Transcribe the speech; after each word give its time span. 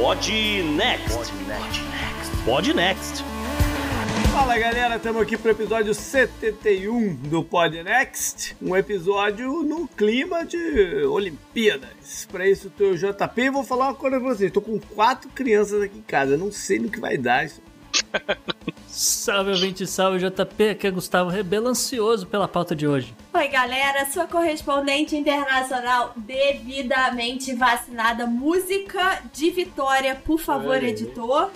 Pod 0.00 0.32
Next. 0.76 1.30
Pod 2.46 2.72
Next. 2.72 3.22
Fala 4.32 4.56
galera, 4.56 4.96
estamos 4.96 5.20
aqui 5.20 5.36
para 5.36 5.48
o 5.48 5.50
episódio 5.50 5.92
71 5.92 7.16
do 7.16 7.44
Pod 7.44 7.82
Next, 7.82 8.56
um 8.62 8.74
episódio 8.74 9.62
no 9.62 9.86
clima 9.86 10.46
de 10.46 11.04
Olimpíadas. 11.04 12.26
Para 12.32 12.48
isso, 12.48 12.68
eu 12.68 12.70
tô 12.70 12.94
o 12.94 12.96
JP 12.96 13.42
e 13.42 13.50
vou 13.50 13.62
falar 13.62 13.88
uma 13.88 13.94
coisa 13.94 14.18
pra 14.18 14.26
vocês. 14.30 14.48
Estou 14.48 14.62
com 14.62 14.80
quatro 14.80 15.28
crianças 15.34 15.82
aqui 15.82 15.98
em 15.98 16.02
casa, 16.02 16.34
não 16.34 16.50
sei 16.50 16.78
no 16.78 16.88
que 16.88 16.98
vai 16.98 17.18
dar 17.18 17.44
isso. 17.44 17.60
Salve, 18.88 19.50
ouvinte, 19.50 19.86
salve, 19.86 20.18
JP. 20.18 20.70
Aqui 20.70 20.86
é 20.86 20.90
Gustavo 20.90 21.30
Rebelo, 21.30 21.68
ansioso 21.68 22.26
pela 22.26 22.48
pauta 22.48 22.74
de 22.74 22.86
hoje. 22.86 23.14
Oi, 23.32 23.48
galera, 23.48 24.10
sua 24.10 24.26
correspondente 24.26 25.16
internacional 25.16 26.12
devidamente 26.16 27.54
vacinada. 27.54 28.26
Música 28.26 29.22
de 29.32 29.50
Vitória, 29.50 30.14
por 30.14 30.38
favor, 30.38 30.82
editor. 30.82 31.50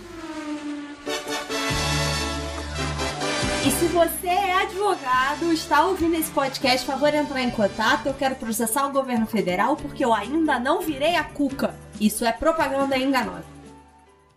E 3.66 3.70
se 3.70 3.86
você 3.86 4.28
é 4.28 4.62
advogado, 4.62 5.50
está 5.50 5.86
ouvindo 5.86 6.16
esse 6.16 6.30
podcast, 6.30 6.86
favor 6.86 7.14
entrar 7.14 7.42
em 7.42 7.50
contato. 7.50 8.06
Eu 8.06 8.14
quero 8.14 8.34
processar 8.34 8.86
o 8.86 8.92
governo 8.92 9.26
federal 9.26 9.74
porque 9.74 10.04
eu 10.04 10.12
ainda 10.12 10.58
não 10.58 10.82
virei 10.82 11.16
a 11.16 11.24
cuca. 11.24 11.74
Isso 11.98 12.26
é 12.26 12.32
propaganda 12.32 12.98
enganosa. 12.98 13.53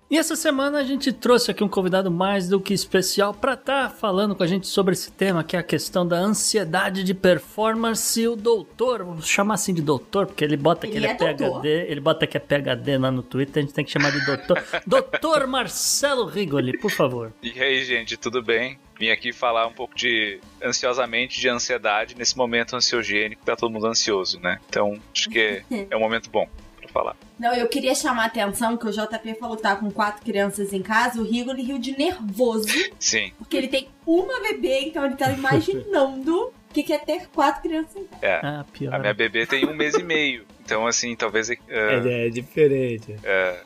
E 0.09 0.17
essa 0.17 0.37
semana 0.37 0.79
a 0.79 0.83
gente 0.85 1.11
trouxe 1.11 1.51
aqui 1.51 1.61
um 1.61 1.67
convidado 1.67 2.09
mais 2.09 2.47
do 2.47 2.61
que 2.61 2.73
especial 2.73 3.33
para 3.33 3.55
estar 3.55 3.89
tá 3.89 3.89
falando 3.89 4.33
com 4.33 4.41
a 4.41 4.47
gente 4.47 4.65
sobre 4.65 4.93
esse 4.93 5.11
tema, 5.11 5.43
que 5.43 5.53
é 5.53 5.59
a 5.59 5.63
questão 5.63 6.07
da 6.07 6.15
ansiedade 6.15 7.03
de 7.03 7.13
performance. 7.13 8.25
O 8.25 8.37
doutor, 8.37 9.03
vamos 9.03 9.27
chamar 9.27 9.55
assim 9.55 9.73
de 9.73 9.81
doutor, 9.81 10.25
porque 10.25 10.45
ele 10.45 10.55
bota 10.55 10.87
que 10.87 10.95
ele, 10.95 11.07
ele 11.07 11.07
é, 11.07 11.11
é 11.11 11.33
PhD, 11.33 11.67
ele 11.91 11.99
bota 11.99 12.25
que 12.25 12.37
é 12.37 12.39
PhD 12.39 12.97
lá 12.97 13.11
no 13.11 13.21
Twitter, 13.21 13.61
a 13.61 13.65
gente 13.65 13.75
tem 13.75 13.83
que 13.83 13.91
chamar 13.91 14.13
de 14.13 14.25
doutor. 14.25 14.63
doutor 14.87 15.45
Marcelo 15.45 16.25
Rigoli, 16.25 16.77
por 16.77 16.91
favor. 16.91 17.33
E 17.43 17.61
aí, 17.61 17.83
gente, 17.83 18.15
tudo 18.15 18.41
bem? 18.41 18.79
Vim 18.97 19.09
aqui 19.09 19.33
falar 19.33 19.67
um 19.67 19.73
pouco 19.73 19.93
de 19.93 20.39
ansiosamente 20.63 21.37
de 21.37 21.49
ansiedade 21.49 22.15
nesse 22.15 22.37
momento 22.37 22.77
ansiogênico, 22.77 23.43
tá 23.43 23.57
todo 23.57 23.69
mundo 23.73 23.87
ansioso, 23.87 24.39
né? 24.39 24.57
Então, 24.69 24.97
acho 25.13 25.29
que 25.29 25.37
é, 25.37 25.63
é 25.91 25.97
um 25.97 25.99
momento 25.99 26.29
bom 26.29 26.47
falar. 26.91 27.15
Não, 27.39 27.53
eu 27.53 27.67
queria 27.67 27.93
chamar 27.93 28.23
a 28.23 28.25
atenção 28.27 28.77
que 28.77 28.87
o 28.87 28.91
JP 28.91 29.35
falou 29.39 29.55
que 29.55 29.63
tá 29.63 29.75
com 29.75 29.91
quatro 29.91 30.23
crianças 30.23 30.73
em 30.73 30.81
casa, 30.81 31.21
o 31.21 31.23
Rigo 31.23 31.51
ele 31.51 31.63
riu 31.63 31.77
de 31.77 31.97
nervoso. 31.97 32.67
Sim. 32.99 33.31
Porque 33.37 33.57
ele 33.57 33.67
tem 33.67 33.87
uma 34.05 34.41
bebê, 34.41 34.81
então 34.81 35.05
ele 35.05 35.15
tá 35.15 35.31
imaginando 35.31 36.47
o 36.47 36.73
que, 36.73 36.83
que 36.83 36.93
é 36.93 36.99
ter 36.99 37.27
quatro 37.27 37.61
crianças 37.61 37.95
em 37.95 38.05
casa. 38.05 38.25
É. 38.25 38.39
Ah, 38.43 38.65
pior. 38.71 38.93
A 38.93 38.99
minha 38.99 39.13
bebê 39.13 39.45
tem 39.45 39.65
um 39.65 39.75
mês 39.75 39.95
e 39.95 40.03
meio. 40.03 40.45
Então, 40.63 40.85
assim, 40.85 41.15
talvez. 41.15 41.49
Uh... 41.49 41.55
É, 41.69 42.27
é 42.27 42.29
diferente. 42.29 43.15
É. 43.23 43.61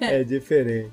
é 0.00 0.24
diferente. 0.24 0.90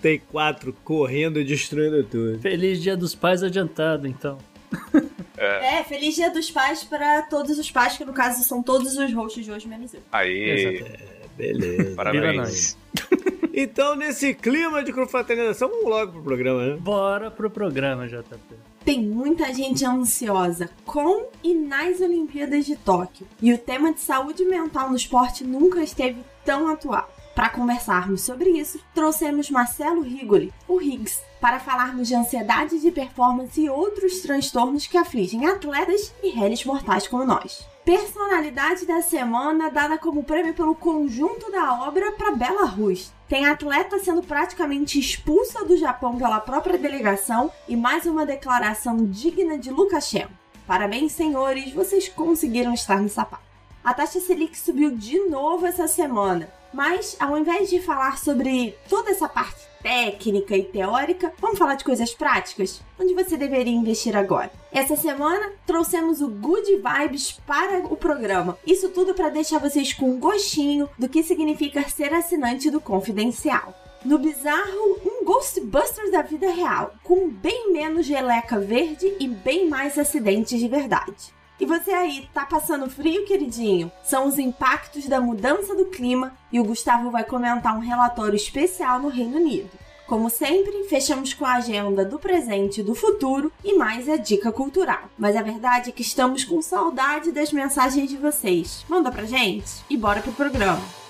Tem 0.00 0.20
quatro 0.30 0.72
correndo 0.84 1.40
e 1.40 1.44
destruindo 1.44 2.04
tudo. 2.04 2.38
Feliz 2.38 2.80
Dia 2.80 2.96
dos 2.96 3.14
Pais 3.14 3.42
adiantado, 3.42 4.06
então. 4.06 4.38
É. 5.36 5.78
é, 5.78 5.84
feliz 5.84 6.14
dia 6.14 6.30
dos 6.30 6.50
pais 6.50 6.84
para 6.84 7.22
todos 7.22 7.58
os 7.58 7.70
pais, 7.70 7.96
que 7.96 8.04
no 8.04 8.12
caso 8.12 8.42
são 8.44 8.62
todos 8.62 8.96
os 8.96 9.12
hosts 9.12 9.44
de 9.44 9.50
hoje, 9.50 9.68
menos 9.68 9.92
eu. 9.92 10.00
Aí. 10.12 10.80
É, 10.80 11.16
beleza. 11.36 11.96
Parabéns. 11.96 12.76
então, 13.52 13.96
nesse 13.96 14.34
clima 14.34 14.82
de 14.82 14.92
confraternização, 14.92 15.68
vamos 15.68 15.86
logo 15.86 16.12
pro 16.12 16.22
programa, 16.22 16.66
né? 16.66 16.76
Bora 16.78 17.30
pro 17.30 17.50
programa, 17.50 18.06
JP. 18.06 18.38
Tem 18.84 19.00
muita 19.00 19.52
gente 19.52 19.84
ansiosa 19.84 20.68
com 20.84 21.26
e 21.42 21.54
nas 21.54 22.00
Olimpíadas 22.00 22.66
de 22.66 22.76
Tóquio. 22.76 23.26
E 23.40 23.52
o 23.52 23.58
tema 23.58 23.92
de 23.92 24.00
saúde 24.00 24.44
mental 24.44 24.90
no 24.90 24.96
esporte 24.96 25.42
nunca 25.42 25.82
esteve 25.82 26.20
tão 26.44 26.68
atual. 26.68 27.13
Para 27.34 27.48
conversarmos 27.48 28.22
sobre 28.22 28.50
isso, 28.50 28.78
trouxemos 28.94 29.50
Marcelo 29.50 30.02
Rigoli, 30.02 30.52
o 30.68 30.80
Higgs, 30.80 31.20
para 31.40 31.58
falarmos 31.58 32.06
de 32.06 32.14
ansiedade 32.14 32.78
de 32.78 32.92
performance 32.92 33.60
e 33.60 33.68
outros 33.68 34.20
transtornos 34.20 34.86
que 34.86 34.96
afligem 34.96 35.44
atletas 35.44 36.14
e 36.22 36.30
réis 36.30 36.64
mortais 36.64 37.08
como 37.08 37.24
nós. 37.24 37.66
Personalidade 37.84 38.86
da 38.86 39.02
semana 39.02 39.68
dada 39.68 39.98
como 39.98 40.22
prêmio 40.22 40.54
pelo 40.54 40.76
conjunto 40.76 41.50
da 41.50 41.86
obra 41.86 42.12
para 42.12 42.30
Bela 42.30 42.64
Rus. 42.64 43.12
Tem 43.28 43.46
atleta 43.46 43.98
sendo 43.98 44.22
praticamente 44.22 44.98
expulsa 44.98 45.64
do 45.64 45.76
Japão 45.76 46.16
pela 46.16 46.40
própria 46.40 46.78
delegação 46.78 47.50
e 47.68 47.74
mais 47.74 48.06
uma 48.06 48.24
declaração 48.24 49.04
digna 49.04 49.58
de 49.58 49.70
Lukashenko. 49.70 50.32
Parabéns, 50.66 51.12
senhores, 51.12 51.72
vocês 51.72 52.08
conseguiram 52.08 52.72
estar 52.72 53.02
no 53.02 53.08
sapato. 53.08 53.42
A 53.82 53.92
taxa 53.92 54.18
Selic 54.18 54.56
subiu 54.56 54.92
de 54.92 55.18
novo 55.28 55.66
essa 55.66 55.86
semana, 55.86 56.48
mas 56.74 57.16
ao 57.20 57.38
invés 57.38 57.70
de 57.70 57.80
falar 57.80 58.18
sobre 58.18 58.76
toda 58.88 59.10
essa 59.10 59.28
parte 59.28 59.62
técnica 59.80 60.56
e 60.56 60.64
teórica, 60.64 61.32
vamos 61.38 61.58
falar 61.58 61.76
de 61.76 61.84
coisas 61.84 62.12
práticas? 62.12 62.80
Onde 62.98 63.14
você 63.14 63.36
deveria 63.36 63.72
investir 63.72 64.16
agora? 64.16 64.50
Essa 64.72 64.96
semana 64.96 65.52
trouxemos 65.66 66.20
o 66.20 66.28
Good 66.28 66.76
Vibes 66.76 67.32
para 67.46 67.78
o 67.78 67.96
programa. 67.96 68.58
Isso 68.66 68.88
tudo 68.88 69.14
para 69.14 69.28
deixar 69.28 69.58
vocês 69.58 69.92
com 69.92 70.10
um 70.10 70.18
gostinho 70.18 70.88
do 70.98 71.08
que 71.08 71.22
significa 71.22 71.88
ser 71.88 72.12
assinante 72.12 72.70
do 72.70 72.80
Confidencial. 72.80 73.74
No 74.04 74.18
bizarro, 74.18 74.98
um 75.04 75.24
Ghostbusters 75.24 76.10
da 76.10 76.22
vida 76.22 76.50
real, 76.50 76.94
com 77.02 77.28
bem 77.28 77.72
menos 77.72 78.04
geleca 78.04 78.58
verde 78.58 79.14
e 79.20 79.28
bem 79.28 79.68
mais 79.68 79.98
acidentes 79.98 80.58
de 80.58 80.68
verdade. 80.68 81.32
E 81.58 81.66
você 81.66 81.92
aí, 81.92 82.28
tá 82.34 82.44
passando 82.44 82.90
frio, 82.90 83.24
queridinho? 83.24 83.90
São 84.02 84.26
os 84.26 84.38
impactos 84.38 85.06
da 85.06 85.20
mudança 85.20 85.74
do 85.74 85.84
clima 85.86 86.32
e 86.50 86.58
o 86.58 86.64
Gustavo 86.64 87.10
vai 87.10 87.22
comentar 87.22 87.76
um 87.76 87.80
relatório 87.80 88.34
especial 88.34 88.98
no 88.98 89.08
Reino 89.08 89.36
Unido. 89.36 89.70
Como 90.06 90.28
sempre, 90.28 90.84
fechamos 90.88 91.32
com 91.32 91.46
a 91.46 91.54
agenda 91.54 92.04
do 92.04 92.18
presente 92.18 92.80
e 92.80 92.84
do 92.84 92.94
futuro 92.94 93.52
e 93.64 93.74
mais 93.78 94.08
a 94.08 94.16
dica 94.16 94.52
cultural. 94.52 95.08
Mas 95.16 95.36
a 95.36 95.42
verdade 95.42 95.90
é 95.90 95.92
que 95.92 96.02
estamos 96.02 96.44
com 96.44 96.60
saudade 96.60 97.32
das 97.32 97.52
mensagens 97.52 98.10
de 98.10 98.16
vocês. 98.16 98.84
Manda 98.88 99.10
pra 99.10 99.24
gente 99.24 99.82
e 99.88 99.96
bora 99.96 100.20
pro 100.20 100.32
programa. 100.32 101.03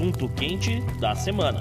Assunto 0.00 0.30
quente 0.30 0.80
da 0.98 1.14
semana. 1.14 1.60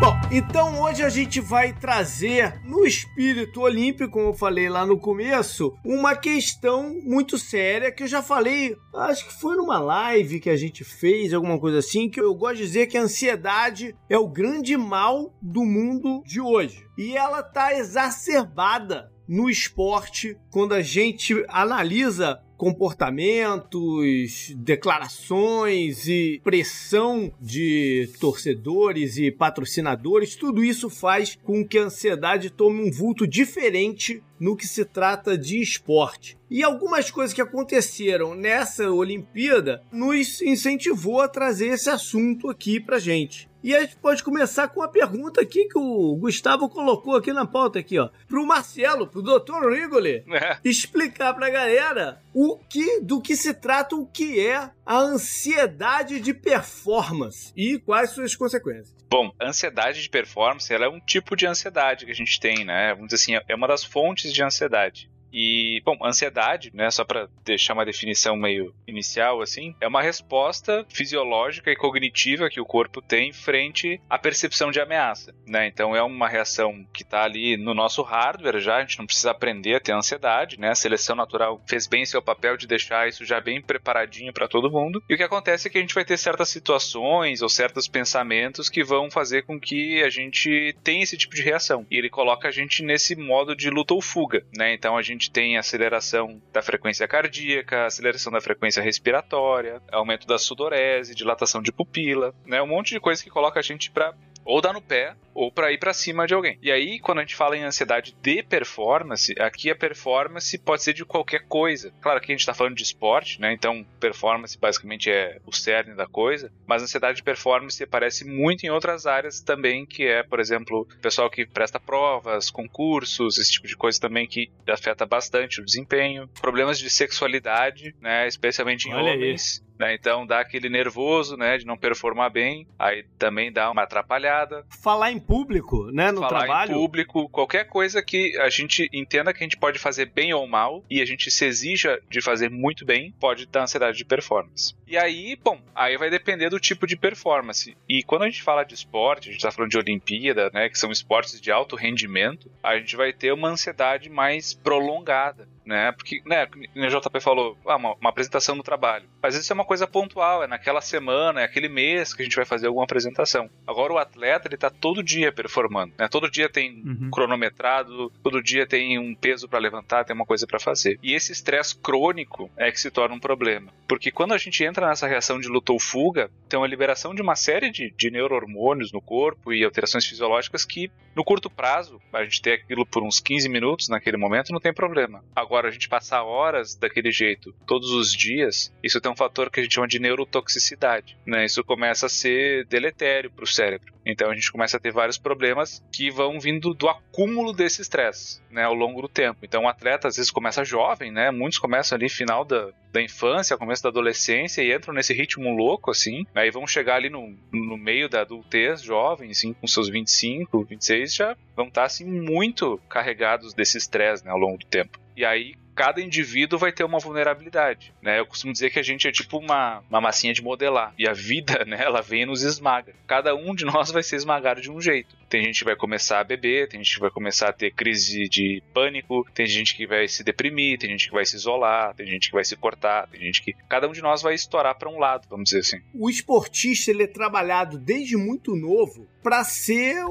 Bom, 0.00 0.14
então 0.30 0.80
hoje 0.80 1.02
a 1.02 1.08
gente 1.08 1.40
vai 1.40 1.72
trazer 1.72 2.60
no 2.64 2.86
espírito 2.86 3.62
olímpico, 3.62 4.12
como 4.12 4.28
eu 4.28 4.34
falei 4.34 4.68
lá 4.68 4.86
no 4.86 4.96
começo, 4.96 5.74
uma 5.84 6.14
questão 6.14 6.94
muito 7.02 7.36
séria 7.36 7.90
que 7.90 8.04
eu 8.04 8.06
já 8.06 8.22
falei, 8.22 8.76
acho 8.94 9.26
que 9.26 9.40
foi 9.40 9.56
numa 9.56 9.80
live 9.80 10.38
que 10.38 10.48
a 10.48 10.56
gente 10.56 10.84
fez, 10.84 11.34
alguma 11.34 11.58
coisa 11.58 11.78
assim, 11.78 12.08
que 12.08 12.20
eu 12.20 12.32
gosto 12.36 12.58
de 12.58 12.66
dizer 12.66 12.86
que 12.86 12.96
a 12.96 13.02
ansiedade 13.02 13.96
é 14.08 14.16
o 14.16 14.28
grande 14.28 14.76
mal 14.76 15.34
do 15.42 15.64
mundo 15.64 16.22
de 16.24 16.40
hoje. 16.40 16.86
E 16.96 17.16
ela 17.16 17.42
tá 17.42 17.74
exacerbada 17.74 19.10
no 19.28 19.50
esporte 19.50 20.38
quando 20.52 20.72
a 20.72 20.82
gente 20.82 21.44
analisa 21.48 22.40
comportamentos, 22.58 24.52
declarações 24.56 26.08
e 26.08 26.40
pressão 26.42 27.32
de 27.40 28.10
torcedores 28.20 29.16
e 29.16 29.30
patrocinadores, 29.30 30.34
tudo 30.34 30.64
isso 30.64 30.90
faz 30.90 31.38
com 31.42 31.64
que 31.64 31.78
a 31.78 31.84
ansiedade 31.84 32.50
tome 32.50 32.82
um 32.82 32.90
vulto 32.90 33.26
diferente 33.26 34.20
no 34.40 34.56
que 34.56 34.66
se 34.66 34.84
trata 34.84 35.38
de 35.38 35.62
esporte. 35.62 36.36
E 36.50 36.62
algumas 36.62 37.10
coisas 37.10 37.34
que 37.34 37.42
aconteceram 37.42 38.34
nessa 38.34 38.90
Olimpíada 38.90 39.82
nos 39.92 40.42
incentivou 40.42 41.20
a 41.20 41.28
trazer 41.28 41.68
esse 41.68 41.88
assunto 41.88 42.50
aqui 42.50 42.80
pra 42.80 42.98
gente. 42.98 43.47
E 43.68 43.76
a 43.76 43.80
gente 43.82 43.96
pode 43.96 44.22
começar 44.22 44.66
com 44.68 44.80
uma 44.80 44.88
pergunta 44.88 45.42
aqui 45.42 45.66
que 45.66 45.76
o 45.78 46.16
Gustavo 46.16 46.70
colocou 46.70 47.14
aqui 47.14 47.34
na 47.34 47.46
pauta 47.46 47.78
aqui, 47.78 47.98
ó. 47.98 48.08
Pro 48.26 48.46
Marcelo, 48.46 49.06
pro 49.06 49.20
Dr. 49.20 49.68
Rigoli, 49.70 50.24
é. 50.26 50.56
explicar 50.64 51.34
pra 51.34 51.50
galera 51.50 52.18
o 52.32 52.56
que, 52.56 53.02
do 53.02 53.20
que 53.20 53.36
se 53.36 53.52
trata 53.52 53.94
o 53.94 54.06
que 54.06 54.40
é 54.40 54.70
a 54.86 54.96
ansiedade 54.96 56.18
de 56.18 56.32
performance 56.32 57.52
e 57.54 57.78
quais 57.78 58.08
suas 58.12 58.34
consequências. 58.34 58.96
Bom, 59.10 59.30
ansiedade 59.38 60.00
de 60.00 60.08
performance, 60.08 60.72
ela 60.72 60.86
é 60.86 60.88
um 60.88 60.98
tipo 60.98 61.36
de 61.36 61.46
ansiedade 61.46 62.06
que 62.06 62.10
a 62.10 62.14
gente 62.14 62.40
tem, 62.40 62.64
né? 62.64 62.94
Vamos 62.94 63.08
dizer 63.08 63.34
assim, 63.34 63.44
é 63.46 63.54
uma 63.54 63.68
das 63.68 63.84
fontes 63.84 64.32
de 64.32 64.42
ansiedade. 64.42 65.10
E, 65.32 65.80
bom, 65.84 65.98
ansiedade, 66.04 66.70
né, 66.74 66.90
só 66.90 67.04
para 67.04 67.28
deixar 67.44 67.74
uma 67.74 67.84
definição 67.84 68.36
meio 68.36 68.74
inicial 68.86 69.40
assim, 69.40 69.74
é 69.80 69.86
uma 69.86 70.02
resposta 70.02 70.86
fisiológica 70.88 71.70
e 71.70 71.76
cognitiva 71.76 72.48
que 72.48 72.60
o 72.60 72.66
corpo 72.66 73.02
tem 73.02 73.32
frente 73.32 74.00
à 74.08 74.18
percepção 74.18 74.70
de 74.70 74.80
ameaça, 74.80 75.34
né? 75.46 75.66
Então 75.66 75.94
é 75.94 76.02
uma 76.02 76.28
reação 76.28 76.86
que 76.92 77.02
está 77.02 77.24
ali 77.24 77.56
no 77.56 77.74
nosso 77.74 78.02
hardware 78.02 78.60
já, 78.60 78.76
a 78.76 78.80
gente 78.80 78.98
não 78.98 79.06
precisa 79.06 79.30
aprender 79.30 79.74
a 79.74 79.80
ter 79.80 79.92
ansiedade, 79.92 80.58
né? 80.58 80.70
A 80.70 80.74
seleção 80.74 81.16
natural 81.16 81.62
fez 81.68 81.86
bem 81.86 82.04
seu 82.04 82.22
papel 82.22 82.56
de 82.56 82.66
deixar 82.66 83.08
isso 83.08 83.24
já 83.24 83.40
bem 83.40 83.60
preparadinho 83.60 84.32
para 84.32 84.48
todo 84.48 84.70
mundo. 84.70 85.02
E 85.08 85.14
o 85.14 85.16
que 85.16 85.22
acontece 85.22 85.68
é 85.68 85.70
que 85.70 85.78
a 85.78 85.80
gente 85.80 85.94
vai 85.94 86.04
ter 86.04 86.16
certas 86.16 86.48
situações 86.48 87.42
ou 87.42 87.48
certos 87.48 87.88
pensamentos 87.88 88.68
que 88.68 88.84
vão 88.84 89.10
fazer 89.10 89.42
com 89.42 89.58
que 89.58 90.02
a 90.02 90.10
gente 90.10 90.74
tenha 90.82 91.02
esse 91.02 91.16
tipo 91.16 91.34
de 91.34 91.42
reação. 91.42 91.86
E 91.90 91.96
ele 91.96 92.10
coloca 92.10 92.48
a 92.48 92.50
gente 92.50 92.82
nesse 92.82 93.16
modo 93.16 93.54
de 93.54 93.70
luta 93.70 93.94
ou 93.94 94.00
fuga, 94.00 94.44
né? 94.56 94.72
Então 94.72 94.96
a 94.96 95.02
gente 95.02 95.17
tem 95.26 95.56
aceleração 95.56 96.40
da 96.52 96.62
frequência 96.62 97.08
cardíaca, 97.08 97.86
aceleração 97.86 98.32
da 98.32 98.40
frequência 98.40 98.82
respiratória, 98.82 99.82
aumento 99.90 100.26
da 100.26 100.38
sudorese, 100.38 101.14
dilatação 101.14 101.60
de 101.60 101.72
pupila, 101.72 102.34
né? 102.46 102.62
Um 102.62 102.68
monte 102.68 102.90
de 102.90 103.00
coisa 103.00 103.22
que 103.22 103.30
coloca 103.30 103.58
a 103.58 103.62
gente 103.62 103.90
para 103.90 104.14
ou 104.48 104.62
dar 104.62 104.72
no 104.72 104.80
pé 104.80 105.14
ou 105.34 105.52
para 105.52 105.70
ir 105.70 105.78
para 105.78 105.92
cima 105.92 106.26
de 106.26 106.34
alguém. 106.34 106.58
E 106.60 106.72
aí, 106.72 106.98
quando 106.98 107.18
a 107.18 107.20
gente 107.20 107.36
fala 107.36 107.56
em 107.56 107.62
ansiedade 107.62 108.16
de 108.20 108.42
performance, 108.42 109.32
aqui 109.38 109.70
a 109.70 109.76
performance 109.76 110.58
pode 110.58 110.82
ser 110.82 110.94
de 110.94 111.04
qualquer 111.04 111.46
coisa. 111.46 111.92
Claro 112.00 112.18
que 112.18 112.32
a 112.32 112.34
gente 112.34 112.40
está 112.40 112.54
falando 112.54 112.74
de 112.74 112.82
esporte, 112.82 113.40
né? 113.40 113.52
Então, 113.52 113.86
performance 114.00 114.58
basicamente 114.58 115.10
é 115.10 115.38
o 115.46 115.52
cerne 115.52 115.94
da 115.94 116.06
coisa, 116.06 116.50
mas 116.66 116.82
ansiedade 116.82 117.18
de 117.18 117.22
performance 117.22 117.80
aparece 117.84 118.24
muito 118.24 118.64
em 118.64 118.70
outras 118.70 119.06
áreas 119.06 119.40
também, 119.40 119.84
que 119.84 120.04
é, 120.04 120.22
por 120.22 120.40
exemplo, 120.40 120.80
o 120.80 121.00
pessoal 121.00 121.30
que 121.30 121.46
presta 121.46 121.78
provas, 121.78 122.50
concursos, 122.50 123.36
esse 123.36 123.52
tipo 123.52 123.68
de 123.68 123.76
coisa 123.76 124.00
também 124.00 124.26
que 124.26 124.50
afeta 124.66 125.04
bastante 125.04 125.60
o 125.60 125.64
desempenho. 125.64 126.26
Problemas 126.40 126.78
de 126.78 126.88
sexualidade, 126.88 127.94
né? 128.00 128.26
Especialmente 128.26 128.88
em 128.88 128.94
Olha 128.94 129.12
homens. 129.12 129.60
Aí. 129.62 129.67
Né? 129.78 129.94
Então 129.94 130.26
dá 130.26 130.40
aquele 130.40 130.68
nervoso, 130.68 131.36
né, 131.36 131.56
de 131.56 131.64
não 131.64 131.76
performar 131.76 132.30
bem, 132.30 132.66
aí 132.78 133.04
também 133.18 133.52
dá 133.52 133.70
uma 133.70 133.82
atrapalhada. 133.82 134.64
Falar 134.82 135.12
em 135.12 135.20
público, 135.20 135.90
né, 135.92 136.10
no 136.10 136.20
Falar 136.20 136.40
trabalho. 136.40 136.72
em 136.72 136.74
público, 136.74 137.28
qualquer 137.28 137.64
coisa 137.64 138.02
que 138.02 138.36
a 138.38 138.50
gente 138.50 138.88
entenda 138.92 139.32
que 139.32 139.42
a 139.42 139.46
gente 139.46 139.56
pode 139.56 139.78
fazer 139.78 140.06
bem 140.06 140.32
ou 140.32 140.46
mal 140.46 140.84
e 140.90 141.00
a 141.00 141.04
gente 141.04 141.30
se 141.30 141.44
exija 141.44 142.00
de 142.10 142.20
fazer 142.20 142.50
muito 142.50 142.84
bem, 142.84 143.12
pode 143.20 143.46
dar 143.46 143.62
ansiedade 143.62 143.96
de 143.96 144.04
performance. 144.04 144.74
E 144.86 144.96
aí, 144.96 145.36
bom, 145.42 145.60
aí 145.74 145.96
vai 145.96 146.10
depender 146.10 146.50
do 146.50 146.58
tipo 146.58 146.86
de 146.86 146.96
performance. 146.96 147.76
E 147.88 148.02
quando 148.02 148.22
a 148.22 148.28
gente 148.28 148.42
fala 148.42 148.64
de 148.64 148.74
esporte, 148.74 149.28
a 149.28 149.32
gente 149.32 149.40
está 149.40 149.50
falando 149.50 149.70
de 149.70 149.78
Olimpíada, 149.78 150.50
né, 150.52 150.68
que 150.68 150.78
são 150.78 150.90
esportes 150.90 151.40
de 151.40 151.52
alto 151.52 151.76
rendimento, 151.76 152.50
a 152.62 152.76
gente 152.78 152.96
vai 152.96 153.12
ter 153.12 153.32
uma 153.32 153.48
ansiedade 153.48 154.10
mais 154.10 154.54
prolongada 154.54 155.48
né? 155.68 155.92
Porque, 155.92 156.22
né, 156.24 156.48
o 156.74 156.88
JP 156.88 157.20
falou, 157.20 157.56
ah, 157.66 157.76
uma, 157.76 157.94
uma, 157.94 158.08
apresentação 158.08 158.56
no 158.56 158.62
trabalho. 158.62 159.04
Mas 159.22 159.34
isso 159.34 159.52
é 159.52 159.54
uma 159.54 159.66
coisa 159.66 159.86
pontual, 159.86 160.42
é 160.42 160.46
naquela 160.46 160.80
semana, 160.80 161.42
é 161.42 161.44
aquele 161.44 161.68
mês 161.68 162.14
que 162.14 162.22
a 162.22 162.24
gente 162.24 162.36
vai 162.36 162.46
fazer 162.46 162.66
alguma 162.66 162.84
apresentação. 162.84 163.50
Agora 163.66 163.92
o 163.92 163.98
atleta, 163.98 164.48
ele 164.48 164.56
tá 164.56 164.70
todo 164.70 165.02
dia 165.02 165.30
performando, 165.30 165.92
né? 165.98 166.08
Todo 166.08 166.30
dia 166.30 166.48
tem 166.48 166.82
uhum. 166.84 167.10
cronometrado, 167.10 168.10
todo 168.22 168.42
dia 168.42 168.66
tem 168.66 168.98
um 168.98 169.14
peso 169.14 169.46
para 169.46 169.58
levantar, 169.58 170.04
tem 170.04 170.16
uma 170.16 170.24
coisa 170.24 170.46
para 170.46 170.58
fazer. 170.58 170.98
E 171.02 171.12
esse 171.12 171.32
estresse 171.32 171.76
crônico 171.76 172.50
é 172.56 172.72
que 172.72 172.80
se 172.80 172.90
torna 172.90 173.14
um 173.14 173.20
problema. 173.20 173.70
Porque 173.86 174.10
quando 174.10 174.32
a 174.32 174.38
gente 174.38 174.64
entra 174.64 174.88
nessa 174.88 175.06
reação 175.06 175.38
de 175.38 175.48
luta 175.48 175.72
ou 175.72 175.78
fuga, 175.78 176.30
tem 176.48 176.58
uma 176.58 176.66
liberação 176.66 177.14
de 177.14 177.20
uma 177.20 177.36
série 177.36 177.70
de, 177.70 177.90
de 177.90 178.10
neurohormônios 178.10 178.90
no 178.90 179.02
corpo 179.02 179.52
e 179.52 179.64
alterações 179.64 180.06
fisiológicas 180.06 180.64
que, 180.64 180.90
no 181.14 181.24
curto 181.24 181.50
prazo, 181.50 182.00
a 182.12 182.24
gente 182.24 182.40
ter 182.40 182.52
aquilo 182.52 182.86
por 182.86 183.02
uns 183.02 183.20
15 183.20 183.48
minutos 183.48 183.88
naquele 183.88 184.16
momento, 184.16 184.52
não 184.52 184.60
tem 184.60 184.72
problema. 184.72 185.22
Agora, 185.34 185.57
Agora, 185.58 185.70
a 185.70 185.72
gente 185.72 185.88
passar 185.88 186.22
horas 186.22 186.76
daquele 186.76 187.10
jeito 187.10 187.52
todos 187.66 187.90
os 187.90 188.12
dias, 188.12 188.72
isso 188.80 189.00
tem 189.00 189.10
um 189.10 189.16
fator 189.16 189.50
que 189.50 189.58
a 189.58 189.62
gente 189.64 189.74
chama 189.74 189.88
de 189.88 189.98
neurotoxicidade. 189.98 191.18
Né? 191.26 191.44
Isso 191.46 191.64
começa 191.64 192.06
a 192.06 192.08
ser 192.08 192.64
deletério 192.66 193.28
para 193.28 193.42
o 193.42 193.46
cérebro. 193.46 193.92
Então 194.06 194.30
a 194.30 194.34
gente 194.34 194.52
começa 194.52 194.76
a 194.76 194.80
ter 194.80 194.92
vários 194.92 195.18
problemas 195.18 195.84
que 195.92 196.10
vão 196.10 196.38
vindo 196.38 196.72
do 196.72 196.88
acúmulo 196.88 197.52
desse 197.52 197.82
estresse 197.82 198.40
né, 198.50 198.62
ao 198.62 198.72
longo 198.72 199.02
do 199.02 199.08
tempo. 199.08 199.40
Então 199.42 199.64
o 199.64 199.68
atleta 199.68 200.08
às 200.08 200.16
vezes 200.16 200.30
começa 200.30 200.64
jovem, 200.64 201.10
né? 201.10 201.30
Muitos 201.30 201.58
começam 201.58 201.96
ali 201.96 202.08
final 202.08 202.44
da, 202.44 202.70
da 202.90 203.02
infância, 203.02 203.58
começo 203.58 203.82
da 203.82 203.90
adolescência 203.90 204.62
e 204.62 204.74
entram 204.74 204.94
nesse 204.94 205.12
ritmo 205.12 205.54
louco, 205.54 205.90
assim. 205.90 206.24
Aí 206.34 206.50
vão 206.50 206.66
chegar 206.66 206.94
ali 206.94 207.10
no, 207.10 207.36
no 207.52 207.76
meio 207.76 208.08
da 208.08 208.22
adultez, 208.22 208.80
jovens, 208.80 209.38
assim, 209.38 209.52
com 209.52 209.66
seus 209.66 209.90
25, 209.90 210.64
26, 210.64 211.14
já 211.14 211.36
vão 211.58 211.66
estar 211.66 211.84
assim 211.84 212.04
muito 212.04 212.78
carregados 212.88 213.52
desse 213.52 213.76
estresse 213.76 214.24
né, 214.24 214.30
ao 214.30 214.38
longo 214.38 214.58
do 214.58 214.66
tempo. 214.66 215.00
E 215.16 215.24
aí 215.24 215.56
cada 215.74 216.00
indivíduo 216.00 216.58
vai 216.58 216.72
ter 216.72 216.82
uma 216.82 216.98
vulnerabilidade, 216.98 217.94
né? 218.02 218.18
Eu 218.18 218.26
costumo 218.26 218.52
dizer 218.52 218.68
que 218.68 218.80
a 218.80 218.82
gente 218.82 219.06
é 219.06 219.12
tipo 219.12 219.38
uma, 219.38 219.80
uma 219.88 220.00
massinha 220.00 220.34
de 220.34 220.42
modelar 220.42 220.92
e 220.98 221.08
a 221.08 221.12
vida, 221.12 221.62
né, 221.66 221.78
ela 221.80 222.02
vem 222.02 222.22
e 222.22 222.26
nos 222.26 222.42
esmaga. 222.42 222.92
Cada 223.06 223.32
um 223.36 223.54
de 223.54 223.64
nós 223.64 223.92
vai 223.92 224.02
ser 224.02 224.16
esmagado 224.16 224.60
de 224.60 224.72
um 224.72 224.80
jeito. 224.80 225.16
Tem 225.28 225.40
gente 225.40 225.60
que 225.60 225.64
vai 225.64 225.76
começar 225.76 226.18
a 226.18 226.24
beber, 226.24 226.68
tem 226.68 226.82
gente 226.82 226.94
que 226.94 227.00
vai 227.00 227.10
começar 227.10 227.50
a 227.50 227.52
ter 227.52 227.72
crise 227.72 228.28
de 228.28 228.60
pânico, 228.74 229.24
tem 229.32 229.46
gente 229.46 229.76
que 229.76 229.86
vai 229.86 230.08
se 230.08 230.24
deprimir, 230.24 230.80
tem 230.80 230.90
gente 230.90 231.06
que 231.06 231.14
vai 231.14 231.24
se 231.24 231.36
isolar, 231.36 231.94
tem 231.94 232.08
gente 232.08 232.26
que 232.26 232.34
vai 232.34 232.44
se 232.44 232.56
cortar, 232.56 233.06
tem 233.06 233.20
gente 233.20 233.40
que 233.40 233.52
cada 233.68 233.88
um 233.88 233.92
de 233.92 234.02
nós 234.02 234.20
vai 234.20 234.34
estourar 234.34 234.76
para 234.76 234.90
um 234.90 234.98
lado, 234.98 235.28
vamos 235.28 235.44
dizer 235.44 235.60
assim. 235.60 235.80
O 235.94 236.10
esportista 236.10 236.90
ele 236.90 237.04
é 237.04 237.06
trabalhado 237.06 237.78
desde 237.78 238.16
muito 238.16 238.56
novo 238.56 239.08
para 239.22 239.44
ser 239.44 240.04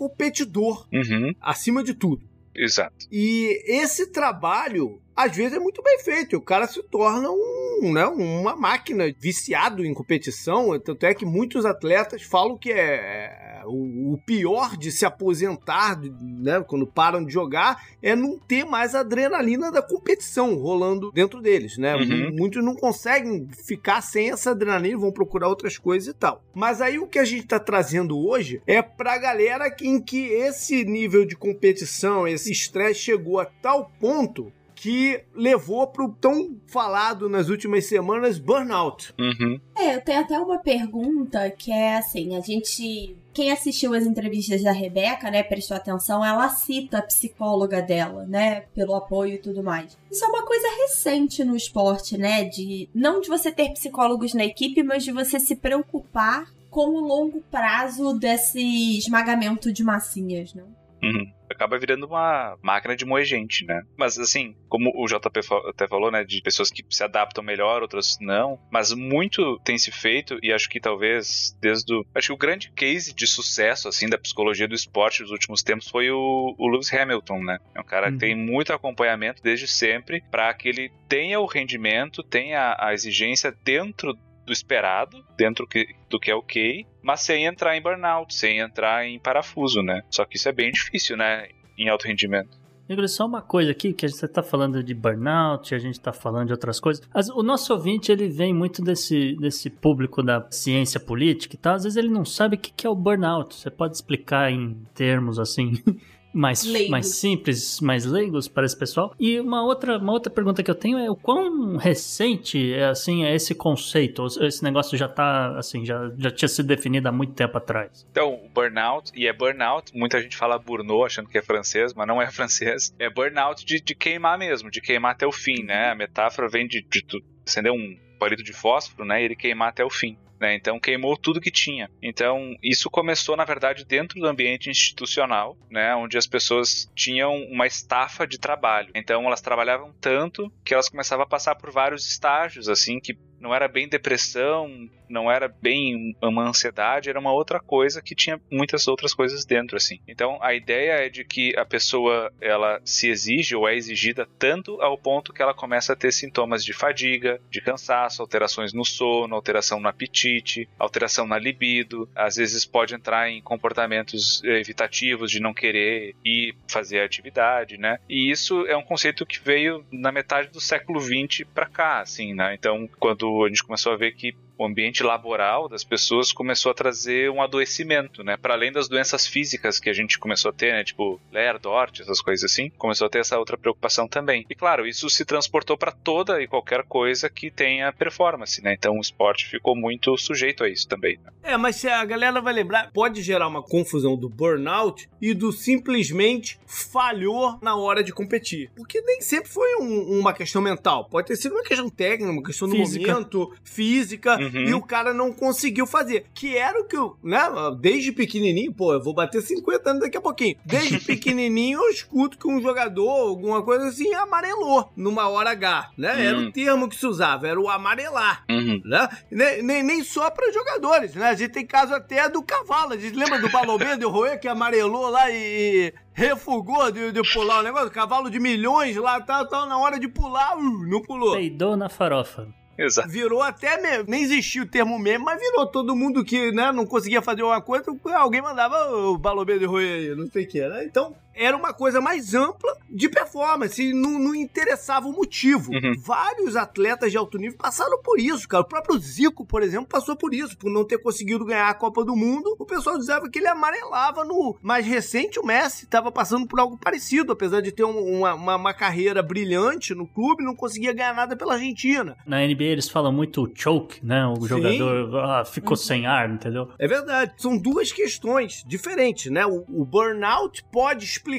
competidor 0.00 0.88
uhum. 0.90 1.34
acima 1.38 1.84
de 1.84 1.92
tudo. 1.92 2.22
Exato. 2.54 3.06
E 3.12 3.62
esse 3.66 4.06
trabalho, 4.06 4.98
às 5.24 5.36
vezes, 5.36 5.56
é 5.56 5.60
muito 5.60 5.82
bem 5.82 5.98
feito. 6.00 6.36
O 6.36 6.40
cara 6.40 6.66
se 6.66 6.82
torna 6.82 7.30
um, 7.30 7.92
né, 7.92 8.06
uma 8.06 8.56
máquina 8.56 9.04
viciado 9.18 9.84
em 9.84 9.94
competição. 9.94 10.78
Tanto 10.78 11.04
é 11.04 11.14
que 11.14 11.24
muitos 11.24 11.64
atletas 11.64 12.22
falam 12.22 12.56
que 12.56 12.72
é 12.72 13.62
o, 13.66 14.14
o 14.14 14.18
pior 14.18 14.76
de 14.76 14.90
se 14.90 15.04
aposentar, 15.04 16.00
né, 16.00 16.62
quando 16.66 16.86
param 16.86 17.24
de 17.24 17.32
jogar, 17.32 17.84
é 18.02 18.14
não 18.16 18.38
ter 18.38 18.64
mais 18.64 18.94
a 18.94 19.00
adrenalina 19.00 19.70
da 19.70 19.82
competição 19.82 20.54
rolando 20.54 21.10
dentro 21.12 21.40
deles, 21.40 21.76
né? 21.76 21.94
Uhum. 21.96 22.34
Muitos 22.34 22.64
não 22.64 22.74
conseguem 22.74 23.48
ficar 23.66 24.00
sem 24.00 24.30
essa 24.30 24.50
adrenalina, 24.50 24.98
vão 24.98 25.12
procurar 25.12 25.48
outras 25.48 25.78
coisas 25.78 26.08
e 26.08 26.14
tal. 26.14 26.42
Mas 26.54 26.80
aí 26.80 26.98
o 26.98 27.06
que 27.06 27.18
a 27.18 27.24
gente 27.24 27.44
está 27.44 27.58
trazendo 27.58 28.18
hoje 28.18 28.62
é 28.66 28.82
pra 28.82 29.18
galera 29.18 29.74
em 29.82 30.00
que 30.00 30.26
esse 30.26 30.84
nível 30.84 31.24
de 31.24 31.36
competição, 31.36 32.26
esse 32.26 32.50
estresse 32.50 33.00
chegou 33.00 33.38
a 33.38 33.44
tal 33.44 33.90
ponto 34.00 34.52
que 34.80 35.22
levou 35.34 35.86
para 35.88 36.06
o 36.06 36.08
tão 36.08 36.56
falado 36.66 37.28
nas 37.28 37.50
últimas 37.50 37.84
semanas 37.84 38.38
burnout. 38.38 39.12
Uhum. 39.20 39.60
É, 39.76 39.94
eu 39.94 40.00
tenho 40.00 40.20
até 40.20 40.38
uma 40.38 40.58
pergunta 40.58 41.50
que 41.50 41.70
é 41.70 41.98
assim: 41.98 42.34
a 42.34 42.40
gente. 42.40 43.14
Quem 43.32 43.52
assistiu 43.52 43.94
as 43.94 44.06
entrevistas 44.06 44.62
da 44.62 44.72
Rebeca, 44.72 45.30
né, 45.30 45.42
prestou 45.42 45.76
atenção, 45.76 46.24
ela 46.24 46.48
cita 46.48 46.98
a 46.98 47.02
psicóloga 47.02 47.80
dela, 47.80 48.24
né, 48.26 48.62
pelo 48.74 48.94
apoio 48.94 49.34
e 49.34 49.38
tudo 49.38 49.62
mais. 49.62 49.96
Isso 50.10 50.24
é 50.24 50.28
uma 50.28 50.44
coisa 50.44 50.66
recente 50.82 51.44
no 51.44 51.54
esporte, 51.54 52.18
né, 52.18 52.44
de 52.44 52.88
não 52.92 53.20
de 53.20 53.28
você 53.28 53.52
ter 53.52 53.72
psicólogos 53.72 54.34
na 54.34 54.44
equipe, 54.44 54.82
mas 54.82 55.04
de 55.04 55.12
você 55.12 55.38
se 55.38 55.54
preocupar 55.54 56.50
com 56.70 56.88
o 56.88 57.06
longo 57.06 57.40
prazo 57.50 58.14
desse 58.14 58.98
esmagamento 58.98 59.72
de 59.72 59.84
massinhas, 59.84 60.52
né? 60.52 60.64
Uhum 61.02 61.39
acaba 61.60 61.78
virando 61.78 62.06
uma 62.06 62.56
máquina 62.62 62.96
de 62.96 63.04
moer 63.04 63.24
gente, 63.24 63.66
né? 63.66 63.82
Mas 63.96 64.18
assim, 64.18 64.56
como 64.68 64.90
o 64.94 65.06
JP 65.06 65.40
até 65.68 65.86
falou, 65.86 66.10
né, 66.10 66.24
de 66.24 66.40
pessoas 66.40 66.70
que 66.70 66.82
se 66.88 67.04
adaptam 67.04 67.44
melhor, 67.44 67.82
outras 67.82 68.16
não, 68.18 68.58
mas 68.70 68.92
muito 68.94 69.60
tem 69.62 69.76
se 69.76 69.92
feito 69.92 70.38
e 70.42 70.52
acho 70.52 70.68
que 70.70 70.80
talvez 70.80 71.56
desde 71.60 71.94
o 71.94 72.04
acho 72.14 72.28
que 72.28 72.32
o 72.32 72.38
grande 72.38 72.70
case 72.72 73.14
de 73.14 73.26
sucesso 73.26 73.88
assim 73.88 74.08
da 74.08 74.16
psicologia 74.16 74.66
do 74.66 74.74
esporte 74.74 75.22
dos 75.22 75.30
últimos 75.30 75.62
tempos 75.62 75.88
foi 75.88 76.10
o, 76.10 76.54
o 76.58 76.68
Lewis 76.68 76.92
Hamilton, 76.92 77.42
né? 77.42 77.58
É 77.74 77.80
um 77.80 77.84
cara 77.84 78.06
uhum. 78.06 78.12
que 78.12 78.18
tem 78.18 78.34
muito 78.34 78.72
acompanhamento 78.72 79.42
desde 79.42 79.68
sempre 79.68 80.22
para 80.30 80.52
que 80.54 80.68
ele 80.68 80.90
tenha 81.08 81.40
o 81.40 81.46
rendimento, 81.46 82.22
tenha 82.22 82.76
a 82.78 82.94
exigência 82.94 83.54
dentro 83.64 84.16
do 84.50 84.52
esperado, 84.52 85.24
dentro 85.36 85.64
do 86.08 86.18
que 86.18 86.28
é 86.28 86.34
ok, 86.34 86.84
mas 87.00 87.20
sem 87.20 87.46
entrar 87.46 87.76
em 87.76 87.80
burnout, 87.80 88.34
sem 88.34 88.58
entrar 88.58 89.06
em 89.06 89.16
parafuso, 89.16 89.80
né? 89.80 90.02
Só 90.10 90.24
que 90.24 90.36
isso 90.36 90.48
é 90.48 90.52
bem 90.52 90.72
difícil, 90.72 91.16
né? 91.16 91.46
Em 91.78 91.88
alto 91.88 92.08
rendimento. 92.08 92.58
Igor, 92.88 93.08
só 93.08 93.24
uma 93.24 93.40
coisa 93.40 93.70
aqui, 93.70 93.92
que 93.92 94.08
você 94.08 94.26
está 94.26 94.42
falando 94.42 94.82
de 94.82 94.92
burnout, 94.92 95.72
a 95.72 95.78
gente 95.78 95.94
está 95.94 96.12
falando 96.12 96.48
de 96.48 96.52
outras 96.52 96.80
coisas. 96.80 97.00
o 97.32 97.44
nosso 97.44 97.72
ouvinte, 97.72 98.10
ele 98.10 98.28
vem 98.28 98.52
muito 98.52 98.82
desse, 98.82 99.36
desse 99.36 99.70
público 99.70 100.20
da 100.20 100.44
ciência 100.50 100.98
política 100.98 101.54
e 101.54 101.58
tal. 101.58 101.76
Às 101.76 101.84
vezes 101.84 101.96
ele 101.96 102.08
não 102.08 102.24
sabe 102.24 102.56
o 102.56 102.58
que 102.58 102.84
é 102.84 102.90
o 102.90 102.94
burnout. 102.96 103.54
Você 103.54 103.70
pode 103.70 103.94
explicar 103.94 104.50
em 104.50 104.74
termos 104.92 105.38
assim? 105.38 105.74
mais, 106.32 106.64
Leigos. 106.64 106.90
mais 106.90 107.06
simples, 107.06 107.80
mais 107.80 108.04
leigos 108.04 108.48
para 108.48 108.64
esse 108.64 108.78
pessoal. 108.78 109.14
E 109.18 109.38
uma 109.40 109.64
outra, 109.64 109.98
uma 109.98 110.12
outra 110.12 110.32
pergunta 110.32 110.62
que 110.62 110.70
eu 110.70 110.74
tenho 110.74 110.98
é 110.98 111.10
o 111.10 111.16
quão 111.16 111.76
recente 111.76 112.72
é 112.72 112.84
assim 112.84 113.24
é 113.24 113.34
esse 113.34 113.54
conceito? 113.54 114.26
Esse 114.40 114.62
negócio 114.62 114.96
já 114.96 115.08
tá 115.08 115.56
assim, 115.58 115.84
já, 115.84 116.10
já 116.16 116.30
tinha 116.30 116.48
sido 116.48 116.66
definido 116.66 117.08
há 117.08 117.12
muito 117.12 117.32
tempo 117.32 117.56
atrás. 117.58 118.06
Então, 118.10 118.34
o 118.34 118.48
burnout, 118.48 119.10
e 119.14 119.26
é 119.26 119.32
burnout, 119.32 119.92
muita 119.94 120.20
gente 120.20 120.36
fala 120.36 120.58
burnout 120.58 121.06
achando 121.06 121.28
que 121.28 121.38
é 121.38 121.42
francês, 121.42 121.92
mas 121.94 122.06
não 122.06 122.20
é 122.20 122.30
francês. 122.30 122.94
É 122.98 123.10
burnout 123.10 123.64
de, 123.64 123.80
de 123.80 123.94
queimar 123.94 124.38
mesmo, 124.38 124.70
de 124.70 124.80
queimar 124.80 125.12
até 125.12 125.26
o 125.26 125.32
fim, 125.32 125.62
né? 125.62 125.90
A 125.90 125.94
metáfora 125.94 126.48
vem 126.48 126.66
de, 126.66 126.82
de 126.82 127.02
tu 127.02 127.18
acender 127.46 127.72
um 127.72 127.96
palito 128.18 128.42
de 128.42 128.52
fósforo, 128.52 129.04
né? 129.04 129.20
E 129.22 129.24
ele 129.24 129.36
queimar 129.36 129.68
até 129.68 129.84
o 129.84 129.90
fim. 129.90 130.16
Né, 130.40 130.54
então 130.54 130.80
queimou 130.80 131.18
tudo 131.18 131.40
que 131.40 131.50
tinha. 131.50 131.90
Então 132.02 132.56
isso 132.62 132.88
começou 132.88 133.36
na 133.36 133.44
verdade 133.44 133.84
dentro 133.84 134.18
do 134.18 134.26
ambiente 134.26 134.70
institucional, 134.70 135.54
né, 135.70 135.94
onde 135.94 136.16
as 136.16 136.26
pessoas 136.26 136.90
tinham 136.94 137.36
uma 137.44 137.66
estafa 137.66 138.26
de 138.26 138.38
trabalho. 138.38 138.90
Então 138.94 139.26
elas 139.26 139.42
trabalhavam 139.42 139.94
tanto 140.00 140.50
que 140.64 140.72
elas 140.72 140.88
começavam 140.88 141.24
a 141.24 141.28
passar 141.28 141.56
por 141.56 141.70
vários 141.70 142.08
estágios, 142.08 142.68
assim 142.70 142.98
que 142.98 143.14
não 143.40 143.54
era 143.54 143.66
bem 143.66 143.88
depressão, 143.88 144.88
não 145.08 145.30
era 145.30 145.48
bem 145.48 146.14
uma 146.22 146.48
ansiedade, 146.48 147.10
era 147.10 147.18
uma 147.18 147.32
outra 147.32 147.58
coisa 147.58 148.00
que 148.00 148.14
tinha 148.14 148.40
muitas 148.50 148.86
outras 148.86 149.12
coisas 149.12 149.44
dentro, 149.44 149.76
assim. 149.76 149.98
Então, 150.06 150.38
a 150.40 150.54
ideia 150.54 150.92
é 150.92 151.08
de 151.08 151.24
que 151.24 151.56
a 151.58 151.64
pessoa, 151.64 152.32
ela 152.40 152.80
se 152.84 153.08
exige 153.08 153.56
ou 153.56 153.68
é 153.68 153.74
exigida 153.74 154.28
tanto 154.38 154.80
ao 154.80 154.96
ponto 154.96 155.32
que 155.32 155.42
ela 155.42 155.54
começa 155.54 155.92
a 155.92 155.96
ter 155.96 156.12
sintomas 156.12 156.64
de 156.64 156.72
fadiga, 156.72 157.40
de 157.50 157.60
cansaço, 157.60 158.22
alterações 158.22 158.72
no 158.72 158.84
sono, 158.84 159.34
alteração 159.34 159.80
no 159.80 159.88
apetite, 159.88 160.68
alteração 160.78 161.26
na 161.26 161.38
libido, 161.38 162.08
às 162.14 162.36
vezes 162.36 162.64
pode 162.64 162.94
entrar 162.94 163.30
em 163.30 163.40
comportamentos 163.40 164.42
evitativos 164.44 165.30
de 165.30 165.40
não 165.40 165.54
querer 165.54 166.14
ir 166.24 166.54
fazer 166.68 167.00
atividade, 167.00 167.78
né? 167.78 167.98
E 168.08 168.30
isso 168.30 168.66
é 168.66 168.76
um 168.76 168.82
conceito 168.82 169.24
que 169.26 169.40
veio 169.40 169.84
na 169.90 170.12
metade 170.12 170.48
do 170.48 170.60
século 170.60 171.00
XX 171.00 171.46
para 171.54 171.66
cá, 171.66 172.00
assim, 172.00 172.34
né? 172.34 172.54
Então, 172.54 172.88
quando 172.98 173.29
a 173.44 173.48
gente 173.48 173.64
começou 173.64 173.92
a 173.92 173.96
ver 173.96 174.12
que 174.12 174.34
o 174.60 174.66
ambiente 174.66 175.02
laboral 175.02 175.68
das 175.70 175.82
pessoas 175.82 176.32
começou 176.32 176.70
a 176.70 176.74
trazer 176.74 177.30
um 177.30 177.40
adoecimento, 177.40 178.22
né? 178.22 178.36
Para 178.36 178.52
além 178.52 178.70
das 178.70 178.88
doenças 178.88 179.26
físicas 179.26 179.80
que 179.80 179.88
a 179.88 179.92
gente 179.94 180.18
começou 180.18 180.50
a 180.50 180.52
ter, 180.52 180.72
né? 180.72 180.84
Tipo 180.84 181.18
Ler, 181.32 181.58
Dort, 181.58 182.00
essas 182.00 182.20
coisas 182.20 182.50
assim, 182.52 182.68
começou 182.76 183.06
a 183.06 183.10
ter 183.10 183.20
essa 183.20 183.38
outra 183.38 183.56
preocupação 183.56 184.06
também. 184.06 184.44
E 184.50 184.54
claro, 184.54 184.86
isso 184.86 185.08
se 185.08 185.24
transportou 185.24 185.78
para 185.78 185.92
toda 185.92 186.42
e 186.42 186.46
qualquer 186.46 186.84
coisa 186.84 187.30
que 187.30 187.50
tenha 187.50 187.90
performance, 187.92 188.62
né? 188.62 188.74
Então 188.78 188.98
o 188.98 189.00
esporte 189.00 189.46
ficou 189.46 189.74
muito 189.74 190.14
sujeito 190.18 190.62
a 190.62 190.68
isso 190.68 190.86
também. 190.86 191.18
Né? 191.24 191.32
É, 191.42 191.56
mas 191.56 191.76
se 191.76 191.88
a 191.88 192.04
galera 192.04 192.38
vai 192.42 192.52
lembrar, 192.52 192.90
pode 192.92 193.22
gerar 193.22 193.48
uma 193.48 193.62
confusão 193.62 194.14
do 194.14 194.28
burnout 194.28 195.08
e 195.22 195.32
do 195.32 195.52
simplesmente 195.52 196.58
falhou 196.66 197.58
na 197.62 197.76
hora 197.76 198.02
de 198.04 198.12
competir. 198.12 198.70
Porque 198.76 199.00
nem 199.00 199.20
sempre 199.22 199.48
foi 199.50 199.76
um- 199.76 200.18
uma 200.20 200.32
questão 200.34 200.60
mental. 200.60 201.06
Pode 201.08 201.28
ter 201.28 201.36
sido 201.36 201.52
uma 201.54 201.64
questão 201.64 201.88
técnica, 201.88 202.30
uma 202.30 202.42
questão 202.42 202.68
do 202.68 202.76
Física. 202.76 203.12
momento, 203.12 203.54
física, 203.64 204.36
Uhum. 204.38 204.49
E 204.54 204.74
o 204.74 204.82
cara 204.82 205.12
não 205.14 205.32
conseguiu 205.32 205.86
fazer. 205.86 206.26
Que 206.34 206.56
era 206.56 206.80
o 206.80 206.84
que 206.84 206.96
eu, 206.96 207.16
né, 207.22 207.40
desde 207.80 208.12
pequenininho, 208.12 208.72
pô, 208.72 208.92
eu 208.92 209.02
vou 209.02 209.14
bater 209.14 209.40
50 209.42 209.90
anos 209.90 210.02
daqui 210.02 210.16
a 210.16 210.20
pouquinho. 210.20 210.56
Desde 210.64 210.98
pequenininho 211.04 211.80
eu 211.80 211.90
escuto 211.90 212.38
que 212.38 212.48
um 212.48 212.60
jogador, 212.60 213.08
alguma 213.28 213.62
coisa 213.62 213.88
assim, 213.88 214.12
amarelou 214.14 214.90
numa 214.96 215.28
hora 215.28 215.50
H, 215.50 215.90
né? 215.96 216.26
Era 216.26 216.38
Hum. 216.38 216.46
o 216.48 216.52
termo 216.52 216.88
que 216.88 216.96
se 216.96 217.06
usava, 217.06 217.46
era 217.48 217.60
o 217.60 217.68
amarelar 217.68 218.44
Uhum. 218.50 218.80
né? 218.84 219.08
Nem, 219.30 219.62
nem, 219.62 219.82
nem 219.82 220.04
só 220.04 220.30
para 220.30 220.52
jogadores, 220.52 221.14
né? 221.14 221.28
A 221.30 221.34
gente 221.34 221.50
tem 221.52 221.66
caso 221.66 221.94
até 221.94 222.28
do 222.28 222.42
cavalo. 222.42 222.92
A 222.92 222.96
gente 222.96 223.16
lembra 223.16 223.38
do 223.40 223.50
Balomé 223.50 223.96
de 223.96 224.04
Roê 224.04 224.36
que 224.38 224.48
amarelou 224.48 225.08
lá 225.08 225.30
e 225.30 225.92
refugou 226.12 226.90
de, 226.90 227.12
de 227.12 227.22
pular 227.32 227.60
o 227.60 227.62
negócio? 227.62 227.90
Cavalo 227.90 228.30
de 228.30 228.38
milhões 228.38 228.96
lá, 228.96 229.20
tal, 229.20 229.46
tal, 229.48 229.66
na 229.66 229.78
hora 229.78 229.98
de 229.98 230.08
pular, 230.08 230.56
uh, 230.56 230.86
não 230.88 231.00
pulou. 231.02 231.34
Peidou 231.34 231.76
na 231.76 231.88
farofa. 231.88 232.48
Exato. 232.80 233.08
Virou 233.08 233.42
até 233.42 233.80
meme. 233.80 234.04
Nem 234.08 234.22
existia 234.22 234.62
o 234.62 234.66
termo 234.66 234.98
meme, 234.98 235.22
mas 235.22 235.38
virou 235.38 235.66
todo 235.66 235.94
mundo 235.94 236.24
que 236.24 236.50
né, 236.50 236.72
não 236.72 236.86
conseguia 236.86 237.20
fazer 237.20 237.42
uma 237.42 237.60
coisa, 237.60 237.84
alguém 238.14 238.40
mandava 238.40 238.90
o 238.96 239.18
Balomé 239.18 239.58
de 239.58 239.66
Roê 239.66 239.92
aí, 239.92 240.14
não 240.14 240.26
sei 240.28 240.44
o 240.44 240.48
que, 240.48 240.66
né? 240.66 240.84
Então, 240.84 241.14
era 241.40 241.56
uma 241.56 241.72
coisa 241.72 242.00
mais 242.00 242.34
ampla 242.34 242.76
de 242.88 243.08
performance 243.08 243.82
e 243.82 243.94
não, 243.94 244.18
não 244.18 244.34
interessava 244.34 245.08
o 245.08 245.12
motivo. 245.12 245.72
Uhum. 245.72 245.94
Vários 245.98 246.54
atletas 246.54 247.10
de 247.10 247.16
alto 247.16 247.38
nível 247.38 247.56
passaram 247.56 248.00
por 248.02 248.18
isso, 248.20 248.46
cara. 248.46 248.62
O 248.62 248.68
próprio 248.68 248.98
Zico, 248.98 249.46
por 249.46 249.62
exemplo, 249.62 249.86
passou 249.88 250.14
por 250.16 250.34
isso, 250.34 250.56
por 250.58 250.70
não 250.70 250.84
ter 250.84 250.98
conseguido 250.98 251.44
ganhar 251.46 251.68
a 251.70 251.74
Copa 251.74 252.04
do 252.04 252.14
Mundo. 252.14 252.54
O 252.58 252.66
pessoal 252.66 252.98
dizia 252.98 253.18
que 253.32 253.38
ele 253.38 253.48
amarelava 253.48 254.22
no 254.24 254.56
mais 254.62 254.84
recente. 254.86 255.40
O 255.40 255.46
Messi 255.46 255.84
estava 255.84 256.12
passando 256.12 256.46
por 256.46 256.60
algo 256.60 256.76
parecido, 256.76 257.32
apesar 257.32 257.62
de 257.62 257.72
ter 257.72 257.84
um- 257.84 258.18
uma, 258.18 258.34
uma, 258.34 258.56
uma 258.56 258.74
carreira 258.74 259.22
brilhante 259.22 259.94
no 259.94 260.06
clube, 260.06 260.44
não 260.44 260.54
conseguia 260.54 260.92
ganhar 260.92 261.14
nada 261.14 261.34
pela 261.36 261.54
Argentina. 261.54 262.16
Na 262.26 262.38
NBA 262.46 262.64
eles 262.64 262.88
falam 262.88 263.12
muito 263.12 263.50
choke, 263.54 264.04
né? 264.04 264.26
O 264.26 264.42
Sim. 264.42 264.48
jogador 264.48 265.16
ah, 265.24 265.44
ficou 265.44 265.76
sem 265.76 266.06
ar, 266.06 266.28
entendeu? 266.30 266.68
É 266.78 266.86
verdade. 266.86 267.32
São 267.38 267.56
duas 267.56 267.90
questões 267.90 268.62
diferentes, 268.66 269.32
né? 269.32 269.46
O, 269.46 269.64
o 269.68 269.84
burnout 269.86 270.62
pode 270.70 271.04
explicar 271.04 271.29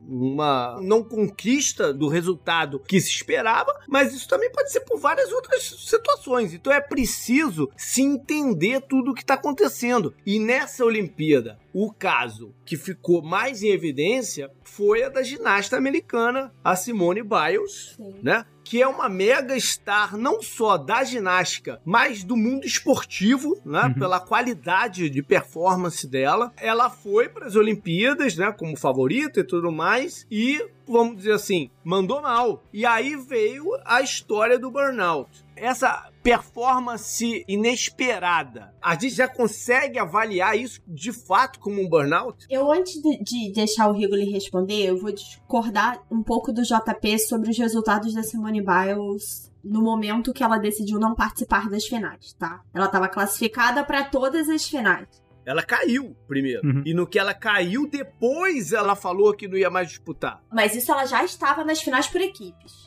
uma 0.00 0.78
não 0.80 1.02
conquista 1.02 1.92
do 1.92 2.08
resultado 2.08 2.80
que 2.80 3.00
se 3.00 3.10
esperava, 3.10 3.72
mas 3.88 4.14
isso 4.14 4.28
também 4.28 4.50
pode 4.50 4.70
ser 4.72 4.80
por 4.80 4.98
várias 4.98 5.30
outras 5.32 5.62
situações. 5.62 6.54
Então 6.54 6.72
é 6.72 6.80
preciso 6.80 7.70
se 7.76 8.02
entender 8.02 8.80
tudo 8.82 9.10
o 9.10 9.14
que 9.14 9.22
está 9.22 9.34
acontecendo. 9.34 10.14
E 10.24 10.38
nessa 10.38 10.84
Olimpíada, 10.84 11.58
o 11.74 11.92
caso 11.92 12.54
que 12.64 12.76
ficou 12.76 13.20
mais 13.20 13.64
em 13.64 13.70
evidência 13.70 14.48
foi 14.62 15.02
a 15.02 15.08
da 15.08 15.24
ginasta 15.24 15.76
americana, 15.76 16.54
a 16.62 16.76
Simone 16.76 17.20
Biles, 17.20 17.94
Sim. 17.96 18.14
né? 18.22 18.46
Que 18.62 18.80
é 18.80 18.86
uma 18.86 19.08
mega 19.08 19.58
star 19.58 20.16
não 20.16 20.40
só 20.40 20.78
da 20.78 21.02
ginástica, 21.02 21.80
mas 21.84 22.22
do 22.22 22.36
mundo 22.36 22.64
esportivo, 22.64 23.60
né? 23.64 23.86
Uhum. 23.86 23.94
Pela 23.94 24.20
qualidade 24.20 25.10
de 25.10 25.20
performance 25.20 26.06
dela. 26.06 26.52
Ela 26.56 26.88
foi 26.88 27.28
para 27.28 27.46
as 27.46 27.56
Olimpíadas, 27.56 28.36
né? 28.36 28.52
Como 28.52 28.76
favorita 28.76 29.40
e 29.40 29.44
tudo 29.44 29.72
mais. 29.72 30.26
E, 30.30 30.64
vamos 30.86 31.16
dizer 31.16 31.32
assim, 31.32 31.70
mandou 31.82 32.22
mal. 32.22 32.62
E 32.72 32.86
aí 32.86 33.16
veio 33.16 33.66
a 33.84 34.00
história 34.00 34.58
do 34.58 34.70
burnout. 34.70 35.44
Essa 35.56 36.08
performance 36.24 37.44
inesperada. 37.46 38.74
A 38.82 38.94
gente 38.94 39.10
já 39.14 39.28
consegue 39.28 39.98
avaliar 39.98 40.58
isso 40.58 40.80
de 40.88 41.12
fato 41.12 41.60
como 41.60 41.82
um 41.82 41.88
burnout? 41.88 42.46
Eu, 42.48 42.72
antes 42.72 42.94
de, 42.94 43.22
de 43.22 43.52
deixar 43.52 43.88
o 43.88 43.92
Rigoli 43.92 44.32
responder, 44.32 44.86
eu 44.86 44.98
vou 44.98 45.12
discordar 45.12 46.02
um 46.10 46.22
pouco 46.22 46.50
do 46.50 46.62
JP 46.62 47.18
sobre 47.18 47.50
os 47.50 47.58
resultados 47.58 48.14
da 48.14 48.22
Simone 48.22 48.62
Biles 48.62 49.52
no 49.62 49.82
momento 49.82 50.32
que 50.32 50.42
ela 50.42 50.56
decidiu 50.56 50.98
não 50.98 51.14
participar 51.14 51.68
das 51.68 51.84
finais, 51.84 52.32
tá? 52.38 52.62
Ela 52.74 52.86
estava 52.86 53.08
classificada 53.08 53.84
para 53.84 54.04
todas 54.04 54.48
as 54.48 54.66
finais. 54.66 55.06
Ela 55.46 55.62
caiu 55.62 56.16
primeiro. 56.26 56.66
Uhum. 56.66 56.82
E 56.86 56.94
no 56.94 57.06
que 57.06 57.18
ela 57.18 57.34
caiu, 57.34 57.86
depois 57.86 58.72
ela 58.72 58.96
falou 58.96 59.34
que 59.34 59.46
não 59.46 59.58
ia 59.58 59.68
mais 59.68 59.88
disputar. 59.88 60.42
Mas 60.50 60.74
isso 60.74 60.90
ela 60.90 61.04
já 61.04 61.22
estava 61.22 61.64
nas 61.64 61.82
finais 61.82 62.06
por 62.06 62.20
equipes. 62.20 62.83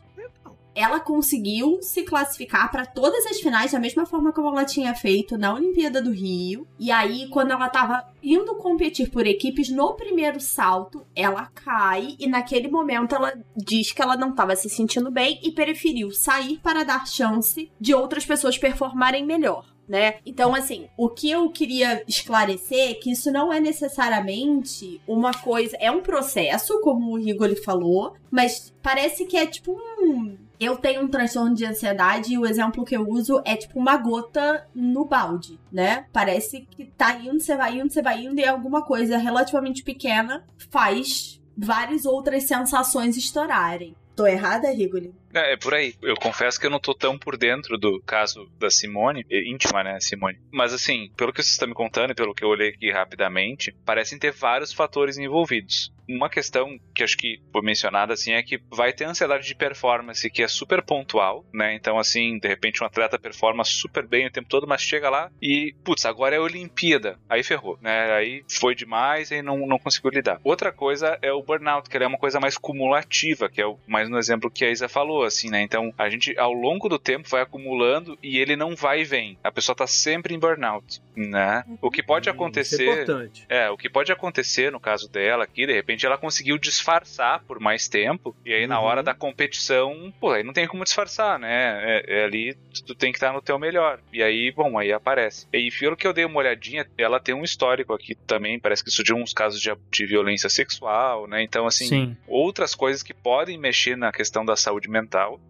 Ela 0.78 1.00
conseguiu 1.00 1.80
se 1.82 2.04
classificar 2.04 2.70
para 2.72 2.86
todas 2.86 3.26
as 3.26 3.40
finais 3.40 3.72
da 3.72 3.80
mesma 3.80 4.06
forma 4.06 4.32
como 4.32 4.50
ela 4.50 4.64
tinha 4.64 4.94
feito 4.94 5.36
na 5.36 5.52
Olimpíada 5.52 6.00
do 6.00 6.12
Rio. 6.12 6.68
E 6.78 6.92
aí, 6.92 7.28
quando 7.30 7.50
ela 7.50 7.66
estava 7.66 8.06
indo 8.22 8.54
competir 8.58 9.10
por 9.10 9.26
equipes, 9.26 9.70
no 9.70 9.96
primeiro 9.96 10.40
salto, 10.40 11.04
ela 11.16 11.48
cai 11.48 12.16
e 12.20 12.28
naquele 12.28 12.68
momento 12.68 13.16
ela 13.16 13.34
diz 13.56 13.92
que 13.92 14.04
ela 14.04 14.16
não 14.16 14.30
estava 14.30 14.56
se 14.56 14.70
sentindo 14.70 15.10
bem 15.10 15.40
e 15.42 15.52
preferiu 15.52 16.12
sair 16.12 16.60
para 16.62 16.84
dar 16.84 17.08
chance 17.08 17.72
de 17.82 17.96
outras 17.96 18.24
pessoas 18.24 18.56
performarem 18.56 19.26
melhor. 19.26 19.66
Né? 19.88 20.16
Então, 20.26 20.54
assim, 20.54 20.90
o 20.98 21.08
que 21.08 21.32
eu 21.32 21.50
queria 21.50 22.04
esclarecer 22.08 22.92
é 22.92 22.94
que 22.94 23.10
isso 23.10 23.32
não 23.32 23.54
é 23.54 23.60
necessariamente 23.62 25.02
uma 25.08 25.34
coisa. 25.34 25.78
É 25.80 25.90
um 25.90 26.02
processo, 26.02 26.82
como 26.82 27.12
o 27.12 27.18
Rigoli 27.18 27.56
falou, 27.56 28.14
mas 28.30 28.74
parece 28.84 29.26
que 29.26 29.38
é 29.38 29.46
tipo 29.46 29.80
um. 30.00 30.38
Eu 30.60 30.78
tenho 30.78 31.04
um 31.04 31.08
transtorno 31.08 31.54
de 31.54 31.66
ansiedade 31.66 32.34
e 32.34 32.38
o 32.38 32.46
exemplo 32.46 32.84
que 32.84 32.96
eu 32.96 33.08
uso 33.08 33.42
é 33.46 33.56
tipo 33.56 33.80
uma 33.80 33.98
gota 33.98 34.68
no 34.74 35.06
balde, 35.06 35.60
né? 35.72 36.06
Parece 36.12 36.68
que 36.72 36.86
tá 36.86 37.16
indo, 37.16 37.40
você 37.40 37.56
vai 37.56 37.80
indo, 37.80 37.92
você 37.92 38.02
vai 38.02 38.24
indo 38.24 38.40
e 38.40 38.46
alguma 38.46 38.82
coisa 38.82 39.18
relativamente 39.18 39.84
pequena 39.84 40.44
faz 40.70 41.40
várias 41.56 42.06
outras 42.06 42.44
sensações 42.44 43.18
estourarem. 43.18 43.96
Tô 44.16 44.26
errada, 44.26 44.72
Rigoli? 44.72 45.14
É, 45.34 45.54
é 45.54 45.58
por 45.58 45.74
aí. 45.74 45.94
Eu 46.02 46.16
confesso 46.16 46.60
que 46.60 46.66
eu 46.66 46.70
não 46.70 46.80
tô 46.80 46.94
tão 46.94 47.18
por 47.18 47.38
dentro 47.38 47.78
do 47.78 48.02
caso 48.06 48.50
da 48.60 48.70
Simone, 48.70 49.26
íntima, 49.30 49.84
né, 49.84 50.00
Simone. 50.00 50.40
Mas 50.52 50.74
assim, 50.74 51.12
pelo 51.16 51.34
que 51.34 51.44
você 51.44 51.50
está 51.50 51.68
me 51.68 51.74
contando 51.74 52.12
e 52.12 52.16
pelo 52.16 52.34
que 52.34 52.44
eu 52.44 52.50
olhei 52.50 52.70
aqui 52.70 52.92
rapidamente, 52.92 53.74
parecem 53.86 54.18
ter 54.18 54.32
vários 54.32 54.74
fatores 54.74 55.18
envolvidos 55.18 55.92
uma 56.10 56.30
questão 56.30 56.80
que 56.96 57.04
acho 57.04 57.18
que 57.18 57.42
foi 57.52 57.62
mencionada 57.62 58.14
assim 58.14 58.32
é 58.32 58.42
que 58.42 58.60
vai 58.72 58.94
ter 58.94 59.06
ansiedade 59.06 59.46
de 59.46 59.56
performance 59.56 60.30
que 60.30 60.42
é 60.42 60.48
super 60.48 60.82
pontual, 60.82 61.46
né? 61.54 61.76
Então 61.76 62.00
assim, 62.00 62.40
de 62.40 62.48
repente 62.48 62.82
um 62.82 62.86
atleta 62.86 63.20
performa 63.20 63.64
super 63.64 64.08
bem 64.08 64.28
o 64.28 64.32
tempo 64.32 64.48
todo, 64.48 64.68
mas 64.68 64.82
chega 64.82 65.10
lá 65.10 65.30
e, 65.42 65.76
putz, 65.84 66.06
agora 66.06 66.36
é 66.36 66.38
a 66.38 66.42
Olimpíada. 66.42 67.20
Aí 67.30 67.44
ferrou, 67.44 67.78
né? 67.82 68.12
Aí 68.14 68.44
foi 68.50 68.74
demais 68.74 69.32
e 69.32 69.42
não, 69.42 69.68
não 69.68 69.78
conseguiu 69.78 70.12
lidar. 70.12 70.40
Outra 70.44 70.72
coisa 70.72 71.18
é 71.22 71.32
o 71.32 71.44
burnout, 71.44 71.90
que 71.90 71.98
é 71.98 72.08
uma 72.08 72.18
coisa 72.18 72.40
mais 72.40 72.58
cumulativa, 72.58 73.50
que 73.50 73.62
é 73.62 73.66
o, 73.66 73.78
mais 73.86 74.10
no 74.10 74.18
exemplo 74.18 74.52
que 74.52 74.64
a 74.64 74.72
Isa 74.72 74.88
falou, 74.88 75.17
assim, 75.24 75.50
né? 75.50 75.62
Então 75.62 75.94
a 75.98 76.10
gente 76.10 76.38
ao 76.38 76.54
longo 76.54 76.88
do 76.90 77.00
tempo 77.00 77.28
vai 77.30 77.42
acumulando 77.42 78.18
e 78.22 78.38
ele 78.40 78.56
não 78.56 78.76
vai 78.76 79.02
e 79.02 79.04
vem. 79.04 79.38
A 79.44 79.52
pessoa 79.52 79.76
tá 79.76 79.88
sempre 79.88 80.34
em 80.34 80.40
burnout, 80.40 81.02
né? 81.16 81.64
O 81.82 81.90
que 81.92 82.02
pode 82.04 82.30
acontecer. 82.30 82.76
Isso 82.76 82.82
é 82.84 82.94
importante. 83.04 83.46
É, 83.50 83.70
o 83.70 83.78
que 83.78 83.90
pode 83.90 84.12
acontecer 84.12 84.72
no 84.72 84.80
caso 84.80 85.10
dela 85.10 85.44
aqui, 85.44 85.66
de 85.66 85.74
repente 85.74 86.06
ela 86.06 86.18
conseguiu 86.18 86.58
disfarçar 86.58 87.44
por 87.48 87.60
mais 87.60 87.88
tempo, 87.88 88.36
e 88.46 88.54
aí 88.54 88.68
na 88.68 88.80
Uhum. 88.80 88.86
hora 88.86 89.04
da 89.04 89.14
competição, 89.14 90.14
pô, 90.20 90.32
aí 90.32 90.44
não 90.44 90.54
tem 90.54 90.68
como 90.68 90.84
disfarçar, 90.84 91.40
né? 91.40 92.04
É, 92.06 92.20
é 92.22 92.24
ali, 92.26 92.56
tu 92.86 92.94
tem 92.96 93.12
que 93.12 93.18
estar 93.18 93.34
no 93.34 93.42
teu 93.42 93.58
melhor. 93.58 94.00
E 94.12 94.22
aí, 94.22 94.52
bom, 94.52 94.78
aí 94.78 94.92
aparece. 94.92 95.48
E 95.54 95.70
pelo 95.72 95.96
que 95.96 96.06
eu 96.06 96.14
dei 96.14 96.26
uma 96.26 96.40
olhadinha, 96.40 96.86
ela 96.98 97.20
tem 97.20 97.34
um 97.34 97.44
histórico 97.44 97.94
aqui 97.94 98.16
também, 98.16 98.60
parece 98.60 98.84
que 98.84 98.92
surgiu 98.92 99.16
uns 99.16 99.34
casos 99.34 99.60
de, 99.62 99.72
de 99.92 100.06
violência 100.06 100.50
sexual, 100.50 101.28
né? 101.28 101.42
Então, 101.44 101.66
assim, 101.66 101.88
Sim. 101.88 102.18
outras 102.28 102.76
coisas 102.76 103.02
que 103.04 103.14
podem 103.14 103.58
mexer 103.58 103.96
na 103.98 104.12
questão 104.12 104.46
da 104.46 104.56
saúde 104.56 104.90
mental. 104.90 105.07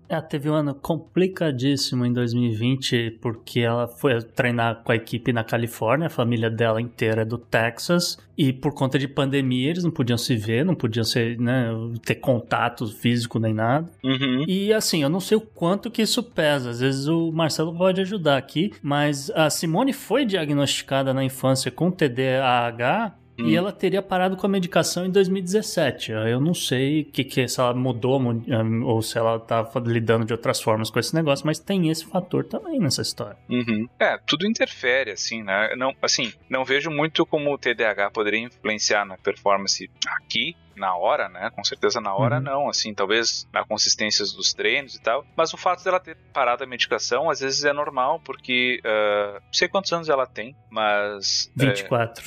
Ela 0.10 0.22
teve 0.22 0.50
um 0.50 0.54
ano 0.54 0.74
complicadíssimo 0.74 2.06
em 2.06 2.14
2020, 2.14 3.18
porque 3.22 3.60
ela 3.60 3.88
foi 3.88 4.22
treinar 4.22 4.82
com 4.84 4.92
a 4.92 4.96
equipe 4.96 5.34
na 5.34 5.44
Califórnia, 5.44 6.08
a 6.08 6.10
família 6.10 6.50
dela 6.50 6.82
inteira 6.82 7.24
é 7.24 7.26
do 7.26 7.38
Texas, 7.38 8.18
e 8.38 8.54
por 8.54 8.74
conta 8.74 8.98
de 8.98 9.08
pandemia 9.08 9.70
eles 9.70 9.84
não 9.84 9.92
podiam 9.92 10.18
se 10.18 10.36
ver, 10.36 10.64
não 10.64 10.76
podiam 10.76 11.04
ser, 11.04 11.38
né, 11.40 11.70
ter 12.06 12.16
contato 12.16 12.88
físico 12.88 13.38
nem 13.38 13.54
nada. 13.54 13.90
Uhum. 14.04 14.46
E 14.48 14.72
assim, 14.72 15.04
eu 15.04 15.10
não 15.10 15.20
sei 15.20 15.38
o 15.38 15.42
quanto 15.42 15.92
que 15.92 16.02
isso 16.02 16.24
pesa. 16.24 16.70
Às 16.70 16.80
vezes 16.80 17.08
o 17.08 17.32
Marcelo 17.32 17.76
pode 17.76 18.00
ajudar 18.00 18.38
aqui, 18.38 18.72
mas 18.82 19.30
a 19.32 19.50
Simone 19.50 19.92
foi 19.92 20.26
diagnosticada 20.26 21.14
na 21.14 21.24
infância 21.24 21.70
com 21.70 21.92
TDAH 21.92 23.16
Hum. 23.40 23.48
e 23.48 23.56
ela 23.56 23.72
teria 23.72 24.02
parado 24.02 24.36
com 24.38 24.46
a 24.46 24.50
medicação 24.50 25.06
em 25.06 25.12
2017. 25.12 26.12
Eu 26.12 26.40
não 26.42 26.54
sei 26.54 27.04
que, 27.04 27.24
que 27.24 27.48
se 27.48 27.60
ela 27.60 27.74
mudou 27.74 28.20
mu- 28.20 28.44
um, 28.48 28.84
ou 28.86 29.02
se 29.02 29.18
ela 29.18 29.40
tá 29.40 29.70
lidando 29.86 30.26
de 30.26 30.34
outras 30.34 30.60
formas 30.62 30.90
com 30.90 31.00
esse 31.00 31.14
negócio, 31.14 31.46
mas 31.46 31.60
tem 31.60 31.90
esse 31.90 32.06
fator 32.06 32.44
também 32.46 32.80
nessa 32.80 33.02
história. 33.02 33.38
Uhum. 33.50 33.88
É, 34.00 34.18
tudo 34.26 34.48
interfere, 34.48 35.12
assim, 35.12 35.44
né? 35.44 35.76
Não, 35.76 35.94
assim, 36.02 36.34
não 36.50 36.66
vejo 36.66 36.90
muito 36.90 37.26
como 37.26 37.54
o 37.54 37.58
TDAH 37.58 38.10
poderia 38.12 38.40
influenciar 38.40 39.06
na 39.06 39.18
performance 39.18 39.90
aqui, 40.08 40.56
na 40.76 40.96
hora, 40.96 41.28
né? 41.30 41.50
Com 41.56 41.64
certeza 41.64 42.00
na 42.00 42.14
hora 42.16 42.36
Uhum. 42.38 42.44
não, 42.44 42.70
assim, 42.70 42.94
talvez 42.94 43.48
na 43.52 43.64
consistência 43.66 44.24
dos 44.26 44.54
treinos 44.54 44.94
e 44.96 45.02
tal. 45.02 45.26
Mas 45.36 45.52
o 45.54 45.58
fato 45.58 45.84
dela 45.84 46.00
ter 46.00 46.16
parado 46.34 46.64
a 46.64 46.68
medicação, 46.68 47.30
às 47.30 47.40
vezes 47.40 47.64
é 47.64 47.74
normal, 47.74 48.20
porque 48.24 48.80
ah, 48.86 49.40
não 49.44 49.54
sei 49.54 49.68
quantos 49.68 49.92
anos 49.92 50.08
ela 50.10 50.26
tem, 50.28 50.56
mas. 50.70 51.52
é, 51.60 51.66
24. 51.66 52.24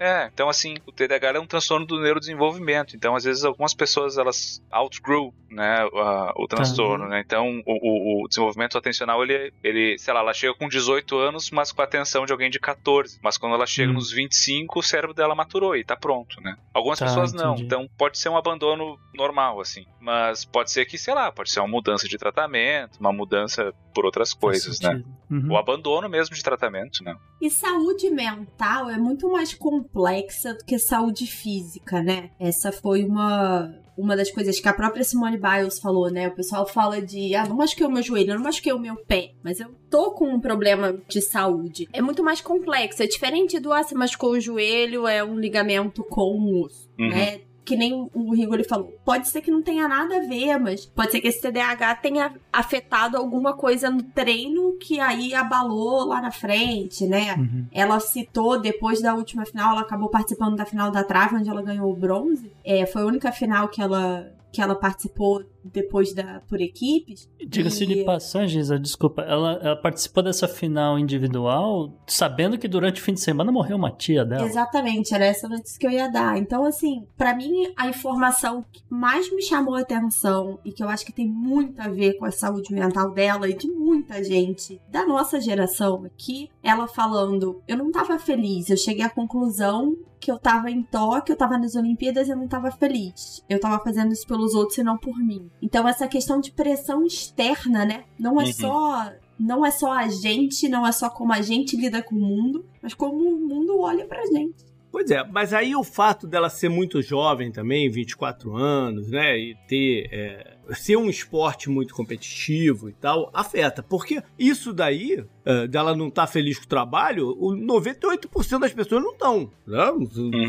24. 0.00 0.04
É, 0.04 0.30
então 0.32 0.48
assim, 0.48 0.74
o 0.86 0.92
TDAH 0.92 1.32
é 1.36 1.40
um 1.40 1.46
transtorno 1.46 1.84
do 1.86 2.00
neurodesenvolvimento. 2.00 2.96
Então, 2.96 3.14
às 3.14 3.24
vezes, 3.24 3.44
algumas 3.44 3.74
pessoas 3.74 4.16
elas 4.16 4.62
outgrew, 4.70 5.32
né, 5.50 5.76
a- 5.94 6.32
o 6.36 6.46
transtorno, 6.46 7.06
né? 7.08 7.22
Então, 7.24 7.62
o, 7.66 8.20
o- 8.22 8.24
o 8.24 8.28
desenvolvimento 8.28 8.78
atencional, 8.78 9.22
ele, 9.22 9.52
ele, 9.62 9.98
sei 9.98 10.14
lá, 10.14 10.20
ela 10.20 10.32
chega 10.32 10.54
com 10.54 10.68
18 10.68 11.16
anos, 11.18 11.50
mas 11.50 11.72
com 11.72 11.80
a 11.82 11.84
atenção 11.84 12.24
de 12.24 12.32
alguém 12.32 12.50
de 12.50 12.58
14. 12.58 13.18
Mas 13.22 13.36
quando 13.36 13.54
ela 13.54 13.66
chega 13.66 13.90
Hum. 13.90 13.94
nos 13.94 14.10
25, 14.10 14.78
o 14.78 14.82
cérebro 14.82 15.14
dela 15.14 15.34
maturou 15.34 15.76
e 15.76 15.84
tá 15.84 15.96
pronto, 15.96 16.40
né? 16.40 16.56
Algumas 16.72 16.98
Tá, 16.98 17.06
pessoas 17.06 17.32
não. 17.32 17.52
entendi. 17.52 17.64
Então, 17.64 17.88
pode 17.98 18.18
ser 18.18 18.28
um 18.28 18.36
abandono 18.36 18.98
normal, 19.14 19.60
assim. 19.60 19.84
Mas 20.00 20.44
pode 20.44 20.70
ser 20.70 20.86
que, 20.86 20.96
sei 20.96 21.14
lá, 21.14 21.30
pode 21.30 21.50
ser 21.50 21.60
uma 21.60 21.68
mudança 21.68 22.08
de 22.08 22.16
tratamento, 22.16 22.98
uma 22.98 23.12
mudança 23.12 23.72
por 23.94 24.04
outras 24.06 24.32
coisas, 24.32 24.80
né? 24.80 25.02
Uhum. 25.30 25.52
O 25.52 25.56
abandono 25.56 26.08
mesmo 26.08 26.34
de 26.34 26.42
tratamento, 26.42 27.02
né? 27.04 27.14
E 27.40 27.50
saúde 27.50 28.08
mental 28.10 28.88
é 28.88 28.96
muito 28.96 29.30
mais 29.30 29.52
complexa 29.92 30.54
do 30.54 30.64
que 30.64 30.78
saúde 30.78 31.26
física, 31.26 32.02
né? 32.02 32.30
Essa 32.38 32.72
foi 32.72 33.04
uma, 33.04 33.74
uma 33.96 34.16
das 34.16 34.30
coisas 34.30 34.58
que 34.60 34.68
a 34.68 34.72
própria 34.72 35.04
Simone 35.04 35.38
Biles 35.38 35.78
falou, 35.78 36.10
né? 36.10 36.28
O 36.28 36.34
pessoal 36.34 36.66
fala 36.66 37.00
de, 37.02 37.34
ah, 37.34 37.46
não 37.46 37.56
machuquei 37.56 37.86
o 37.86 37.90
meu 37.90 38.02
joelho, 38.02 38.30
eu 38.30 38.36
não 38.36 38.42
machuquei 38.44 38.72
o 38.72 38.78
meu 38.78 38.96
pé, 38.96 39.32
mas 39.42 39.60
eu 39.60 39.68
tô 39.90 40.12
com 40.12 40.26
um 40.28 40.40
problema 40.40 40.96
de 41.08 41.20
saúde. 41.20 41.88
É 41.92 42.00
muito 42.00 42.22
mais 42.22 42.40
complexo, 42.40 43.02
é 43.02 43.06
diferente 43.06 43.58
do, 43.58 43.72
ah, 43.72 43.82
você 43.82 43.94
machucou 43.94 44.32
o 44.32 44.40
joelho, 44.40 45.06
é 45.06 45.22
um 45.24 45.38
ligamento 45.38 46.02
com 46.04 46.22
o 46.22 46.64
osso, 46.64 46.88
Uhum. 46.98 47.08
né? 47.08 47.40
Que 47.70 47.76
nem 47.76 48.10
o 48.12 48.34
Rigoli 48.34 48.64
falou. 48.64 48.92
Pode 49.04 49.28
ser 49.28 49.42
que 49.42 49.48
não 49.48 49.62
tenha 49.62 49.86
nada 49.86 50.16
a 50.16 50.26
ver, 50.26 50.58
mas 50.58 50.86
pode 50.86 51.12
ser 51.12 51.20
que 51.20 51.28
esse 51.28 51.40
TDAH 51.40 51.94
tenha 51.94 52.34
afetado 52.52 53.16
alguma 53.16 53.52
coisa 53.52 53.88
no 53.88 54.02
treino 54.02 54.72
que 54.72 54.98
aí 54.98 55.32
abalou 55.32 56.04
lá 56.04 56.20
na 56.20 56.32
frente, 56.32 57.06
né? 57.06 57.36
Uhum. 57.36 57.66
Ela 57.70 58.00
citou, 58.00 58.60
depois 58.60 59.00
da 59.00 59.14
última 59.14 59.46
final, 59.46 59.70
ela 59.70 59.82
acabou 59.82 60.08
participando 60.08 60.56
da 60.56 60.64
final 60.64 60.90
da 60.90 61.04
trave, 61.04 61.36
onde 61.36 61.48
ela 61.48 61.62
ganhou 61.62 61.92
o 61.92 61.96
bronze. 61.96 62.50
É, 62.64 62.84
foi 62.86 63.02
a 63.02 63.06
única 63.06 63.30
final 63.30 63.68
que 63.68 63.80
ela, 63.80 64.32
que 64.50 64.60
ela 64.60 64.74
participou 64.74 65.44
depois 65.64 66.12
da 66.12 66.40
por 66.48 66.60
equipes. 66.60 67.28
Diga-se 67.46 67.84
E- 67.84 67.86
de 67.86 68.04
passagem, 68.04 68.60
Isa, 68.60 68.78
desculpa, 68.78 69.22
ela, 69.22 69.58
ela 69.62 69.76
participou 69.76 70.22
dessa 70.22 70.48
final 70.48 70.98
individual 70.98 71.92
sabendo 72.06 72.58
que 72.58 72.68
durante 72.68 73.00
o 73.00 73.04
fim 73.04 73.14
de 73.14 73.20
semana 73.20 73.52
morreu 73.52 73.76
uma 73.76 73.90
tia 73.90 74.24
dela. 74.24 74.46
Exatamente, 74.46 75.14
era 75.14 75.24
essa 75.24 75.48
notícia 75.48 75.78
que 75.78 75.86
eu 75.86 75.90
ia 75.90 76.08
dar. 76.08 76.36
Então, 76.38 76.64
assim, 76.64 77.06
pra 77.16 77.34
mim, 77.34 77.72
a 77.76 77.88
informação 77.88 78.64
que 78.72 78.82
mais 78.88 79.32
me 79.34 79.42
chamou 79.42 79.74
a 79.74 79.80
atenção 79.80 80.58
e 80.64 80.72
que 80.72 80.82
eu 80.82 80.88
acho 80.88 81.04
que 81.04 81.12
tem 81.12 81.28
muito 81.28 81.80
a 81.80 81.88
ver 81.88 82.14
com 82.14 82.24
a 82.24 82.30
saúde 82.30 82.72
mental 82.72 83.10
dela 83.12 83.48
e 83.48 83.54
de 83.54 83.68
muita 83.68 84.22
gente 84.22 84.80
da 84.88 85.06
nossa 85.06 85.40
geração 85.40 86.04
aqui, 86.04 86.50
ela 86.62 86.86
falando: 86.88 87.62
eu 87.66 87.76
não 87.76 87.90
tava 87.90 88.18
feliz, 88.18 88.70
eu 88.70 88.76
cheguei 88.76 89.04
à 89.04 89.10
conclusão 89.10 89.96
que 90.18 90.30
eu 90.30 90.38
tava 90.38 90.70
em 90.70 90.82
Tóquio, 90.82 91.32
eu 91.32 91.36
tava 91.36 91.56
nas 91.56 91.74
Olimpíadas 91.74 92.28
e 92.28 92.30
eu 92.30 92.36
não 92.36 92.46
tava 92.46 92.70
feliz. 92.70 93.42
Eu 93.48 93.58
tava 93.58 93.82
fazendo 93.82 94.12
isso 94.12 94.26
pelos 94.26 94.54
outros 94.54 94.76
e 94.76 94.82
não 94.82 94.98
por 94.98 95.18
mim. 95.18 95.49
Então, 95.62 95.86
essa 95.86 96.08
questão 96.08 96.40
de 96.40 96.50
pressão 96.52 97.04
externa, 97.04 97.84
né? 97.84 98.04
Não 98.18 98.40
é 98.40 98.44
Uhum. 98.46 98.52
só. 98.52 99.12
Não 99.38 99.64
é 99.64 99.70
só 99.70 99.92
a 99.92 100.06
gente, 100.08 100.68
não 100.68 100.86
é 100.86 100.92
só 100.92 101.08
como 101.08 101.32
a 101.32 101.40
gente 101.40 101.74
lida 101.76 102.02
com 102.02 102.14
o 102.14 102.18
mundo, 102.20 102.64
mas 102.82 102.92
como 102.92 103.16
o 103.26 103.40
mundo 103.40 103.78
olha 103.80 104.04
pra 104.06 104.24
gente. 104.26 104.68
Pois 104.92 105.10
é, 105.10 105.24
mas 105.24 105.54
aí 105.54 105.74
o 105.76 105.84
fato 105.84 106.26
dela 106.26 106.50
ser 106.50 106.68
muito 106.68 107.00
jovem 107.00 107.50
também, 107.52 107.88
24 107.88 108.54
anos, 108.56 109.08
né, 109.08 109.38
e 109.38 109.54
ter 109.68 110.08
é, 110.12 110.56
ser 110.74 110.96
um 110.96 111.08
esporte 111.08 111.70
muito 111.70 111.94
competitivo 111.94 112.88
e 112.88 112.92
tal, 112.92 113.30
afeta. 113.32 113.82
Porque 113.84 114.20
isso 114.38 114.72
daí, 114.72 115.24
é, 115.44 115.66
dela 115.66 115.94
não 115.96 116.08
estar 116.08 116.26
feliz 116.26 116.58
com 116.58 116.64
o 116.64 116.68
trabalho, 116.68 117.28
o 117.38 117.52
98% 117.54 118.58
das 118.58 118.72
pessoas 118.72 119.02
não 119.02 119.12
estão. 119.12 119.50
Né? 119.66 119.92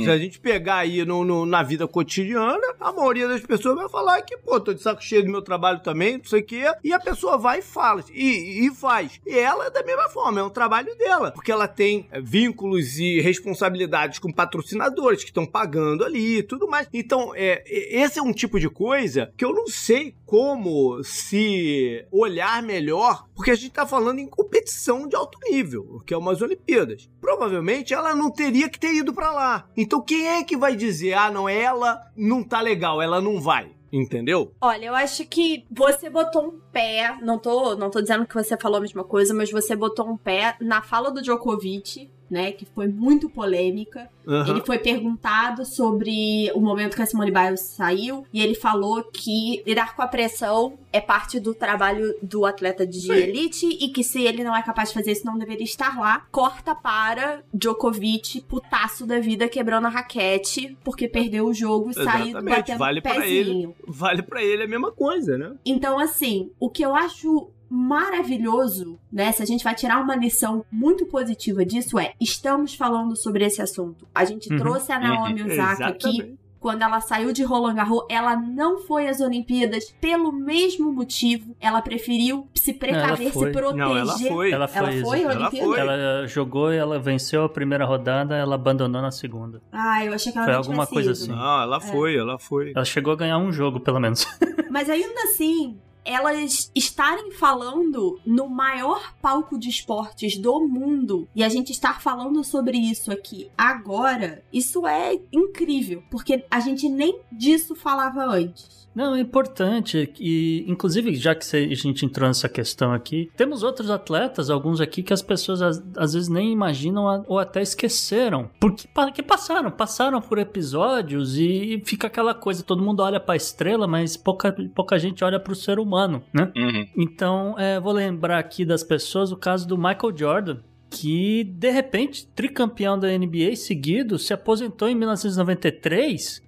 Se 0.04 0.10
a 0.10 0.18
gente 0.18 0.40
pegar 0.40 0.78
aí 0.78 1.06
no, 1.06 1.24
no- 1.24 1.46
na 1.46 1.64
vida 1.64 1.88
cotidiana, 1.88 2.62
a 2.80 2.92
maioria 2.92 3.28
das 3.28 3.42
pessoas 3.42 3.76
vai 3.76 3.90
falar 3.90 4.22
que, 4.22 4.38
pô, 4.38 4.60
tô 4.60 4.74
de 4.74 4.82
saco 4.82 5.04
cheio 5.04 5.24
do 5.24 5.32
meu 5.32 5.42
trabalho 5.42 5.80
também, 5.82 6.18
não 6.18 6.26
sei 6.26 6.42
o 6.42 6.46
quê, 6.46 6.64
e 6.84 6.92
a 6.94 7.00
pessoa 7.00 7.38
vai 7.38 7.60
e 7.60 7.62
fala, 7.62 8.04
e, 8.14 8.66
e 8.68 8.72
faz. 8.76 9.20
E 9.26 9.38
ela, 9.38 9.70
da 9.70 9.84
mesma 9.84 10.10
forma, 10.10 10.40
é 10.40 10.44
um 10.44 10.50
trabalho 10.50 10.96
dela, 10.98 11.32
porque 11.32 11.52
ela 11.52 11.68
tem 11.68 12.08
é, 12.12 12.20
vínculos 12.22 12.98
e 13.00 13.20
responsabilidades 13.22 14.20
com 14.20 14.32
patrocinadores 14.32 15.24
que 15.24 15.30
estão 15.30 15.46
pagando 15.46 16.04
ali 16.04 16.38
e 16.40 16.44
tudo 16.44 16.68
mais. 16.68 16.88
Então, 16.94 17.34
é, 17.36 17.64
é- 17.66 18.02
esse 18.02 18.20
é 18.20 18.22
um 18.22 18.34
tipo 18.34 18.60
de 18.60 18.70
coisa 18.70 19.32
que 19.38 19.46
eu 19.46 19.54
não 19.54 19.68
sei 19.68 20.16
como 20.26 21.04
se 21.04 22.06
olhar 22.12 22.64
melhor, 22.64 23.26
porque 23.36 23.52
a 23.52 23.56
gente 23.56 23.72
tá 23.72 23.86
falando 23.86 24.20
em 24.20 24.28
competição 24.28 24.81
de 25.08 25.16
alto 25.16 25.38
nível, 25.50 26.02
que 26.06 26.14
é 26.14 26.18
umas 26.18 26.42
Olimpíadas. 26.42 27.10
Provavelmente 27.20 27.94
ela 27.94 28.16
não 28.16 28.32
teria 28.32 28.68
que 28.68 28.80
ter 28.80 28.94
ido 28.94 29.14
pra 29.14 29.32
lá. 29.32 29.70
Então 29.78 30.02
quem 30.02 30.28
é 30.28 30.44
que 30.44 30.58
vai 30.58 30.76
dizer, 30.76 31.14
ah, 31.14 31.30
não, 31.30 31.48
ela 31.48 32.02
não 32.16 32.44
tá 32.44 32.60
legal, 32.62 33.02
ela 33.02 33.22
não 33.22 33.40
vai? 33.40 33.72
Entendeu? 33.94 34.54
Olha, 34.62 34.86
eu 34.86 34.96
acho 34.96 35.26
que 35.26 35.66
você 35.70 36.10
botou 36.10 36.48
um 36.48 36.60
pé, 36.72 37.18
não 37.22 37.38
tô, 37.38 37.76
não 37.76 37.92
tô 37.92 38.02
dizendo 38.02 38.26
que 38.26 38.34
você 38.34 38.58
falou 38.58 38.78
a 38.78 38.82
mesma 38.82 39.04
coisa, 39.04 39.34
mas 39.34 39.52
você 39.52 39.76
botou 39.76 40.08
um 40.08 40.18
pé 40.18 40.56
na 40.62 40.82
fala 40.82 41.12
do 41.12 41.22
Djokovic 41.22 42.10
né, 42.32 42.54
que 42.54 42.66
foi 42.66 42.88
muito 42.88 43.30
polêmica. 43.30 44.10
Aham. 44.26 44.50
Ele 44.50 44.62
foi 44.62 44.80
perguntado 44.80 45.66
sobre 45.66 46.50
o 46.56 46.62
momento 46.62 46.96
que 46.96 47.02
a 47.02 47.06
Simone 47.06 47.32
Biles 47.32 47.60
saiu 47.60 48.26
e 48.32 48.42
ele 48.42 48.56
falou 48.56 49.04
que 49.04 49.62
lidar 49.68 49.96
com 49.96 50.02
a 50.02 50.08
pressão 50.08 50.80
é 50.94 51.02
parte 51.02 51.40
do 51.40 51.54
trabalho 51.54 52.16
do 52.22 52.46
atleta 52.46 52.88
de 52.88 53.02
Sim. 53.02 53.12
elite 53.12 53.66
e 53.66 53.90
que 53.90 54.04
se 54.04 54.22
ele 54.24 54.44
não 54.44 54.56
é 54.56 54.64
capaz 54.64 54.90
de 54.90 54.96
fazer 54.96 55.12
isso, 55.12 55.26
não 55.26 55.38
deveria 55.38 55.66
estar 55.66 56.00
lá. 56.00 56.26
Corta 56.32 56.74
para 56.74 57.44
Djokovic, 57.54 58.42
putaço 58.42 59.06
da 59.06 59.20
vida, 59.20 59.50
quebrando 59.50 59.88
a 59.88 59.90
raquete 59.90 60.78
porque 60.84 61.10
perdeu 61.10 61.48
o 61.48 61.54
jogo 61.54 61.90
e 61.92 61.94
saiu 61.94 62.42
batendo 62.42 62.78
vale 62.78 63.02
pra 63.02 63.16
pezinho. 63.16 63.76
Vale 63.86 64.22
pra 64.22 64.42
ele 64.42 64.64
a 64.64 64.68
mesma 64.68 64.92
coisa, 64.92 65.38
né? 65.38 65.54
Então, 65.66 66.00
assim, 66.00 66.52
o 66.60 66.70
que 66.70 66.84
eu 66.84 66.96
acho 66.96 67.50
maravilhoso, 67.72 69.00
né? 69.12 69.32
Se 69.32 69.42
a 69.42 69.46
gente 69.46 69.64
vai 69.64 69.74
tirar 69.76 70.00
uma 70.02 70.16
lição 70.16 70.66
muito 70.72 71.06
positiva 71.06 71.66
disso 71.66 71.98
é, 71.98 72.14
estamos 72.20 72.74
falando 72.76 73.16
sobre 73.16 73.46
esse 73.46 73.62
assunto. 73.62 74.08
A 74.14 74.26
gente 74.26 74.52
Uhum. 74.52 74.60
trouxe 74.60 74.92
a 74.92 75.00
Naomi 75.00 75.42
Osaka 75.50 75.88
aqui 75.88 76.36
quando 76.60 76.84
ela 76.84 77.02
saiu 77.02 77.34
de 77.34 77.42
Roland 77.44 77.74
Garros, 77.74 78.04
ela 78.08 78.36
não 78.36 78.78
foi 78.82 79.08
às 79.08 79.20
Olimpíadas 79.20 79.86
pelo 80.00 80.32
mesmo 80.32 80.94
motivo. 80.94 81.56
Ela 81.60 81.82
preferiu 81.82 82.48
se 82.54 82.72
precaver, 82.72 83.22
Ela 83.24 83.32
foi. 83.34 83.48
se 83.48 83.52
proteger. 83.52 83.78
Não, 83.78 83.98
ela 83.98 84.16
foi. 84.20 84.52
Ela 84.52 84.68
foi, 84.68 84.78
Ela 84.78 85.02
foi 85.04 85.18
à 85.18 85.22
Ela 85.32 85.40
Olimpíada? 85.40 85.66
foi. 85.66 85.80
Ela 85.80 86.28
jogou 86.28 86.72
e 86.72 86.78
ela 86.78 87.00
venceu 87.00 87.44
a 87.46 87.50
primeira 87.50 87.84
rodada, 87.84 88.36
ela 88.38 88.54
abandonou 88.54 89.02
na 89.02 89.10
segunda. 89.10 89.60
Ah, 89.72 90.06
eu 90.06 90.14
achei 90.14 90.32
que 90.32 90.38
ela 90.38 90.46
Foi 90.46 90.54
não 90.54 90.60
alguma 90.60 90.86
coisa 90.86 91.10
ido. 91.10 91.20
assim. 91.20 91.32
Não, 91.32 91.62
ela 91.64 91.80
foi, 91.82 92.16
ela 92.16 92.38
foi. 92.38 92.74
Ela 92.76 92.86
chegou 92.86 93.14
a 93.14 93.16
ganhar 93.16 93.40
um 93.40 93.52
jogo, 93.52 93.80
pelo 93.80 94.00
menos. 94.00 94.28
Mas 94.70 94.88
ainda 94.88 95.20
assim, 95.24 95.80
elas 96.04 96.72
estarem 96.76 97.32
falando 97.32 98.20
no 98.26 98.50
maior 98.50 99.14
palco 99.22 99.58
de 99.58 99.70
esportes 99.70 100.38
do 100.38 100.68
mundo 100.68 101.28
e 101.36 101.44
a 101.44 101.50
gente 101.50 101.72
estar 101.72 102.02
falando 102.02 102.44
sobre 102.44 102.78
isso 102.78 103.12
aqui 103.12 103.50
agora, 103.58 104.44
isso 104.52 104.88
é 104.88 105.20
incrível, 105.32 106.04
porque 106.10 106.46
a 106.50 106.60
gente 106.60 106.90
nem 106.90 107.20
disso 107.32 107.76
falava 107.76 108.24
antes. 108.24 108.90
Não, 108.94 109.16
é 109.16 109.20
importante. 109.22 110.12
E, 110.20 110.66
inclusive, 110.68 111.16
já 111.16 111.34
que 111.34 111.46
a 111.56 111.76
gente 111.76 112.06
entrou 112.06 112.28
nessa 112.28 112.50
questão 112.50 112.92
aqui, 112.94 113.30
temos 113.38 113.64
outros 113.64 113.90
atletas, 113.90 114.50
alguns 114.50 114.82
aqui, 114.82 115.02
que 115.02 115.14
as 115.14 115.22
pessoas 115.22 115.62
às, 115.62 115.82
às 115.98 116.14
vezes 116.14 116.28
nem 116.30 116.52
imaginam 116.52 117.08
a- 117.08 117.24
ou 117.28 117.40
até 117.40 117.62
esqueceram. 117.62 118.50
Porque 118.60 118.88
pa- 118.94 119.12
que 119.12 119.24
passaram, 119.24 119.72
passaram 119.72 120.22
por 120.22 120.38
episódios 120.38 121.38
e 121.38 121.82
fica 121.86 122.08
aquela 122.08 122.34
coisa, 122.34 122.64
todo 122.64 122.84
mundo 122.84 123.02
olha 123.02 123.20
pra 123.20 123.36
estrela, 123.36 123.88
mas 123.88 124.16
pouca, 124.18 124.56
pouca 124.76 124.98
gente 125.00 125.24
olha 125.24 125.40
pro 125.40 125.56
ser 125.56 125.80
humano, 125.80 126.24
né? 126.34 126.52
Uhum. 126.56 126.88
Então, 126.98 127.56
é, 127.58 127.80
vou 127.80 127.94
lembrar 127.94 128.40
aqui 128.40 128.66
das 128.66 128.84
pessoas 128.84 129.32
o 129.32 129.38
caso 129.38 129.68
do 129.68 129.78
Michael 129.78 130.16
Jordan, 130.16 130.58
que 130.92 131.44
de 131.46 131.72
repente, 131.72 132.28
tricampeão 132.36 133.00
da 133.00 133.08
NBA 133.08 133.56
seguido, 133.56 134.20
se 134.20 134.34
aposentou 134.34 134.90
em 134.90 134.94
1993. 134.96 136.42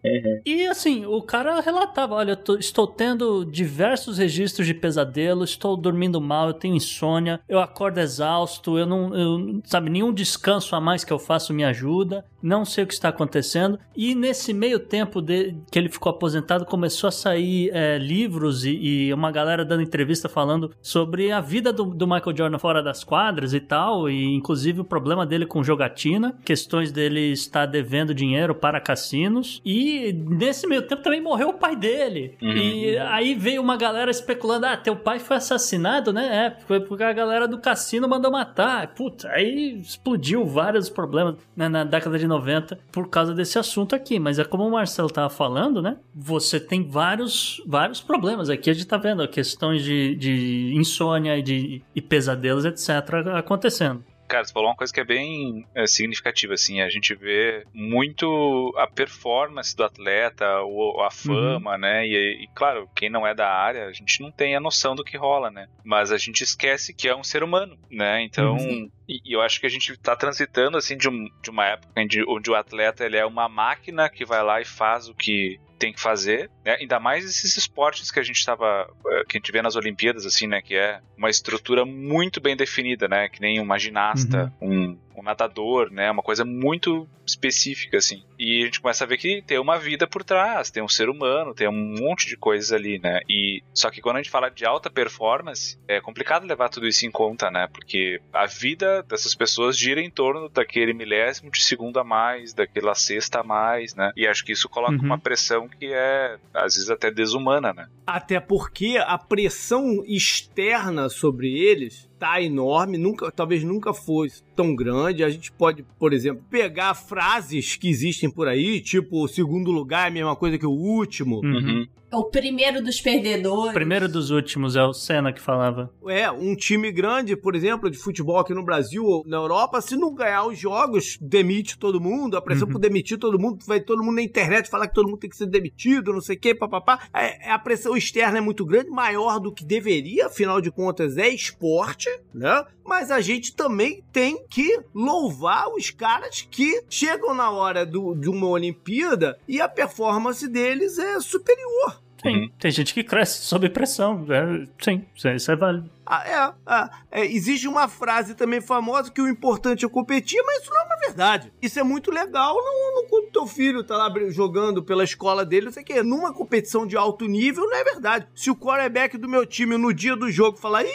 E 0.45 0.65
assim, 0.67 1.05
o 1.05 1.21
cara 1.21 1.59
relatava: 1.61 2.15
olha, 2.15 2.31
eu 2.33 2.35
tô- 2.37 2.57
estou 2.57 2.85
tendo 2.85 3.45
diversos 3.45 4.17
registros 4.17 4.67
de 4.67 4.73
pesadelo, 4.73 5.43
estou 5.43 5.77
dormindo 5.77 6.19
mal, 6.19 6.47
eu 6.49 6.53
tenho 6.53 6.75
insônia, 6.75 7.39
eu 7.47 7.59
acordo 7.59 7.99
exausto, 7.99 8.77
eu 8.77 8.85
não. 8.85 9.15
Eu, 9.15 9.61
sabe, 9.63 9.89
nenhum 9.89 10.13
descanso 10.13 10.75
a 10.75 10.81
mais 10.81 11.03
que 11.05 11.13
eu 11.13 11.19
faço 11.19 11.53
me 11.53 11.63
ajuda, 11.63 12.25
não 12.43 12.65
sei 12.65 12.83
o 12.83 12.87
que 12.87 12.93
está 12.93 13.07
acontecendo. 13.07 13.79
E 13.95 14.13
nesse 14.13 14.53
meio 14.53 14.77
tempo 14.79 15.21
de, 15.21 15.55
que 15.71 15.79
ele 15.79 15.87
ficou 15.87 16.09
aposentado, 16.09 16.65
começou 16.65 17.07
a 17.07 17.11
sair 17.11 17.71
é, 17.73 17.97
livros 17.97 18.65
e, 18.65 18.71
e 19.07 19.13
uma 19.13 19.31
galera 19.31 19.63
dando 19.63 19.81
entrevista 19.81 20.27
falando 20.27 20.71
sobre 20.81 21.31
a 21.31 21.39
vida 21.39 21.71
do, 21.71 21.85
do 21.85 22.05
Michael 22.05 22.35
Jordan 22.35 22.59
fora 22.59 22.83
das 22.83 23.03
quadras 23.03 23.53
e 23.53 23.61
tal, 23.61 24.09
e 24.09 24.35
inclusive 24.35 24.81
o 24.81 24.83
problema 24.83 25.25
dele 25.25 25.45
com 25.45 25.63
jogatina, 25.63 26.37
questões 26.43 26.91
dele 26.91 27.31
estar 27.31 27.65
devendo 27.65 28.13
dinheiro 28.13 28.53
para 28.53 28.81
cassinos. 28.81 29.61
E 29.63 30.11
nesse 30.13 30.67
meio 30.67 30.81
tempo 30.81 31.01
também 31.01 31.21
morreu 31.21 31.49
o 31.49 31.53
pai 31.53 31.75
dele. 31.75 32.37
Uhum. 32.41 32.51
E 32.51 32.97
aí 32.97 33.35
veio 33.35 33.61
uma 33.61 33.77
galera 33.77 34.11
especulando: 34.11 34.65
ah, 34.65 34.75
teu 34.75 34.95
pai 34.95 35.19
foi 35.19 35.37
assassinado, 35.37 36.11
né? 36.11 36.23
É, 36.45 36.65
foi 36.65 36.81
porque 36.81 37.03
a 37.03 37.13
galera 37.13 37.47
do 37.47 37.59
cassino 37.59 38.07
mandou 38.07 38.31
matar. 38.31 38.93
Puta, 38.93 39.29
aí 39.29 39.79
explodiu 39.79 40.45
vários 40.45 40.89
problemas 40.89 41.35
né, 41.55 41.69
na 41.69 41.83
década 41.83 42.17
de 42.17 42.27
90 42.33 42.79
por 42.91 43.09
causa 43.09 43.33
desse 43.33 43.57
assunto 43.57 43.95
aqui. 43.95 44.19
Mas 44.19 44.39
é 44.39 44.43
como 44.43 44.67
o 44.67 44.71
Marcelo 44.71 45.09
tava 45.09 45.29
falando, 45.29 45.81
né? 45.81 45.97
Você 46.13 46.59
tem 46.59 46.87
vários, 46.87 47.61
vários 47.65 48.01
problemas. 48.01 48.49
Aqui 48.49 48.69
a 48.69 48.73
gente 48.73 48.87
tá 48.87 48.97
vendo 48.97 49.27
questões 49.27 49.83
de, 49.83 50.15
de 50.15 50.73
insônia 50.75 51.37
e, 51.37 51.41
de, 51.41 51.81
e 51.95 52.01
pesadelos, 52.01 52.65
etc., 52.65 52.89
acontecendo. 53.35 54.03
Cara, 54.27 54.45
você 54.45 54.53
falou 54.53 54.69
uma 54.69 54.75
coisa 54.75 54.91
que 54.91 54.99
é 54.99 55.03
bem 55.03 55.63
é, 55.75 55.85
significativa, 55.85 56.53
assim, 56.55 56.81
a 56.81 56.89
gente 56.89 57.13
vê 57.13 57.65
muito 57.73 58.73
a 58.77 58.87
performance 58.87 59.75
do 59.75 59.83
atleta, 59.83 60.45
o, 60.63 61.01
a 61.01 61.11
fama, 61.11 61.77
né, 61.77 62.07
e, 62.07 62.43
e, 62.43 62.47
claro, 62.55 62.89
quem 62.95 63.11
não 63.11 63.27
é 63.27 63.35
da 63.35 63.47
área, 63.47 63.85
a 63.85 63.91
gente 63.91 64.21
não 64.21 64.31
tem 64.31 64.55
a 64.55 64.59
noção 64.59 64.95
do 64.95 65.03
que 65.03 65.17
rola, 65.17 65.51
né, 65.51 65.67
mas 65.83 66.11
a 66.11 66.17
gente 66.17 66.41
esquece 66.41 66.95
que 66.95 67.07
é 67.07 67.15
um 67.15 67.23
ser 67.23 67.43
humano, 67.43 67.77
né, 67.91 68.23
então, 68.23 68.57
Sim. 68.57 68.91
E, 69.07 69.21
e 69.25 69.33
eu 69.33 69.41
acho 69.41 69.59
que 69.59 69.65
a 69.65 69.69
gente 69.69 69.95
tá 69.97 70.15
transitando, 70.15 70.77
assim, 70.77 70.97
de, 70.97 71.09
um, 71.09 71.29
de 71.41 71.49
uma 71.49 71.65
época 71.65 71.93
onde, 71.97 72.23
onde 72.27 72.51
o 72.51 72.55
atleta, 72.55 73.05
ele 73.05 73.17
é 73.17 73.25
uma 73.25 73.49
máquina 73.49 74.09
que 74.09 74.25
vai 74.25 74.43
lá 74.43 74.61
e 74.61 74.65
faz 74.65 75.07
o 75.07 75.13
que 75.13 75.59
tem 75.77 75.91
que 75.91 75.99
fazer, 75.99 76.49
né? 76.63 76.77
ainda 76.79 76.97
mais 76.97 77.25
esses 77.25 77.57
esportes 77.57 78.09
que 78.09 78.17
a 78.17 78.23
gente 78.23 78.37
estava, 78.37 78.87
que 79.27 79.37
a 79.37 79.39
gente 79.39 79.51
vê 79.51 79.61
nas 79.61 79.75
Olimpíadas, 79.75 80.25
assim, 80.25 80.47
né, 80.47 80.61
que 80.61 80.75
é 80.75 81.01
uma 81.17 81.29
estrutura 81.29 81.83
muito 81.83 82.39
bem 82.39 82.55
definida, 82.55 83.05
né, 83.05 83.27
que 83.27 83.41
nem 83.41 83.59
uma 83.59 83.77
ginasta, 83.77 84.53
um, 84.61 84.97
um 85.21 85.23
nadador, 85.23 85.91
né, 85.91 86.09
uma 86.11 86.23
coisa 86.23 86.43
muito 86.45 87.07
específica, 87.25 87.97
assim. 87.97 88.23
E 88.37 88.61
a 88.61 88.65
gente 88.65 88.81
começa 88.81 89.03
a 89.03 89.07
ver 89.07 89.17
que 89.17 89.41
tem 89.45 89.57
uma 89.59 89.77
vida 89.79 90.05
por 90.07 90.23
trás, 90.23 90.69
tem 90.69 90.83
um 90.83 90.87
ser 90.89 91.09
humano, 91.09 91.53
tem 91.53 91.67
um 91.67 91.95
monte 91.99 92.27
de 92.27 92.35
coisas 92.37 92.71
ali, 92.71 92.99
né, 92.99 93.19
e 93.29 93.61
só 93.73 93.89
que 93.89 94.01
quando 94.01 94.17
a 94.17 94.21
gente 94.21 94.29
fala 94.31 94.49
de 94.49 94.65
alta 94.65 94.89
performance, 94.89 95.77
é 95.87 96.01
complicado 96.01 96.45
levar 96.45 96.69
tudo 96.69 96.87
isso 96.87 97.05
em 97.05 97.11
conta, 97.11 97.49
né, 97.49 97.67
porque 97.71 98.19
a 98.33 98.45
vida 98.45 99.03
dessas 99.03 99.33
pessoas 99.35 99.77
gira 99.77 100.01
em 100.01 100.09
torno 100.09 100.49
daquele 100.49 100.93
milésimo 100.93 101.49
de 101.51 101.63
segundo 101.63 101.99
a 101.99 102.03
mais, 102.03 102.53
daquela 102.53 102.93
sexta 102.93 103.39
a 103.39 103.43
mais, 103.43 103.95
né, 103.95 104.11
e 104.17 104.27
acho 104.27 104.43
que 104.43 104.51
isso 104.51 104.67
coloca 104.69 104.93
Uhum. 104.93 105.05
uma 105.05 105.17
pressão 105.19 105.67
que 105.69 105.87
é, 105.93 106.37
às 106.53 106.75
vezes, 106.75 106.89
até 106.89 107.09
desumana, 107.09 107.73
né. 107.73 107.87
Até 108.05 108.39
porque 108.39 108.97
a 108.99 109.17
pressão 109.17 110.03
externa 110.05 111.07
sobre 111.09 111.47
eles 111.57 112.09
tá 112.23 112.41
enorme, 112.41 112.97
nunca, 112.97 113.29
talvez 113.29 113.65
nunca 113.65 113.93
fosse 113.93 114.41
tão 114.55 114.73
grande. 114.73 115.25
A 115.25 115.29
gente 115.29 115.51
pode, 115.51 115.83
por 115.99 116.13
exemplo, 116.13 116.41
pegar 116.49 116.93
frases 116.93 117.75
que 117.75 117.89
existem 117.89 118.29
por 118.29 118.47
aí, 118.47 118.79
tipo 118.79 119.21
o 119.21 119.27
segundo 119.27 119.71
lugar 119.71 120.05
é 120.05 120.07
a 120.07 120.13
mesma 120.13 120.33
coisa 120.33 120.57
que 120.57 120.65
o 120.65 120.71
último. 120.71 121.41
Uhum. 121.43 121.85
É 122.13 122.15
o 122.15 122.25
primeiro 122.25 122.83
dos 122.83 123.01
perdedores. 123.01 123.71
O 123.71 123.73
primeiro 123.73 124.07
dos 124.07 124.29
últimos 124.29 124.75
é 124.75 124.83
o 124.83 124.93
Senna 124.93 125.33
que 125.33 125.41
falava. 125.41 125.91
É, 126.07 126.29
um 126.29 126.55
time 126.55 126.91
grande, 126.91 127.35
por 127.35 127.55
exemplo, 127.55 127.89
de 127.89 127.97
futebol 127.97 128.37
aqui 128.37 128.53
no 128.53 128.63
Brasil 128.63 129.03
ou 129.03 129.23
na 129.25 129.37
Europa, 129.37 129.81
se 129.81 129.95
não 129.95 130.13
ganhar 130.13 130.45
os 130.45 130.57
jogos, 130.59 131.17
demite 131.19 131.77
todo 131.77 131.99
mundo, 131.99 132.37
a 132.37 132.41
pressão 132.41 132.67
Uhum. 132.67 132.73
por 132.73 132.79
demitir 132.79 133.17
todo 133.17 133.39
mundo, 133.39 133.65
vai 133.65 133.79
todo 133.81 134.03
mundo 134.03 134.15
na 134.17 134.21
internet 134.21 134.69
falar 134.69 134.87
que 134.87 134.93
todo 134.93 135.07
mundo 135.09 135.19
tem 135.19 135.29
que 135.29 135.35
ser 135.37 135.47
demitido, 135.47 136.13
não 136.13 136.21
sei 136.21 136.35
o 136.35 136.39
que, 136.39 136.53
papapá. 136.53 137.07
É, 137.13 137.49
a 137.49 137.57
pressão 137.57 137.97
externa 137.97 138.37
é 138.37 138.41
muito 138.41 138.63
grande, 138.63 138.89
maior 138.91 139.39
do 139.39 139.51
que 139.51 139.65
deveria, 139.65 140.27
afinal 140.27 140.61
de 140.61 140.69
contas 140.69 141.17
é 141.17 141.27
esporte, 141.29 142.07
né? 142.33 142.63
Mas 142.85 143.09
a 143.09 143.21
gente 143.21 143.55
também 143.55 144.03
tem 144.11 144.45
que 144.49 144.79
louvar 144.93 145.67
os 145.69 145.89
caras 145.89 146.47
que 146.51 146.83
chegam 146.89 147.33
na 147.33 147.49
hora 147.49 147.85
do- 147.85 148.13
de 148.13 148.29
uma 148.29 148.47
Olimpíada 148.47 149.37
e 149.47 149.59
a 149.61 149.67
performance 149.69 150.47
deles 150.47 150.99
é 150.99 151.19
superior. 151.19 152.02
Sim, 152.23 152.35
Uhum. 152.43 152.49
tem 152.57 152.71
gente 152.71 152.93
que 152.93 153.03
cresce 153.03 153.41
sob 153.43 153.69
pressão. 153.69 154.25
É, 154.29 154.65
sim, 154.81 155.05
isso 155.15 155.27
é- 155.27 155.35
isso 155.35 155.51
é 155.51 155.55
válido. 155.55 155.89
Ah, 156.05 156.23
é, 156.27 156.53
ah, 156.65 156.89
é, 157.11 157.25
existe 157.25 157.67
uma 157.67 157.87
frase 157.87 158.33
também 158.35 158.59
famosa 158.61 159.11
que 159.11 159.21
o 159.21 159.27
importante 159.27 159.85
é 159.85 159.89
competir, 159.89 160.41
mas 160.45 160.61
isso 160.61 160.71
não 160.71 160.81
é 160.81 160.85
uma 160.85 160.97
verdade. 160.97 161.51
Isso 161.61 161.79
é 161.79 161.83
muito 161.83 162.11
legal 162.11 162.55
no, 162.55 163.07
quando 163.09 163.31
teu 163.31 163.45
filho 163.47 163.83
tá 163.83 163.95
lá 163.97 164.13
jogando 164.29 164.83
pela 164.83 165.03
escola 165.03 165.45
dele, 165.45 165.65
não 165.67 165.71
sei 165.73 165.83
o 165.83 165.85
quê. 165.85 166.01
Numa 166.03 166.33
competição 166.33 166.85
de 166.87 166.97
alto 166.97 167.25
nível, 167.25 167.65
não 167.69 167.75
é 167.77 167.83
verdade. 167.83 168.27
Se 168.35 168.49
o 168.49 168.55
quarterback 168.55 169.17
do 169.17 169.29
meu 169.29 169.45
time 169.45 169.77
no 169.77 169.93
dia 169.93 170.15
do 170.15 170.29
jogo 170.31 170.57
falar, 170.57 170.83
ih, 170.83 170.89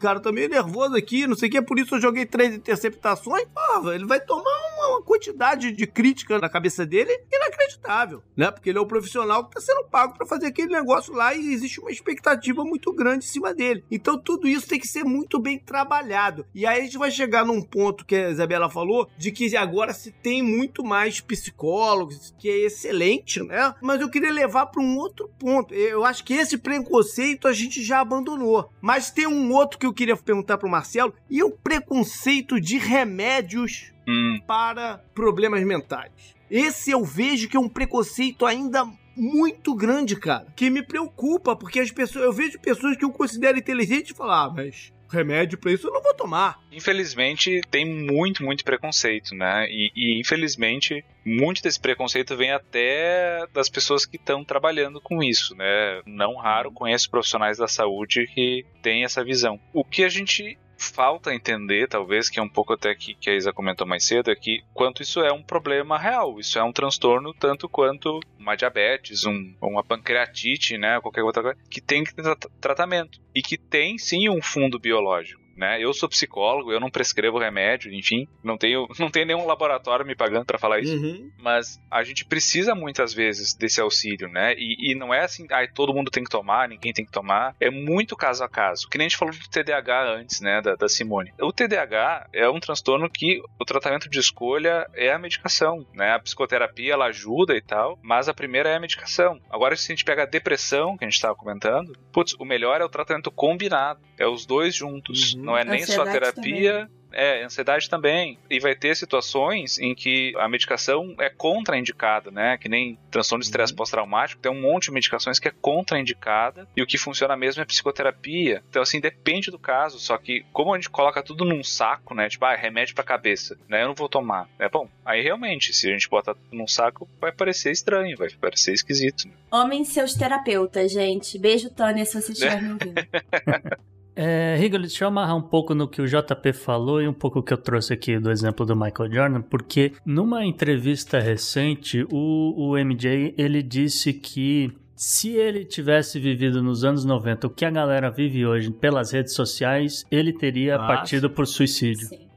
cara, 0.00 0.18
tô 0.18 0.32
meio 0.32 0.48
nervoso 0.48 0.96
aqui, 0.96 1.26
não 1.26 1.36
sei 1.36 1.48
o 1.48 1.52
que, 1.52 1.62
por 1.62 1.78
isso 1.78 1.94
eu 1.94 2.00
joguei 2.00 2.24
três 2.24 2.54
interceptações, 2.54 3.46
porra, 3.54 3.94
ele 3.94 4.06
vai 4.06 4.18
tomar 4.18 4.50
uma, 4.78 5.02
quantidade 5.02 5.72
de 5.72 5.86
crítica 5.86 6.38
na 6.38 6.48
cabeça 6.48 6.86
dele 6.86 7.20
inacreditável, 7.32 8.22
né? 8.36 8.50
Porque 8.50 8.70
ele 8.70 8.78
é 8.78 8.80
o 8.80 8.86
profissional 8.86 9.44
que 9.44 9.54
tá 9.54 9.60
sendo 9.60 9.84
pago 9.84 10.14
pra 10.16 10.26
fazer 10.26 10.46
aquele 10.46 10.72
negócio 10.72 11.12
lá 11.12 11.34
e 11.34 11.52
existe 11.52 11.80
uma 11.80 11.90
expectativa 11.90 12.64
muito 12.64 12.92
grande 12.92 13.24
em 13.24 13.28
cima 13.28 13.52
dele. 13.52 13.84
Então 13.90 14.18
tudo 14.18 14.48
isso 14.48 14.68
tem 14.68 14.78
que 14.78 14.86
ser 14.86 15.04
muito 15.04 15.38
bem 15.38 15.58
trabalhado. 15.58 16.46
E 16.54 16.66
aí 16.66 16.80
a 16.80 16.84
gente 16.84 16.98
vai 16.98 17.10
chegar 17.10 17.44
num 17.44 17.60
ponto 17.62 18.04
que 18.04 18.14
a 18.14 18.30
Isabela 18.30 18.70
falou, 18.70 19.08
de 19.18 19.30
que 19.30 19.56
agora 19.56 19.92
se 19.92 20.10
tem 20.10 20.42
muito 20.42 20.84
mais 20.84 21.20
psicólogos, 21.20 22.34
que 22.38 22.48
é 22.48 22.66
excelente, 22.66 23.42
né? 23.42 23.74
Mas 23.82 24.00
eu 24.00 24.10
queria 24.10 24.32
levar 24.32 24.66
para 24.66 24.82
um 24.82 24.96
outro 24.96 25.28
ponto. 25.38 25.74
Eu 25.74 26.04
acho 26.04 26.24
que 26.24 26.34
esse 26.34 26.56
preconceito 26.56 27.48
a 27.48 27.52
gente 27.52 27.82
já 27.82 28.00
abandonou. 28.00 28.70
Mas 28.80 29.10
tem 29.10 29.26
um 29.26 29.52
outro 29.52 29.78
que 29.78 29.86
eu 29.90 29.94
queria 29.94 30.16
perguntar 30.16 30.58
pro 30.58 30.68
Marcelo, 30.68 31.14
e 31.28 31.42
o 31.42 31.50
preconceito 31.50 32.60
de 32.60 32.78
remédios 32.78 33.92
Hum, 34.10 34.40
para 34.44 34.98
problemas 35.14 35.62
mentais. 35.62 36.34
Esse 36.50 36.90
eu 36.90 37.04
vejo 37.04 37.48
que 37.48 37.56
é 37.56 37.60
um 37.60 37.68
preconceito 37.68 38.44
ainda 38.44 38.84
muito 39.16 39.72
grande, 39.72 40.16
cara, 40.16 40.48
que 40.56 40.68
me 40.68 40.82
preocupa, 40.82 41.54
porque 41.54 41.78
as 41.78 41.92
pessoas, 41.92 42.24
eu 42.24 42.32
vejo 42.32 42.58
pessoas 42.58 42.96
que 42.96 43.04
eu 43.04 43.12
considero 43.12 43.56
inteligentes 43.56 44.10
e 44.10 44.16
falar, 44.16 44.46
ah, 44.46 44.50
mas 44.50 44.92
remédio 45.10 45.58
pra 45.58 45.72
isso 45.72 45.86
eu 45.86 45.92
não 45.92 46.02
vou 46.02 46.14
tomar. 46.14 46.58
infelizmente 46.70 47.60
tem 47.70 47.84
muito, 47.84 48.42
muito 48.42 48.64
preconceito, 48.64 49.34
né? 49.34 49.66
E, 49.68 49.90
e, 49.94 50.20
infelizmente 50.20 51.04
muito 51.24 51.62
desse 51.62 51.78
preconceito 51.78 52.36
vem 52.36 52.50
até 52.50 53.46
das 53.52 53.68
pessoas 53.68 54.06
que 54.06 54.16
estão 54.16 54.44
trabalhando 54.44 55.00
com 55.00 55.22
isso, 55.22 55.54
né? 55.54 56.00
Não 56.06 56.36
raro 56.36 56.72
conheço 56.72 57.10
profissionais 57.10 57.58
da 57.58 57.68
saúde 57.68 58.26
que 58.34 58.64
têm 58.82 59.04
essa 59.04 59.22
visão. 59.22 59.60
O 59.72 59.84
que 59.84 60.02
a 60.02 60.08
gente 60.08 60.58
falta 60.80 61.34
entender, 61.34 61.86
talvez, 61.88 62.28
que 62.30 62.40
é 62.40 62.42
um 62.42 62.48
pouco 62.48 62.72
até 62.72 62.94
que, 62.94 63.14
que 63.14 63.28
a 63.28 63.34
Isa 63.34 63.52
comentou 63.52 63.86
mais 63.86 64.04
cedo, 64.04 64.30
é 64.30 64.34
que 64.34 64.62
quanto 64.72 65.02
isso 65.02 65.20
é 65.20 65.30
um 65.32 65.42
problema 65.42 65.98
real, 65.98 66.40
isso 66.40 66.58
é 66.58 66.64
um 66.64 66.72
transtorno 66.72 67.34
tanto 67.34 67.68
quanto 67.68 68.18
uma 68.38 68.56
diabetes, 68.56 69.24
um, 69.26 69.54
uma 69.60 69.84
pancreatite, 69.84 70.78
né, 70.78 70.98
qualquer 71.00 71.22
outra 71.22 71.42
coisa, 71.42 71.58
que 71.68 71.80
tem 71.80 72.02
que 72.02 72.14
ter 72.14 72.22
tra- 72.22 72.50
tratamento 72.60 73.20
e 73.34 73.42
que 73.42 73.58
tem 73.58 73.98
sim 73.98 74.28
um 74.28 74.40
fundo 74.42 74.78
biológico. 74.78 75.39
Né? 75.56 75.82
Eu 75.82 75.92
sou 75.92 76.08
psicólogo, 76.08 76.72
eu 76.72 76.80
não 76.80 76.90
prescrevo 76.90 77.38
remédio, 77.38 77.92
enfim, 77.92 78.26
não 78.42 78.56
tenho, 78.56 78.86
não 78.98 79.10
tenho 79.10 79.26
nenhum 79.26 79.46
laboratório 79.46 80.06
me 80.06 80.14
pagando 80.14 80.44
para 80.46 80.58
falar 80.58 80.80
isso 80.80 80.90
Uhum. 80.90 81.30
mas 81.38 81.80
a 81.90 82.02
gente 82.02 82.24
precisa 82.24 82.74
muitas 82.74 83.14
vezes 83.14 83.54
desse 83.54 83.80
auxílio, 83.80 84.28
né? 84.28 84.54
E, 84.56 84.92
e 84.92 84.94
não 84.94 85.14
é 85.14 85.22
assim, 85.24 85.46
ai, 85.50 85.68
todo 85.68 85.94
mundo 85.94 86.10
tem 86.10 86.24
que 86.24 86.30
tomar, 86.30 86.68
ninguém 86.68 86.92
tem 86.92 87.04
que 87.04 87.12
tomar. 87.12 87.54
É 87.60 87.70
muito 87.70 88.16
caso 88.16 88.42
a 88.42 88.48
caso. 88.48 88.88
Que 88.88 88.98
nem 88.98 89.06
a 89.06 89.08
gente 89.08 89.18
falou 89.18 89.34
do 89.34 89.48
TDAH 89.48 90.14
antes, 90.14 90.40
né, 90.40 90.60
da, 90.60 90.74
da 90.74 90.88
Simone. 90.88 91.32
O 91.40 91.52
TDAH 91.52 92.28
é 92.32 92.48
um 92.48 92.60
transtorno 92.60 93.08
que 93.08 93.40
o 93.58 93.64
tratamento 93.64 94.08
de 94.08 94.18
escolha 94.18 94.86
é 94.94 95.12
a 95.12 95.18
medicação, 95.18 95.86
né? 95.94 96.12
A 96.12 96.18
psicoterapia, 96.18 96.92
ela 96.92 97.06
ajuda 97.06 97.56
e 97.56 97.60
tal, 97.60 97.98
mas 98.02 98.28
a 98.28 98.34
primeira 98.34 98.68
é 98.68 98.76
a 98.76 98.80
medicação. 98.80 99.40
Agora, 99.50 99.76
se 99.76 99.90
a 99.90 99.94
gente 99.94 100.04
pega 100.04 100.22
a 100.22 100.26
depressão, 100.26 100.96
que 100.96 101.04
a 101.04 101.08
gente 101.08 101.16
estava 101.16 101.34
comentando, 101.34 101.96
putz, 102.12 102.34
o 102.38 102.44
melhor 102.44 102.80
é 102.80 102.84
o 102.84 102.88
tratamento 102.88 103.30
combinado. 103.30 104.00
É 104.18 104.26
os 104.26 104.44
dois 104.44 104.74
juntos. 104.74 105.34
Uhum. 105.34 105.39
Não 105.40 105.56
é 105.56 105.64
nem 105.64 105.84
só 105.84 106.02
Ansiedade 106.02 106.12
terapia, 106.34 106.90
é, 107.12 107.42
ansiedade 107.42 107.88
também. 107.90 108.38
E 108.48 108.60
vai 108.60 108.74
ter 108.74 108.94
situações 108.96 109.78
em 109.78 109.94
que 109.94 110.32
a 110.38 110.48
medicação 110.48 111.14
é 111.18 111.28
contraindicada, 111.28 112.30
né? 112.30 112.56
Que 112.58 112.68
nem 112.68 112.98
transtorno 113.10 113.40
de 113.40 113.46
estresse 113.46 113.72
Uhum. 113.72 113.76
pós-traumático, 113.76 114.40
tem 114.40 114.50
um 114.52 114.60
monte 114.60 114.84
de 114.84 114.92
medicações 114.92 115.38
que 115.38 115.48
é 115.48 115.52
contraindicada 115.60 116.68
e 116.76 116.82
o 116.82 116.86
que 116.86 116.96
funciona 116.98 117.36
mesmo 117.36 117.62
é 117.62 117.64
psicoterapia. 117.64 118.62
Então, 118.68 118.82
assim, 118.82 119.00
depende 119.00 119.50
do 119.50 119.58
caso. 119.58 119.98
Só 119.98 120.16
que, 120.16 120.44
como 120.52 120.72
a 120.72 120.76
gente 120.76 120.90
coloca 120.90 121.22
tudo 121.22 121.44
num 121.44 121.64
saco, 121.64 122.14
né? 122.14 122.28
Tipo, 122.28 122.44
ah, 122.44 122.54
remédio 122.54 122.94
pra 122.94 123.04
cabeça, 123.04 123.58
né? 123.68 123.82
Eu 123.82 123.88
não 123.88 123.94
vou 123.94 124.08
tomar. 124.08 124.48
É 124.58 124.68
bom, 124.68 124.88
aí 125.04 125.22
realmente, 125.22 125.72
se 125.72 125.88
a 125.88 125.92
gente 125.92 126.08
botar 126.08 126.34
tudo 126.34 126.56
num 126.56 126.68
saco, 126.68 127.08
vai 127.20 127.32
parecer 127.32 127.72
estranho, 127.72 128.16
vai 128.16 128.28
parecer 128.40 128.72
esquisito. 128.72 129.26
Né? 129.26 129.34
Homem 129.50 129.84
seus 129.84 130.14
terapeutas, 130.14 130.92
gente. 130.92 131.38
Beijo, 131.38 131.70
Tânia, 131.70 132.04
se 132.04 132.20
você 132.20 132.32
estiver 132.32 132.62
me 132.62 132.72
ouvindo. 132.72 132.94
É, 134.16 134.56
Rigoli, 134.58 134.86
deixa 134.86 135.04
eu 135.04 135.08
amarrar 135.08 135.36
um 135.36 135.42
pouco 135.42 135.74
no 135.74 135.88
que 135.88 136.02
o 136.02 136.06
JP 136.06 136.52
falou 136.52 137.00
e 137.00 137.08
um 137.08 137.12
pouco 137.12 137.38
o 137.38 137.42
que 137.42 137.52
eu 137.52 137.58
trouxe 137.58 137.92
aqui 137.92 138.18
do 138.18 138.30
exemplo 138.30 138.66
do 138.66 138.74
Michael 138.76 139.12
Jordan, 139.12 139.42
porque 139.42 139.92
numa 140.04 140.44
entrevista 140.44 141.18
recente, 141.18 142.04
o, 142.10 142.54
o 142.56 142.76
MJ, 142.76 143.34
ele 143.38 143.62
disse 143.62 144.12
que 144.12 144.72
se 144.96 145.30
ele 145.30 145.64
tivesse 145.64 146.18
vivido 146.18 146.62
nos 146.62 146.84
anos 146.84 147.04
90 147.04 147.46
o 147.46 147.50
que 147.50 147.64
a 147.64 147.70
galera 147.70 148.10
vive 148.10 148.44
hoje 148.44 148.70
pelas 148.70 149.12
redes 149.12 149.32
sociais, 149.32 150.04
ele 150.10 150.32
teria 150.32 150.76
Ah, 150.76 150.86
partido 150.86 151.30
por 151.30 151.46
suicídio. 151.46 152.06
Sim. 152.08 152.28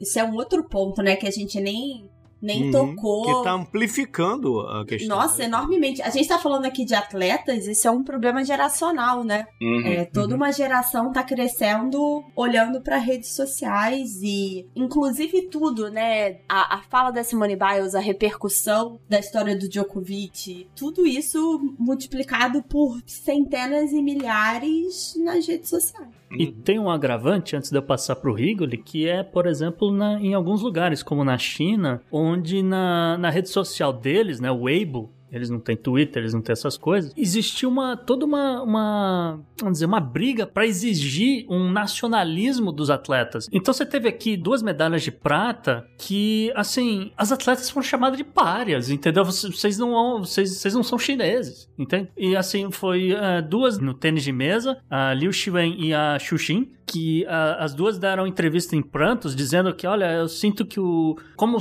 Isso 0.00 0.18
é 0.18 0.24
um 0.24 0.34
outro 0.34 0.62
ponto, 0.68 1.02
né? 1.02 1.16
Que 1.16 1.26
a 1.26 1.30
gente 1.30 1.58
nem, 1.60 2.10
nem 2.42 2.64
Uhum. 2.64 2.70
tocou. 2.94 3.22
Que 3.38 3.44
tá 3.44 3.52
amplificando 3.52 4.60
a 4.60 4.84
questão. 4.84 5.16
Nossa, 5.16 5.38
né? 5.38 5.44
enormemente. 5.44 6.02
A 6.02 6.10
gente 6.10 6.28
tá 6.28 6.38
falando 6.38 6.64
aqui 6.66 6.84
de 6.84 6.94
atletas, 6.94 7.66
isso 7.66 7.86
é 7.86 7.90
um 7.90 8.02
problema 8.02 8.44
geracional, 8.44 9.22
né? 9.24 9.46
Uhum. 9.60 9.82
É, 9.86 10.04
toda 10.04 10.34
uma 10.34 10.50
geração 10.52 11.12
tá 11.12 11.22
crescendo 11.22 12.22
olhando 12.36 12.80
para 12.82 12.96
redes 12.96 13.34
sociais 13.36 14.20
e, 14.22 14.66
inclusive, 14.74 15.42
tudo, 15.42 15.88
né? 15.90 16.38
A, 16.48 16.76
a 16.76 16.82
fala 16.82 17.10
da 17.10 17.22
Simone 17.22 17.56
Biles, 17.56 17.94
a 17.94 18.00
repercussão 18.00 18.98
da 19.08 19.18
história 19.18 19.56
do 19.56 19.68
Djokovic, 19.68 20.66
tudo 20.74 21.06
isso 21.06 21.60
multiplicado 21.78 22.62
por 22.62 22.98
centenas 23.06 23.92
e 23.92 24.02
milhares 24.02 25.14
nas 25.22 25.46
redes 25.46 25.68
sociais. 25.70 26.08
E 26.38 26.46
tem 26.50 26.78
um 26.78 26.88
agravante, 26.88 27.54
antes 27.54 27.70
de 27.70 27.76
eu 27.76 27.82
passar 27.82 28.16
pro 28.16 28.32
Rigoli, 28.32 28.78
que 28.78 29.06
é, 29.06 29.22
por 29.22 29.46
exemplo, 29.46 29.92
na- 29.92 30.18
em 30.18 30.32
alguns 30.32 30.62
lugares, 30.62 31.02
como 31.02 31.22
na 31.22 31.36
China, 31.36 32.00
onde 32.10 32.31
na, 32.36 33.18
na 33.18 33.30
rede 33.30 33.48
social 33.48 33.92
deles, 33.92 34.40
né, 34.40 34.50
o 34.50 34.62
Weibo, 34.62 35.12
eles 35.32 35.48
não 35.48 35.58
têm 35.58 35.74
Twitter, 35.74 36.22
eles 36.22 36.34
não 36.34 36.42
têm 36.42 36.52
essas 36.52 36.76
coisas, 36.76 37.10
existiu 37.16 37.70
uma, 37.70 37.96
toda 37.96 38.26
uma, 38.26 38.62
uma, 38.62 39.40
vamos 39.58 39.74
dizer, 39.74 39.86
uma 39.86 39.98
briga 39.98 40.46
para 40.46 40.66
exigir 40.66 41.46
um 41.48 41.70
nacionalismo 41.70 42.70
dos 42.70 42.90
atletas. 42.90 43.48
Então 43.50 43.72
você 43.72 43.86
teve 43.86 44.06
aqui 44.06 44.36
duas 44.36 44.62
medalhas 44.62 45.02
de 45.02 45.10
prata 45.10 45.86
que, 45.96 46.52
assim, 46.54 47.10
as 47.16 47.32
atletas 47.32 47.70
foram 47.70 47.82
chamadas 47.82 48.18
de 48.18 48.24
párias, 48.24 48.90
entendeu? 48.90 49.24
Vocês 49.24 49.78
não, 49.78 50.20
vocês, 50.20 50.58
vocês 50.58 50.74
não 50.74 50.82
são 50.82 50.98
chineses, 50.98 51.66
entende? 51.78 52.10
E 52.14 52.36
assim, 52.36 52.70
foi 52.70 53.12
eh, 53.12 53.40
duas 53.40 53.78
no 53.78 53.94
tênis 53.94 54.22
de 54.22 54.32
mesa, 54.32 54.76
a 54.90 55.14
Liu 55.14 55.32
Xiwen 55.32 55.76
e 55.78 55.94
a 55.94 56.18
Xuxin, 56.18 56.70
que 56.92 57.24
ah, 57.26 57.56
as 57.60 57.74
duas 57.74 57.98
deram 57.98 58.26
entrevista 58.26 58.76
em 58.76 58.82
prantos, 58.82 59.34
dizendo 59.34 59.72
que, 59.74 59.86
olha, 59.86 60.12
eu 60.12 60.28
sinto 60.28 60.64
que 60.64 60.78
o. 60.78 61.16
Como 61.36 61.58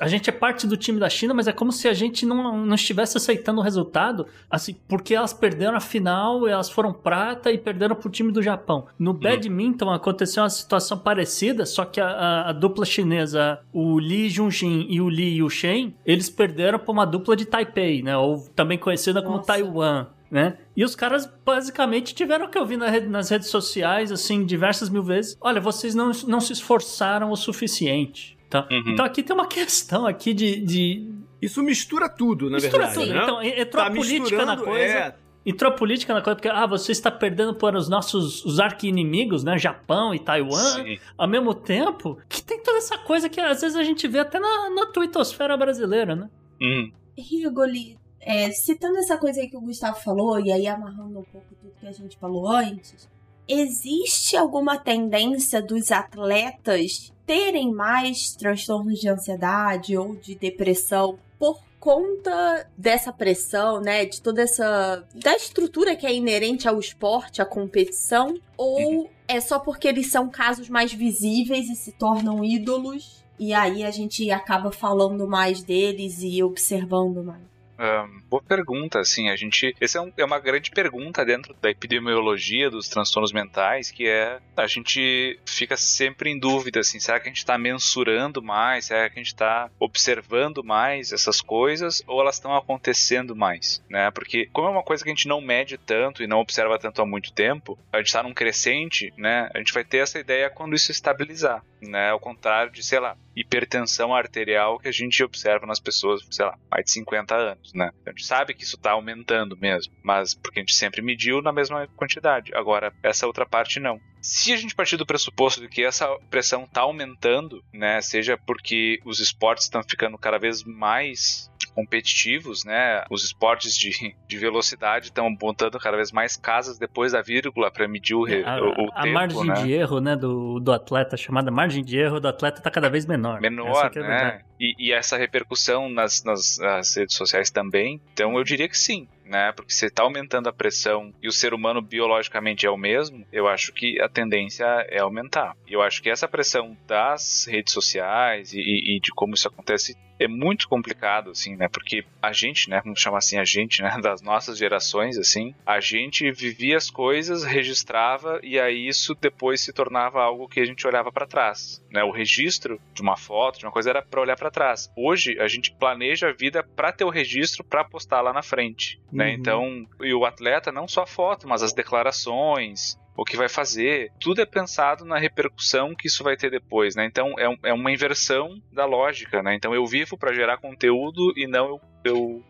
a 0.00 0.08
gente 0.08 0.28
é 0.28 0.32
parte 0.32 0.66
do 0.66 0.76
time 0.76 0.98
da 1.00 1.08
China, 1.08 1.32
mas 1.32 1.46
é 1.48 1.52
como 1.52 1.72
se 1.72 1.88
a 1.88 1.94
gente 1.94 2.26
não, 2.26 2.64
não 2.66 2.74
estivesse 2.74 3.16
aceitando 3.16 3.60
o 3.60 3.64
resultado, 3.64 4.26
assim, 4.50 4.76
porque 4.88 5.14
elas 5.14 5.32
perderam 5.32 5.76
a 5.76 5.80
final, 5.80 6.46
elas 6.46 6.68
foram 6.70 6.92
prata 6.92 7.50
e 7.50 7.58
perderam 7.58 7.96
pro 7.96 8.10
time 8.10 8.30
do 8.30 8.42
Japão. 8.42 8.86
No 8.98 9.12
badminton 9.14 9.90
aconteceu 9.90 10.42
uma 10.42 10.50
situação 10.50 10.98
parecida, 10.98 11.64
só 11.66 11.84
que 11.84 12.00
a, 12.00 12.06
a- 12.08 12.48
a 12.50 12.52
dupla 12.52 12.84
chinesa, 12.84 13.60
o 13.72 13.98
Li 13.98 14.28
Junjin 14.28 14.86
e 14.90 15.00
o 15.00 15.08
Li 15.08 15.38
Yuchen, 15.38 15.94
eles 16.04 16.28
perderam 16.28 16.78
pra 16.78 16.92
uma 16.92 17.04
dupla 17.06 17.34
de 17.36 17.44
Taipei, 17.46 18.02
né? 18.02 18.16
Ou 18.16 18.46
também 18.54 18.76
conhecida 18.78 19.22
como 19.22 19.36
Nossa. 19.38 19.46
Taiwan. 19.46 20.06
Né? 20.34 20.58
E 20.76 20.84
os 20.84 20.96
caras 20.96 21.32
basicamente 21.46 22.12
tiveram 22.12 22.48
que 22.50 22.58
ouvir 22.58 22.76
na 22.76 22.88
rede- 22.90 23.06
nas 23.06 23.28
redes 23.30 23.46
sociais, 23.50 24.10
assim, 24.10 24.44
diversas 24.44 24.90
mil 24.90 25.04
vezes: 25.04 25.38
olha, 25.40 25.60
vocês 25.60 25.94
não, 25.94 26.10
não 26.26 26.40
se 26.40 26.52
esforçaram 26.52 27.30
o 27.30 27.36
suficiente. 27.36 28.36
Tá? 28.50 28.66
Uhum. 28.68 28.82
Então 28.92 29.04
aqui 29.04 29.22
tem 29.22 29.32
uma 29.32 29.46
questão 29.48 30.04
aqui 30.04 30.34
de. 30.34 30.56
de... 30.60 31.08
Isso 31.40 31.62
mistura 31.62 32.08
tudo, 32.08 32.50
na 32.50 32.56
Mistura 32.56 32.86
verdade. 32.88 32.94
tudo. 33.06 33.14
né? 33.14 33.22
Então, 33.22 33.42
entrou 33.44 33.84
Tá 33.84 33.88
a 33.88 33.94
política 33.94 34.44
na 34.44 34.56
coisa. 34.56 34.94
é, 34.98 35.14
Entrou 35.46 35.70
a 35.70 35.74
política 35.76 36.12
na 36.14 36.20
coisa, 36.20 36.34
porque 36.36 36.48
ah, 36.48 36.66
você 36.66 36.90
está 36.90 37.12
perdendo 37.12 37.54
para 37.54 37.78
os 37.78 37.88
nossos 37.88 38.44
os 38.44 38.58
arqui-inimigos, 38.58 39.44
né? 39.44 39.56
Japão 39.56 40.12
e 40.14 40.18
Taiwan, 40.18 40.56
Sim. 40.82 40.98
ao 41.16 41.28
mesmo 41.28 41.54
tempo 41.54 42.18
que 42.28 42.42
tem 42.42 42.60
toda 42.60 42.78
essa 42.78 42.98
coisa 42.98 43.28
que 43.28 43.38
às 43.40 43.60
vezes 43.60 43.76
a 43.76 43.84
gente 43.84 44.08
vê 44.08 44.18
até 44.18 44.40
na, 44.40 44.70
na 44.70 44.86
twittosfera 44.86 45.56
brasileira, 45.56 46.16
né? 46.16 46.28
Uhum. 46.60 46.90
Rigoli, 47.16 47.98
é, 48.24 48.50
citando 48.50 48.98
essa 48.98 49.18
coisa 49.18 49.40
aí 49.40 49.48
que 49.48 49.56
o 49.56 49.60
Gustavo 49.60 50.00
falou, 50.00 50.40
e 50.40 50.50
aí 50.50 50.66
amarrando 50.66 51.18
um 51.18 51.24
pouco 51.24 51.54
tudo 51.60 51.74
que 51.78 51.86
a 51.86 51.92
gente 51.92 52.16
falou 52.16 52.48
antes, 52.48 53.08
existe 53.46 54.36
alguma 54.36 54.78
tendência 54.78 55.60
dos 55.60 55.92
atletas 55.92 57.12
terem 57.26 57.72
mais 57.72 58.34
transtornos 58.34 58.98
de 58.98 59.08
ansiedade 59.08 59.96
ou 59.96 60.16
de 60.16 60.34
depressão 60.34 61.18
por 61.38 61.62
conta 61.78 62.66
dessa 62.78 63.12
pressão, 63.12 63.78
né, 63.78 64.06
de 64.06 64.22
toda 64.22 64.40
essa 64.40 65.06
da 65.14 65.36
estrutura 65.36 65.94
que 65.94 66.06
é 66.06 66.14
inerente 66.14 66.66
ao 66.66 66.80
esporte, 66.80 67.42
à 67.42 67.44
competição, 67.44 68.34
ou 68.56 69.10
é 69.28 69.38
só 69.38 69.58
porque 69.58 69.88
eles 69.88 70.10
são 70.10 70.30
casos 70.30 70.70
mais 70.70 70.94
visíveis 70.94 71.68
e 71.68 71.76
se 71.76 71.92
tornam 71.92 72.42
ídolos 72.42 73.22
e 73.38 73.52
aí 73.52 73.84
a 73.84 73.90
gente 73.90 74.30
acaba 74.30 74.70
falando 74.70 75.26
mais 75.26 75.62
deles 75.62 76.22
e 76.22 76.42
observando 76.42 77.22
mais. 77.22 77.53
Ahn, 77.78 78.20
boa 78.28 78.42
pergunta, 78.42 79.00
assim, 79.00 79.28
a 79.28 79.36
gente. 79.36 79.74
Essa 79.80 79.98
é, 79.98 80.00
um- 80.00 80.12
é 80.16 80.24
uma 80.24 80.38
grande 80.38 80.70
pergunta 80.70 81.24
dentro 81.24 81.54
da 81.60 81.70
epidemiologia 81.70 82.70
dos 82.70 82.88
transtornos 82.88 83.32
mentais, 83.32 83.90
que 83.90 84.06
é 84.06 84.38
a 84.56 84.66
gente 84.66 85.38
fica 85.46 85.76
sempre 85.76 86.30
em 86.30 86.38
dúvida, 86.38 86.80
assim, 86.80 87.00
será 87.00 87.18
que 87.18 87.26
a 87.26 87.30
gente 87.30 87.38
está 87.38 87.58
mensurando 87.58 88.40
mais, 88.42 88.86
será 88.86 89.08
que 89.10 89.18
a 89.18 89.22
gente 89.22 89.32
está 89.32 89.70
observando 89.80 90.62
mais 90.62 91.12
essas 91.12 91.40
coisas, 91.40 92.02
ou 92.06 92.20
elas 92.20 92.36
estão 92.36 92.54
acontecendo 92.54 93.34
mais, 93.34 93.82
né? 93.90 94.10
Porque 94.12 94.48
como 94.52 94.68
é 94.68 94.70
uma 94.70 94.82
coisa 94.82 95.02
que 95.02 95.10
a 95.10 95.14
gente 95.14 95.26
não 95.28 95.40
mede 95.40 95.76
tanto 95.76 96.22
e 96.22 96.26
não 96.26 96.38
observa 96.38 96.78
tanto 96.78 97.02
há 97.02 97.06
muito 97.06 97.32
tempo, 97.32 97.76
a 97.92 97.98
gente 97.98 98.06
está 98.06 98.22
num 98.22 98.34
crescente, 98.34 99.12
né? 99.18 99.48
A 99.54 99.58
gente 99.58 99.72
vai 99.72 99.84
ter 99.84 99.98
essa 99.98 100.18
ideia 100.18 100.48
quando 100.50 100.74
isso 100.76 100.92
estabilizar, 100.92 101.62
né? 101.80 102.10
Ao 102.10 102.20
contrário 102.20 102.70
de, 102.72 102.82
sei 102.84 103.00
lá, 103.00 103.16
hipertensão 103.36 104.14
arterial 104.14 104.78
que 104.78 104.88
a 104.88 104.92
gente 104.92 105.22
observa 105.24 105.66
nas 105.66 105.80
pessoas, 105.80 106.20
sei 106.30 106.44
lá, 106.44 106.56
mais 106.70 106.84
de 106.84 106.92
50 106.92 107.34
anos, 107.34 107.63
né? 107.72 107.90
A 108.06 108.10
gente 108.10 108.24
sabe 108.24 108.54
que 108.54 108.64
isso 108.64 108.76
está 108.76 108.92
aumentando 108.92 109.56
mesmo, 109.56 109.92
mas 110.02 110.34
porque 110.34 110.58
a 110.58 110.62
gente 110.62 110.74
sempre 110.74 111.00
mediu 111.00 111.40
na 111.40 111.52
mesma 111.52 111.86
quantidade. 111.96 112.54
Agora, 112.54 112.92
essa 113.02 113.26
outra 113.26 113.46
parte 113.46 113.80
não. 113.80 114.00
Se 114.20 114.52
a 114.52 114.56
gente 114.56 114.74
partir 114.74 114.96
do 114.96 115.06
pressuposto 115.06 115.60
de 115.60 115.68
que 115.68 115.84
essa 115.84 116.08
pressão 116.30 116.64
está 116.64 116.80
aumentando, 116.80 117.62
né, 117.72 118.00
seja 118.00 118.38
porque 118.38 118.98
os 119.04 119.20
esportes 119.20 119.64
estão 119.64 119.82
ficando 119.82 120.16
cada 120.16 120.38
vez 120.38 120.64
mais 120.64 121.50
competitivos, 121.74 122.64
né? 122.64 123.04
Os 123.10 123.24
esportes 123.24 123.76
de, 123.76 123.90
de 124.26 124.38
velocidade 124.38 125.06
estão 125.06 125.34
botando 125.34 125.78
cada 125.78 125.96
vez 125.96 126.12
mais 126.12 126.36
casas 126.36 126.78
depois 126.78 127.12
da 127.12 127.22
vírgula 127.22 127.70
para 127.70 127.86
medir 127.88 128.14
o, 128.14 128.24
a, 128.24 128.60
o, 128.60 128.84
o 128.86 128.90
a 128.92 129.02
tempo, 129.02 129.14
margem 129.14 129.46
né? 129.46 129.54
de 129.54 129.72
erro, 129.72 130.00
né, 130.00 130.16
do, 130.16 130.60
do 130.60 130.72
atleta, 130.72 131.16
chamada 131.16 131.50
margem 131.50 131.82
de 131.84 131.98
erro 131.98 132.20
do 132.20 132.28
atleta, 132.28 132.58
está 132.58 132.70
cada 132.70 132.88
vez 132.88 133.06
menor. 133.06 133.40
menor, 133.40 133.90
é 133.94 134.00
né? 134.00 134.40
E, 134.58 134.74
e 134.78 134.92
essa 134.92 135.16
repercussão 135.16 135.88
nas, 135.88 136.22
nas, 136.22 136.58
nas 136.58 136.96
redes 136.96 137.16
sociais 137.16 137.50
também. 137.50 138.00
Então 138.12 138.36
eu 138.38 138.44
diria 138.44 138.68
que 138.68 138.78
sim, 138.78 139.08
né? 139.24 139.52
Porque 139.52 139.72
se 139.72 139.86
está 139.86 140.02
aumentando 140.02 140.48
a 140.48 140.52
pressão 140.52 141.12
e 141.22 141.28
o 141.28 141.32
ser 141.32 141.52
humano 141.52 141.82
biologicamente 141.82 142.66
é 142.66 142.70
o 142.70 142.76
mesmo, 142.76 143.26
eu 143.32 143.48
acho 143.48 143.72
que 143.72 144.00
a 144.00 144.08
tendência 144.08 144.64
é 144.88 145.00
aumentar. 145.00 145.56
E 145.66 145.72
eu 145.72 145.82
acho 145.82 146.00
que 146.02 146.08
essa 146.08 146.28
pressão 146.28 146.76
das 146.86 147.46
redes 147.48 147.72
sociais 147.72 148.52
e- 148.54 148.96
e 148.96 149.00
de 149.00 149.10
como 149.14 149.34
isso 149.34 149.48
acontece 149.48 149.96
é 150.18 150.28
muito 150.28 150.68
complicado, 150.68 151.30
assim, 151.30 151.56
né? 151.56 151.68
Porque 151.68 152.04
a 152.22 152.32
gente, 152.32 152.70
né? 152.70 152.80
Vamos 152.84 153.00
chamar 153.00 153.18
assim 153.18 153.38
a 153.38 153.44
gente, 153.44 153.82
né? 153.82 153.94
Das 154.04 154.20
nossas 154.20 154.58
gerações, 154.58 155.16
assim, 155.16 155.54
a 155.64 155.80
gente 155.80 156.30
vivia 156.30 156.76
as 156.76 156.90
coisas, 156.90 157.42
registrava 157.42 158.38
e 158.42 158.60
aí 158.60 158.86
isso 158.86 159.14
depois 159.14 159.60
se 159.60 159.72
tornava 159.72 160.22
algo 160.22 160.46
que 160.46 160.60
a 160.60 160.64
gente 160.64 160.86
olhava 160.86 161.10
para 161.10 161.26
trás, 161.26 161.82
né? 161.90 162.04
O 162.04 162.10
registro 162.10 162.80
de 162.92 163.02
uma 163.02 163.16
foto, 163.16 163.58
de 163.58 163.64
uma 163.64 163.72
coisa 163.72 163.90
era 163.90 164.02
para 164.02 164.20
olhar 164.20 164.36
para 164.36 164.50
trás. 164.50 164.90
Hoje 164.96 165.38
a 165.40 165.48
gente 165.48 165.72
planeja 165.72 166.28
a 166.28 166.32
vida 166.32 166.62
para 166.62 166.92
ter 166.92 167.04
o 167.04 167.10
registro 167.10 167.64
para 167.64 167.84
postar 167.84 168.20
lá 168.20 168.32
na 168.32 168.42
frente, 168.42 169.00
né? 169.10 169.28
Uhum. 169.28 169.32
Então, 169.32 169.86
e 170.00 170.12
o 170.12 170.24
atleta 170.24 170.70
não 170.70 170.86
só 170.86 171.02
a 171.02 171.06
foto, 171.06 171.48
mas 171.48 171.62
as 171.62 171.72
declarações, 171.72 172.98
o 173.16 173.24
que 173.24 173.36
vai 173.36 173.48
fazer, 173.48 174.10
tudo 174.20 174.40
é 174.40 174.46
pensado 174.46 175.04
na 175.04 175.18
repercussão 175.18 175.94
que 175.94 176.08
isso 176.08 176.24
vai 176.24 176.36
ter 176.36 176.50
depois, 176.50 176.94
né? 176.96 177.04
Então 177.06 177.38
é, 177.38 177.48
um- 177.48 177.58
é 177.62 177.72
uma 177.72 177.92
inversão 177.92 178.60
da 178.72 178.84
lógica, 178.86 179.42
né? 179.42 179.54
Então 179.54 179.74
eu 179.74 179.86
vivo 179.86 180.16
para 180.18 180.32
gerar 180.34 180.58
conteúdo 180.58 181.32
e 181.36 181.46
não 181.46 181.66
eu, 181.68 181.80
eu, 182.04 182.44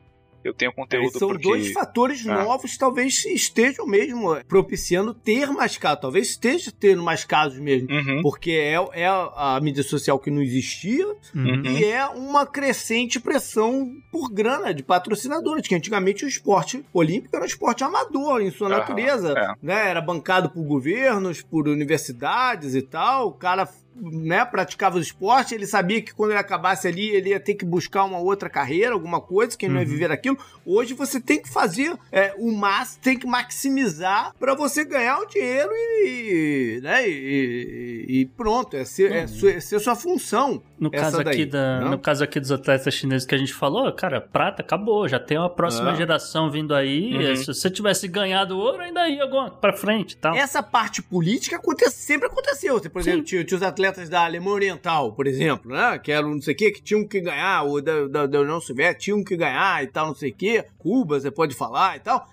eu 0.44 0.52
tenho 0.54 0.72
conteúdo 0.72 1.10
Aí 1.14 1.18
são 1.18 1.28
porque... 1.28 1.42
dois 1.42 1.72
fatores 1.72 2.26
Ah. 2.26 2.44
novos, 2.44 2.76
talvez 2.76 3.24
estejam 3.24 3.86
mesmo 3.86 4.36
propiciando 4.46 5.12
ter 5.14 5.46
mais 5.48 5.76
casos. 5.78 6.00
Talvez 6.02 6.28
esteja 6.30 6.70
tendo 6.78 7.02
mais 7.02 7.24
casos 7.24 7.58
mesmo. 7.58 7.88
Uhum. 7.90 8.20
Porque 8.22 8.50
é, 8.52 8.74
é 8.92 9.06
a 9.08 9.58
mídia 9.62 9.82
social 9.82 10.18
que 10.18 10.30
não 10.30 10.42
existia 10.42 11.06
Uhum. 11.34 11.62
e 11.64 11.84
é 11.84 12.06
uma 12.06 12.46
crescente 12.46 13.18
pressão 13.18 13.90
por 14.12 14.30
grana 14.30 14.72
de 14.74 14.82
patrocinadores, 14.82 15.66
que 15.66 15.74
antigamente 15.74 16.24
o 16.24 16.28
esporte 16.28 16.84
olímpico 16.92 17.34
era 17.34 17.44
um 17.44 17.48
esporte 17.48 17.82
amador 17.82 18.40
em 18.42 18.50
sua 18.50 18.68
Aham, 18.68 18.78
natureza, 18.78 19.32
é. 19.36 19.54
né? 19.62 19.88
Era 19.90 20.00
bancado 20.00 20.50
por 20.50 20.62
governos, 20.64 21.42
por 21.42 21.66
universidades 21.68 22.74
e 22.74 22.82
tal. 22.82 23.28
O 23.28 23.32
cara 23.32 23.68
né, 23.96 24.44
praticava 24.44 24.96
o 24.96 25.00
esporte, 25.00 25.54
ele 25.54 25.66
sabia 25.66 26.02
que 26.02 26.12
quando 26.14 26.30
ele 26.30 26.38
acabasse 26.40 26.86
ali, 26.88 27.08
ele 27.10 27.30
ia 27.30 27.40
ter 27.40 27.54
que 27.54 27.64
buscar 27.64 28.04
uma 28.04 28.18
outra 28.18 28.48
carreira, 28.50 28.92
alguma 28.92 29.20
coisa, 29.20 29.56
que 29.56 29.66
ele 29.66 29.74
não 29.74 29.80
ia 29.80 29.86
Uhum. 29.86 29.92
viver 29.92 30.10
aquilo. 30.12 30.38
Hoje 30.66 30.94
você 30.94 31.20
tem 31.20 31.40
que 31.40 31.48
fazer 31.48 31.96
é, 32.10 32.34
o 32.38 32.50
máximo, 32.52 33.02
tem 33.02 33.18
que 33.18 33.26
maximizar 33.26 34.34
para 34.38 34.54
você 34.54 34.84
ganhar 34.84 35.18
o 35.20 35.26
dinheiro 35.26 35.70
e, 35.72 36.80
né, 36.82 37.08
e, 37.08 38.04
e- 38.08 38.26
pronto, 38.36 38.76
é 38.76 38.84
ser, 38.84 39.12
é, 39.12 39.26
su- 39.26 39.48
é 39.48 39.60
ser 39.60 39.78
sua 39.80 39.94
função. 39.94 40.62
No 40.78 40.90
caso, 40.90 41.22
daí, 41.22 41.34
aqui 41.34 41.46
da, 41.46 41.80
né? 41.80 41.88
no 41.90 41.98
caso 41.98 42.22
aqui 42.24 42.38
dos 42.40 42.50
atletas 42.52 42.92
chineses 42.94 43.26
que 43.26 43.34
a 43.34 43.38
gente 43.38 43.54
falou, 43.54 43.90
cara, 43.92 44.20
prata 44.20 44.62
acabou, 44.62 45.08
já 45.08 45.18
tem 45.18 45.38
uma 45.38 45.48
próxima 45.48 45.92
É. 45.92 45.96
geração 45.96 46.50
vindo 46.50 46.74
aí. 46.74 47.14
Uhum. 47.14 47.36
Se 47.36 47.46
você 47.46 47.70
tivesse 47.70 48.06
ganhado 48.08 48.58
ouro, 48.58 48.82
ainda 48.82 49.08
ia 49.08 49.24
pra 49.60 49.72
frente 49.72 50.16
tal. 50.16 50.34
Essa 50.34 50.62
parte 50.62 51.00
política 51.02 51.56
aconte- 51.56 51.88
sempre 51.90 52.26
aconteceu. 52.26 52.80
Por 52.90 53.00
exemplo, 53.00 53.22
tinha, 53.22 53.44
tinha 53.44 53.56
os 53.56 53.62
atletas 53.62 53.83
da 54.08 54.24
Alemanha 54.24 54.54
Oriental, 54.54 55.12
por 55.12 55.26
exemplo, 55.26 55.72
né? 55.72 55.98
Que 55.98 56.12
eram 56.12 56.30
não 56.30 56.40
sei 56.40 56.54
o 56.54 56.56
quê, 56.56 56.70
que 56.70 56.82
tinham 56.82 57.06
que 57.06 57.20
ganhar, 57.20 57.62
ou 57.62 57.80
da, 57.80 58.06
da, 58.06 58.26
da 58.26 58.40
União 58.40 58.60
Soviética 58.60 59.00
tinham 59.00 59.24
que 59.24 59.36
ganhar 59.36 59.82
e 59.82 59.86
tal, 59.86 60.08
não 60.08 60.14
sei 60.14 60.30
o 60.30 60.34
quê. 60.34 60.64
Cuba, 60.78 61.20
você 61.20 61.30
pode 61.30 61.54
falar 61.54 61.96
e 61.96 62.00
tal, 62.00 62.28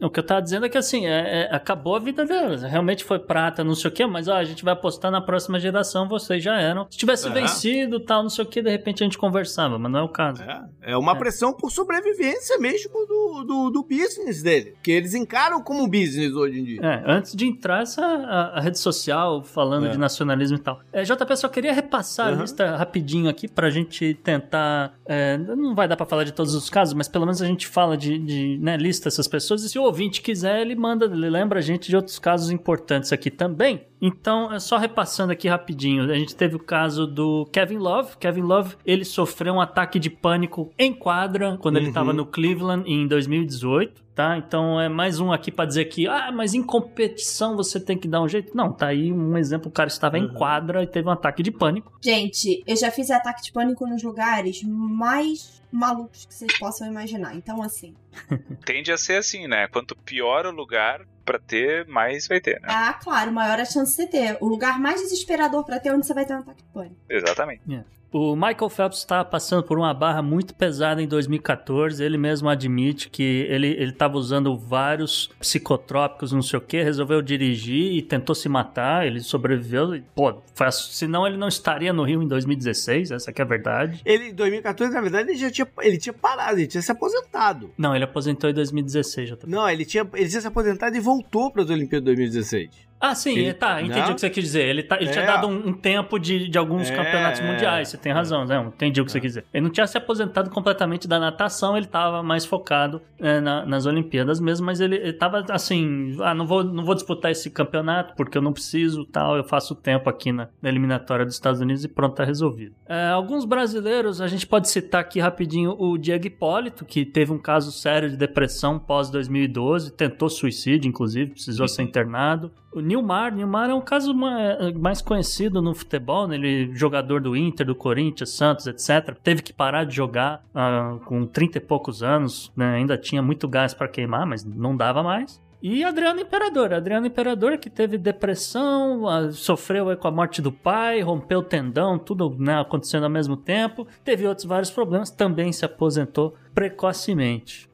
O 0.00 0.08
que 0.08 0.20
eu 0.20 0.24
tava 0.24 0.40
dizendo 0.40 0.66
é 0.66 0.68
que 0.68 0.78
assim, 0.78 1.06
é- 1.06 1.42
é- 1.50 1.54
acabou 1.54 1.96
a 1.96 1.98
vida 1.98 2.24
deles. 2.24 2.62
Realmente 2.62 3.02
foi 3.02 3.18
prata, 3.18 3.64
não 3.64 3.74
sei 3.74 3.90
o 3.90 3.92
quê, 3.94 4.06
mas 4.06 4.28
ó, 4.28 4.34
a 4.36 4.44
gente 4.44 4.64
vai 4.64 4.72
apostar 4.72 5.10
na 5.10 5.20
próxima 5.20 5.58
geração, 5.58 6.08
vocês 6.08 6.42
já 6.42 6.60
eram. 6.60 6.86
Se 6.88 6.96
tivesse 6.96 7.26
É. 7.26 7.30
vencido 7.30 7.98
tal, 7.98 8.22
não 8.22 8.30
sei 8.30 8.44
o 8.44 8.48
que, 8.48 8.62
de 8.62 8.70
repente 8.70 9.02
a 9.02 9.06
gente 9.06 9.18
conversava, 9.18 9.76
mas 9.78 9.90
não 9.90 9.98
é 9.98 10.02
o 10.02 10.08
caso. 10.08 10.40
É, 10.42 10.92
é 10.92 10.96
uma 10.96 11.12
É. 11.12 11.14
pressão 11.16 11.52
por 11.52 11.70
sobrevivência 11.72 12.56
mesmo 12.58 12.92
do, 13.06 13.44
do, 13.44 13.70
do 13.70 13.82
business 13.82 14.42
dele. 14.42 14.74
Que 14.82 14.92
eles 14.92 15.14
encaram 15.14 15.60
como 15.62 15.86
business 15.88 16.32
hoje 16.32 16.60
em 16.60 16.64
dia. 16.64 16.80
É, 16.80 17.02
antes 17.10 17.34
de 17.34 17.46
entrar 17.46 17.82
essa 17.82 18.04
a, 18.04 18.58
a 18.58 18.60
rede 18.60 18.78
social 18.78 19.42
falando 19.42 19.86
É. 19.86 19.90
de 19.90 19.98
nacionalismo 19.98 20.56
e 20.58 20.60
tal. 20.60 20.78
É, 20.92 21.02
JP, 21.02 21.36
só 21.36 21.48
queria 21.48 21.72
repassar 21.72 22.28
a 22.28 22.32
Uhum. 22.32 22.42
lista 22.42 22.76
rapidinho 22.76 23.28
aqui 23.28 23.48
pra 23.48 23.68
gente 23.70 24.14
tentar. 24.14 24.92
é, 25.10 25.38
não 25.38 25.74
vai 25.74 25.88
dar 25.88 25.96
pra 25.96 26.04
falar 26.04 26.22
de 26.24 26.32
todos 26.32 26.54
os 26.54 26.68
casos, 26.68 26.92
mas 26.92 27.08
pelo 27.08 27.24
menos 27.24 27.40
a 27.40 27.46
gente 27.46 27.66
fala 27.66 27.96
de, 27.96 28.18
de 28.18 28.58
né, 28.60 28.76
lista 28.76 29.08
essas 29.08 29.26
pessoas. 29.26 29.47
E 29.54 29.68
se 29.68 29.78
o 29.78 29.82
ouvinte 29.82 30.20
quiser, 30.22 30.60
ele 30.60 30.74
manda, 30.74 31.04
ele 31.06 31.28
lembra 31.30 31.58
a 31.58 31.62
gente 31.62 31.88
de 31.88 31.96
outros 31.96 32.18
casos 32.18 32.50
importantes 32.50 33.12
aqui 33.12 33.30
também. 33.30 33.82
Então, 34.00 34.52
é 34.52 34.58
só 34.60 34.76
repassando 34.76 35.32
aqui 35.32 35.48
rapidinho. 35.48 36.04
A 36.10 36.14
gente 36.18 36.34
teve 36.36 36.56
o 36.56 36.58
caso 36.60 37.06
do 37.06 37.46
Kevin 37.52 37.78
Love. 37.78 38.16
Kevin 38.18 38.42
Love, 38.42 38.76
ele 38.86 39.04
sofreu 39.04 39.54
um 39.54 39.60
ataque 39.60 39.98
de 39.98 40.08
pânico 40.10 40.72
em 40.78 40.92
quadra 40.92 41.56
quando 41.60 41.76
ele 41.76 41.86
Uhum. 41.86 41.90
estava 41.90 42.12
no 42.12 42.24
Cleveland 42.26 42.84
em 42.90 43.06
2018 43.08 44.07
tá? 44.18 44.36
Então 44.36 44.80
é 44.80 44.88
mais 44.88 45.20
um 45.20 45.30
aqui 45.30 45.52
pra 45.52 45.64
dizer 45.64 45.84
que, 45.84 46.08
ah, 46.08 46.32
mas 46.32 46.52
em 46.52 46.60
competição 46.60 47.54
você 47.54 47.78
tem 47.78 47.96
que 47.96 48.08
dar 48.08 48.20
um 48.20 48.28
jeito. 48.28 48.52
Não, 48.56 48.72
tá 48.72 48.88
aí 48.88 49.12
um 49.12 49.38
exemplo, 49.38 49.68
o 49.68 49.72
cara 49.72 49.86
estava 49.88 50.18
em 50.18 50.24
Uhum. 50.24 50.34
quadra 50.34 50.82
e 50.82 50.88
teve 50.88 51.06
um 51.06 51.12
ataque 51.12 51.40
de 51.40 51.52
pânico. 51.52 51.92
Gente, 52.02 52.60
eu 52.66 52.74
já 52.76 52.90
fiz 52.90 53.12
ataque 53.12 53.44
de 53.44 53.52
pânico 53.52 53.86
nos 53.86 54.02
lugares 54.02 54.60
mais 54.64 55.62
malucos 55.70 56.26
que 56.26 56.34
vocês 56.34 56.58
possam 56.58 56.88
imaginar. 56.88 57.36
Então, 57.36 57.62
assim. 57.62 57.94
Tende 58.66 58.90
a 58.90 58.96
ser 58.98 59.18
assim, 59.18 59.46
né? 59.46 59.68
Quanto 59.68 59.94
pior 59.94 60.46
o 60.46 60.50
lugar 60.50 61.02
pra 61.24 61.38
ter, 61.38 61.86
mais 61.86 62.26
vai 62.26 62.40
ter, 62.40 62.60
né? 62.60 62.66
Ah, 62.68 62.94
claro, 62.94 63.30
maior 63.30 63.60
a 63.60 63.64
chance 63.64 63.90
de 63.92 64.02
você 64.02 64.06
ter. 64.08 64.36
O 64.40 64.48
lugar 64.48 64.80
mais 64.80 65.00
desesperador 65.00 65.64
pra 65.64 65.78
ter 65.78 65.92
onde 65.94 66.04
você 66.04 66.12
vai 66.14 66.26
ter 66.26 66.34
um 66.34 66.38
ataque 66.40 66.60
de 66.64 66.68
pânico. 66.70 66.96
Exatamente. 67.08 67.62
O 68.10 68.34
Michael 68.34 68.70
Phelps 68.70 68.98
está 68.98 69.22
passando 69.22 69.62
por 69.62 69.78
uma 69.78 69.92
barra 69.92 70.22
muito 70.22 70.54
pesada 70.54 71.02
em 71.02 71.06
2014. 71.06 72.02
Ele 72.02 72.16
mesmo 72.16 72.48
admite 72.48 73.10
que 73.10 73.46
ele 73.50 73.68
estava 73.82 74.16
usando 74.16 74.56
vários 74.56 75.28
psicotrópicos, 75.38 76.32
não 76.32 76.40
sei 76.40 76.58
o 76.58 76.62
que, 76.62 76.82
resolveu 76.82 77.20
dirigir 77.20 77.92
e 77.92 78.00
tentou 78.00 78.34
se 78.34 78.48
matar. 78.48 79.06
Ele 79.06 79.20
sobreviveu. 79.20 80.00
Pô, 80.14 80.40
foi 80.54 80.72
senão 80.72 81.26
ele 81.26 81.36
não 81.36 81.48
estaria 81.48 81.92
no 81.92 82.02
Rio 82.02 82.22
em 82.22 82.28
2016, 82.28 83.10
essa 83.10 83.30
que 83.30 83.42
é 83.42 83.44
a 83.44 83.48
verdade. 83.48 84.00
Ele, 84.06 84.28
em 84.30 84.34
2014, 84.34 84.94
na 84.94 85.00
verdade, 85.02 85.30
ele 85.30 85.38
já 85.38 85.50
tinha, 85.50 85.68
ele 85.82 85.98
tinha 85.98 86.12
parado, 86.14 86.58
ele 86.58 86.66
tinha 86.66 86.82
se 86.82 86.90
aposentado. 86.90 87.70
Não, 87.76 87.94
ele 87.94 88.04
aposentou 88.04 88.48
em 88.48 88.54
2016, 88.54 89.30
JP. 89.30 89.46
Não, 89.46 89.68
ele 89.68 89.84
tinha, 89.84 90.08
ele 90.14 90.28
tinha 90.28 90.40
se 90.40 90.46
aposentado 90.46 90.96
e 90.96 91.00
voltou 91.00 91.50
para 91.50 91.62
as 91.62 91.68
Olimpíadas 91.68 92.04
de 92.04 92.16
2016. 92.16 92.87
Ah, 93.00 93.14
sim, 93.14 93.36
Ele- 93.38 93.54
tá, 93.54 93.80
entendi 93.80 94.00
Não? 94.00 94.10
o 94.10 94.14
que 94.14 94.20
você 94.20 94.28
quis 94.30 94.42
dizer. 94.44 94.66
Ele, 94.68 94.82
tá- 94.82 94.96
ele 95.00 95.10
tinha 95.10 95.22
É. 95.22 95.26
dado 95.26 95.46
um, 95.46 95.68
um 95.68 95.72
tempo 95.72 96.18
de, 96.18 96.48
de 96.48 96.58
alguns 96.58 96.90
É, 96.90 96.96
campeonatos 96.96 97.40
mundiais, 97.40 97.88
você 97.88 97.96
tem 97.96 98.12
razão, 98.12 98.44
né? 98.44 98.58
Entendi 98.66 99.00
o 99.00 99.04
que 99.04 99.12
você 99.12 99.20
quis 99.20 99.30
dizer. 99.32 99.44
Ele 99.54 99.64
não 99.64 99.70
tinha 99.70 99.86
se 99.86 99.96
aposentado 99.96 100.50
completamente 100.50 101.06
da 101.06 101.18
natação, 101.20 101.76
ele 101.76 101.86
tava 101.86 102.22
mais 102.22 102.44
focado 102.44 103.00
é, 103.20 103.40
na- 103.40 103.64
nas 103.64 103.86
Olimpíadas 103.86 104.40
mesmo, 104.40 104.66
mas 104.66 104.80
ele, 104.80 104.96
ele 104.96 105.12
tava 105.12 105.44
assim, 105.50 106.16
ah, 106.22 106.34
não 106.34 106.46
vou, 106.46 106.62
não 106.64 106.84
vou 106.84 106.94
disputar 106.94 107.30
esse 107.30 107.50
campeonato 107.50 108.14
porque 108.16 108.36
eu 108.36 108.42
não 108.42 108.52
preciso, 108.52 109.04
tal, 109.04 109.36
eu 109.36 109.44
faço 109.44 109.74
tempo 109.74 110.08
aqui 110.10 110.32
na, 110.32 110.48
na 110.60 110.68
eliminatória 110.68 111.24
dos 111.24 111.34
Estados 111.34 111.60
Unidos 111.60 111.84
e 111.84 111.88
pronto, 111.88 112.14
tá 112.16 112.24
resolvido. 112.24 112.74
É, 112.88 113.08
alguns 113.08 113.44
brasileiros, 113.44 114.20
a 114.20 114.26
gente 114.26 114.46
pode 114.46 114.68
citar 114.68 115.00
aqui 115.00 115.20
rapidinho 115.20 115.74
o 115.78 115.96
Diego 115.98 116.26
Hipólito, 116.26 116.84
que 116.84 117.04
teve 117.04 117.32
um 117.32 117.38
caso 117.38 117.70
sério 117.70 118.10
de 118.10 118.16
depressão 118.16 118.78
pós-2012, 118.78 119.90
tentou 119.90 120.28
suicídio, 120.28 120.88
inclusive, 120.88 121.30
precisou 121.32 121.68
ser 121.68 121.82
internado. 121.82 122.50
O 122.70 122.80
Nilmar, 122.80 123.34
Nilmar 123.34 123.70
é 123.70 123.74
um 123.74 123.80
caso 123.80 124.14
ma- 124.14 124.58
mais 124.78 125.00
conhecido 125.00 125.62
no 125.62 125.74
futebol, 125.74 126.28
né? 126.28 126.34
ele 126.36 126.70
jogador 126.74 127.20
do 127.20 127.34
Inter, 127.34 127.66
do 127.66 127.74
Corinthians, 127.74 128.30
Santos, 128.30 128.66
etc. 128.66 129.16
Teve 129.22 129.40
que 129.42 129.52
parar 129.54 129.84
de 129.84 129.96
jogar 129.96 130.44
ah, 130.54 130.98
com 131.06 131.26
30 131.26 131.58
e 131.58 131.60
poucos 131.62 132.02
anos, 132.02 132.52
né? 132.54 132.74
ainda 132.74 132.98
tinha 132.98 133.22
muito 133.22 133.48
gás 133.48 133.72
para 133.72 133.88
queimar, 133.88 134.26
mas 134.26 134.44
não 134.44 134.76
dava 134.76 135.02
mais. 135.02 135.40
E 135.60 135.82
Adriano 135.82 136.20
Imperador, 136.20 136.72
Adriano 136.72 137.06
Imperador 137.06 137.58
que 137.58 137.68
teve 137.68 137.98
depressão, 137.98 139.08
ah, 139.08 139.32
sofreu 139.32 139.96
com 139.96 140.06
a 140.06 140.10
morte 140.10 140.40
do 140.42 140.52
pai, 140.52 141.00
rompeu 141.00 141.40
o 141.40 141.42
tendão, 141.42 141.98
tudo 141.98 142.36
né, 142.38 142.60
acontecendo 142.60 143.04
ao 143.04 143.10
mesmo 143.10 143.36
tempo, 143.36 143.86
teve 144.04 144.26
outros 144.26 144.46
vários 144.46 144.70
problemas, 144.70 145.10
também 145.10 145.52
se 145.52 145.64
aposentou 145.64 146.36
precocemente. 146.54 147.67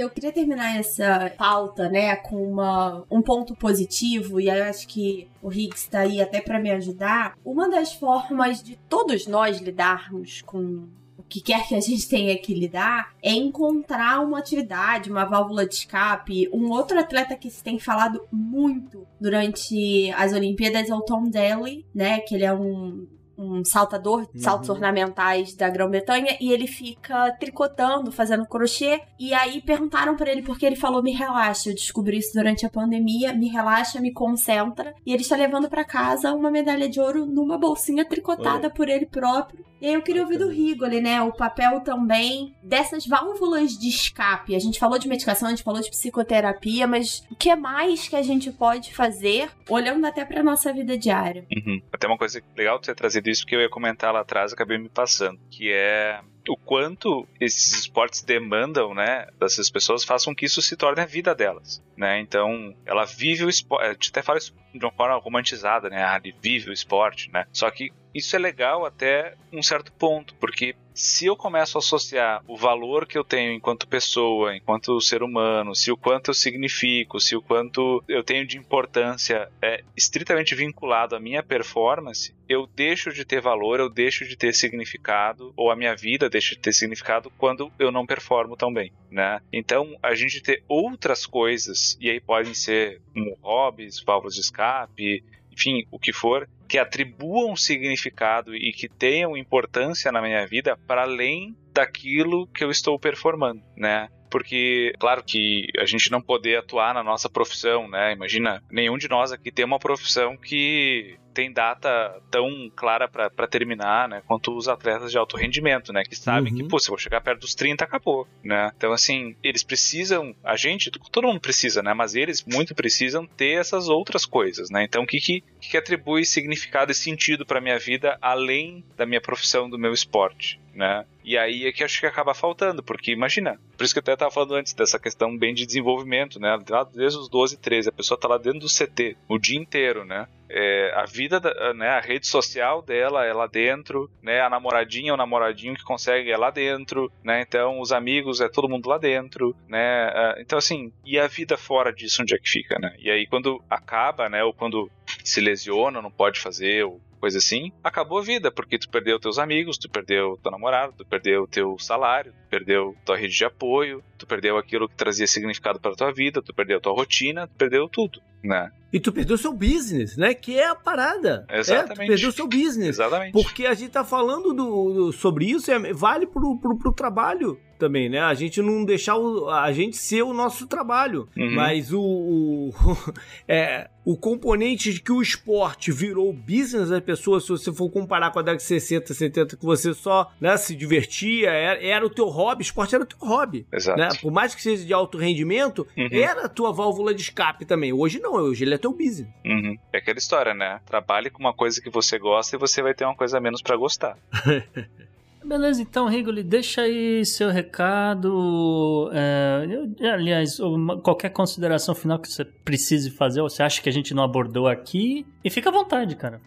Eu 0.00 0.08
queria 0.08 0.32
terminar 0.32 0.78
essa 0.78 1.30
pauta, 1.36 1.86
né, 1.90 2.16
com 2.16 2.52
uma, 2.52 3.04
um 3.10 3.20
ponto 3.20 3.54
positivo, 3.54 4.40
e 4.40 4.48
eu 4.48 4.64
acho 4.64 4.88
que 4.88 5.28
o 5.42 5.52
Higgs 5.52 5.82
está 5.82 6.00
aí 6.00 6.22
até 6.22 6.40
para 6.40 6.58
me 6.58 6.70
ajudar. 6.70 7.36
Uma 7.44 7.68
das 7.68 7.92
formas 7.92 8.62
de 8.62 8.76
todos 8.88 9.26
nós 9.26 9.60
lidarmos 9.60 10.40
com 10.40 10.88
o 11.18 11.22
que 11.28 11.42
quer 11.42 11.68
que 11.68 11.74
a 11.74 11.80
gente 11.80 12.08
tenha 12.08 12.34
que 12.38 12.54
lidar 12.54 13.14
é 13.22 13.30
encontrar 13.30 14.20
uma 14.20 14.38
atividade, 14.38 15.10
uma 15.10 15.26
válvula 15.26 15.66
de 15.66 15.74
escape. 15.74 16.48
Um 16.50 16.70
outro 16.70 16.98
atleta 16.98 17.36
que 17.36 17.50
se 17.50 17.62
tem 17.62 17.78
falado 17.78 18.26
muito 18.32 19.06
durante 19.20 20.10
as 20.12 20.32
Olimpíadas 20.32 20.88
é 20.88 20.94
o 20.94 21.02
Tom 21.02 21.28
Daly, 21.28 21.84
né? 21.94 22.20
Que 22.20 22.36
ele 22.36 22.44
é 22.44 22.54
um 22.54 23.06
um 23.40 23.64
saltador 23.64 24.28
de 24.32 24.42
saltos 24.42 24.68
uhum. 24.68 24.74
ornamentais 24.74 25.54
da 25.54 25.68
Grã-Bretanha 25.70 26.36
e 26.40 26.52
ele 26.52 26.66
fica 26.66 27.32
tricotando, 27.32 28.12
fazendo 28.12 28.46
crochê. 28.46 29.00
E 29.18 29.32
aí 29.32 29.62
perguntaram 29.62 30.16
para 30.16 30.30
ele 30.30 30.42
porque 30.42 30.66
ele 30.66 30.76
falou: 30.76 31.02
"Me 31.02 31.12
relaxa, 31.12 31.70
eu 31.70 31.74
descobri 31.74 32.18
isso 32.18 32.34
durante 32.34 32.66
a 32.66 32.70
pandemia, 32.70 33.32
me 33.32 33.48
relaxa, 33.48 34.00
me 34.00 34.12
concentra". 34.12 34.94
E 35.06 35.12
ele 35.12 35.22
está 35.22 35.36
levando 35.36 35.68
para 35.68 35.84
casa 35.84 36.34
uma 36.34 36.50
medalha 36.50 36.88
de 36.88 37.00
ouro 37.00 37.24
numa 37.24 37.56
bolsinha 37.56 38.04
tricotada 38.04 38.68
Oi. 38.68 38.74
por 38.74 38.88
ele 38.88 39.06
próprio. 39.06 39.64
E 39.80 39.86
aí 39.86 39.94
eu 39.94 40.02
queria 40.02 40.22
ouvir 40.22 40.36
do 40.36 40.48
Rigoli, 40.48 41.00
né? 41.00 41.22
O 41.22 41.32
papel 41.32 41.80
também 41.80 42.54
dessas 42.62 43.06
válvulas 43.06 43.78
de 43.78 43.88
escape. 43.88 44.54
A 44.54 44.58
gente 44.58 44.78
falou 44.78 44.98
de 44.98 45.08
medicação, 45.08 45.48
a 45.48 45.50
gente 45.50 45.62
falou 45.62 45.80
de 45.80 45.88
psicoterapia, 45.88 46.86
mas 46.86 47.24
o 47.30 47.34
que 47.34 47.54
mais 47.56 48.06
que 48.06 48.14
a 48.14 48.22
gente 48.22 48.52
pode 48.52 48.94
fazer 48.94 49.48
olhando 49.68 50.06
até 50.06 50.24
para 50.24 50.42
nossa 50.42 50.70
vida 50.72 50.98
diária? 50.98 51.46
Uhum. 51.50 51.80
Até 51.90 52.06
uma 52.06 52.18
coisa 52.18 52.42
legal 52.54 52.78
de 52.78 52.86
você 52.86 52.94
trazer 52.94 53.22
isso 53.30 53.46
que 53.46 53.54
eu 53.54 53.60
ia 53.60 53.68
comentar 53.68 54.12
lá 54.12 54.20
atrás, 54.20 54.52
acabei 54.52 54.78
me 54.78 54.88
passando, 54.88 55.38
que 55.50 55.72
é 55.72 56.20
o 56.48 56.56
quanto 56.56 57.28
esses 57.40 57.72
esportes 57.80 58.22
demandam, 58.22 58.94
né, 58.94 59.28
dessas 59.38 59.70
pessoas, 59.70 60.04
façam 60.04 60.34
que 60.34 60.46
isso 60.46 60.60
se 60.60 60.76
torne 60.76 61.00
a 61.00 61.06
vida 61.06 61.34
delas, 61.34 61.82
né? 61.96 62.18
Então, 62.20 62.74
ela 62.84 63.04
vive 63.04 63.44
o 63.44 63.48
esporte, 63.48 63.92
gente 63.92 64.10
até 64.10 64.22
fala 64.22 64.38
isso 64.38 64.54
de 64.74 64.84
uma 64.84 64.92
forma 64.92 65.16
romantizada, 65.16 65.88
né? 65.88 66.02
Ah, 66.02 66.20
ele 66.22 66.34
vive 66.40 66.70
o 66.70 66.72
esporte, 66.72 67.30
né? 67.30 67.46
Só 67.52 67.70
que 67.70 67.92
isso 68.14 68.34
é 68.36 68.38
legal 68.38 68.84
até 68.84 69.34
um 69.52 69.62
certo 69.62 69.92
ponto, 69.92 70.34
porque 70.36 70.74
se 70.92 71.26
eu 71.26 71.36
começo 71.36 71.78
a 71.78 71.80
associar 71.80 72.42
o 72.46 72.56
valor 72.56 73.06
que 73.06 73.16
eu 73.16 73.24
tenho 73.24 73.52
enquanto 73.52 73.88
pessoa, 73.88 74.54
enquanto 74.54 75.00
ser 75.00 75.22
humano, 75.22 75.74
se 75.74 75.90
o 75.90 75.96
quanto 75.96 76.30
eu 76.30 76.34
significo, 76.34 77.18
se 77.18 77.34
o 77.34 77.40
quanto 77.40 78.04
eu 78.06 78.22
tenho 78.22 78.46
de 78.46 78.58
importância 78.58 79.50
é 79.62 79.82
estritamente 79.96 80.54
vinculado 80.54 81.16
à 81.16 81.20
minha 81.20 81.42
performance, 81.42 82.34
eu 82.48 82.66
deixo 82.66 83.12
de 83.12 83.24
ter 83.24 83.40
valor, 83.40 83.80
eu 83.80 83.88
deixo 83.88 84.26
de 84.26 84.36
ter 84.36 84.54
significado, 84.54 85.52
ou 85.56 85.70
a 85.70 85.76
minha 85.76 85.94
vida 85.96 86.28
deixa 86.28 86.54
de 86.54 86.60
ter 86.60 86.72
significado 86.72 87.30
quando 87.38 87.72
eu 87.78 87.90
não 87.90 88.04
performo 88.04 88.56
tão 88.56 88.72
bem, 88.72 88.92
né? 89.10 89.40
Então, 89.52 89.96
a 90.02 90.14
gente 90.14 90.42
ter 90.42 90.62
outras 90.68 91.24
coisas, 91.24 91.96
e 92.00 92.10
aí 92.10 92.20
podem 92.20 92.52
ser 92.52 93.00
como 93.14 93.38
hobbies, 93.40 94.02
válvulas 94.02 94.34
de 94.34 94.40
escape, 94.40 95.24
enfim, 95.52 95.86
o 95.90 95.98
que 95.98 96.12
for, 96.12 96.48
que 96.70 96.78
atribuam 96.78 97.56
significado 97.56 98.54
e 98.54 98.72
que 98.72 98.88
tenham 98.88 99.36
importância 99.36 100.12
na 100.12 100.22
minha 100.22 100.46
vida 100.46 100.78
para 100.86 101.02
além 101.02 101.52
daquilo 101.74 102.46
que 102.46 102.62
eu 102.62 102.70
estou 102.70 102.96
performando, 102.96 103.60
né? 103.76 104.08
Porque, 104.30 104.92
claro 105.00 105.24
que 105.24 105.66
a 105.80 105.84
gente 105.84 106.12
não 106.12 106.22
poder 106.22 106.58
atuar 106.58 106.94
na 106.94 107.02
nossa 107.02 107.28
profissão, 107.28 107.88
né? 107.88 108.12
Imagina, 108.12 108.62
nenhum 108.70 108.96
de 108.96 109.08
nós 109.08 109.32
aqui 109.32 109.50
tem 109.50 109.64
uma 109.64 109.80
profissão 109.80 110.36
que 110.36 111.18
tem 111.40 111.50
data 111.50 112.20
tão 112.30 112.70
clara 112.76 113.08
para 113.08 113.46
terminar, 113.46 114.06
né? 114.06 114.22
Quanto 114.26 114.54
os 114.54 114.68
atletas 114.68 115.10
de 115.10 115.16
alto 115.16 115.38
rendimento, 115.38 115.90
né? 115.90 116.02
Que 116.04 116.14
sabem 116.14 116.52
uhum. 116.52 116.58
que, 116.58 116.68
pô, 116.68 116.78
se 116.78 116.90
eu 116.90 116.98
chegar 116.98 117.22
perto 117.22 117.40
dos 117.40 117.54
30, 117.54 117.82
acabou, 117.82 118.28
né? 118.44 118.70
Então, 118.76 118.92
assim, 118.92 119.34
eles 119.42 119.62
precisam, 119.62 120.36
a 120.44 120.54
gente, 120.54 120.90
todo 120.90 121.26
mundo 121.26 121.40
precisa, 121.40 121.82
né? 121.82 121.94
Mas 121.94 122.14
eles 122.14 122.44
muito 122.44 122.74
precisam 122.74 123.26
ter 123.26 123.58
essas 123.58 123.88
outras 123.88 124.26
coisas, 124.26 124.68
né? 124.68 124.84
Então, 124.84 125.04
o 125.04 125.06
que, 125.06 125.18
que, 125.18 125.42
que 125.62 125.78
atribui 125.78 126.26
significado 126.26 126.92
e 126.92 126.94
sentido 126.94 127.46
para 127.46 127.58
minha 127.58 127.78
vida 127.78 128.18
além 128.20 128.84
da 128.94 129.06
minha 129.06 129.20
profissão, 129.20 129.70
do 129.70 129.78
meu 129.78 129.94
esporte? 129.94 130.60
né? 130.74 131.04
E 131.24 131.36
aí 131.36 131.66
é 131.66 131.72
que 131.72 131.84
acho 131.84 132.00
que 132.00 132.06
acaba 132.06 132.32
faltando, 132.32 132.82
porque 132.82 133.12
imagina, 133.12 133.58
por 133.76 133.84
isso 133.84 133.92
que 133.92 133.98
eu 133.98 134.02
até 134.02 134.12
estava 134.12 134.30
falando 134.30 134.54
antes 134.54 134.72
dessa 134.72 134.98
questão 134.98 135.36
bem 135.36 135.52
de 135.52 135.66
desenvolvimento, 135.66 136.38
né? 136.38 136.56
Desde 136.94 137.18
os 137.18 137.28
12, 137.28 137.58
13, 137.58 137.88
a 137.88 137.92
pessoa 137.92 138.16
está 138.16 138.28
lá 138.28 138.38
dentro 138.38 138.60
do 138.60 138.66
CT 138.66 139.16
o 139.28 139.38
dia 139.38 139.58
inteiro, 139.58 140.04
né? 140.04 140.26
É, 140.52 140.92
a 140.96 141.04
vida, 141.04 141.38
da, 141.38 141.72
né, 141.74 141.88
a 141.88 142.00
rede 142.00 142.26
social 142.26 142.82
dela 142.82 143.24
é 143.24 143.32
lá 143.32 143.46
dentro, 143.46 144.10
né, 144.20 144.40
a 144.40 144.50
namoradinha, 144.50 145.14
o 145.14 145.16
namoradinho 145.16 145.76
que 145.76 145.84
consegue 145.84 146.30
é 146.30 146.36
lá 146.36 146.50
dentro, 146.50 147.10
né, 147.22 147.42
então 147.46 147.80
os 147.80 147.92
amigos 147.92 148.40
é 148.40 148.48
todo 148.48 148.68
mundo 148.68 148.88
lá 148.88 148.98
dentro, 148.98 149.54
né, 149.68 150.10
é, 150.12 150.42
então 150.42 150.58
assim, 150.58 150.92
e 151.04 151.18
a 151.18 151.28
vida 151.28 151.56
fora 151.56 151.92
disso 151.92 152.22
onde 152.22 152.34
é 152.34 152.38
que 152.38 152.50
fica, 152.50 152.78
né, 152.80 152.94
e 152.98 153.08
aí 153.10 153.26
quando 153.26 153.62
acaba, 153.70 154.28
né, 154.28 154.42
ou 154.42 154.52
quando 154.52 154.90
se 155.24 155.40
lesiona, 155.40 156.02
não 156.02 156.10
pode 156.10 156.40
fazer, 156.40 156.84
ou 156.84 157.00
coisa 157.20 157.38
assim, 157.38 157.70
acabou 157.84 158.18
a 158.18 158.22
vida, 158.22 158.50
porque 158.50 158.78
tu 158.78 158.88
perdeu 158.88 159.20
teus 159.20 159.38
amigos, 159.38 159.76
tu 159.76 159.88
perdeu 159.90 160.38
teu 160.42 160.50
namorado, 160.50 160.94
tu 160.96 161.04
perdeu 161.04 161.46
teu 161.46 161.78
salário, 161.78 162.32
tu 162.32 162.48
perdeu 162.48 162.96
tua 163.04 163.16
rede 163.16 163.36
de 163.36 163.44
apoio, 163.44 164.02
tu 164.18 164.26
perdeu 164.26 164.56
aquilo 164.56 164.88
que 164.88 164.96
trazia 164.96 165.26
significado 165.26 165.78
para 165.78 165.94
tua 165.94 166.12
vida, 166.12 166.40
tu 166.40 166.54
perdeu 166.54 166.80
tua 166.80 166.94
rotina, 166.94 167.46
tu 167.46 167.54
perdeu 167.56 167.88
tudo, 167.88 168.22
né? 168.42 168.70
E 168.92 168.98
tu 168.98 169.12
perdeu 169.12 169.38
seu 169.38 169.52
business, 169.52 170.16
né? 170.16 170.34
Que 170.34 170.58
é 170.58 170.68
a 170.68 170.74
parada. 170.74 171.46
Exatamente. 171.48 171.92
É, 171.92 171.94
tu 171.94 172.08
perdeu 172.08 172.32
seu 172.32 172.46
business. 172.48 172.96
Exatamente. 172.96 173.32
Porque 173.32 173.66
a 173.66 173.74
gente 173.74 173.90
tá 173.90 174.04
falando 174.04 174.52
do, 174.52 174.92
do 174.92 175.12
sobre 175.12 175.46
isso, 175.46 175.70
é, 175.70 175.92
vale 175.92 176.26
pro, 176.26 176.58
pro, 176.58 176.76
pro 176.76 176.92
trabalho 176.92 177.58
também, 177.80 178.08
né? 178.10 178.20
A 178.20 178.34
gente 178.34 178.60
não 178.60 178.84
deixar 178.84 179.16
o, 179.16 179.48
a 179.48 179.72
gente 179.72 179.96
ser 179.96 180.22
o 180.22 180.34
nosso 180.34 180.66
trabalho, 180.66 181.26
uhum. 181.36 181.54
mas 181.54 181.92
o, 181.92 182.00
o, 182.00 182.74
é, 183.48 183.88
o 184.04 184.16
componente 184.16 184.92
de 184.92 185.00
que 185.00 185.10
o 185.10 185.22
esporte 185.22 185.90
virou 185.90 186.32
business 186.32 186.90
das 186.90 187.00
pessoas, 187.00 187.44
se 187.44 187.48
você 187.48 187.72
for 187.72 187.90
comparar 187.90 188.30
com 188.30 188.38
a 188.38 188.42
década 188.42 188.58
de 188.58 188.62
60, 188.64 189.14
70, 189.14 189.56
que 189.56 189.64
você 189.64 189.94
só 189.94 190.30
né, 190.40 190.56
se 190.56 190.76
divertia, 190.76 191.50
era, 191.50 191.82
era, 191.82 192.06
o 192.06 192.10
teu 192.10 192.26
hobby, 192.26 192.62
esporte 192.62 192.94
era 192.94 193.02
o 193.02 193.06
teu 193.06 193.18
hobby. 193.18 193.66
Exato. 193.72 193.98
Né? 193.98 194.08
Por 194.20 194.30
mais 194.30 194.54
que 194.54 194.62
seja 194.62 194.84
de 194.84 194.92
alto 194.92 195.16
rendimento, 195.16 195.86
uhum. 195.96 196.08
era 196.12 196.44
a 196.44 196.48
tua 196.48 196.72
válvula 196.72 197.14
de 197.14 197.22
escape 197.22 197.64
também. 197.64 197.92
Hoje 197.92 198.20
não, 198.20 198.29
hoje 198.30 198.64
ele 198.64 198.74
é 198.74 198.78
teu 198.78 198.92
business. 198.92 199.28
Uhum. 199.44 199.76
É 199.92 199.98
aquela 199.98 200.18
história, 200.18 200.54
né? 200.54 200.80
Trabalhe 200.86 201.30
com 201.30 201.40
uma 201.40 201.54
coisa 201.54 201.80
que 201.80 201.90
você 201.90 202.18
gosta 202.18 202.56
e 202.56 202.58
você 202.58 202.82
vai 202.82 202.94
ter 202.94 203.04
uma 203.04 203.16
coisa 203.16 203.40
menos 203.40 203.62
para 203.62 203.76
gostar. 203.76 204.16
Beleza, 205.44 205.80
então, 205.80 206.06
Rigoli, 206.06 206.42
deixa 206.42 206.82
aí 206.82 207.24
seu 207.24 207.48
recado. 207.48 209.10
É, 209.12 210.06
aliás, 210.08 210.58
qualquer 211.02 211.30
consideração 211.30 211.94
final 211.94 212.18
que 212.18 212.28
você 212.30 212.44
precise 212.44 213.10
fazer, 213.10 213.40
ou 213.40 213.48
você 213.48 213.62
acha 213.62 213.80
que 213.80 213.88
a 213.88 213.92
gente 213.92 214.12
não 214.12 214.22
abordou 214.22 214.68
aqui. 214.68 215.26
E 215.42 215.48
fica 215.48 215.70
à 215.70 215.72
vontade, 215.72 216.14
cara. 216.14 216.42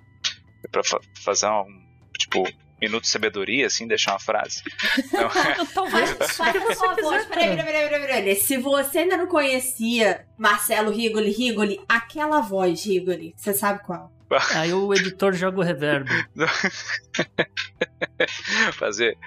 É 0.63 0.67
pra 0.67 0.83
fa 0.83 0.99
fazer 1.23 1.47
um. 1.47 1.65
Tipo, 2.17 2.43
minuto 2.83 3.03
de 3.03 3.09
sabedoria, 3.09 3.67
assim, 3.67 3.87
deixar 3.87 4.11
uma 4.11 4.19
frase. 4.19 4.61
Talvez. 5.73 6.11
Por 6.17 6.75
favor, 6.75 7.25
peraí, 7.27 7.55
peraí, 7.55 7.89
peraí, 7.89 8.07
peraí. 8.07 8.35
Se 8.35 8.57
você 8.57 8.99
ainda 8.99 9.17
não 9.17 9.27
conhecia 9.27 10.25
Marcelo 10.37 10.91
Rigoli, 10.91 11.31
Rigoli, 11.31 11.81
aquela 11.87 12.41
voz, 12.41 12.85
Rigoli, 12.85 13.33
você 13.35 13.53
sabe 13.53 13.83
qual? 13.83 14.11
Aí 14.55 14.73
o 14.73 14.93
editor 14.93 15.33
joga 15.33 15.59
o 15.59 15.63
reverb. 15.63 16.09
Fazer. 18.73 19.17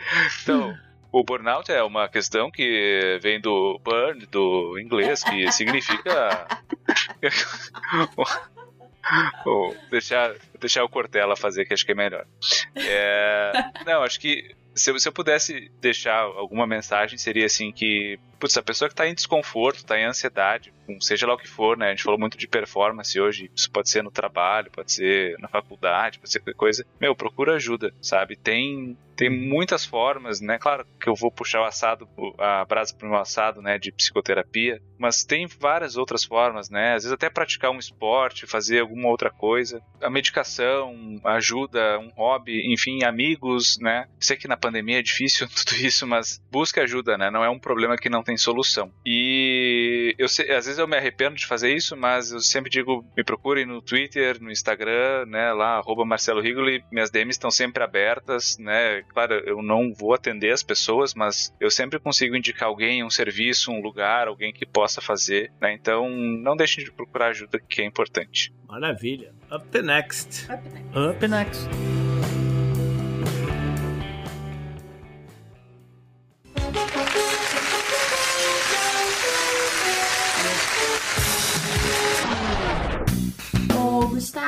Então, 0.42 0.76
o 1.12 1.22
burnout 1.22 1.70
é 1.70 1.82
uma 1.82 2.08
questão 2.08 2.50
que 2.50 3.18
vem 3.22 3.40
do 3.40 3.80
burn, 3.84 4.26
do 4.26 4.78
inglês, 4.78 5.22
que 5.22 5.50
significa. 5.52 6.46
Ou 9.46 9.76
deixar, 9.90 10.34
deixar 10.60 10.84
o 10.84 10.88
Cortella 10.88 11.36
fazer, 11.36 11.64
que 11.64 11.74
acho 11.74 11.84
que 11.84 11.92
é 11.92 11.94
melhor. 11.94 12.26
É, 12.74 13.52
não, 13.86 14.02
acho 14.02 14.20
que 14.20 14.54
se, 14.74 14.98
se 14.98 15.08
eu 15.08 15.12
pudesse 15.12 15.70
deixar 15.80 16.20
alguma 16.20 16.66
mensagem, 16.66 17.16
seria 17.16 17.46
assim 17.46 17.72
que, 17.72 18.18
putz, 18.38 18.56
a 18.56 18.62
pessoa 18.62 18.88
que 18.88 18.92
está 18.94 19.06
em 19.06 19.14
desconforto, 19.14 19.76
está 19.76 19.98
em 19.98 20.04
ansiedade, 20.04 20.72
seja 21.00 21.26
lá 21.26 21.34
o 21.34 21.38
que 21.38 21.48
for, 21.48 21.76
né? 21.76 21.88
A 21.88 21.90
gente 21.90 22.02
falou 22.02 22.18
muito 22.18 22.38
de 22.38 22.46
performance 22.46 23.18
hoje, 23.20 23.50
isso 23.54 23.70
pode 23.70 23.90
ser 23.90 24.02
no 24.02 24.10
trabalho, 24.10 24.70
pode 24.70 24.92
ser 24.92 25.36
na 25.38 25.48
faculdade, 25.48 26.18
pode 26.18 26.30
ser 26.30 26.40
qualquer 26.40 26.54
coisa. 26.54 26.86
Meu, 27.00 27.14
procura 27.14 27.54
ajuda, 27.54 27.92
sabe? 28.00 28.36
Tem 28.36 28.96
tem 29.16 29.30
muitas 29.30 29.84
formas, 29.84 30.42
né? 30.42 30.58
Claro 30.58 30.86
que 31.00 31.08
eu 31.08 31.14
vou 31.14 31.32
puxar 31.32 31.62
o 31.62 31.64
assado, 31.64 32.06
a 32.38 32.64
brasa 32.66 32.94
para 32.94 33.06
o 33.06 33.10
meu 33.10 33.18
assado, 33.18 33.62
né? 33.62 33.78
De 33.78 33.90
psicoterapia, 33.90 34.80
mas 34.98 35.24
tem 35.24 35.46
várias 35.46 35.96
outras 35.96 36.22
formas, 36.22 36.68
né? 36.68 36.94
Às 36.94 37.04
vezes 37.04 37.12
até 37.12 37.30
praticar 37.30 37.70
um 37.70 37.78
esporte, 37.78 38.46
fazer 38.46 38.80
alguma 38.80 39.08
outra 39.08 39.30
coisa. 39.30 39.82
A 40.02 40.10
medicação, 40.10 41.18
ajuda, 41.24 41.98
um 41.98 42.10
hobby, 42.10 42.70
enfim, 42.72 43.04
amigos, 43.04 43.78
né? 43.80 44.06
Sei 44.20 44.36
que 44.36 44.46
na 44.46 44.56
pandemia 44.56 44.98
é 44.98 45.02
difícil 45.02 45.48
tudo 45.64 45.76
isso, 45.80 46.06
mas 46.06 46.38
busque 46.50 46.78
ajuda, 46.78 47.16
né? 47.16 47.30
Não 47.30 47.42
é 47.42 47.48
um 47.48 47.58
problema 47.58 47.96
que 47.96 48.10
não 48.10 48.22
tem 48.26 48.36
solução. 48.36 48.92
E 49.04 50.14
eu 50.18 50.28
sei, 50.28 50.50
às 50.50 50.66
vezes 50.66 50.78
eu 50.78 50.88
me 50.88 50.96
arrependo 50.96 51.36
de 51.36 51.46
fazer 51.46 51.74
isso, 51.74 51.96
mas 51.96 52.32
eu 52.32 52.40
sempre 52.40 52.70
digo, 52.70 53.04
me 53.16 53.24
procurem 53.24 53.64
no 53.64 53.80
Twitter, 53.80 54.42
no 54.42 54.50
Instagram, 54.50 55.26
né, 55.26 55.52
lá, 55.52 55.76
arroba 55.76 56.04
Marcelo 56.04 56.40
Rigoli, 56.40 56.82
minhas 56.90 57.10
DMs 57.10 57.36
estão 57.36 57.50
sempre 57.50 57.82
abertas, 57.82 58.58
né, 58.58 59.02
claro, 59.08 59.34
eu 59.46 59.62
não 59.62 59.94
vou 59.94 60.12
atender 60.12 60.52
as 60.52 60.62
pessoas, 60.62 61.14
mas 61.14 61.54
eu 61.60 61.70
sempre 61.70 61.98
consigo 61.98 62.36
indicar 62.36 62.68
alguém, 62.68 63.04
um 63.04 63.10
serviço, 63.10 63.70
um 63.70 63.80
lugar, 63.80 64.28
alguém 64.28 64.52
que 64.52 64.66
possa 64.66 65.00
fazer, 65.00 65.52
né, 65.60 65.72
então 65.72 66.10
não 66.10 66.56
deixem 66.56 66.84
de 66.84 66.90
procurar 66.90 67.28
ajuda, 67.28 67.58
que 67.58 67.80
é 67.80 67.84
importante. 67.84 68.52
Maravilha. 68.68 69.32
Up 69.50 69.80
next. 69.80 70.46
Up 70.50 70.68
next. 70.68 70.98
Up 70.98 71.28
next. 71.28 72.05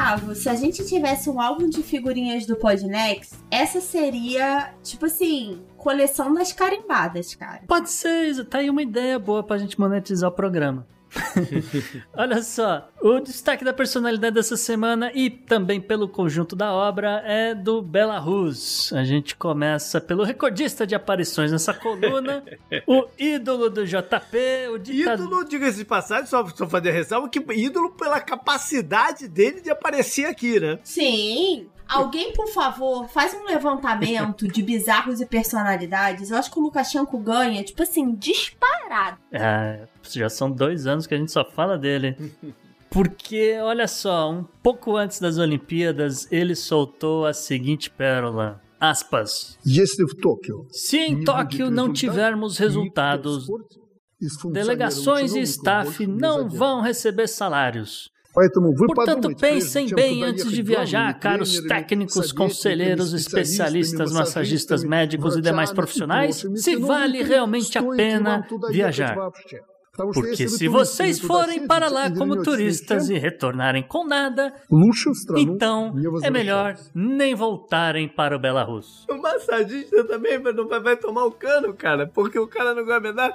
Gustavo, 0.08 0.34
se 0.34 0.48
a 0.48 0.54
gente 0.54 0.86
tivesse 0.86 1.28
um 1.28 1.40
álbum 1.40 1.68
de 1.68 1.82
figurinhas 1.82 2.46
do 2.46 2.56
Podnext, 2.56 3.34
essa 3.50 3.80
seria, 3.80 4.72
tipo 4.82 5.04
assim, 5.04 5.60
coleção 5.76 6.32
das 6.32 6.52
carimbadas, 6.52 7.34
cara. 7.34 7.62
Pode 7.66 7.90
ser, 7.90 8.44
tá 8.46 8.58
aí 8.58 8.70
uma 8.70 8.82
ideia 8.82 9.18
boa 9.18 9.42
pra 9.42 9.58
gente 9.58 9.78
monetizar 9.78 10.30
o 10.30 10.32
programa. 10.32 10.86
Olha 12.14 12.42
só, 12.42 12.88
o 13.00 13.20
destaque 13.20 13.64
da 13.64 13.72
personalidade 13.72 14.34
dessa 14.34 14.56
semana 14.56 15.10
e 15.14 15.30
também 15.30 15.80
pelo 15.80 16.08
conjunto 16.08 16.54
da 16.54 16.72
obra 16.72 17.22
é 17.24 17.54
do 17.54 17.80
Belarus. 17.82 18.92
A 18.92 19.04
gente 19.04 19.36
começa 19.36 20.00
pelo 20.00 20.24
recordista 20.24 20.86
de 20.86 20.94
aparições 20.94 21.52
nessa 21.52 21.72
coluna, 21.72 22.44
o 22.86 23.06
ídolo 23.18 23.70
do 23.70 23.86
JP, 23.86 24.68
o 24.72 24.78
ditador. 24.78 25.26
Ídolo, 25.26 25.44
diga-se 25.44 25.78
de 25.78 25.84
passagem, 25.84 26.26
só, 26.26 26.46
só 26.48 26.68
fazer 26.68 26.90
a 26.90 26.92
ressalva, 26.92 27.28
que 27.28 27.44
ídolo 27.52 27.90
pela 27.90 28.20
capacidade 28.20 29.28
dele 29.28 29.60
de 29.60 29.70
aparecer 29.70 30.26
aqui, 30.26 30.60
né? 30.60 30.78
Sim. 30.84 31.68
Alguém, 31.88 32.32
por 32.32 32.48
favor, 32.48 33.08
faz 33.08 33.34
um 33.34 33.44
levantamento 33.44 34.46
de 34.46 34.62
bizarros 34.62 35.20
e 35.20 35.26
personalidades. 35.26 36.30
Eu 36.30 36.36
acho 36.36 36.50
que 36.50 36.58
o 36.58 36.62
Lukashenko 36.62 37.18
ganha, 37.18 37.64
tipo 37.64 37.82
assim, 37.82 38.14
disparado. 38.14 39.18
É, 39.32 39.86
já 40.10 40.28
são 40.28 40.50
dois 40.50 40.86
anos 40.86 41.06
que 41.06 41.14
a 41.14 41.18
gente 41.18 41.32
só 41.32 41.44
fala 41.44 41.78
dele. 41.78 42.16
Porque, 42.90 43.58
olha 43.60 43.86
só, 43.86 44.30
um 44.30 44.44
pouco 44.62 44.96
antes 44.96 45.20
das 45.20 45.36
Olimpíadas, 45.36 46.26
ele 46.32 46.54
soltou 46.54 47.26
a 47.26 47.34
seguinte 47.34 47.90
pérola. 47.90 48.60
Aspas. 48.80 49.58
Se 50.70 50.98
em 50.98 51.24
Tóquio 51.24 51.70
não 51.70 51.92
tivermos 51.92 52.56
resultados, 52.58 53.46
delegações 54.52 55.34
e 55.34 55.40
staff 55.40 56.06
não 56.06 56.48
vão 56.48 56.80
receber 56.80 57.26
salários. 57.26 58.10
Portanto, 58.94 59.34
pensem 59.36 59.86
bem 59.94 60.22
antes 60.22 60.50
de 60.50 60.62
viajar, 60.62 61.18
caros 61.18 61.60
técnicos, 61.62 62.32
conselheiros, 62.32 63.12
especialistas, 63.12 64.12
massagistas, 64.12 64.84
médicos 64.84 65.36
e 65.36 65.40
demais 65.40 65.72
profissionais, 65.72 66.44
se 66.56 66.76
vale 66.76 67.22
realmente 67.22 67.76
a 67.78 67.82
pena 67.82 68.46
viajar. 68.70 69.16
Porque 70.14 70.48
se 70.48 70.68
vocês 70.68 71.18
forem 71.18 71.66
para 71.66 71.88
lá 71.88 72.10
como 72.10 72.42
turistas 72.42 73.10
e 73.10 73.18
retornarem 73.18 73.82
com 73.82 74.06
nada, 74.06 74.54
então 75.36 75.94
é 76.22 76.30
melhor 76.30 76.76
nem 76.94 77.34
voltarem 77.34 78.08
para 78.08 78.36
o 78.36 78.38
Belarus. 78.38 79.06
O 79.10 79.16
massagista 79.16 80.04
também 80.04 80.38
não 80.38 80.68
vai 80.68 80.96
tomar 80.96 81.24
o 81.24 81.32
cano, 81.32 81.74
cara, 81.74 82.06
porque 82.06 82.38
o 82.38 82.46
cara 82.46 82.74
não 82.74 82.84
gosta 82.84 83.12
nada. 83.12 83.34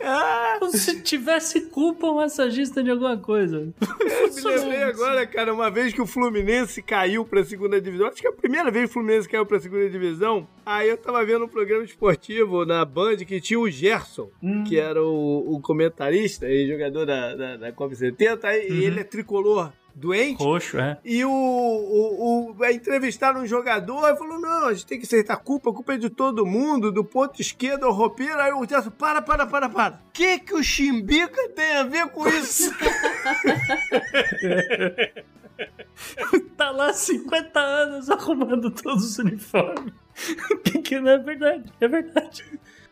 Ah! 0.00 0.58
Se 0.70 1.00
tivesse 1.00 1.62
culpa 1.62 2.06
o 2.06 2.16
massagista 2.16 2.82
de 2.82 2.90
alguma 2.90 3.16
coisa. 3.16 3.72
Eu 3.80 4.50
é, 4.50 4.64
me 4.64 4.72
lembrei 4.72 4.82
agora, 4.82 5.26
cara, 5.26 5.54
uma 5.54 5.70
vez 5.70 5.92
que 5.92 6.00
o 6.00 6.06
Fluminense 6.06 6.82
caiu 6.82 7.24
para 7.24 7.40
a 7.40 7.44
segunda 7.44 7.80
divisão, 7.80 8.08
acho 8.08 8.20
que 8.20 8.26
é 8.26 8.30
a 8.30 8.34
primeira 8.34 8.70
vez 8.70 8.84
que 8.84 8.90
o 8.90 8.92
Fluminense 8.92 9.28
caiu 9.28 9.46
para 9.46 9.56
a 9.56 9.60
segunda 9.60 9.88
divisão, 9.88 10.46
aí 10.64 10.88
eu 10.88 10.96
tava 10.96 11.24
vendo 11.24 11.44
um 11.44 11.48
programa 11.48 11.84
esportivo 11.84 12.64
na 12.64 12.84
Band 12.84 13.16
que 13.16 13.40
tinha 13.40 13.58
o 13.58 13.70
Gerson, 13.70 14.30
hum. 14.42 14.64
que 14.64 14.78
era 14.78 15.02
o, 15.02 15.56
o 15.56 15.60
comentário 15.60 16.01
comentarista 16.02 16.48
e 16.48 16.66
jogador 16.66 17.06
da, 17.06 17.34
da, 17.34 17.56
da 17.56 17.72
Copa 17.72 17.94
70. 17.94 18.46
Aí 18.46 18.68
Uhum. 18.68 18.76
ele 18.76 19.00
é 19.00 19.04
tricolor 19.04 19.72
doente. 19.94 20.42
Roxo, 20.42 20.78
é. 20.78 20.98
E 21.04 21.24
o, 21.24 21.30
o, 21.30 22.54
o 22.58 22.66
entrevistaram 22.66 23.42
um 23.42 23.46
jogador 23.46 24.08
e 24.10 24.16
falou: 24.16 24.40
não, 24.40 24.68
a 24.68 24.72
gente 24.72 24.86
tem 24.86 24.98
que 24.98 25.06
aceitar 25.06 25.34
a 25.34 25.36
culpa, 25.36 25.70
a 25.70 25.72
culpa 25.72 25.94
é 25.94 25.98
de 25.98 26.10
todo 26.10 26.46
mundo, 26.46 26.90
do 26.90 27.04
ponto 27.04 27.40
esquerdo 27.40 27.84
ao 27.84 27.92
roupeiro. 27.92 28.38
Aí 28.40 28.52
o 28.52 28.66
Gerson, 28.66 28.90
para, 28.90 29.22
para, 29.22 29.46
para, 29.46 29.68
para. 29.68 29.94
O 30.08 30.12
que, 30.12 30.38
que 30.40 30.54
o 30.54 30.62
Chimbica 30.62 31.48
tem 31.50 31.76
a 31.76 31.84
ver 31.84 32.08
com 32.08 32.26
isso? 32.28 32.72
Tá 36.56 36.70
lá 36.70 36.88
há 36.88 36.92
50 36.92 37.60
anos 37.60 38.10
arrumando 38.10 38.70
todos 38.70 39.04
os 39.04 39.18
uniformes. 39.18 39.92
que, 40.64 40.78
que 40.80 40.98
não 40.98 41.10
é 41.10 41.18
verdade, 41.18 41.72
é 41.80 41.86
verdade. 41.86 42.44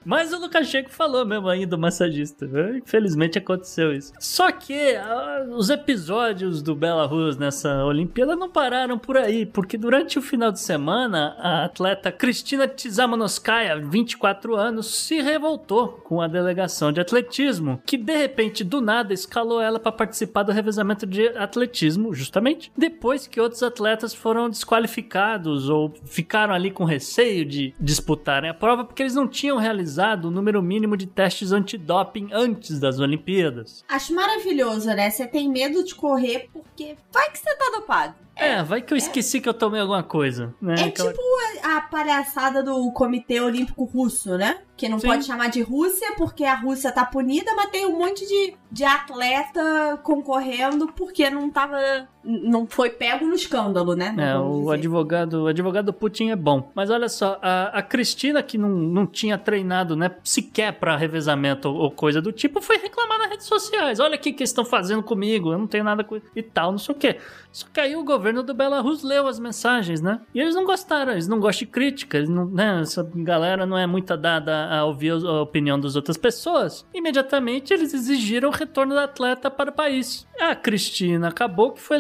Mas 0.05 0.33
o 0.33 0.41
Lukashenko 0.41 0.91
falou 0.91 1.27
mesmo 1.27 1.49
aí 1.49 1.67
do 1.67 1.77
massagista. 1.77 2.49
Infelizmente 2.75 3.39
aconteceu 3.39 3.93
isso. 3.93 4.13
Só 4.19 4.51
que 4.51 4.97
ah, 4.97 5.47
os 5.51 5.69
episódios 5.69 6.63
do 6.63 6.75
Belarus 6.75 7.37
nessa 7.37 7.85
Olimpíada 7.85 8.35
não 8.35 8.49
pararam 8.49 8.99
por 8.99 9.17
aí, 9.19 9.45
porque 9.45 9.77
durante 9.77 10.19
o 10.19 10.23
final 10.23 10.51
de 10.51 10.61
semana, 10.61 11.37
a 11.39 11.65
atleta 11.65 12.11
Cristina 12.11 12.67
Tzamanoskaya, 12.67 13.79
24 13.79 14.57
anos, 14.57 14.87
se 14.87 15.21
revoltou 15.21 15.89
com 15.89 16.23
a 16.23 16.29
delegação 16.29 16.91
de 16.91 17.01
atletismo, 17.01 17.83
que 17.85 17.99
de 17.99 18.17
repente, 18.17 18.65
do 18.65 18.81
nada, 18.81 19.13
escalou 19.13 19.61
ela 19.61 19.79
para 19.79 19.93
participar 19.93 20.45
do 20.45 20.53
revezamento 20.53 21.07
de 21.07 21.29
atletismo, 21.29 22.15
justamente 22.15 22.73
depois 22.77 23.27
que 23.27 23.41
outros 23.41 23.63
atletas 23.63 24.15
foram 24.15 24.49
desqualificados 24.49 25.69
ou 25.69 25.93
ficaram 26.07 26.55
ali 26.55 26.71
com 26.71 26.85
receio 26.85 27.45
de 27.45 27.75
disputarem 27.79 28.49
a 28.49 28.55
prova 28.55 28.85
porque 28.85 29.03
eles 29.03 29.15
não 29.15 29.29
tinham 29.29 29.59
realizado 29.59 29.90
o 29.99 30.31
número 30.31 30.63
mínimo 30.63 30.97
de 30.97 31.07
testes 31.07 31.53
antidoping 31.53 32.29
antes 32.33 32.79
das 32.79 32.99
Olimpíadas. 32.99 33.85
Acho 33.89 34.15
maravilhoso, 34.15 34.89
né? 34.89 35.11
Você 35.11 35.27
tem 35.27 35.49
medo 35.49 35.85
de 35.85 35.95
correr 35.95 36.49
porque 36.53 36.97
vai 37.13 37.31
que 37.31 37.39
você 37.39 37.57
tá 37.57 37.71
dopado. 37.75 38.15
É, 38.41 38.63
vai 38.63 38.81
que 38.81 38.93
eu 38.93 38.97
esqueci 38.97 39.41
que 39.41 39.49
eu 39.49 39.55
tomei 39.55 39.81
alguma 39.81 40.03
coisa, 40.03 40.55
né? 40.61 40.75
É 40.79 40.85
Aquela- 40.85 41.13
tipo 41.13 41.23
a, 41.63 41.77
a 41.77 41.81
palhaçada 41.83 42.63
do 42.63 42.91
Comitê 42.93 43.41
Olímpico 43.41 43.85
Russo, 43.85 44.37
né? 44.39 44.59
Que 44.77 44.89
não 44.89 44.99
Sim. 44.99 45.09
pode 45.09 45.25
chamar 45.27 45.49
de 45.51 45.61
Rússia 45.61 46.15
porque 46.17 46.43
a 46.43 46.55
Rússia 46.55 46.91
tá 46.91 47.05
punida, 47.05 47.53
mas 47.55 47.69
tem 47.69 47.85
um 47.85 47.99
monte 47.99 48.27
de, 48.27 48.55
de 48.73 48.83
atleta 48.83 49.99
concorrendo 50.03 50.87
porque 50.89 51.29
não 51.29 51.51
tava. 51.51 51.77
Não 52.23 52.67
foi 52.67 52.91
pego 52.91 53.27
no 53.27 53.35
escândalo, 53.35 53.95
né? 53.95 54.15
É, 54.19 54.35
Vamos 54.35 54.57
o 54.57 54.61
dizer. 54.61 54.75
advogado, 54.75 55.35
o 55.45 55.47
advogado 55.47 55.93
Putin 55.93 56.31
é 56.31 56.37
bom. 56.37 56.71
Mas 56.75 56.91
olha 56.91 57.09
só, 57.09 57.39
a, 57.43 57.79
a 57.79 57.83
Cristina, 57.83 58.43
que 58.43 58.59
não, 58.59 58.69
não 58.69 59.07
tinha 59.07 59.39
treinado, 59.39 59.97
né, 59.97 60.11
sequer 60.23 60.73
pra 60.75 60.97
revezamento 60.97 61.69
ou, 61.69 61.77
ou 61.77 61.91
coisa 61.91 62.21
do 62.21 62.31
tipo, 62.31 62.61
foi 62.61 62.77
reclamar 62.77 63.19
nas 63.21 63.31
redes 63.31 63.47
sociais. 63.47 64.01
Olha 64.01 64.17
o 64.17 64.19
que, 64.19 64.33
que 64.33 64.43
eles 64.43 64.51
estão 64.51 64.65
fazendo 64.67 65.03
comigo, 65.03 65.51
eu 65.53 65.59
não 65.59 65.67
tenho 65.67 65.85
nada 65.85 66.05
com 66.05 66.21
e 66.37 66.43
tal, 66.43 66.71
não 66.73 66.79
sei 66.79 66.95
o 66.95 66.99
quê. 66.99 67.17
Só 67.51 67.67
que 67.73 67.81
aí 67.81 67.97
o 67.97 68.05
governo 68.05 68.30
do 68.33 68.55
Belarus 68.55 69.03
leu 69.03 69.27
as 69.27 69.39
mensagens, 69.39 70.01
né? 70.01 70.21
E 70.35 70.41
eles 70.41 70.55
não 70.55 70.65
gostaram, 70.65 71.13
eles 71.13 71.29
não 71.29 71.41
gostam 71.41 71.67
de 71.67 71.73
crítica, 71.73 72.17
eles 72.17 72.29
não, 72.29 72.47
né? 72.47 72.81
Essa 72.81 73.09
galera 73.15 73.67
não 73.67 73.77
é 73.77 73.87
muito 73.87 74.17
dada 74.17 74.67
a 74.69 74.85
ouvir 74.85 75.13
a 75.13 75.43
opinião 75.43 75.79
das 75.79 75.97
outras 75.97 76.17
pessoas. 76.17 76.87
Imediatamente 76.95 77.73
eles 77.73 77.93
exigiram 77.93 78.49
o 78.49 78.53
retorno 78.53 78.95
da 78.95 79.05
atleta 79.05 79.51
para 79.51 79.71
o 79.71 79.75
país. 79.75 80.27
A 80.41 80.55
Cristina 80.55 81.29
acabou 81.29 81.73
que 81.73 81.81
foi, 81.81 81.99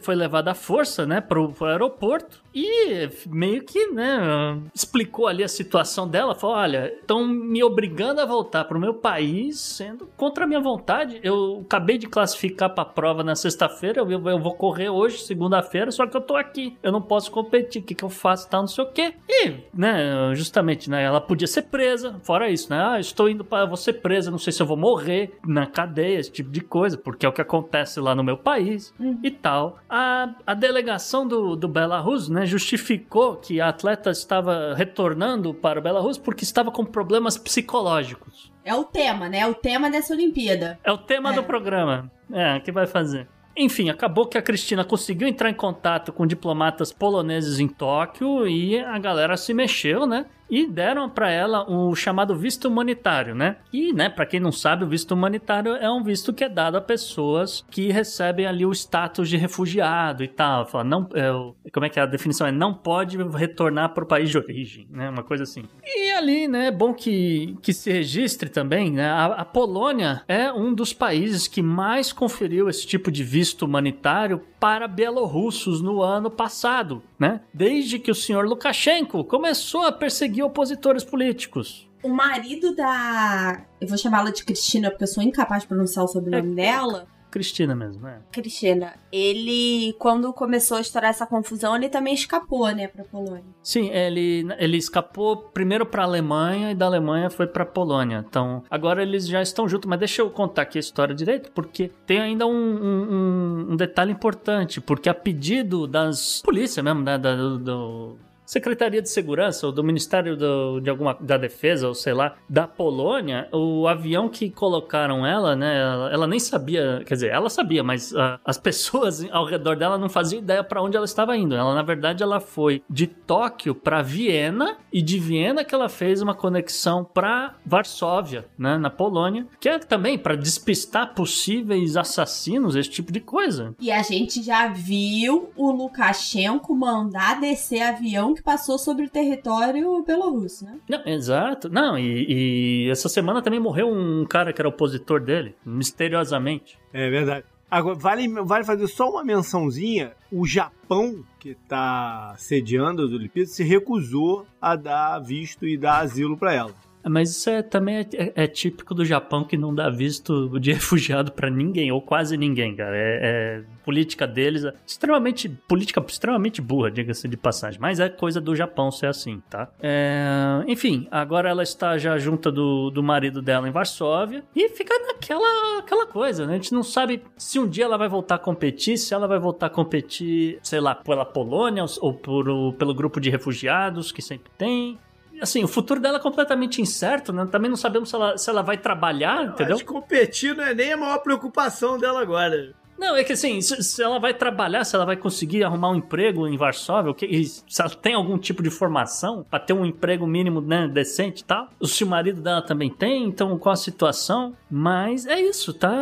foi 0.00 0.14
levada 0.14 0.50
à 0.50 0.54
força, 0.54 1.06
né, 1.06 1.20
pro, 1.20 1.50
pro 1.52 1.66
aeroporto 1.66 2.42
e 2.60 3.08
meio 3.26 3.62
que, 3.62 3.88
né, 3.88 4.60
explicou 4.74 5.26
ali 5.26 5.44
a 5.44 5.48
situação 5.48 6.08
dela. 6.08 6.34
Falou: 6.34 6.56
olha, 6.56 6.92
estão 6.92 7.26
me 7.26 7.62
obrigando 7.62 8.20
a 8.20 8.26
voltar 8.26 8.64
pro 8.64 8.80
meu 8.80 8.94
país, 8.94 9.60
sendo 9.60 10.08
contra 10.16 10.44
a 10.44 10.46
minha 10.46 10.60
vontade. 10.60 11.20
Eu 11.22 11.62
acabei 11.64 11.98
de 11.98 12.06
classificar 12.06 12.74
pra 12.74 12.84
prova 12.84 13.22
na 13.22 13.36
sexta-feira, 13.36 14.00
eu, 14.00 14.10
eu 14.10 14.38
vou 14.38 14.54
correr 14.54 14.88
hoje, 14.88 15.18
segunda-feira, 15.18 15.90
só 15.90 16.06
que 16.06 16.16
eu 16.16 16.20
tô 16.20 16.34
aqui. 16.34 16.76
Eu 16.82 16.90
não 16.90 17.02
posso 17.02 17.30
competir, 17.30 17.80
o 17.82 17.84
que, 17.84 17.94
que 17.94 18.04
eu 18.04 18.10
faço, 18.10 18.48
tal, 18.48 18.62
não 18.62 18.68
sei 18.68 18.84
o 18.84 18.92
quê. 18.92 19.14
E, 19.28 19.54
né, 19.72 20.34
justamente, 20.34 20.90
né, 20.90 21.02
ela 21.02 21.20
podia 21.20 21.46
ser 21.46 21.62
presa, 21.62 22.18
fora 22.22 22.50
isso, 22.50 22.70
né, 22.70 22.82
ah, 22.82 23.00
estou 23.00 23.28
indo 23.28 23.44
para, 23.44 23.66
vou 23.66 23.76
ser 23.76 23.94
presa, 23.94 24.30
não 24.30 24.38
sei 24.38 24.52
se 24.52 24.62
eu 24.62 24.66
vou 24.66 24.76
morrer 24.76 25.38
na 25.46 25.66
cadeia, 25.66 26.18
esse 26.18 26.32
tipo 26.32 26.50
de 26.50 26.60
coisa, 26.60 26.96
porque 26.96 27.24
é 27.24 27.28
o 27.28 27.32
que 27.32 27.40
acontece 27.40 28.00
lá 28.00 28.14
no 28.14 28.24
meu 28.24 28.36
país 28.36 28.94
e 29.22 29.30
tal. 29.30 29.78
A, 29.88 30.34
a 30.46 30.54
delegação 30.54 31.26
do, 31.26 31.54
do 31.54 31.68
Belarus, 31.68 32.28
né, 32.28 32.47
justificou 32.48 33.36
que 33.36 33.60
a 33.60 33.68
atleta 33.68 34.10
estava 34.10 34.74
retornando 34.74 35.54
para 35.54 35.78
o 35.78 35.82
Belarus 35.82 36.18
porque 36.18 36.42
estava 36.42 36.72
com 36.72 36.84
problemas 36.84 37.38
psicológicos. 37.38 38.52
É 38.64 38.74
o 38.74 38.82
tema, 38.84 39.28
né? 39.28 39.38
É 39.40 39.46
o 39.46 39.54
tema 39.54 39.88
dessa 39.90 40.12
Olimpíada. 40.12 40.78
É 40.82 40.90
o 40.90 40.98
tema 40.98 41.30
É. 41.30 41.34
do 41.34 41.42
programa. 41.44 42.10
É, 42.32 42.58
que 42.60 42.72
vai 42.72 42.86
fazer. 42.86 43.28
Enfim, 43.56 43.88
acabou 43.90 44.26
que 44.26 44.36
a 44.38 44.42
Cristina 44.42 44.84
conseguiu 44.84 45.26
entrar 45.26 45.50
em 45.50 45.54
contato 45.54 46.12
com 46.12 46.26
diplomatas 46.26 46.92
poloneses 46.92 47.58
em 47.58 47.66
Tóquio 47.66 48.46
e 48.46 48.78
a 48.78 48.98
galera 48.98 49.36
se 49.36 49.52
mexeu, 49.54 50.06
né? 50.06 50.26
E 50.50 50.66
deram 50.66 51.08
para 51.08 51.30
ela 51.30 51.68
o 51.70 51.94
chamado 51.94 52.34
visto 52.34 52.66
humanitário, 52.66 53.34
né? 53.34 53.56
E, 53.72 53.92
né, 53.92 54.08
para 54.08 54.26
quem 54.26 54.40
não 54.40 54.52
sabe, 54.52 54.84
o 54.84 54.88
visto 54.88 55.12
humanitário 55.12 55.74
é 55.74 55.90
um 55.90 56.02
visto 56.02 56.32
que 56.32 56.44
é 56.44 56.48
dado 56.48 56.76
a 56.76 56.80
pessoas 56.80 57.64
que 57.70 57.90
recebem 57.90 58.46
ali 58.46 58.64
o 58.64 58.72
status 58.72 59.28
de 59.28 59.36
refugiado 59.36 60.22
e 60.22 60.28
tal. 60.28 60.66
Fala, 60.66 60.84
não, 60.84 61.08
é, 61.14 61.30
como 61.72 61.86
é 61.86 61.88
que 61.88 61.98
é 61.98 62.02
a 62.02 62.06
definição? 62.06 62.46
É 62.46 62.52
não 62.52 62.74
pode 62.74 63.16
retornar 63.16 63.94
para 63.94 64.04
o 64.04 64.06
país 64.06 64.30
de 64.30 64.38
origem, 64.38 64.86
né? 64.90 65.08
Uma 65.10 65.22
coisa 65.22 65.44
assim. 65.44 65.64
E 65.84 66.10
ali, 66.12 66.48
né, 66.48 66.66
é 66.66 66.70
bom 66.70 66.92
que, 66.92 67.56
que 67.62 67.72
se 67.72 67.90
registre 67.92 68.48
também, 68.48 68.90
né? 68.90 69.08
A, 69.08 69.26
a 69.26 69.44
Polônia 69.44 70.22
é 70.26 70.52
um 70.52 70.72
dos 70.72 70.92
países 70.92 71.46
que 71.46 71.62
mais 71.62 72.12
conferiu 72.12 72.68
esse 72.68 72.86
tipo 72.86 73.10
de 73.10 73.22
visto 73.22 73.64
humanitário 73.64 74.40
para 74.58 74.88
bielorrussos 74.88 75.80
no 75.80 76.02
ano 76.02 76.30
passado, 76.30 77.02
né? 77.18 77.40
Desde 77.52 77.98
que 77.98 78.10
o 78.10 78.14
senhor 78.14 78.46
Lukashenko 78.46 79.24
começou 79.24 79.82
a 79.82 79.92
perseguir 79.92 80.44
opositores 80.44 81.04
políticos. 81.04 81.88
O 82.02 82.08
marido 82.08 82.74
da. 82.74 83.64
Eu 83.80 83.88
vou 83.88 83.98
chamá-la 83.98 84.30
de 84.30 84.44
Cristina, 84.44 84.90
porque 84.90 85.04
eu 85.04 85.08
sou 85.08 85.22
incapaz 85.22 85.62
de 85.62 85.68
pronunciar 85.68 86.04
o 86.04 86.08
sobrenome 86.08 86.54
dela. 86.54 87.06
Cristina 87.30 87.74
mesmo, 87.74 88.02
né? 88.02 88.20
Cristina, 88.32 88.94
ele, 89.12 89.94
quando 89.98 90.32
começou 90.32 90.76
a 90.76 90.80
estourar 90.80 91.10
essa 91.10 91.26
confusão, 91.26 91.76
ele 91.76 91.88
também 91.88 92.14
escapou, 92.14 92.68
né, 92.74 92.88
pra 92.88 93.04
Polônia. 93.04 93.44
Sim, 93.62 93.90
ele, 93.90 94.46
ele 94.58 94.76
escapou 94.76 95.36
primeiro 95.36 95.84
para 95.84 96.02
a 96.02 96.06
Alemanha 96.06 96.70
e 96.70 96.74
da 96.74 96.86
Alemanha 96.86 97.28
foi 97.30 97.46
para 97.46 97.64
Polônia. 97.66 98.24
Então, 98.28 98.62
agora 98.70 99.02
eles 99.02 99.26
já 99.26 99.42
estão 99.42 99.68
juntos. 99.68 99.88
Mas 99.88 99.98
deixa 99.98 100.22
eu 100.22 100.30
contar 100.30 100.62
aqui 100.62 100.78
a 100.78 100.80
história 100.80 101.14
direito, 101.14 101.50
porque 101.52 101.90
tem 102.06 102.20
ainda 102.20 102.46
um, 102.46 102.50
um- 102.52 103.66
um- 103.72 103.76
detalhe 103.76 104.12
importante. 104.12 104.80
Porque 104.80 105.08
a 105.08 105.14
pedido 105.14 105.86
das 105.86 106.40
polícia 106.42 106.82
mesmo, 106.82 107.02
né, 107.02 107.18
do, 107.18 107.58
do- 107.58 108.18
Secretaria 108.48 109.02
de 109.02 109.10
Segurança 109.10 109.66
ou 109.66 109.72
do 109.72 109.84
Ministério 109.84 110.34
do- 110.34 110.80
de 110.80 110.88
alguma 110.88 111.14
da 111.20 111.36
Defesa, 111.36 111.86
ou 111.86 111.94
sei 111.94 112.14
lá, 112.14 112.34
da 112.48 112.66
Polônia, 112.66 113.46
o 113.52 113.86
avião 113.86 114.26
que 114.26 114.48
colocaram 114.48 115.26
ela, 115.26 115.54
né? 115.54 115.78
Ela, 115.78 116.10
ela 116.10 116.26
nem 116.26 116.40
sabia, 116.40 117.02
quer 117.04 117.12
dizer, 117.12 117.30
ela 117.30 117.50
sabia, 117.50 117.84
mas 117.84 118.14
ah, 118.16 118.40
as 118.42 118.56
pessoas 118.56 119.22
ao 119.30 119.44
redor 119.44 119.76
dela 119.76 119.98
não 119.98 120.08
faziam 120.08 120.40
ideia 120.40 120.64
para 120.64 120.82
onde 120.82 120.96
ela 120.96 121.04
estava 121.04 121.36
indo. 121.36 121.54
Ela, 121.54 121.74
na 121.74 121.82
verdade, 121.82 122.22
ela 122.22 122.40
foi 122.40 122.82
de 122.88 123.06
Tóquio 123.06 123.74
para 123.74 124.00
Viena 124.00 124.78
e 124.90 125.02
de 125.02 125.18
Viena 125.18 125.62
que 125.62 125.74
ela 125.74 125.90
fez 125.90 126.22
uma 126.22 126.34
conexão 126.34 127.04
para 127.04 127.54
Varsóvia, 127.66 128.46
né, 128.58 128.78
na 128.78 128.88
Polônia, 128.88 129.46
que 129.60 129.68
é 129.68 129.78
também 129.78 130.16
para 130.16 130.34
despistar 130.34 131.12
possíveis 131.14 131.98
assassinos, 131.98 132.74
esse 132.76 132.88
tipo 132.88 133.12
de 133.12 133.20
coisa. 133.20 133.74
E 133.78 133.90
a 133.92 134.02
gente 134.02 134.42
já 134.42 134.68
viu 134.68 135.50
o 135.54 135.70
Lukashenko 135.70 136.74
mandar 136.74 137.38
descer 137.40 137.82
avião 137.82 138.37
que 138.38 138.42
passou 138.42 138.78
sobre 138.78 139.04
o 139.04 139.10
território 139.10 140.02
belorrusso, 140.04 140.64
né? 140.64 140.78
Não, 140.88 141.02
exato. 141.04 141.68
Não, 141.68 141.98
e, 141.98 142.86
e 142.86 142.90
essa 142.90 143.08
semana 143.08 143.42
também 143.42 143.60
morreu 143.60 143.88
um 143.88 144.24
cara 144.24 144.52
que 144.52 144.60
era 144.60 144.68
opositor 144.68 145.20
dele, 145.20 145.54
misteriosamente. 145.64 146.78
É 146.92 147.10
verdade. 147.10 147.44
Agora, 147.70 147.96
vale, 147.96 148.28
vale 148.28 148.64
fazer 148.64 148.86
só 148.86 149.10
uma 149.10 149.24
mençãozinha. 149.24 150.12
O 150.32 150.46
Japão, 150.46 151.22
que 151.38 151.54
tá 151.68 152.34
sediando 152.38 153.02
as 153.02 153.10
Olimpíadas, 153.10 153.54
se 153.54 153.62
recusou 153.62 154.46
a 154.60 154.74
dar 154.74 155.18
visto 155.18 155.66
e 155.66 155.76
dar 155.76 155.98
asilo 155.98 156.36
para 156.36 156.54
ela. 156.54 156.74
Mas 157.08 157.30
isso 157.30 157.48
é, 157.50 157.62
também 157.62 157.96
é, 157.98 158.06
é- 158.14 158.32
é 158.44 158.46
típico 158.46 158.94
do 158.94 159.04
Japão 159.04 159.44
que 159.44 159.56
não 159.56 159.74
dá 159.74 159.88
visto 159.90 160.58
de 160.58 160.72
refugiado 160.74 161.32
pra 161.32 161.48
ninguém, 161.50 161.90
ou 161.92 162.00
quase 162.02 162.36
ninguém, 162.36 162.74
cara. 162.76 162.96
É, 162.96 163.18
é 163.22 163.62
política 163.84 164.26
deles, 164.26 164.64
é 164.64 164.72
extremamente, 164.86 165.48
política 165.48 166.04
extremamente 166.06 166.60
burra, 166.60 166.90
diga-se 166.90 167.26
de 167.26 167.36
passagem. 167.36 167.80
Mas 167.80 167.98
é 168.00 168.08
coisa 168.08 168.40
do 168.40 168.54
Japão 168.54 168.90
ser 168.90 169.06
assim, 169.06 169.40
tá? 169.48 169.68
É, 169.80 170.62
enfim, 170.66 171.08
agora 171.10 171.48
ela 171.48 171.62
está 171.62 171.96
já 171.96 172.18
junta 172.18 172.52
do, 172.52 172.90
do 172.90 173.02
marido 173.02 173.40
dela 173.40 173.66
em 173.66 173.70
Varsóvia 173.72 174.44
e 174.54 174.68
fica 174.70 174.94
naquela 175.06 175.78
aquela 175.78 176.06
coisa, 176.06 176.46
né? 176.46 176.52
A 176.54 176.56
gente 176.56 176.72
não 176.72 176.82
sabe 176.82 177.22
se 177.36 177.58
um 177.58 177.66
dia 177.66 177.84
ela 177.84 177.96
vai 177.96 178.08
voltar 178.08 178.34
a 178.34 178.38
competir, 178.38 178.98
se 178.98 179.14
ela 179.14 179.26
vai 179.26 179.38
voltar 179.38 179.66
a 179.66 179.70
competir, 179.70 180.58
sei 180.62 180.80
lá, 180.80 180.94
pela 180.94 181.24
Polônia 181.24 181.84
ou 182.00 182.12
por, 182.12 182.48
o- 182.48 182.72
pelo 182.74 182.94
grupo 182.94 183.18
de 183.20 183.30
refugiados 183.30 184.12
que 184.12 184.20
sempre 184.20 184.50
tem 184.58 184.98
assim, 185.40 185.64
o 185.64 185.68
futuro 185.68 186.00
dela 186.00 186.18
é 186.18 186.20
completamente 186.20 186.80
incerto, 186.80 187.32
né? 187.32 187.46
Também 187.50 187.70
não 187.70 187.76
sabemos 187.76 188.08
se 188.08 188.14
ela, 188.14 188.38
se 188.38 188.48
ela 188.50 188.62
vai 188.62 188.76
trabalhar, 188.78 189.44
entendeu? 189.44 189.76
Acho 189.76 189.84
competir 189.84 190.54
não 190.54 190.64
é 190.64 190.74
nem 190.74 190.92
a 190.92 190.96
maior 190.96 191.18
preocupação 191.18 191.98
dela 191.98 192.20
agora. 192.20 192.74
Não, 192.98 193.16
é 193.16 193.22
que 193.22 193.32
assim, 193.32 193.60
se, 193.60 193.80
se 193.84 194.02
ela 194.02 194.18
vai 194.18 194.34
trabalhar, 194.34 194.82
se 194.82 194.96
ela 194.96 195.06
vai 195.06 195.16
conseguir 195.16 195.62
arrumar 195.62 195.90
um 195.90 195.94
emprego 195.94 196.48
em 196.48 196.56
Varsóvia, 196.56 197.14
que, 197.14 197.44
se 197.44 197.80
ela 197.80 197.90
tem 197.90 198.14
algum 198.14 198.36
tipo 198.36 198.60
de 198.60 198.70
formação 198.70 199.46
pra 199.48 199.60
ter 199.60 199.72
um 199.72 199.86
emprego 199.86 200.26
mínimo 200.26 200.60
né, 200.60 200.88
decente 200.88 201.42
e 201.42 201.44
tal. 201.44 201.68
Se 201.84 202.02
o 202.02 202.08
marido 202.08 202.42
dela 202.42 202.60
também 202.60 202.90
tem, 202.90 203.24
então 203.24 203.56
qual 203.56 203.74
a 203.74 203.76
situação? 203.76 204.52
Mas 204.68 205.26
é 205.26 205.40
isso, 205.40 205.72
tá, 205.72 205.94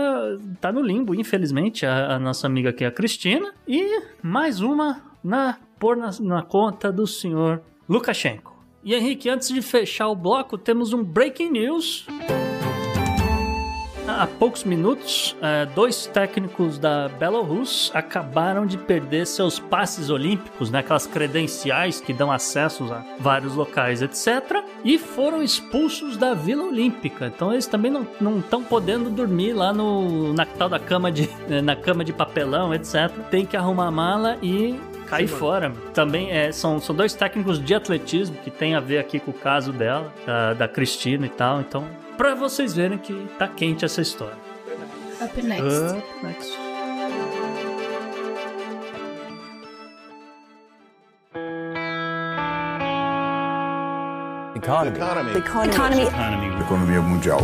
tá 0.59 0.73
no 0.73 0.81
limbo, 0.81 1.15
infelizmente, 1.15 1.85
a, 1.85 2.15
a 2.15 2.19
nossa 2.19 2.47
amiga 2.47 2.71
aqui, 2.71 2.85
a 2.85 2.91
Cristina. 2.91 3.53
E 3.69 4.01
mais 4.23 4.61
uma 4.61 5.03
na 5.23 5.59
pôr 5.79 5.97
na, 5.97 6.11
na 6.21 6.43
conta 6.43 6.91
do 6.91 7.07
senhor 7.07 7.61
Lukashenko. 7.87 8.56
E 8.87 8.95
Henrique, 8.95 9.29
antes 9.29 9.49
de 9.49 9.61
fechar 9.61 10.07
o 10.07 10.15
bloco, 10.15 10.57
temos 10.57 10.93
um 10.93 11.03
breaking 11.03 11.51
news. 11.51 12.07
Há 14.09 14.27
poucos 14.27 14.63
minutos, 14.63 15.37
eh, 15.43 15.67
dois 15.75 16.07
técnicos 16.07 16.79
da 16.79 17.09
Belarus 17.09 17.91
acabaram 17.93 18.65
de 18.65 18.79
perder 18.79 19.27
seus 19.27 19.59
passes 19.59 20.11
olímpicos, 20.11 20.71
né, 20.71 20.79
aquelas 20.79 21.07
credenciais 21.09 22.01
que 22.01 22.13
dão 22.13 22.31
acesso 22.31 22.85
a 22.85 23.05
vários 23.19 23.55
locais, 23.57 24.03
etc. 24.03 24.63
E 24.85 24.97
foram 24.97 25.43
expulsos 25.43 26.17
da 26.17 26.35
Vila 26.35 26.65
Olímpica. 26.65 27.27
Então 27.27 27.53
eles 27.53 27.67
também 27.67 27.91
não 27.91 28.39
estão 28.39 28.63
podendo 28.63 29.11
dormir 29.11 29.53
lá 29.53 29.73
no, 29.73 30.33
na 30.33 30.47
tal 30.47 30.69
da 30.69 30.79
cama 30.79 31.11
de, 31.11 31.29
na 31.63 31.75
cama 31.75 32.05
de 32.05 32.13
papelão, 32.13 32.73
etc. 32.73 33.11
Tem 33.29 33.45
que 33.45 33.57
arrumar 33.57 33.89
a 33.89 33.91
mala 33.91 34.39
e 34.41 34.79
cair 35.09 35.27
fora. 35.27 35.73
Também 35.93 36.31
é, 36.31 36.53
são, 36.53 36.81
são 36.81 36.95
dois 36.95 37.13
técnicos 37.13 37.59
de 37.63 37.75
atletismo 37.75 38.37
que 38.45 38.51
tem 38.51 38.77
a 38.77 38.81
ver 38.81 38.99
aqui 38.99 39.19
com 39.19 39.33
o 39.33 39.35
caso 39.35 39.73
dela, 39.73 40.13
da, 40.25 40.55
da 40.55 40.69
Cristina 40.69 41.27
e 41.27 41.31
tal. 41.31 41.61
Então, 41.61 41.85
pra 42.17 42.35
vocês 42.35 42.75
verem 42.75 42.99
que 42.99 43.29
tá 43.39 43.47
quente 43.47 43.85
essa 43.85 44.01
história. 44.01 44.39
Up 45.21 45.43
next. 45.43 45.65
Up 45.65 46.25
next. 46.25 46.59
Economy. 54.57 54.99
Economy. 54.99 56.61
Economia 56.61 57.01
mundial. 57.01 57.41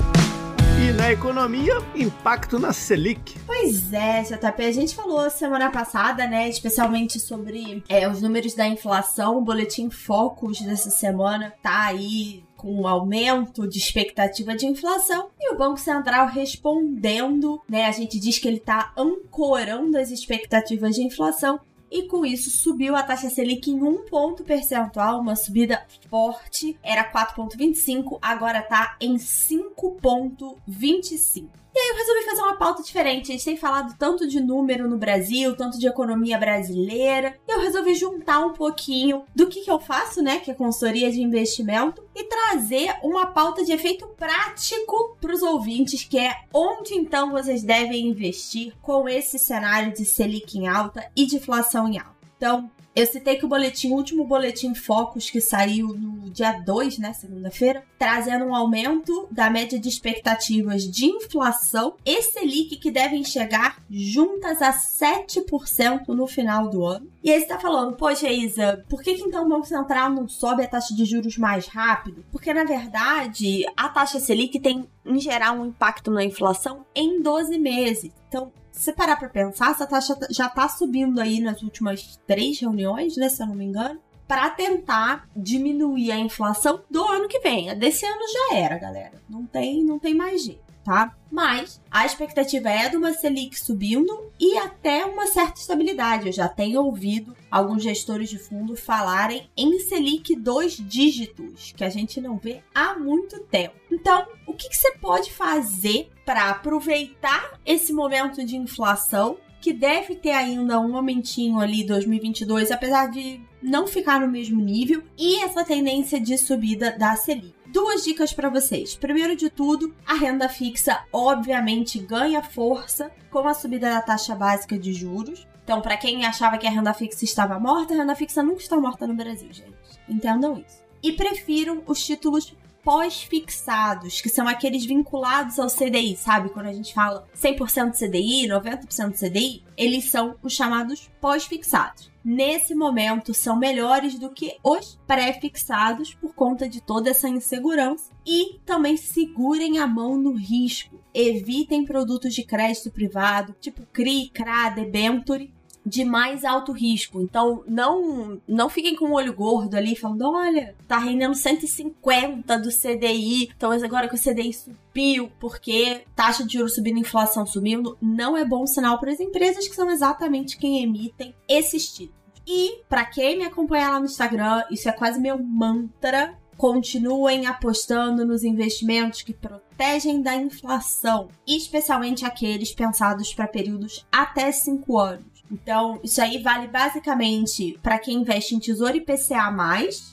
E 0.82 0.92
na 0.92 1.12
economia, 1.12 1.74
impacto 1.94 2.58
na 2.58 2.72
Selic. 2.72 3.38
Pois 3.46 3.92
é, 3.92 4.22
JP, 4.22 4.64
a 4.64 4.72
gente 4.72 4.96
falou 4.96 5.30
semana 5.30 5.70
passada, 5.70 6.26
né, 6.26 6.48
especialmente 6.48 7.20
sobre 7.20 7.84
é, 7.88 8.08
os 8.08 8.20
números 8.20 8.54
da 8.54 8.66
inflação, 8.66 9.38
o 9.38 9.40
boletim 9.40 9.90
Focus 9.90 10.60
dessa 10.62 10.90
semana 10.90 11.52
tá 11.62 11.84
aí 11.84 12.42
com 12.62 12.72
um 12.72 12.86
aumento 12.86 13.66
de 13.66 13.78
expectativa 13.78 14.54
de 14.54 14.66
inflação 14.66 15.30
e 15.38 15.52
o 15.52 15.58
Banco 15.58 15.80
Central 15.80 16.28
respondendo, 16.28 17.60
né, 17.68 17.86
a 17.86 17.90
gente 17.90 18.20
diz 18.20 18.38
que 18.38 18.46
ele 18.46 18.60
tá 18.60 18.92
ancorando 18.96 19.98
as 19.98 20.12
expectativas 20.12 20.94
de 20.94 21.02
inflação 21.02 21.58
e 21.90 22.04
com 22.04 22.24
isso 22.24 22.48
subiu 22.48 22.94
a 22.94 23.02
taxa 23.02 23.28
Selic 23.28 23.68
em 23.68 23.82
um 23.82 24.06
ponto 24.06 24.44
percentual, 24.44 25.18
uma 25.20 25.34
subida 25.34 25.84
forte, 26.08 26.78
era 26.82 27.02
4,25, 27.12 28.18
agora 28.22 28.62
tá 28.62 28.96
em 29.00 29.16
5,25. 29.16 31.61
E 31.74 31.78
aí 31.78 31.88
eu 31.88 31.96
resolvi 31.96 32.22
fazer 32.24 32.42
uma 32.42 32.56
pauta 32.56 32.82
diferente. 32.82 33.30
A 33.30 33.32
gente 33.32 33.44
tem 33.44 33.56
falado 33.56 33.94
tanto 33.98 34.28
de 34.28 34.40
número 34.40 34.88
no 34.88 34.98
Brasil, 34.98 35.56
tanto 35.56 35.78
de 35.78 35.86
economia 35.86 36.38
brasileira. 36.38 37.34
Eu 37.48 37.60
resolvi 37.60 37.94
juntar 37.94 38.40
um 38.40 38.52
pouquinho 38.52 39.24
do 39.34 39.46
que, 39.46 39.62
que 39.62 39.70
eu 39.70 39.80
faço, 39.80 40.22
né? 40.22 40.38
Que 40.38 40.50
é 40.50 40.54
consultoria 40.54 41.10
de 41.10 41.22
investimento. 41.22 42.04
E 42.14 42.24
trazer 42.24 42.94
uma 43.02 43.26
pauta 43.26 43.64
de 43.64 43.72
efeito 43.72 44.06
prático 44.08 45.16
para 45.20 45.32
os 45.32 45.42
ouvintes, 45.42 46.04
que 46.04 46.18
é 46.18 46.34
onde 46.52 46.94
então 46.94 47.30
vocês 47.30 47.62
devem 47.62 48.06
investir 48.06 48.74
com 48.82 49.08
esse 49.08 49.38
cenário 49.38 49.92
de 49.92 50.04
Selic 50.04 50.58
em 50.58 50.68
alta 50.68 51.10
e 51.16 51.24
de 51.24 51.36
inflação 51.36 51.88
em 51.88 51.98
alta. 51.98 52.12
Então, 52.36 52.70
eu 52.94 53.06
citei 53.06 53.36
que 53.36 53.44
o 53.44 53.48
boletim, 53.48 53.90
o 53.90 53.94
último 53.94 54.24
boletim 54.24 54.74
Focus 54.74 55.30
que 55.30 55.40
saiu 55.40 55.88
no 55.88 56.30
dia 56.30 56.52
2, 56.52 56.98
né, 56.98 57.12
segunda-feira, 57.12 57.84
trazendo 57.98 58.44
um 58.44 58.54
aumento 58.54 59.28
da 59.30 59.48
média 59.48 59.78
de 59.78 59.88
expectativas 59.88 60.82
de 60.82 61.06
inflação 61.06 61.94
e 62.04 62.22
Selic 62.22 62.76
que 62.76 62.90
devem 62.90 63.24
chegar 63.24 63.82
juntas 63.90 64.60
a 64.60 64.72
7% 64.72 66.08
no 66.08 66.26
final 66.26 66.68
do 66.68 66.84
ano. 66.84 67.10
E 67.22 67.30
aí 67.30 67.40
você 67.40 67.46
tá 67.46 67.58
falando, 67.58 67.96
poxa, 67.96 68.28
Isa, 68.30 68.84
por 68.88 69.02
que, 69.02 69.14
que 69.14 69.22
então 69.22 69.46
o 69.46 69.48
Banco 69.48 69.66
Central 69.66 70.10
não 70.10 70.28
sobe 70.28 70.64
a 70.64 70.68
taxa 70.68 70.94
de 70.94 71.04
juros 71.04 71.38
mais 71.38 71.66
rápido? 71.66 72.24
Porque, 72.30 72.52
na 72.52 72.64
verdade, 72.64 73.64
a 73.76 73.88
taxa 73.88 74.18
Selic 74.18 74.58
tem, 74.58 74.88
em 75.06 75.18
geral, 75.18 75.56
um 75.56 75.66
impacto 75.66 76.10
na 76.10 76.24
inflação 76.24 76.84
em 76.94 77.22
12 77.22 77.58
meses. 77.58 78.10
Então, 78.28 78.52
se 78.72 78.84
você 78.84 78.92
parar 78.92 79.16
pra 79.16 79.28
pensar, 79.28 79.70
essa 79.70 79.86
taxa 79.86 80.16
já 80.30 80.48
tá 80.48 80.68
subindo 80.68 81.20
aí 81.20 81.38
nas 81.40 81.62
últimas 81.62 82.18
três 82.26 82.58
reuniões, 82.58 83.16
né? 83.16 83.28
Se 83.28 83.42
eu 83.42 83.46
não 83.46 83.54
me 83.54 83.64
engano. 83.66 84.00
para 84.26 84.48
tentar 84.48 85.28
diminuir 85.36 86.10
a 86.10 86.18
inflação 86.18 86.80
do 86.90 87.04
ano 87.04 87.28
que 87.28 87.40
vem. 87.40 87.76
Desse 87.76 88.06
ano 88.06 88.22
já 88.32 88.56
era, 88.56 88.78
galera. 88.78 89.20
Não 89.28 89.44
tem, 89.44 89.84
não 89.84 89.98
tem 89.98 90.14
mais 90.14 90.42
jeito, 90.44 90.61
tá? 90.84 91.16
Mas 91.30 91.80
a 91.90 92.04
expectativa 92.04 92.68
é 92.68 92.88
de 92.88 92.96
uma 92.96 93.12
Selic 93.12 93.58
subindo 93.58 94.30
e 94.38 94.58
até 94.58 95.04
uma 95.04 95.26
certa 95.26 95.60
estabilidade. 95.60 96.26
Eu 96.26 96.32
já 96.32 96.48
tenho 96.48 96.82
ouvido 96.82 97.34
alguns 97.50 97.82
gestores 97.82 98.28
de 98.28 98.38
fundo 98.38 98.76
falarem 98.76 99.48
em 99.56 99.78
Selic 99.80 100.36
dois 100.36 100.76
dígitos, 100.76 101.72
que 101.76 101.84
a 101.84 101.88
gente 101.88 102.20
não 102.20 102.36
vê 102.36 102.62
há 102.74 102.98
muito 102.98 103.40
tempo. 103.44 103.74
Então, 103.90 104.26
o 104.46 104.52
que, 104.52 104.68
que 104.68 104.76
você 104.76 104.92
pode 104.92 105.32
fazer 105.32 106.10
para 106.24 106.50
aproveitar 106.50 107.58
esse 107.64 107.92
momento 107.92 108.44
de 108.44 108.56
inflação 108.56 109.38
que 109.60 109.72
deve 109.72 110.16
ter 110.16 110.32
ainda 110.32 110.80
um 110.80 110.90
momentinho 110.90 111.60
ali 111.60 111.86
2022, 111.86 112.72
apesar 112.72 113.06
de 113.06 113.40
não 113.62 113.86
ficar 113.86 114.20
no 114.20 114.26
mesmo 114.26 114.60
nível, 114.60 115.04
e 115.16 115.42
essa 115.44 115.64
tendência 115.64 116.20
de 116.20 116.36
subida 116.36 116.90
da 116.90 117.14
Selic. 117.14 117.61
Duas 117.72 118.04
dicas 118.04 118.34
para 118.34 118.50
vocês. 118.50 118.94
Primeiro 118.94 119.34
de 119.34 119.48
tudo, 119.48 119.94
a 120.06 120.12
renda 120.12 120.46
fixa 120.46 121.06
obviamente 121.10 121.98
ganha 121.98 122.42
força 122.42 123.10
com 123.30 123.48
a 123.48 123.54
subida 123.54 123.88
da 123.88 124.02
taxa 124.02 124.34
básica 124.34 124.78
de 124.78 124.92
juros. 124.92 125.48
Então, 125.64 125.80
para 125.80 125.96
quem 125.96 126.26
achava 126.26 126.58
que 126.58 126.66
a 126.66 126.70
renda 126.70 126.92
fixa 126.92 127.24
estava 127.24 127.58
morta, 127.58 127.94
a 127.94 127.96
renda 127.96 128.14
fixa 128.14 128.42
nunca 128.42 128.60
está 128.60 128.76
morta 128.76 129.06
no 129.06 129.14
Brasil, 129.14 129.50
gente. 129.50 129.72
Entendam 130.06 130.58
isso. 130.58 130.82
E 131.02 131.12
prefiram 131.12 131.82
os 131.86 132.04
títulos 132.04 132.54
pós-fixados, 132.84 134.20
que 134.20 134.28
são 134.28 134.46
aqueles 134.48 134.84
vinculados 134.84 135.58
ao 135.58 135.68
CDI, 135.68 136.16
sabe? 136.16 136.50
Quando 136.50 136.66
a 136.66 136.72
gente 136.72 136.92
fala 136.92 137.26
100% 137.36 137.92
CDI, 137.92 138.48
90% 138.48 139.18
CDI, 139.18 139.64
eles 139.76 140.10
são 140.10 140.36
os 140.42 140.52
chamados 140.52 141.10
pós-fixados. 141.20 142.10
Nesse 142.24 142.72
momento, 142.74 143.34
são 143.34 143.56
melhores 143.56 144.16
do 144.16 144.30
que 144.30 144.56
os 144.62 144.98
pré-fixados 145.06 146.14
por 146.14 146.34
conta 146.34 146.68
de 146.68 146.80
toda 146.80 147.10
essa 147.10 147.28
insegurança 147.28 148.12
e 148.24 148.60
também 148.64 148.96
segurem 148.96 149.78
a 149.78 149.86
mão 149.88 150.16
no 150.16 150.32
risco. 150.32 151.00
Evitem 151.12 151.84
produtos 151.84 152.32
de 152.32 152.44
crédito 152.44 152.92
privado, 152.92 153.56
tipo 153.60 153.84
CRI, 153.86 154.30
CRA, 154.32 154.70
debenture, 154.70 155.52
de 155.84 156.04
mais 156.04 156.44
alto 156.44 156.72
risco. 156.72 157.20
Então, 157.20 157.62
não 157.66 158.40
não 158.46 158.68
fiquem 158.68 158.96
com 158.96 159.06
o 159.06 159.14
olho 159.14 159.34
gordo 159.34 159.76
ali 159.76 159.96
falando, 159.96 160.22
olha, 160.30 160.74
tá 160.86 160.98
rendendo 160.98 161.34
150 161.34 162.58
do 162.58 162.68
CDI, 162.70 163.50
então 163.56 163.72
agora 163.72 164.08
que 164.08 164.14
o 164.14 164.18
CDI 164.18 164.52
subiu, 164.52 165.30
porque 165.40 166.02
taxa 166.14 166.44
de 166.44 166.54
juros 166.54 166.74
subindo, 166.74 166.98
inflação 166.98 167.44
subindo, 167.46 167.96
não 168.00 168.36
é 168.36 168.44
bom 168.44 168.66
sinal 168.66 168.98
para 168.98 169.12
as 169.12 169.20
empresas 169.20 169.66
que 169.66 169.74
são 169.74 169.90
exatamente 169.90 170.56
quem 170.56 170.82
emitem 170.82 171.34
esses 171.48 171.92
títulos. 171.92 172.22
E 172.46 172.80
para 172.88 173.04
quem 173.04 173.38
me 173.38 173.44
acompanha 173.44 173.90
lá 173.90 173.98
no 174.00 174.06
Instagram, 174.06 174.64
isso 174.70 174.88
é 174.88 174.92
quase 174.92 175.20
meu 175.20 175.38
mantra. 175.38 176.36
Continuem 176.56 177.46
apostando 177.46 178.24
nos 178.24 178.44
investimentos 178.44 179.22
que 179.22 179.32
protegem 179.32 180.20
da 180.20 180.36
inflação, 180.36 181.28
especialmente 181.46 182.24
aqueles 182.24 182.72
pensados 182.72 183.32
para 183.34 183.48
períodos 183.48 184.06
até 184.12 184.52
5 184.52 184.98
anos. 184.98 185.31
Então, 185.52 186.00
isso 186.02 186.22
aí 186.22 186.42
vale 186.42 186.66
basicamente 186.66 187.78
para 187.82 187.98
quem 187.98 188.22
investe 188.22 188.54
em 188.54 188.58
Tesouro 188.58 188.96
IPCA+. 188.96 189.54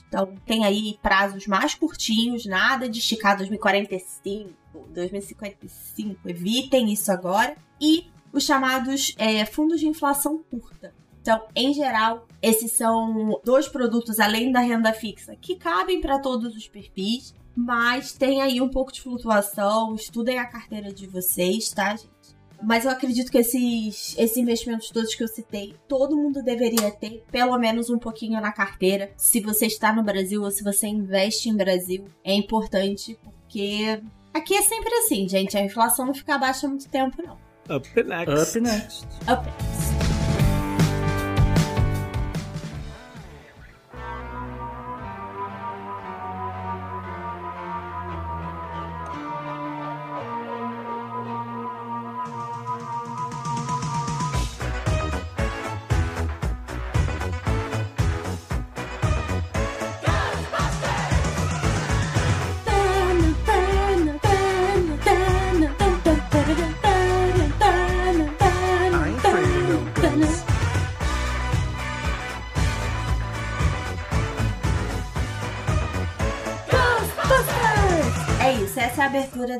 Então, 0.06 0.34
tem 0.44 0.66
aí 0.66 0.98
prazos 1.02 1.46
mais 1.46 1.74
curtinhos, 1.74 2.44
nada 2.44 2.86
de 2.86 2.98
esticar 2.98 3.38
2045, 3.38 4.50
2055. 4.90 6.28
Evitem 6.28 6.92
isso 6.92 7.10
agora. 7.10 7.56
E 7.80 8.06
os 8.30 8.44
chamados 8.44 9.14
é, 9.16 9.46
fundos 9.46 9.80
de 9.80 9.88
inflação 9.88 10.44
curta. 10.50 10.92
Então, 11.22 11.42
em 11.56 11.72
geral, 11.72 12.26
esses 12.42 12.72
são 12.72 13.40
dois 13.42 13.66
produtos 13.66 14.20
além 14.20 14.52
da 14.52 14.60
renda 14.60 14.92
fixa 14.92 15.34
que 15.36 15.56
cabem 15.56 16.02
para 16.02 16.18
todos 16.18 16.54
os 16.54 16.68
perfis, 16.68 17.34
mas 17.56 18.12
tem 18.12 18.42
aí 18.42 18.60
um 18.60 18.68
pouco 18.68 18.92
de 18.92 19.00
flutuação. 19.00 19.94
Estudem 19.94 20.38
a 20.38 20.46
carteira 20.46 20.92
de 20.92 21.06
vocês, 21.06 21.70
tá, 21.70 21.96
gente? 21.96 22.10
Mas 22.62 22.84
eu 22.84 22.90
acredito 22.90 23.30
que 23.30 23.38
esses, 23.38 24.14
esses 24.18 24.36
investimentos 24.36 24.90
todos 24.90 25.14
que 25.14 25.22
eu 25.22 25.28
citei, 25.28 25.74
todo 25.88 26.16
mundo 26.16 26.42
deveria 26.42 26.90
ter 26.90 27.24
pelo 27.30 27.58
menos 27.58 27.90
um 27.90 27.98
pouquinho 27.98 28.40
na 28.40 28.52
carteira. 28.52 29.10
Se 29.16 29.40
você 29.40 29.66
está 29.66 29.92
no 29.92 30.02
Brasil 30.02 30.42
ou 30.42 30.50
se 30.50 30.62
você 30.62 30.86
investe 30.86 31.48
em 31.48 31.56
Brasil, 31.56 32.04
é 32.22 32.34
importante 32.34 33.18
porque 33.22 34.00
aqui 34.32 34.54
é 34.54 34.62
sempre 34.62 34.92
assim, 34.96 35.28
gente. 35.28 35.56
A 35.56 35.62
inflação 35.62 36.06
não 36.06 36.14
fica 36.14 36.38
baixa 36.38 36.66
há 36.66 36.70
muito 36.70 36.88
tempo, 36.88 37.22
não. 37.22 37.38
Up 37.74 37.88
next. 38.02 38.34
Up 38.34 38.60
next. 38.60 39.06
Up 39.28 39.46
next. 39.46 39.99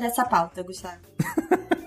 Dessa 0.01 0.25
pauta, 0.25 0.61
Gustavo. 0.63 0.99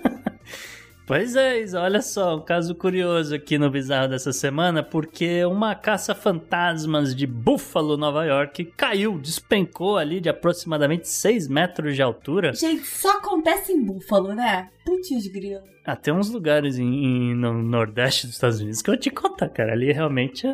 Pois 1.07 1.35
é, 1.35 1.63
olha 1.75 2.01
só, 2.01 2.35
um 2.35 2.41
caso 2.41 2.73
curioso 2.73 3.35
aqui 3.35 3.59
no 3.59 3.69
Bizarro 3.69 4.09
dessa 4.09 4.33
semana, 4.33 4.81
porque 4.81 5.45
uma 5.45 5.75
caça-fantasmas 5.75 7.15
de 7.15 7.27
Buffalo, 7.27 7.95
Nova 7.95 8.25
York, 8.25 8.65
caiu, 8.75 9.19
despencou 9.19 9.99
ali 9.99 10.19
de 10.19 10.29
aproximadamente 10.29 11.07
6 11.07 11.47
metros 11.47 11.93
de 11.93 12.01
altura. 12.01 12.53
Gente, 12.55 12.87
só 12.87 13.17
acontece 13.19 13.71
em 13.71 13.85
Búfalo, 13.85 14.33
né? 14.33 14.71
Putz 14.83 15.27
grilo. 15.27 15.74
Até 15.85 16.11
uns 16.11 16.29
lugares 16.31 16.79
em, 16.79 16.83
em- 17.05 17.35
no 17.35 17.61
Nordeste 17.61 18.25
dos 18.25 18.35
Estados 18.35 18.59
Unidos 18.59 18.81
que 18.81 18.89
eu 18.89 18.93
vou 18.95 18.99
te 19.01 19.09
contar, 19.11 19.49
cara. 19.49 19.73
Ali 19.73 19.91
realmente 19.91 20.47
a, 20.47 20.51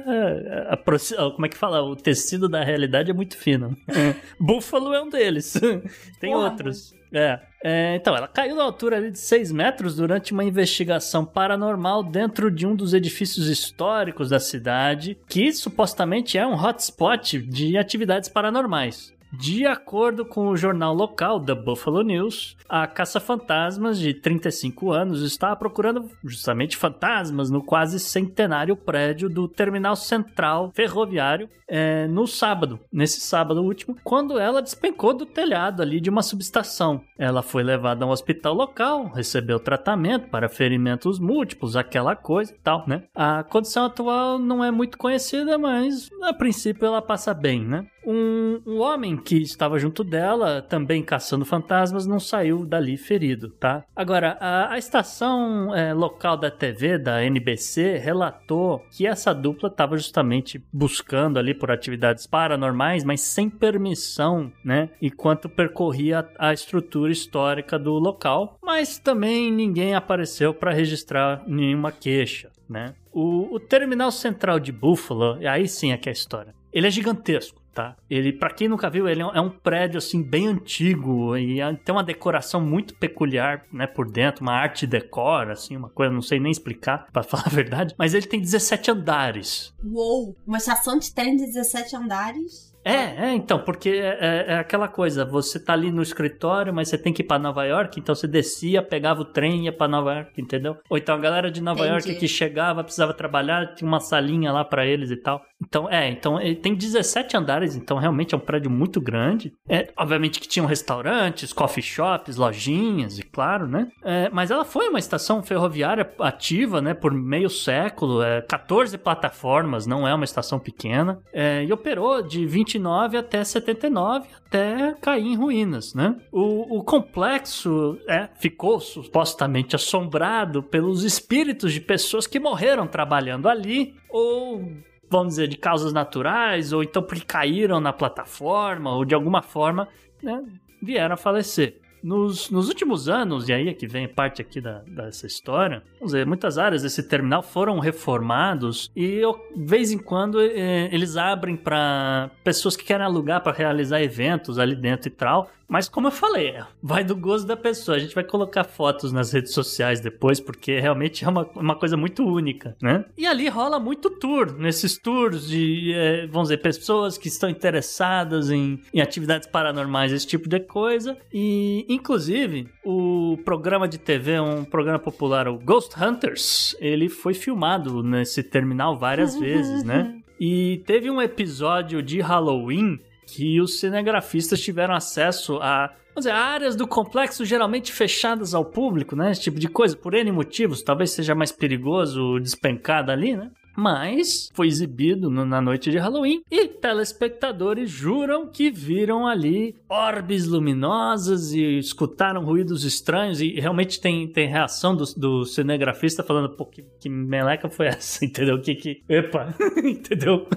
a- 0.70 0.74
a 0.74 1.32
como 1.32 1.46
é 1.46 1.50
que 1.50 1.58
fala? 1.58 1.82
O 1.82 1.96
tecido 1.96 2.50
da 2.50 2.64
realidade 2.64 3.10
é 3.10 3.14
muito 3.14 3.38
fino. 3.38 3.76
Buffalo 4.40 4.94
é 4.94 5.02
um 5.02 5.10
deles. 5.10 5.54
Tem 6.20 6.32
Porra, 6.32 6.50
outros. 6.50 6.94
É. 7.14 7.40
É, 7.64 7.96
Então, 7.96 8.16
ela 8.16 8.28
caiu 8.28 8.56
na 8.56 8.64
altura 8.64 8.98
ali 8.98 9.12
de 9.12 9.20
6 9.20 9.52
metros 9.52 9.96
durante 9.98 10.32
uma 10.34 10.44
investigação 10.44 11.24
paranormal 11.26 12.04
dentro 12.04 12.50
de 12.50 12.66
um 12.66 12.76
dos 12.76 12.94
edifícios 12.94 13.48
históricos 13.48 14.30
da 14.30 14.40
cidade, 14.40 15.18
que 15.30 15.52
supostamente 15.54 16.38
é 16.38 16.46
um 16.48 16.56
hotspot 16.56 17.38
de 17.42 17.78
atividades 17.78 18.28
paranormais. 18.30 19.14
De 19.32 19.66
acordo 19.66 20.26
com 20.26 20.48
o 20.48 20.58
jornal 20.58 20.94
local 20.94 21.40
The 21.40 21.56
Buffalo 21.56 22.02
News, 22.02 22.58
a 22.68 22.86
caça-fantasmas 22.86 23.98
de 23.98 24.14
35 24.14 24.92
anos 24.92 25.22
está 25.22 25.56
procurando 25.56 26.10
justamente 26.24 26.76
fantasmas 26.76 27.50
no 27.50 27.64
quase 27.64 28.00
centenário 28.00 28.76
prédio 28.76 29.30
do 29.30 29.48
terminal 29.48 29.96
central 29.96 30.72
ferroviário 30.74 31.50
é, 31.74 32.06
no 32.08 32.28
sábado, 32.28 32.82
nesse 32.92 33.22
sábado 33.22 33.64
último, 33.64 33.96
quando 34.04 34.38
ela 34.38 34.62
despencou 34.62 35.14
do 35.14 35.26
telhado 35.26 35.82
ali 35.82 36.02
de 36.02 36.10
uma 36.10 36.22
subestação. 36.22 37.02
Ela 37.18 37.42
foi 37.42 37.64
levada 37.64 38.04
a 38.04 38.08
um 38.08 38.12
hospital 38.12 38.54
local, 38.54 39.08
recebeu 39.08 39.58
tratamento 39.58 40.28
para 40.28 40.50
ferimentos 40.50 41.18
múltiplos, 41.18 41.78
aquela 41.78 42.14
coisa 42.14 42.54
e 42.54 42.58
tal, 42.58 42.84
né? 42.86 43.04
A 43.16 43.44
condição 43.44 43.86
atual 43.86 44.38
não 44.38 44.62
é 44.62 44.70
muito 44.70 44.98
conhecida, 44.98 45.58
mas 45.58 46.10
a 46.24 46.34
princípio 46.34 46.86
ela 46.86 47.02
passa 47.02 47.34
bem, 47.34 47.64
né? 47.64 47.86
Um, 48.06 48.62
um 48.66 48.80
homem 48.80 49.16
que 49.22 49.38
estava 49.38 49.80
junto 49.80 50.04
dela, 50.04 50.62
também 50.62 51.04
caçando 51.04 51.46
fantasmas, 51.46 52.06
não 52.06 52.20
saiu 52.20 52.66
dali 52.66 52.98
ferido, 52.98 53.50
tá? 53.50 53.84
Agora, 53.96 54.38
a, 54.40 54.74
a 54.74 54.78
estação 54.78 55.74
é, 55.76 55.94
local 55.94 56.36
da 56.36 56.52
TV, 56.52 56.98
da 56.98 57.24
NBC, 57.24 57.98
relatou 57.98 58.84
que 58.92 59.06
essa 59.08 59.34
dupla 59.34 59.70
estava 59.70 59.96
justamente 59.96 60.64
buscando 60.74 61.38
ali 61.38 61.54
por 61.54 61.72
atividades 61.72 62.26
paranormais, 62.28 63.04
mas 63.04 63.22
sem 63.22 63.50
permissão, 63.50 64.52
né? 64.64 64.90
Enquanto 65.02 65.48
percorria 65.48 66.28
a 66.38 66.52
estrutura 66.52 67.12
histórica 67.12 67.78
do 67.78 67.94
local, 67.94 68.58
mas 68.62 68.98
também 68.98 69.52
ninguém 69.52 69.96
apareceu 69.96 70.54
para 70.54 70.74
registrar 70.74 71.44
nenhuma 71.48 71.92
queixa, 71.92 72.50
né? 72.68 72.96
O, 73.12 73.56
o 73.56 73.60
terminal 73.60 74.12
central 74.12 74.60
de 74.60 74.72
Buffalo, 74.72 75.38
aí 75.48 75.68
sim 75.68 75.92
é 75.92 75.98
que 75.98 76.10
é 76.10 76.12
a 76.12 76.14
história. 76.14 76.56
Ele 76.72 76.88
é 76.88 76.92
gigantesco. 76.92 77.61
Tá? 77.74 77.96
Ele, 78.10 78.34
para 78.34 78.54
quem 78.54 78.68
nunca 78.68 78.90
viu, 78.90 79.08
ele 79.08 79.22
é 79.22 79.26
um, 79.26 79.36
é 79.36 79.42
um 79.42 79.50
prédio 79.50 79.98
assim 79.98 80.22
bem 80.22 80.48
antigo 80.48 81.36
e 81.38 81.62
é, 81.62 81.74
tem 81.74 81.94
uma 81.94 82.04
decoração 82.04 82.62
muito 82.62 82.96
peculiar, 82.96 83.66
né, 83.72 83.88
por 83.88 84.10
dentro, 84.10 84.44
uma 84.44 84.54
arte 84.54 84.86
decor, 84.86 85.50
assim, 85.50 85.78
uma 85.78 85.90
coisa, 85.90 86.14
não 86.14 86.22
sei 86.22 86.40
nem 86.40 86.52
explicar, 86.52 87.08
para 87.14 87.24
falar 87.24 87.44
a 87.48 87.50
verdade, 87.50 87.96
mas 87.98 88.14
ele 88.14 88.26
tem 88.26 88.40
17 88.40 88.92
andares. 88.92 89.74
Uou! 89.84 90.36
Uma 90.46 90.58
estação 90.58 90.98
de 90.98 91.14
trem 91.14 91.36
de 91.36 91.46
17 91.46 91.96
andares? 91.96 92.72
É, 92.84 93.28
é, 93.28 93.34
então, 93.36 93.60
porque 93.60 93.90
é, 93.90 94.18
é, 94.20 94.46
é, 94.54 94.58
aquela 94.58 94.88
coisa, 94.88 95.24
você 95.24 95.60
tá 95.60 95.74
ali 95.74 95.92
no 95.92 96.02
escritório, 96.02 96.74
mas 96.74 96.90
você 96.90 96.98
tem 96.98 97.14
que 97.14 97.22
ir 97.22 97.26
pra 97.26 97.38
Nova 97.38 97.64
York, 97.64 98.00
então 98.00 98.16
você 98.16 98.28
descia, 98.28 98.82
pegava 98.82 99.22
o 99.22 99.26
trem 99.26 99.62
e 99.62 99.64
ia 99.66 99.74
pra 99.74 99.88
Nova 99.88 100.16
York, 100.16 100.42
entendeu? 100.42 100.78
Ou 100.90 100.98
então 100.98 101.14
a 101.14 101.20
galera 101.20 101.52
de 101.52 101.62
Nova 101.62 101.86
Entendi. 101.86 102.08
York 102.08 102.20
que 102.20 102.28
chegava, 102.28 102.84
precisava 102.84 103.14
trabalhar, 103.14 103.76
tinha 103.76 103.88
uma 103.88 104.00
salinha 104.00 104.52
lá 104.52 104.66
pra 104.66 104.86
eles 104.86 105.12
e 105.12 105.16
tal. 105.16 105.42
Então, 105.64 105.90
é, 105.90 106.10
então 106.10 106.40
ele 106.42 106.56
tem 106.56 106.74
17 106.74 107.38
andares, 107.38 107.76
então 107.76 107.98
realmente 107.98 108.34
é 108.34 108.38
um 108.38 108.42
prédio 108.42 108.70
muito 108.70 109.00
grande. 109.00 109.54
É, 109.70 109.92
obviamente 109.98 110.40
que 110.40 110.48
tinham 110.48 110.66
restaurantes, 110.66 111.54
coffee 111.54 111.84
shops, 111.84 112.36
lojinhas, 112.36 113.20
e 113.20 113.24
claro, 113.24 113.68
né? 113.68 113.88
É, 114.04 114.30
mas 114.30 114.52
ela 114.52 114.66
foi 114.66 114.90
uma 114.90 115.00
estação 115.00 115.44
ferroviária 115.44 116.12
ativa, 116.20 116.82
né, 116.82 116.94
por 116.94 117.14
meio 117.14 117.50
século, 117.50 118.22
é, 118.22 118.42
14 118.42 118.98
plataformas, 118.98 119.86
não 119.86 120.08
é 120.08 120.14
uma 120.14 120.26
estação 120.26 120.60
pequena, 120.60 121.20
é, 121.34 121.64
e 121.64 121.72
operou 121.72 122.22
de 122.22 122.46
29 122.46 123.18
até 123.18 123.44
79, 123.44 124.28
até 124.48 124.96
cair 125.02 125.28
em 125.28 125.36
ruínas, 125.36 125.94
né? 125.94 126.16
O, 126.32 126.80
o 126.80 126.84
complexo 126.84 127.98
é, 128.08 128.30
ficou 128.40 128.80
supostamente 128.80 129.76
assombrado 129.76 130.64
pelos 130.64 131.04
espíritos 131.04 131.72
de 131.72 131.80
pessoas 131.80 132.28
que 132.28 132.40
morreram 132.40 132.88
trabalhando 132.88 133.48
ali, 133.48 133.96
ou 134.10 134.66
vamos 135.12 135.34
dizer, 135.34 135.48
de 135.48 135.58
causas 135.58 135.92
naturais, 135.92 136.72
ou 136.72 136.82
então 136.82 137.04
porque 137.04 137.26
caíram 137.26 137.82
na 137.82 137.92
plataforma, 137.92 138.96
ou 138.96 139.04
de 139.04 139.14
alguma 139.14 139.42
forma, 139.42 139.88
né, 140.24 140.42
vieram 140.82 141.14
a 141.14 141.18
falecer. 141.18 141.82
Nos, 142.02 142.50
nos 142.50 142.68
últimos 142.68 143.08
anos, 143.08 143.48
e 143.48 143.54
aí 143.54 143.70
é 143.70 143.74
que 143.76 143.86
vem 143.86 144.08
parte 144.08 144.42
aqui 144.42 144.60
da, 144.60 144.80
dessa 144.88 145.28
história, 145.28 145.84
vamos 146.00 146.14
dizer, 146.14 146.26
muitas 146.26 146.58
áreas 146.58 146.82
desse 146.82 147.04
terminal 147.04 147.44
foram 147.44 147.78
reformados 147.78 148.90
e 148.96 149.06
eu, 149.06 149.40
de 149.56 149.64
vez 149.64 149.92
em 149.92 150.00
quando 150.00 150.42
eh, 150.42 150.90
eles 150.92 151.16
abrem 151.16 151.56
para 151.56 152.32
pessoas 152.44 152.76
que 152.76 152.84
querem 152.84 153.06
alugar 153.06 153.44
para 153.44 153.56
realizar 153.56 154.02
eventos 154.02 154.58
ali 154.58 154.76
dentro 154.76 155.10
e 155.10 155.12
tal. 155.12 155.52
Mas 155.72 155.88
como 155.88 156.08
eu 156.08 156.12
falei, 156.12 156.56
vai 156.84 157.02
do 157.02 157.16
gosto 157.16 157.48
da 157.48 157.56
pessoa. 157.56 157.96
A 157.96 158.00
gente 158.00 158.14
vai 158.14 158.26
colocar 158.26 158.66
fotos 158.66 159.14
nas 159.14 159.32
redes 159.32 159.54
sociais 159.54 160.02
depois, 160.02 160.38
porque 160.38 160.78
realmente 160.82 161.24
é 161.24 161.30
uma, 161.30 161.50
uma 161.56 161.76
coisa 161.78 161.96
muito 161.96 162.26
única, 162.28 162.76
né? 162.82 163.06
E 163.18 163.26
ali 163.26 163.48
rola 163.48 163.80
muito 163.80 164.10
tour, 164.10 164.52
nesses 164.52 164.98
tours 164.98 165.48
de, 165.48 165.94
eh, 165.96 166.28
vamos 166.28 166.50
dizer, 166.50 166.58
pessoas 166.58 167.18
que 167.18 167.30
estão 167.30 167.50
interessadas 167.50 168.52
em, 168.52 168.82
em 168.94 169.00
atividades 169.00 169.48
paranormais, 169.48 170.12
esse 170.12 170.28
tipo 170.28 170.50
de 170.50 170.60
coisa. 170.60 171.18
E, 171.34 171.86
inclusive, 171.88 172.68
o 172.84 173.38
programa 173.46 173.88
de 173.88 173.98
TV, 173.98 174.42
um 174.42 174.66
programa 174.66 175.00
popular, 175.00 175.48
o 175.48 175.58
Ghost 175.58 175.96
Hunters, 175.98 176.76
ele 176.82 177.08
foi 177.08 177.34
filmado 177.34 178.04
nesse 178.04 178.44
terminal 178.44 178.98
várias 178.98 179.36
vezes, 179.40 179.86
né? 179.86 180.18
E 180.38 180.84
teve 180.86 181.10
um 181.10 181.22
episódio 181.22 182.04
de 182.04 182.20
Halloween 182.20 183.00
que 183.34 183.62
os 183.62 183.80
cinegrafistas 183.80 184.62
tiveram 184.62 184.94
acesso 184.94 185.58
a 185.62 185.94
Vamos 186.14 186.26
dizer, 186.26 186.32
áreas 186.32 186.76
do 186.76 186.86
complexo 186.86 187.46
geralmente 187.46 187.90
fechadas 187.90 188.54
ao 188.54 188.66
público, 188.66 189.16
né? 189.16 189.32
Esse 189.32 189.44
tipo 189.44 189.58
de 189.58 189.70
coisa, 189.70 189.96
por 189.96 190.14
N 190.14 190.30
motivos. 190.30 190.82
Talvez 190.82 191.12
seja 191.12 191.34
mais 191.34 191.54
perigoso 191.54 192.38
despencar 192.42 193.06
dali, 193.06 193.38
né? 193.38 193.50
Mas 193.76 194.50
foi 194.54 194.68
exibido 194.68 195.30
no- 195.30 195.46
na 195.46 195.62
noite 195.62 195.90
de 195.92 195.98
Halloween 195.98 196.42
e 196.52 196.68
telespectadores 196.68 197.90
juram 197.90 198.48
que 198.48 198.70
viram 198.70 199.26
ali 199.28 199.76
orbes 199.90 200.46
luminosas 200.48 201.54
e 201.54 201.78
escutaram 201.80 202.44
ruídos 202.44 202.84
estranhos. 202.84 203.40
E 203.42 203.60
realmente 203.60 204.00
tem, 204.00 204.28
tem 204.28 204.48
reação 204.48 204.96
do, 204.96 205.06
do 205.16 205.46
cinegrafista 205.46 206.24
falando: 206.24 206.50
pô, 206.56 206.66
que, 206.66 206.84
que 207.00 207.10
meleca 207.10 207.70
foi 207.70 207.88
essa? 207.88 208.24
Entendeu? 208.26 208.62
Que 208.62 208.76
que. 208.76 209.02
Epa! 209.08 209.54
Entendeu? 209.84 210.48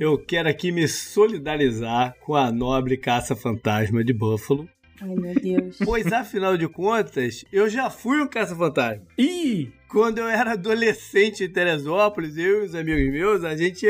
Eu 0.00 0.18
quero 0.18 0.48
aqui 0.48 0.70
me 0.72 0.86
solidarizar 0.88 2.14
com 2.20 2.34
a 2.34 2.50
nobre 2.52 2.96
caça-fantasma 2.96 4.04
de 4.04 4.12
Buffalo, 4.12 4.68
ai 5.00 5.14
meu 5.14 5.34
Deus. 5.34 5.78
pois 5.84 6.12
afinal 6.12 6.56
de 6.56 6.68
contas, 6.68 7.44
eu 7.52 7.68
já 7.68 7.88
fui 7.90 8.20
um 8.20 8.26
caça-fantasma. 8.26 9.02
Ih! 9.18 9.70
Quando 9.92 10.16
eu 10.16 10.26
era 10.26 10.52
adolescente 10.52 11.44
em 11.44 11.52
Teresópolis, 11.52 12.38
eu 12.38 12.62
e 12.62 12.64
os 12.64 12.74
amigos 12.74 13.12
meus, 13.12 13.44
a 13.44 13.54
gente 13.54 13.86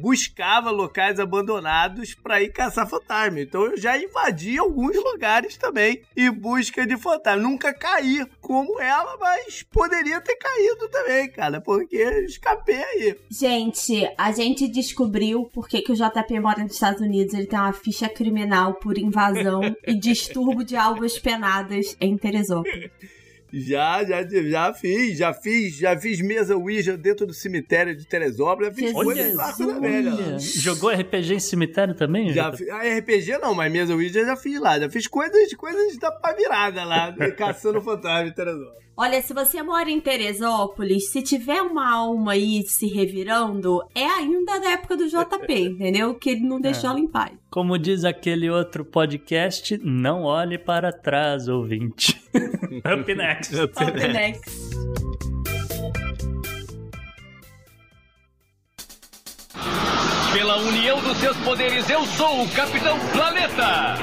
buscava 0.00 0.72
locais 0.72 1.20
abandonados 1.20 2.14
pra 2.14 2.42
ir 2.42 2.48
caçar 2.52 2.90
fantasma. 2.90 3.40
Então 3.40 3.64
eu 3.64 3.76
já 3.76 3.96
invadi 3.96 4.58
alguns 4.58 4.96
lugares 4.96 5.56
também 5.56 6.02
em 6.16 6.32
busca 6.32 6.84
de 6.84 6.96
fantasma. 6.96 7.40
Nunca 7.40 7.72
caí 7.72 8.26
como 8.40 8.80
ela, 8.80 9.16
mas 9.18 9.62
poderia 9.62 10.20
ter 10.20 10.34
caído 10.34 10.88
também, 10.88 11.30
cara, 11.30 11.60
porque 11.60 11.94
eu 11.94 12.24
escapei 12.24 12.82
aí. 12.82 13.16
Gente, 13.30 14.04
a 14.18 14.32
gente 14.32 14.66
descobriu 14.66 15.44
por 15.54 15.68
que, 15.68 15.80
que 15.80 15.92
o 15.92 15.94
JP 15.94 16.40
mora 16.40 16.64
nos 16.64 16.72
Estados 16.72 17.00
Unidos. 17.00 17.34
Ele 17.34 17.46
tem 17.46 17.56
uma 17.56 17.72
ficha 17.72 18.08
criminal 18.08 18.74
por 18.74 18.98
invasão 18.98 19.60
e 19.86 19.94
distúrbio 19.94 20.64
de 20.64 20.74
almas 20.74 21.20
penadas 21.20 21.96
em 22.00 22.16
Teresópolis. 22.16 22.90
Já, 23.58 24.04
já, 24.04 24.22
já 24.22 24.74
fiz, 24.74 25.16
já 25.16 25.32
fiz, 25.32 25.76
já 25.76 25.98
fiz 25.98 26.20
mesa 26.20 26.56
Ouija 26.56 26.96
dentro 26.96 27.26
do 27.26 27.32
cemitério 27.32 27.96
de 27.96 28.06
Teresópolis, 28.06 28.68
já 28.68 28.74
fiz 28.74 28.92
coisa 28.92 29.80
velha. 29.80 30.14
lá. 30.14 30.16
Olha, 30.26 30.38
jogou 30.38 30.90
RPG 30.90 31.34
em 31.34 31.40
cemitério 31.40 31.94
também? 31.94 32.32
Já 32.32 32.52
fiz, 32.52 32.68
a 32.68 32.82
RPG 32.82 33.38
não, 33.38 33.54
mas 33.54 33.72
mesa 33.72 33.94
Ouija 33.94 34.20
eu 34.20 34.26
já 34.26 34.36
fiz 34.36 34.60
lá. 34.60 34.78
Já 34.78 34.90
fiz 34.90 35.06
coisas, 35.06 35.54
coisas 35.54 35.96
da 35.96 36.12
pá 36.12 36.32
virada 36.34 36.84
lá, 36.84 37.14
caçando 37.36 37.80
fantasma 37.80 38.28
em 38.28 38.32
Teresópolis. 38.32 38.85
Olha, 38.98 39.20
se 39.20 39.34
você 39.34 39.62
mora 39.62 39.90
em 39.90 40.00
Teresópolis, 40.00 41.10
se 41.10 41.20
tiver 41.20 41.60
uma 41.60 41.94
alma 41.94 42.32
aí 42.32 42.62
se 42.62 42.86
revirando, 42.86 43.82
é 43.94 44.06
ainda 44.06 44.58
da 44.58 44.70
época 44.70 44.96
do 44.96 45.06
JP, 45.06 45.52
entendeu? 45.68 46.14
Que 46.14 46.30
ele 46.30 46.48
não 46.48 46.58
deixou 46.58 46.88
ela 46.88 46.98
em 46.98 47.06
paz. 47.06 47.32
Como 47.50 47.78
diz 47.78 48.04
aquele 48.04 48.48
outro 48.48 48.86
podcast, 48.86 49.78
não 49.84 50.22
olhe 50.22 50.56
para 50.56 50.90
trás, 50.90 51.46
ouvinte. 51.46 52.18
Up 52.90 53.14
next. 53.14 53.54
Up 53.54 53.74
next. 54.12 54.50
Pela 60.32 60.56
união 60.56 61.02
dos 61.02 61.18
seus 61.18 61.36
poderes, 61.38 61.90
eu 61.90 62.02
sou 62.06 62.44
o 62.44 62.48
Capitão 62.48 62.98
Planeta! 63.12 63.96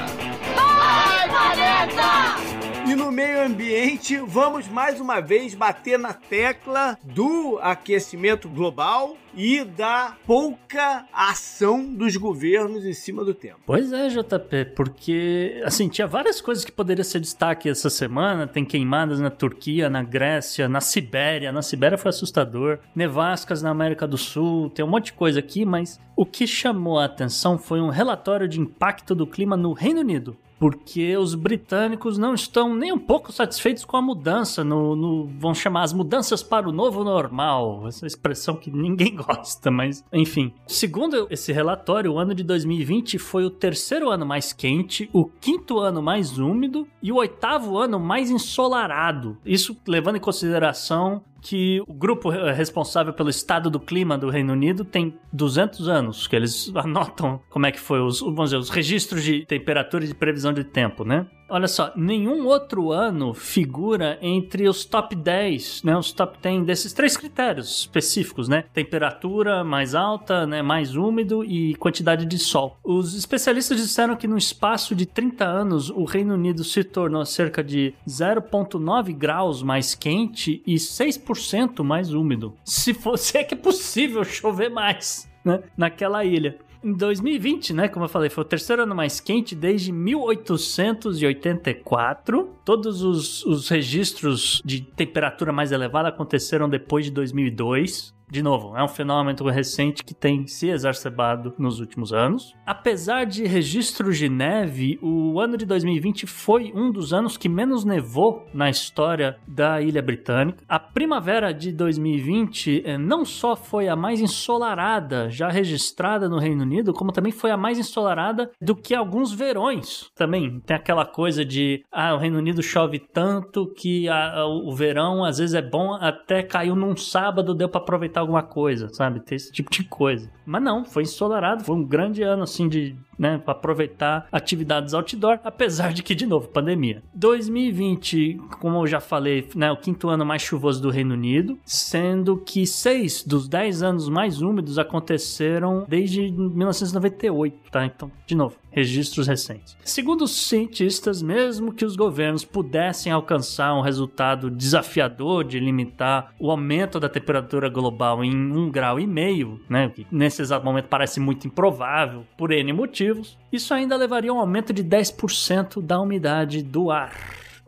E 2.86 2.94
no 2.94 3.10
meio 3.10 3.46
ambiente, 3.46 4.18
vamos 4.18 4.68
mais 4.68 5.00
uma 5.00 5.18
vez 5.18 5.54
bater 5.54 5.98
na 5.98 6.12
tecla 6.12 6.98
do 7.02 7.58
aquecimento 7.62 8.46
global 8.46 9.16
e 9.34 9.64
da 9.64 10.14
pouca 10.26 11.06
ação 11.10 11.82
dos 11.94 12.14
governos 12.16 12.84
em 12.84 12.92
cima 12.92 13.24
do 13.24 13.32
tempo. 13.32 13.60
Pois 13.64 13.90
é, 13.90 14.08
JP, 14.08 14.72
porque 14.76 15.62
assim, 15.64 15.88
tinha 15.88 16.06
várias 16.06 16.42
coisas 16.42 16.62
que 16.62 16.70
poderiam 16.70 17.02
ser 17.02 17.20
destaque 17.20 17.70
essa 17.70 17.88
semana. 17.88 18.46
Tem 18.46 18.66
queimadas 18.66 19.18
na 19.18 19.30
Turquia, 19.30 19.88
na 19.88 20.02
Grécia, 20.02 20.68
na 20.68 20.82
Sibéria. 20.82 21.50
Na 21.50 21.62
Sibéria 21.62 21.96
foi 21.96 22.10
assustador. 22.10 22.78
Nevascas 22.94 23.62
na 23.62 23.70
América 23.70 24.06
do 24.06 24.18
Sul. 24.18 24.68
Tem 24.68 24.84
um 24.84 24.88
monte 24.88 25.06
de 25.06 25.14
coisa 25.14 25.38
aqui, 25.40 25.64
mas 25.64 25.98
o 26.14 26.26
que 26.26 26.46
chamou 26.46 26.98
a 26.98 27.06
atenção 27.06 27.56
foi 27.56 27.80
um 27.80 27.88
relatório 27.88 28.46
de 28.46 28.60
impacto 28.60 29.14
do 29.14 29.26
clima 29.26 29.56
no 29.56 29.72
Reino 29.72 30.00
Unido. 30.00 30.36
Porque 30.64 31.14
os 31.18 31.34
britânicos 31.34 32.16
não 32.16 32.32
estão 32.32 32.74
nem 32.74 32.90
um 32.90 32.98
pouco 32.98 33.30
satisfeitos 33.30 33.84
com 33.84 33.98
a 33.98 34.02
mudança, 34.02 34.64
no, 34.64 34.96
no- 34.96 35.26
vamos 35.38 35.58
chamar 35.58 35.82
as 35.82 35.92
mudanças 35.92 36.42
para 36.42 36.66
o 36.66 36.72
novo 36.72 37.04
normal. 37.04 37.86
Essa 37.86 38.06
expressão 38.06 38.56
que 38.56 38.70
ninguém 38.70 39.14
gosta, 39.28 39.70
mas 39.70 40.02
enfim. 40.10 40.54
Segundo 40.66 41.26
esse 41.28 41.52
relatório, 41.52 42.12
o 42.12 42.18
ano 42.18 42.34
de 42.34 42.42
2020 42.42 43.18
foi 43.18 43.44
o 43.44 43.50
terceiro 43.50 44.08
ano 44.08 44.24
mais 44.24 44.54
quente, 44.54 45.10
o 45.12 45.26
quinto 45.26 45.78
ano 45.80 46.00
mais 46.02 46.38
úmido 46.38 46.88
e 47.02 47.12
o 47.12 47.16
oitavo 47.16 47.76
ano 47.76 48.00
mais 48.00 48.30
ensolarado. 48.30 49.36
Isso 49.44 49.76
levando 49.86 50.16
em 50.16 50.20
consideração 50.20 51.22
que 51.44 51.82
o 51.86 51.92
grupo 51.92 52.32
eh, 52.32 52.52
responsável 52.52 53.12
pelo 53.12 53.28
estado 53.28 53.68
do 53.68 53.78
clima 53.78 54.16
do 54.16 54.30
Reino 54.30 54.54
Unido 54.54 54.82
tem 54.82 55.14
200 55.30 55.88
anos, 55.88 56.26
que 56.26 56.34
eles 56.34 56.72
anotam 56.74 57.38
como 57.50 57.66
é 57.66 57.70
que 57.70 57.78
foi 57.78 58.00
os, 58.00 58.20
vamos 58.20 58.46
dizer, 58.46 58.56
os 58.56 58.70
registros 58.70 59.22
de 59.22 59.44
temperatura 59.44 60.04
e 60.04 60.08
de 60.08 60.14
previsão 60.14 60.54
de 60.54 60.64
tempo, 60.64 61.04
né? 61.04 61.26
Olha 61.48 61.68
só, 61.68 61.92
nenhum 61.94 62.46
outro 62.46 62.90
ano 62.90 63.34
figura 63.34 64.18
entre 64.22 64.66
os 64.66 64.84
top 64.84 65.14
10, 65.14 65.82
né? 65.82 65.96
Os 65.96 66.10
top 66.10 66.38
10 66.40 66.64
desses 66.64 66.92
três 66.92 67.16
critérios 67.16 67.80
específicos, 67.80 68.48
né? 68.48 68.64
Temperatura 68.72 69.62
mais 69.62 69.94
alta, 69.94 70.46
né? 70.46 70.62
Mais 70.62 70.96
úmido 70.96 71.44
e 71.44 71.74
quantidade 71.74 72.24
de 72.24 72.38
sol. 72.38 72.78
Os 72.82 73.14
especialistas 73.14 73.78
disseram 73.78 74.16
que 74.16 74.26
no 74.26 74.38
espaço 74.38 74.94
de 74.94 75.04
30 75.04 75.44
anos 75.44 75.90
o 75.90 76.04
Reino 76.04 76.34
Unido 76.34 76.64
se 76.64 76.82
tornou 76.82 77.24
cerca 77.26 77.62
de 77.62 77.92
0,9 78.08 79.14
graus 79.14 79.62
mais 79.62 79.94
quente 79.94 80.62
e 80.66 80.76
6% 80.76 81.84
mais 81.84 82.14
úmido. 82.14 82.54
Se 82.64 82.94
fosse 82.94 83.36
é 83.38 83.44
que 83.44 83.54
é 83.54 83.56
possível 83.56 84.24
chover 84.24 84.70
mais, 84.70 85.28
né? 85.44 85.62
Naquela 85.76 86.24
ilha. 86.24 86.56
Em 86.84 86.92
2020, 86.92 87.72
né, 87.72 87.88
como 87.88 88.04
eu 88.04 88.08
falei, 88.10 88.28
foi 88.28 88.44
o 88.44 88.46
terceiro 88.46 88.82
ano 88.82 88.94
mais 88.94 89.18
quente 89.18 89.54
desde 89.54 89.90
1884. 89.90 92.50
Todos 92.62 93.02
os, 93.02 93.42
os 93.46 93.70
registros 93.70 94.60
de 94.62 94.82
temperatura 94.82 95.50
mais 95.50 95.72
elevada 95.72 96.10
aconteceram 96.10 96.68
depois 96.68 97.06
de 97.06 97.10
2002. 97.10 98.13
De 98.30 98.42
novo, 98.42 98.76
é 98.76 98.82
um 98.82 98.88
fenômeno 98.88 99.48
recente 99.48 100.02
que 100.02 100.14
tem 100.14 100.46
se 100.46 100.68
exacerbado 100.68 101.54
nos 101.58 101.78
últimos 101.78 102.12
anos. 102.12 102.54
Apesar 102.66 103.24
de 103.26 103.44
registros 103.46 104.18
de 104.18 104.28
neve, 104.28 104.98
o 105.02 105.38
ano 105.38 105.56
de 105.56 105.64
2020 105.66 106.26
foi 106.26 106.72
um 106.74 106.90
dos 106.90 107.12
anos 107.12 107.36
que 107.36 107.48
menos 107.48 107.84
nevou 107.84 108.46
na 108.52 108.68
história 108.70 109.36
da 109.46 109.80
Ilha 109.80 110.02
Britânica. 110.02 110.64
A 110.68 110.78
primavera 110.80 111.52
de 111.52 111.70
2020 111.70 112.82
eh, 112.84 112.98
não 112.98 113.24
só 113.24 113.54
foi 113.54 113.88
a 113.88 113.94
mais 113.96 114.20
ensolarada 114.20 115.28
já 115.30 115.48
registrada 115.48 116.28
no 116.28 116.38
Reino 116.38 116.62
Unido, 116.62 116.92
como 116.92 117.12
também 117.12 117.32
foi 117.32 117.50
a 117.50 117.56
mais 117.56 117.78
ensolarada 117.78 118.50
do 118.60 118.74
que 118.74 118.94
alguns 118.94 119.32
verões. 119.32 120.08
Também 120.14 120.60
tem 120.60 120.76
aquela 120.76 121.04
coisa 121.04 121.44
de 121.44 121.84
ah, 121.92 122.14
o 122.14 122.18
Reino 122.18 122.38
Unido 122.38 122.62
chove 122.62 122.98
tanto 122.98 123.66
que 123.76 124.08
a- 124.08 124.40
a- 124.40 124.46
o 124.46 124.74
verão 124.74 125.24
às 125.24 125.38
vezes 125.38 125.54
é 125.54 125.62
bom 125.62 125.94
até 125.94 126.42
caiu 126.42 126.74
num 126.74 126.96
sábado, 126.96 127.54
deu 127.54 127.68
para 127.68 127.80
aproveitar 127.80 128.13
alguma 128.20 128.42
coisa, 128.42 128.88
sabe? 128.88 129.20
Tem 129.20 129.36
esse 129.36 129.50
tipo 129.52 129.70
de 129.70 129.84
coisa. 129.84 130.30
Mas 130.44 130.62
não, 130.62 130.84
foi 130.84 131.02
ensolarado, 131.02 131.64
foi 131.64 131.76
um 131.76 131.84
grande 131.84 132.22
ano 132.22 132.42
assim 132.42 132.68
de, 132.68 132.96
né, 133.18 133.38
para 133.38 133.52
aproveitar 133.52 134.26
atividades 134.30 134.94
outdoor, 134.94 135.38
apesar 135.44 135.92
de 135.92 136.02
que 136.02 136.14
de 136.14 136.26
novo, 136.26 136.48
pandemia. 136.48 137.02
2020, 137.14 138.40
como 138.60 138.78
eu 138.78 138.86
já 138.86 139.00
falei, 139.00 139.48
né, 139.54 139.70
o 139.70 139.76
quinto 139.76 140.08
ano 140.08 140.24
mais 140.24 140.42
chuvoso 140.42 140.82
do 140.82 140.90
Reino 140.90 141.14
Unido, 141.14 141.58
sendo 141.64 142.36
que 142.36 142.66
seis 142.66 143.24
dos 143.24 143.48
dez 143.48 143.82
anos 143.82 144.08
mais 144.08 144.40
úmidos 144.40 144.78
aconteceram 144.78 145.84
desde 145.88 146.30
1998, 146.30 147.56
tá? 147.70 147.84
Então, 147.84 148.10
de 148.26 148.34
novo, 148.34 148.56
registros 148.70 149.28
recentes. 149.28 149.76
Segundo 149.84 150.24
os 150.24 150.48
cientistas, 150.48 151.22
mesmo 151.22 151.72
que 151.72 151.84
os 151.84 151.94
governos 151.94 152.44
pudessem 152.44 153.12
alcançar 153.12 153.74
um 153.74 153.80
resultado 153.80 154.50
desafiador 154.50 155.44
de 155.44 155.60
limitar 155.60 156.34
o 156.38 156.50
aumento 156.50 156.98
da 156.98 157.08
temperatura 157.08 157.68
global 157.68 158.24
em 158.24 158.34
um 158.34 158.70
grau 158.70 158.98
e 158.98 159.06
meio, 159.06 159.60
né, 159.68 159.90
que 159.94 160.06
nesse 160.10 160.42
exato 160.42 160.64
momento 160.64 160.86
parece 160.86 161.20
muito 161.20 161.46
improvável 161.46 162.26
por 162.36 162.50
N 162.50 162.72
motivos, 162.72 163.03
isso 163.52 163.72
ainda 163.74 163.96
levaria 163.96 164.30
a 164.30 164.34
um 164.34 164.38
aumento 164.38 164.72
de 164.72 164.82
10% 164.82 165.80
da 165.80 166.00
umidade 166.00 166.62
do 166.62 166.90
ar 166.90 167.12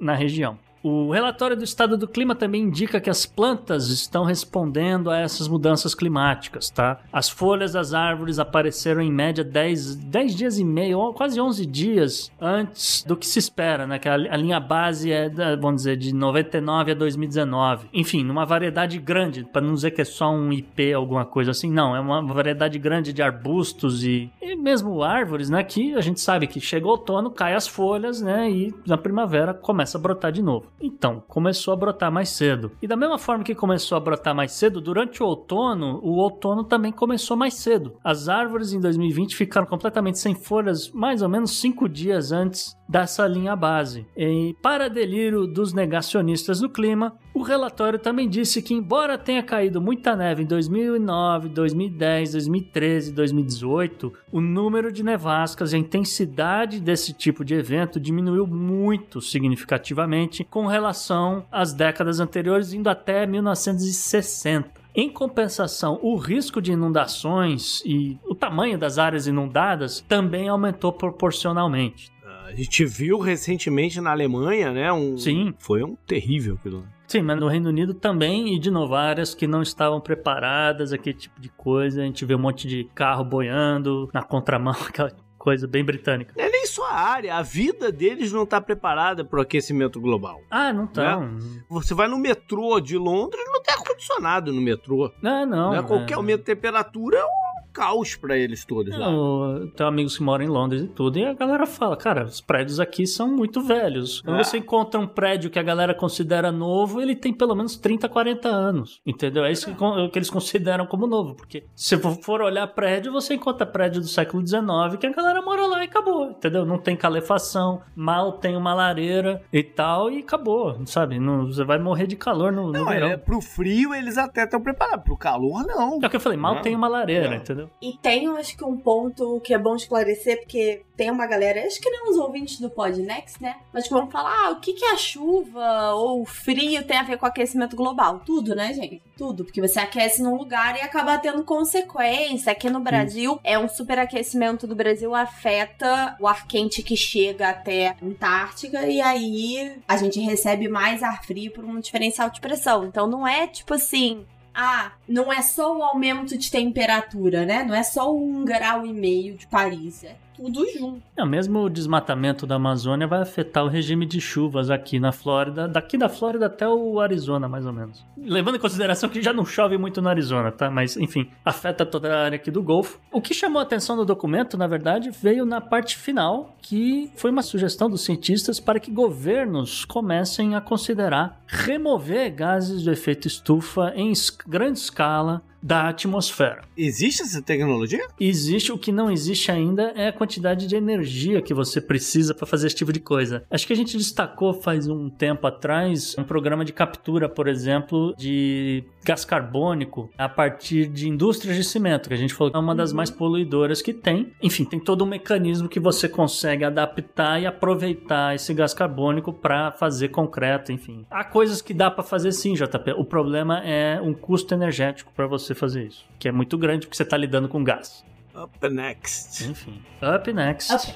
na 0.00 0.14
região. 0.14 0.58
O 0.82 1.10
relatório 1.10 1.56
do 1.56 1.64
estado 1.64 1.96
do 1.96 2.06
clima 2.06 2.34
também 2.34 2.62
indica 2.62 3.00
que 3.00 3.10
as 3.10 3.26
plantas 3.26 3.88
estão 3.88 4.24
respondendo 4.24 5.10
a 5.10 5.18
essas 5.18 5.48
mudanças 5.48 5.94
climáticas, 5.94 6.70
tá? 6.70 7.00
As 7.12 7.28
folhas 7.28 7.72
das 7.72 7.92
árvores 7.92 8.38
apareceram 8.38 9.00
em 9.00 9.10
média 9.10 9.42
10, 9.42 9.96
10 9.96 10.34
dias 10.34 10.58
e 10.58 10.64
meio, 10.64 11.12
quase 11.12 11.40
11 11.40 11.66
dias 11.66 12.30
antes 12.40 13.02
do 13.02 13.16
que 13.16 13.26
se 13.26 13.38
espera, 13.38 13.86
né? 13.86 13.98
Que 13.98 14.08
a, 14.08 14.14
a 14.14 14.36
linha 14.36 14.60
base 14.60 15.10
é, 15.10 15.28
da, 15.28 15.56
vamos 15.56 15.82
dizer, 15.82 15.96
de 15.96 16.14
99 16.14 16.92
a 16.92 16.94
2019. 16.94 17.88
Enfim, 17.92 18.22
numa 18.22 18.44
variedade 18.44 18.98
grande, 18.98 19.44
para 19.44 19.62
não 19.62 19.74
dizer 19.74 19.90
que 19.90 20.02
é 20.02 20.04
só 20.04 20.30
um 20.30 20.52
IP, 20.52 20.92
alguma 20.92 21.24
coisa 21.24 21.50
assim, 21.50 21.70
não. 21.70 21.96
É 21.96 22.00
uma 22.00 22.22
variedade 22.22 22.78
grande 22.78 23.12
de 23.12 23.22
arbustos 23.22 24.04
e, 24.04 24.30
e 24.40 24.54
mesmo 24.54 25.02
árvores, 25.02 25.50
né? 25.50 25.64
Que 25.64 25.94
a 25.94 26.00
gente 26.00 26.20
sabe 26.20 26.46
que 26.46 26.60
chega 26.60 26.86
o 26.86 26.90
outono, 26.90 27.30
cai 27.30 27.54
as 27.54 27.66
folhas, 27.66 28.20
né? 28.20 28.50
E 28.50 28.74
na 28.86 28.96
primavera 28.96 29.52
começa 29.52 29.98
a 29.98 30.00
brotar 30.00 30.30
de 30.30 30.42
novo. 30.42 30.66
Então, 30.80 31.22
começou 31.26 31.72
a 31.72 31.76
brotar 31.76 32.12
mais 32.12 32.28
cedo. 32.30 32.72
E 32.82 32.86
da 32.86 32.96
mesma 32.96 33.18
forma 33.18 33.44
que 33.44 33.54
começou 33.54 33.96
a 33.96 34.00
brotar 34.00 34.34
mais 34.34 34.52
cedo, 34.52 34.80
durante 34.80 35.22
o 35.22 35.26
outono, 35.26 36.00
o 36.02 36.16
outono 36.16 36.64
também 36.64 36.92
começou 36.92 37.36
mais 37.36 37.54
cedo. 37.54 37.96
As 38.04 38.28
árvores 38.28 38.72
em 38.72 38.80
2020 38.80 39.36
ficaram 39.36 39.66
completamente 39.66 40.18
sem 40.18 40.34
folhas 40.34 40.90
mais 40.90 41.22
ou 41.22 41.28
menos 41.28 41.60
cinco 41.60 41.88
dias 41.88 42.30
antes 42.32 42.76
dessa 42.88 43.26
linha 43.26 43.56
base. 43.56 44.06
E 44.16 44.54
para 44.62 44.88
delírio 44.88 45.46
dos 45.46 45.72
negacionistas 45.72 46.60
do 46.60 46.68
clima, 46.68 47.16
o 47.34 47.42
relatório 47.42 47.98
também 47.98 48.28
disse 48.28 48.62
que, 48.62 48.74
embora 48.74 49.18
tenha 49.18 49.42
caído 49.42 49.80
muita 49.80 50.14
neve 50.14 50.42
em 50.42 50.46
2009, 50.46 51.48
2010, 51.48 52.32
2013 52.32 53.12
2018, 53.12 54.12
o 54.32 54.40
número 54.40 54.92
de 54.92 55.02
nevascas 55.02 55.72
e 55.72 55.76
a 55.76 55.78
intensidade 55.78 56.80
desse 56.80 57.12
tipo 57.12 57.44
de 57.44 57.54
evento 57.54 57.98
diminuiu 57.98 58.46
muito 58.46 59.20
significativamente 59.20 60.44
com 60.44 60.66
relação 60.66 61.44
às 61.50 61.72
décadas 61.72 62.20
anteriores, 62.20 62.72
indo 62.72 62.88
até 62.88 63.26
1960. 63.26 64.86
Em 64.98 65.10
compensação, 65.10 65.98
o 66.02 66.16
risco 66.16 66.62
de 66.62 66.72
inundações 66.72 67.82
e 67.84 68.18
o 68.24 68.34
tamanho 68.34 68.78
das 68.78 68.96
áreas 68.96 69.26
inundadas 69.26 70.02
também 70.08 70.48
aumentou 70.48 70.90
proporcionalmente. 70.90 72.10
A 72.46 72.54
gente 72.54 72.84
viu 72.84 73.18
recentemente 73.18 74.00
na 74.00 74.12
Alemanha, 74.12 74.72
né? 74.72 74.92
Um, 74.92 75.18
Sim. 75.18 75.52
Foi 75.58 75.82
um 75.82 75.96
terrível 76.06 76.54
aquilo. 76.54 76.86
Sim, 77.08 77.22
mas 77.22 77.40
no 77.40 77.48
Reino 77.48 77.68
Unido 77.68 77.92
também, 77.92 78.54
e 78.54 78.58
de 78.58 78.70
novo, 78.70 78.94
áreas 78.94 79.34
que 79.34 79.48
não 79.48 79.62
estavam 79.62 80.00
preparadas, 80.00 80.92
aquele 80.92 81.16
tipo 81.16 81.40
de 81.40 81.48
coisa. 81.48 82.02
A 82.02 82.04
gente 82.04 82.24
vê 82.24 82.36
um 82.36 82.38
monte 82.38 82.68
de 82.68 82.84
carro 82.94 83.24
boiando 83.24 84.08
na 84.14 84.22
contramão, 84.22 84.74
aquela 84.88 85.10
coisa 85.36 85.66
bem 85.66 85.84
britânica. 85.84 86.32
É 86.36 86.48
nem 86.48 86.66
só 86.66 86.84
a 86.88 86.94
área, 86.94 87.34
a 87.36 87.42
vida 87.42 87.90
deles 87.90 88.32
não 88.32 88.44
está 88.44 88.60
preparada 88.60 89.24
para 89.24 89.38
o 89.38 89.42
aquecimento 89.42 90.00
global. 90.00 90.40
Ah, 90.50 90.72
não 90.72 90.84
estão. 90.84 91.38
Você 91.68 91.94
vai 91.94 92.08
no 92.08 92.18
metrô 92.18 92.80
de 92.80 92.96
Londres, 92.96 93.44
não 93.52 93.62
tem 93.62 93.74
ar-condicionado 93.74 94.52
no 94.52 94.60
metrô. 94.60 95.12
Não, 95.22 95.46
não. 95.46 95.70
né? 95.72 95.82
Qualquer 95.82 96.14
é. 96.14 96.16
aumento 96.16 96.40
de 96.40 96.46
temperatura 96.46 97.18
é 97.18 97.24
um 97.24 97.45
caos 97.76 98.16
para 98.16 98.36
eles 98.38 98.64
todos 98.64 98.96
lá. 98.96 99.10
Eu 99.10 99.70
tenho 99.76 99.88
amigos 99.88 100.16
que 100.16 100.22
moram 100.22 100.44
em 100.44 100.48
Londres 100.48 100.82
e 100.82 100.88
tudo, 100.88 101.18
e 101.18 101.24
a 101.26 101.34
galera 101.34 101.66
fala, 101.66 101.96
cara, 101.96 102.24
os 102.24 102.40
prédios 102.40 102.80
aqui 102.80 103.06
são 103.06 103.28
muito 103.28 103.60
velhos. 103.60 104.22
Quando 104.22 104.40
É. 104.40 104.44
você 104.44 104.58
encontra 104.58 104.98
um 104.98 105.06
prédio 105.06 105.50
que 105.50 105.58
a 105.58 105.62
galera 105.62 105.94
considera 105.94 106.50
novo, 106.50 107.00
ele 107.02 107.14
tem 107.14 107.32
pelo 107.34 107.54
menos 107.54 107.76
30, 107.76 108.08
40 108.08 108.48
anos. 108.48 109.00
Entendeu? 109.04 109.44
É 109.44 109.52
isso 109.52 109.66
que, 109.66 109.74
con- 109.74 110.08
que 110.10 110.18
eles 110.18 110.30
consideram 110.30 110.86
como 110.86 111.06
novo. 111.06 111.34
Porque 111.34 111.64
se 111.74 111.96
for- 111.98 112.40
olhar 112.40 112.66
prédio, 112.68 113.12
você 113.12 113.34
encontra 113.34 113.66
prédio 113.66 114.00
do 114.00 114.06
século 114.08 114.46
XIX 114.46 114.96
que 114.98 115.06
a 115.06 115.12
galera 115.12 115.42
mora 115.42 115.66
lá 115.66 115.82
e 115.82 115.86
acabou. 115.86 116.30
Entendeu? 116.30 116.64
Não 116.64 116.78
tem 116.78 116.96
calefação, 116.96 117.82
mal 117.94 118.32
tem 118.32 118.56
uma 118.56 118.72
lareira 118.72 119.42
e 119.52 119.62
tal, 119.62 120.10
e 120.10 120.20
acabou, 120.20 120.78
sabe? 120.86 121.18
Não, 121.18 121.46
você 121.46 121.64
vai 121.64 121.78
morrer 121.78 122.06
de 122.06 122.16
calor 122.16 122.52
no, 122.52 122.66
no 122.66 122.72
Não, 122.72 122.86
verão. 122.86 123.08
é, 123.08 123.16
pro 123.16 123.40
frio 123.40 123.94
eles 123.94 124.16
até 124.16 124.44
estão 124.44 124.60
preparados, 124.60 125.04
pro 125.04 125.16
calor 125.16 125.64
não. 125.66 125.98
É 126.02 126.06
o 126.06 126.10
que 126.10 126.16
eu 126.16 126.20
falei, 126.20 126.38
mal 126.38 126.54
Não. 126.56 126.62
tem 126.62 126.74
uma 126.76 126.88
lareira, 126.88 127.28
Não. 127.30 127.36
entendeu? 127.36 127.65
E 127.80 127.96
tem, 127.98 128.26
acho 128.28 128.56
que 128.56 128.64
um 128.64 128.76
ponto 128.76 129.40
que 129.40 129.54
é 129.54 129.58
bom 129.58 129.76
esclarecer, 129.76 130.40
porque 130.40 130.82
tem 130.96 131.10
uma 131.10 131.26
galera, 131.26 131.64
acho 131.66 131.80
que 131.80 131.90
nem 131.90 132.08
os 132.08 132.16
ouvintes 132.16 132.58
do 132.58 132.70
Podnext, 132.70 133.42
né? 133.42 133.56
Mas 133.72 133.84
que 133.84 133.90
vão 133.90 134.10
falar, 134.10 134.46
ah, 134.46 134.50
o 134.50 134.60
que, 134.60 134.72
que 134.72 134.84
a 134.84 134.96
chuva 134.96 135.92
ou 135.94 136.22
o 136.22 136.24
frio 136.24 136.84
tem 136.84 136.96
a 136.96 137.02
ver 137.02 137.18
com 137.18 137.26
aquecimento 137.26 137.76
global? 137.76 138.22
Tudo, 138.24 138.54
né, 138.54 138.72
gente? 138.72 139.02
Tudo. 139.16 139.44
Porque 139.44 139.60
você 139.60 139.78
aquece 139.78 140.22
num 140.22 140.36
lugar 140.36 140.76
e 140.76 140.80
acaba 140.80 141.18
tendo 141.18 141.44
consequência. 141.44 142.52
Aqui 142.52 142.70
no 142.70 142.80
Brasil, 142.80 143.38
é 143.44 143.58
um 143.58 143.68
superaquecimento 143.68 144.66
do 144.66 144.74
Brasil 144.74 145.14
afeta 145.14 146.16
o 146.18 146.26
ar 146.26 146.46
quente 146.46 146.82
que 146.82 146.96
chega 146.96 147.48
até 147.48 147.88
a 147.88 147.96
Antártica 148.02 148.86
e 148.86 149.00
aí 149.00 149.80
a 149.86 149.96
gente 149.96 150.20
recebe 150.20 150.68
mais 150.68 151.02
ar 151.02 151.22
frio 151.24 151.52
por 151.52 151.64
um 151.64 151.78
diferencial 151.80 152.30
de 152.30 152.40
pressão. 152.40 152.84
Então 152.86 153.06
não 153.06 153.26
é 153.26 153.46
tipo 153.46 153.74
assim, 153.74 154.24
ah, 154.56 154.92
não 155.06 155.30
é 155.30 155.42
só 155.42 155.76
o 155.76 155.82
aumento 155.82 156.36
de 156.36 156.50
temperatura, 156.50 157.44
né? 157.44 157.62
Não 157.62 157.74
é 157.74 157.82
só 157.82 158.12
um 158.14 158.42
grau 158.44 158.86
e 158.86 158.92
meio 158.92 159.36
de 159.36 159.46
Paris. 159.46 160.02
É 160.02 160.16
tudo 160.36 160.66
junto. 160.72 161.02
É, 161.16 161.24
mesmo 161.24 161.60
o 161.60 161.70
desmatamento 161.70 162.46
da 162.46 162.56
Amazônia 162.56 163.06
vai 163.06 163.20
afetar 163.20 163.64
o 163.64 163.68
regime 163.68 164.06
de 164.06 164.20
chuvas 164.20 164.70
aqui 164.70 165.00
na 165.00 165.12
Flórida, 165.12 165.66
daqui 165.66 165.96
da 165.96 166.08
Flórida 166.08 166.46
até 166.46 166.68
o 166.68 167.00
Arizona, 167.00 167.48
mais 167.48 167.66
ou 167.66 167.72
menos. 167.72 168.04
Levando 168.16 168.56
em 168.56 168.60
consideração 168.60 169.08
que 169.08 169.22
já 169.22 169.32
não 169.32 169.44
chove 169.44 169.76
muito 169.78 170.00
no 170.02 170.08
Arizona, 170.08 170.52
tá? 170.52 170.70
Mas, 170.70 170.96
enfim, 170.96 171.30
afeta 171.44 171.84
toda 171.84 172.14
a 172.14 172.24
área 172.24 172.36
aqui 172.36 172.50
do 172.50 172.62
Golfo. 172.62 172.98
O 173.10 173.20
que 173.20 173.34
chamou 173.34 173.60
a 173.60 173.62
atenção 173.62 173.96
no 173.96 174.04
documento, 174.04 174.56
na 174.56 174.66
verdade, 174.66 175.10
veio 175.10 175.44
na 175.44 175.60
parte 175.60 175.96
final, 175.96 176.56
que 176.60 177.10
foi 177.16 177.30
uma 177.30 177.42
sugestão 177.42 177.88
dos 177.88 178.02
cientistas 178.02 178.60
para 178.60 178.80
que 178.80 178.90
governos 178.90 179.84
comecem 179.84 180.54
a 180.54 180.60
considerar 180.60 181.40
remover 181.46 182.34
gases 182.34 182.82
do 182.82 182.90
efeito 182.90 183.26
estufa 183.26 183.92
em 183.94 184.12
grande 184.46 184.78
escala 184.78 185.42
da 185.66 185.88
atmosfera. 185.88 186.62
Existe 186.76 187.22
essa 187.22 187.42
tecnologia? 187.42 188.06
Existe, 188.20 188.70
o 188.70 188.78
que 188.78 188.92
não 188.92 189.10
existe 189.10 189.50
ainda 189.50 189.92
é 189.96 190.06
a 190.06 190.12
quantidade 190.12 190.68
de 190.68 190.76
energia 190.76 191.42
que 191.42 191.52
você 191.52 191.80
precisa 191.80 192.32
para 192.32 192.46
fazer 192.46 192.68
esse 192.68 192.76
tipo 192.76 192.92
de 192.92 193.00
coisa. 193.00 193.42
Acho 193.50 193.66
que 193.66 193.72
a 193.72 193.76
gente 193.76 193.98
destacou 193.98 194.54
faz 194.54 194.86
um 194.86 195.10
tempo 195.10 195.44
atrás 195.44 196.14
um 196.16 196.22
programa 196.22 196.64
de 196.64 196.72
captura, 196.72 197.28
por 197.28 197.48
exemplo, 197.48 198.14
de 198.16 198.84
gás 199.04 199.24
carbônico 199.24 200.08
a 200.16 200.28
partir 200.28 200.86
de 200.86 201.08
indústrias 201.08 201.56
de 201.56 201.64
cimento, 201.64 202.08
que 202.08 202.14
a 202.14 202.18
gente 202.18 202.32
falou 202.32 202.52
que 202.52 202.56
é 202.56 202.60
uma 202.60 202.74
das 202.74 202.92
mais 202.92 203.10
poluidoras 203.10 203.82
que 203.82 203.92
tem. 203.92 204.32
Enfim, 204.40 204.64
tem 204.64 204.78
todo 204.78 205.02
um 205.02 205.08
mecanismo 205.08 205.68
que 205.68 205.80
você 205.80 206.08
consegue 206.08 206.62
adaptar 206.62 207.42
e 207.42 207.46
aproveitar 207.46 208.36
esse 208.36 208.54
gás 208.54 208.72
carbônico 208.72 209.32
para 209.32 209.72
fazer 209.72 210.10
concreto, 210.10 210.70
enfim. 210.70 211.04
Há 211.10 211.24
coisas 211.24 211.60
que 211.60 211.74
dá 211.74 211.90
para 211.90 212.04
fazer 212.04 212.30
sim, 212.30 212.54
JP. 212.54 212.92
O 212.96 213.04
problema 213.04 213.60
é 213.64 214.00
um 214.00 214.14
custo 214.14 214.54
energético 214.54 215.12
para 215.12 215.26
você 215.26 215.55
fazer 215.56 215.86
isso, 215.86 216.04
que 216.18 216.28
é 216.28 216.32
muito 216.32 216.56
grande 216.56 216.86
porque 216.86 216.96
você 216.96 217.02
está 217.02 217.16
lidando 217.16 217.48
com 217.48 217.64
gás. 217.64 218.04
Up 218.34 218.68
next. 218.68 219.44
Enfim, 219.44 219.82
up 220.02 220.32
next. 220.32 220.72
Up. 220.72 220.94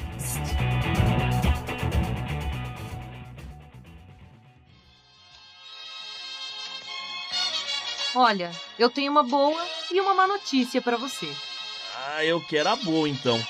Olha, 8.15 8.51
eu 8.79 8.91
tenho 8.91 9.11
uma 9.11 9.23
boa 9.23 9.65
e 9.91 10.01
uma 10.01 10.15
má 10.15 10.27
notícia 10.27 10.83
pra 10.83 10.97
você. 10.97 11.29
Ah, 11.97 12.25
eu 12.25 12.41
quero 12.41 12.69
a 12.69 12.77
boa 12.77 13.09
então. 13.09 13.41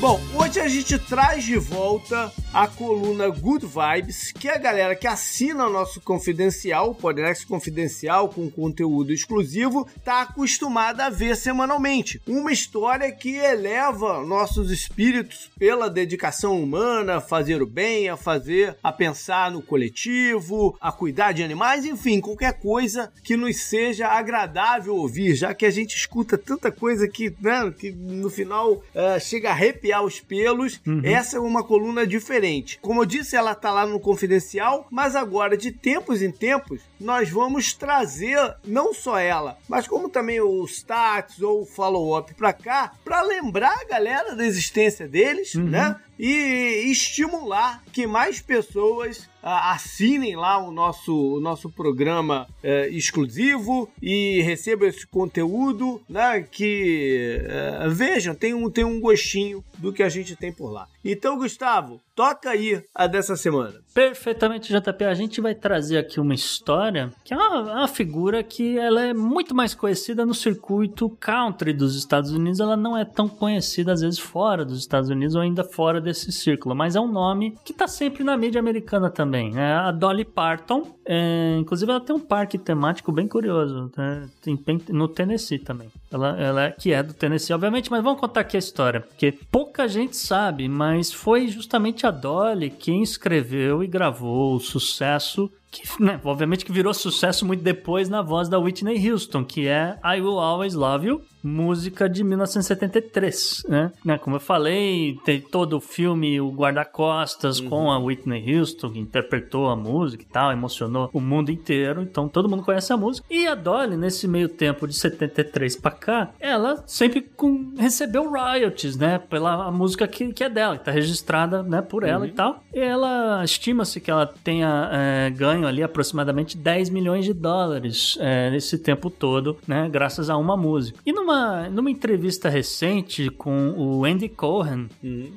Bom, 0.00 0.20
hoje 0.34 0.60
a 0.60 0.68
gente 0.68 0.98
traz 0.98 1.44
de 1.44 1.56
volta 1.56 2.32
a 2.54 2.68
coluna 2.68 3.28
Good 3.30 3.66
Vibes, 3.66 4.30
que 4.30 4.46
é 4.48 4.54
a 4.54 4.58
galera 4.58 4.94
que 4.94 5.08
assina 5.08 5.66
o 5.66 5.72
nosso 5.72 6.00
confidencial, 6.00 6.90
o 6.90 6.94
Podnext 6.94 7.48
Confidencial, 7.48 8.28
com 8.28 8.48
conteúdo 8.48 9.12
exclusivo, 9.12 9.88
tá 10.04 10.22
acostumada 10.22 11.06
a 11.06 11.10
ver 11.10 11.36
semanalmente. 11.36 12.22
Uma 12.28 12.52
história 12.52 13.10
que 13.10 13.34
eleva 13.34 14.24
nossos 14.24 14.70
espíritos 14.70 15.50
pela 15.58 15.90
dedicação 15.90 16.62
humana, 16.62 17.16
a 17.16 17.20
fazer 17.20 17.60
o 17.60 17.66
bem, 17.66 18.08
a 18.08 18.16
fazer, 18.16 18.76
a 18.80 18.92
pensar 18.92 19.50
no 19.50 19.60
coletivo, 19.60 20.76
a 20.80 20.92
cuidar 20.92 21.32
de 21.32 21.42
animais, 21.42 21.84
enfim, 21.84 22.20
qualquer 22.20 22.60
coisa 22.60 23.12
que 23.24 23.36
nos 23.36 23.62
seja 23.62 24.06
agradável 24.06 24.94
ouvir, 24.94 25.34
já 25.34 25.52
que 25.52 25.66
a 25.66 25.70
gente 25.72 25.96
escuta 25.96 26.38
tanta 26.38 26.70
coisa 26.70 27.08
que, 27.08 27.34
né, 27.40 27.74
que 27.76 27.90
no 27.90 28.30
final 28.30 28.80
eh, 28.94 29.18
chega 29.18 29.48
a 29.48 29.52
arrepiar 29.52 30.04
os 30.04 30.20
pelos. 30.20 30.80
Essa 31.02 31.38
é 31.38 31.40
uma 31.40 31.64
coluna 31.64 32.06
diferente. 32.06 32.43
Como 32.80 33.02
eu 33.02 33.06
disse, 33.06 33.36
ela 33.36 33.54
tá 33.54 33.70
lá 33.70 33.86
no 33.86 34.00
confidencial, 34.00 34.86
mas 34.90 35.16
agora, 35.16 35.56
de 35.56 35.72
tempos 35.72 36.22
em 36.22 36.30
tempos, 36.30 36.80
nós 37.04 37.28
vamos 37.28 37.74
trazer 37.74 38.56
não 38.66 38.94
só 38.94 39.18
ela, 39.18 39.58
mas 39.68 39.86
como 39.86 40.08
também 40.08 40.40
o 40.40 40.64
stats 40.64 41.40
ou 41.40 41.62
o 41.62 41.66
follow-up 41.66 42.32
pra 42.34 42.52
cá, 42.52 42.92
pra 43.04 43.22
lembrar 43.22 43.78
a 43.80 43.84
galera 43.84 44.34
da 44.34 44.44
existência 44.44 45.06
deles, 45.06 45.54
né? 45.54 45.96
E 46.18 46.90
estimular 46.90 47.82
que 47.92 48.06
mais 48.06 48.40
pessoas 48.40 49.28
ah, 49.42 49.72
assinem 49.72 50.36
lá 50.36 50.58
o 50.58 50.70
nosso, 50.70 51.14
o 51.14 51.40
nosso 51.40 51.68
programa 51.68 52.48
eh, 52.62 52.88
exclusivo 52.88 53.90
e 54.00 54.40
recebam 54.42 54.88
esse 54.88 55.06
conteúdo, 55.06 56.00
né? 56.08 56.46
Que 56.48 57.40
eh, 57.44 57.88
vejam, 57.90 58.34
tem 58.34 58.54
um, 58.54 58.70
tem 58.70 58.84
um 58.84 59.00
gostinho 59.00 59.62
do 59.76 59.92
que 59.92 60.02
a 60.02 60.08
gente 60.08 60.36
tem 60.36 60.52
por 60.52 60.70
lá. 60.70 60.88
Então, 61.04 61.36
Gustavo, 61.36 62.00
toca 62.14 62.50
aí 62.50 62.82
a 62.94 63.06
dessa 63.06 63.36
semana. 63.36 63.83
Perfeitamente, 63.94 64.72
JP. 64.72 65.04
A 65.04 65.14
gente 65.14 65.40
vai 65.40 65.54
trazer 65.54 65.98
aqui 65.98 66.18
uma 66.18 66.34
história 66.34 67.12
que 67.22 67.32
é 67.32 67.36
uma, 67.36 67.60
uma 67.60 67.88
figura 67.88 68.42
que 68.42 68.76
ela 68.76 69.00
é 69.00 69.14
muito 69.14 69.54
mais 69.54 69.72
conhecida 69.72 70.26
no 70.26 70.34
circuito 70.34 71.08
country 71.20 71.72
dos 71.72 71.94
Estados 71.94 72.32
Unidos. 72.32 72.58
Ela 72.58 72.76
não 72.76 72.98
é 72.98 73.04
tão 73.04 73.28
conhecida, 73.28 73.92
às 73.92 74.00
vezes, 74.00 74.18
fora 74.18 74.64
dos 74.64 74.80
Estados 74.80 75.10
Unidos 75.10 75.36
ou 75.36 75.42
ainda 75.42 75.62
fora 75.62 76.00
desse 76.00 76.32
círculo. 76.32 76.74
Mas 76.74 76.96
é 76.96 77.00
um 77.00 77.06
nome 77.06 77.56
que 77.64 77.72
tá 77.72 77.86
sempre 77.86 78.24
na 78.24 78.36
mídia 78.36 78.58
americana 78.58 79.08
também. 79.08 79.56
É 79.56 79.74
a 79.74 79.92
Dolly 79.92 80.24
Parton. 80.24 80.98
É, 81.06 81.56
inclusive, 81.58 81.90
ela 81.90 82.00
tem 82.00 82.14
um 82.16 82.20
parque 82.20 82.56
temático 82.56 83.12
bem 83.12 83.28
curioso. 83.28 83.90
né? 83.96 84.28
Tem, 84.42 84.58
no 84.90 85.06
Tennessee 85.08 85.58
também. 85.58 85.88
Ela, 86.10 86.40
ela 86.40 86.62
é- 86.64 86.70
que 86.72 86.92
é 86.92 87.02
do 87.02 87.12
Tennessee, 87.12 87.52
obviamente. 87.54 87.90
Mas 87.90 88.02
vamos 88.02 88.20
contar 88.20 88.40
aqui 88.40 88.56
a 88.56 88.58
história. 88.58 89.00
Porque 89.00 89.32
pouca 89.50 89.86
gente 89.86 90.16
sabe, 90.16 90.68
mas 90.68 91.12
foi 91.12 91.48
justamente 91.48 92.06
a 92.06 92.10
Dolly 92.10 92.70
quem 92.70 93.02
escreveu 93.02 93.82
e 93.82 93.86
gravou 93.86 94.54
o 94.56 94.60
sucesso 94.60 95.50
que, 95.70 95.82
né, 96.00 96.20
obviamente 96.24 96.64
que 96.64 96.70
virou 96.70 96.94
sucesso 96.94 97.44
muito 97.44 97.62
depois 97.62 98.08
na 98.08 98.22
voz 98.22 98.48
da 98.48 98.58
Whitney 98.60 99.10
Houston, 99.10 99.44
que 99.44 99.66
é 99.66 99.98
I 100.04 100.20
Will 100.20 100.38
Always 100.38 100.72
Love 100.74 101.08
You, 101.08 101.22
música 101.44 102.08
de 102.08 102.24
1973, 102.24 103.64
né? 103.68 103.92
Né, 104.04 104.18
Como 104.18 104.36
eu 104.36 104.40
falei, 104.40 105.18
tem 105.24 105.40
todo 105.40 105.76
o 105.76 105.80
filme 105.80 106.40
O 106.40 106.50
Guarda-Costas 106.50 107.60
com 107.60 107.90
a 107.90 107.98
Whitney 107.98 108.56
Houston, 108.58 108.90
que 108.90 108.98
interpretou 108.98 109.68
a 109.68 109.76
música 109.76 110.22
e 110.22 110.26
tal, 110.26 110.52
emocionou 110.52 111.10
o 111.12 111.20
mundo 111.20 111.50
inteiro, 111.50 112.02
então 112.02 112.28
todo 112.28 112.48
mundo 112.48 112.62
conhece 112.62 112.92
a 112.92 112.96
música. 112.96 113.26
E 113.30 113.46
a 113.46 113.54
Dolly, 113.54 113.96
nesse 113.96 114.26
meio 114.26 114.48
tempo 114.48 114.86
de 114.88 114.94
73 114.94 115.76
pra 115.76 115.90
cá, 115.90 116.30
ela 116.40 116.82
sempre 116.86 117.20
com- 117.20 117.74
recebeu 117.76 118.30
royalties, 118.30 118.96
né? 118.96 119.18
Pela 119.18 119.70
música 119.70 120.06
que, 120.08 120.32
que 120.32 120.44
é 120.44 120.48
dela, 120.48 120.78
que 120.78 120.84
tá 120.84 120.90
registrada 120.90 121.62
né, 121.62 121.82
por 121.82 122.04
ela 122.04 122.26
e 122.26 122.32
tal. 122.32 122.62
E 122.72 122.78
ela 122.80 123.42
estima-se 123.44 124.00
que 124.00 124.10
ela 124.10 124.26
tenha 124.42 124.88
é, 124.92 125.30
ganho 125.30 125.66
ali 125.66 125.82
aproximadamente 125.82 126.56
10 126.56 126.90
milhões 126.90 127.24
de 127.24 127.32
dólares 127.32 128.16
é, 128.20 128.50
nesse 128.50 128.78
tempo 128.78 129.10
todo, 129.10 129.56
né? 129.66 129.88
Graças 129.90 130.30
a 130.30 130.36
uma 130.36 130.56
música. 130.56 130.98
E 131.04 131.12
numa, 131.12 131.33
numa 131.70 131.90
entrevista 131.90 132.48
recente 132.48 133.30
com 133.30 133.74
o 133.76 134.04
Andy 134.04 134.28
Cohen, 134.28 134.88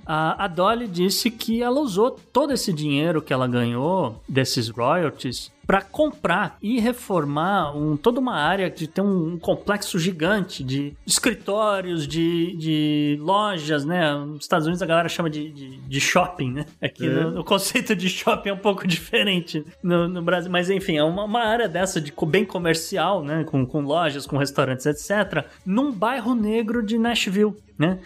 a, 0.05 0.45
a 0.45 0.47
Dolly 0.47 0.87
disse 0.87 1.29
que 1.31 1.61
ela 1.61 1.79
usou 1.79 2.11
todo 2.11 2.53
esse 2.53 2.71
dinheiro 2.73 3.21
que 3.21 3.33
ela 3.33 3.47
ganhou 3.47 4.21
desses 4.27 4.69
royalties 4.69 5.51
para 5.67 5.81
comprar 5.81 6.57
e 6.61 6.79
reformar 6.79 7.75
um, 7.75 7.97
toda 7.97 8.21
uma 8.21 8.35
área 8.37 8.69
de 8.69 8.87
ter 8.87 9.01
um, 9.01 9.33
um 9.33 9.37
complexo 9.37 9.99
gigante 9.99 10.63
de 10.63 10.93
escritórios, 11.05 12.07
de, 12.07 12.55
de 12.55 13.17
lojas, 13.21 13.83
né? 13.83 14.13
Nos 14.15 14.43
Estados 14.45 14.65
Unidos 14.65 14.81
a 14.81 14.85
galera 14.85 15.09
chama 15.09 15.29
de, 15.29 15.49
de, 15.51 15.77
de 15.77 15.99
shopping, 16.01 16.53
né? 16.53 16.65
Aqui 16.81 17.05
no- 17.07 17.41
o 17.41 17.43
conceito 17.43 17.93
de 17.95 18.07
shopping 18.07 18.49
é 18.49 18.53
um 18.53 18.57
pouco 18.57 18.87
diferente 18.87 19.65
no, 19.83 20.07
no 20.07 20.21
Brasil, 20.21 20.49
mas 20.49 20.69
enfim, 20.69 20.97
é 20.97 21.03
uma, 21.03 21.25
uma 21.25 21.43
área 21.43 21.67
dessa 21.67 21.99
de 21.99 22.13
bem 22.27 22.45
comercial, 22.45 23.21
né? 23.21 23.43
Com, 23.43 23.65
com 23.65 23.81
lojas, 23.81 24.25
com 24.25 24.37
restaurantes, 24.37 24.85
etc. 24.85 25.45
Num 25.65 25.91
bairro 25.91 26.33
negro 26.33 26.81
de 26.81 26.97
Nashville. 26.97 27.53
Né? 27.77 27.99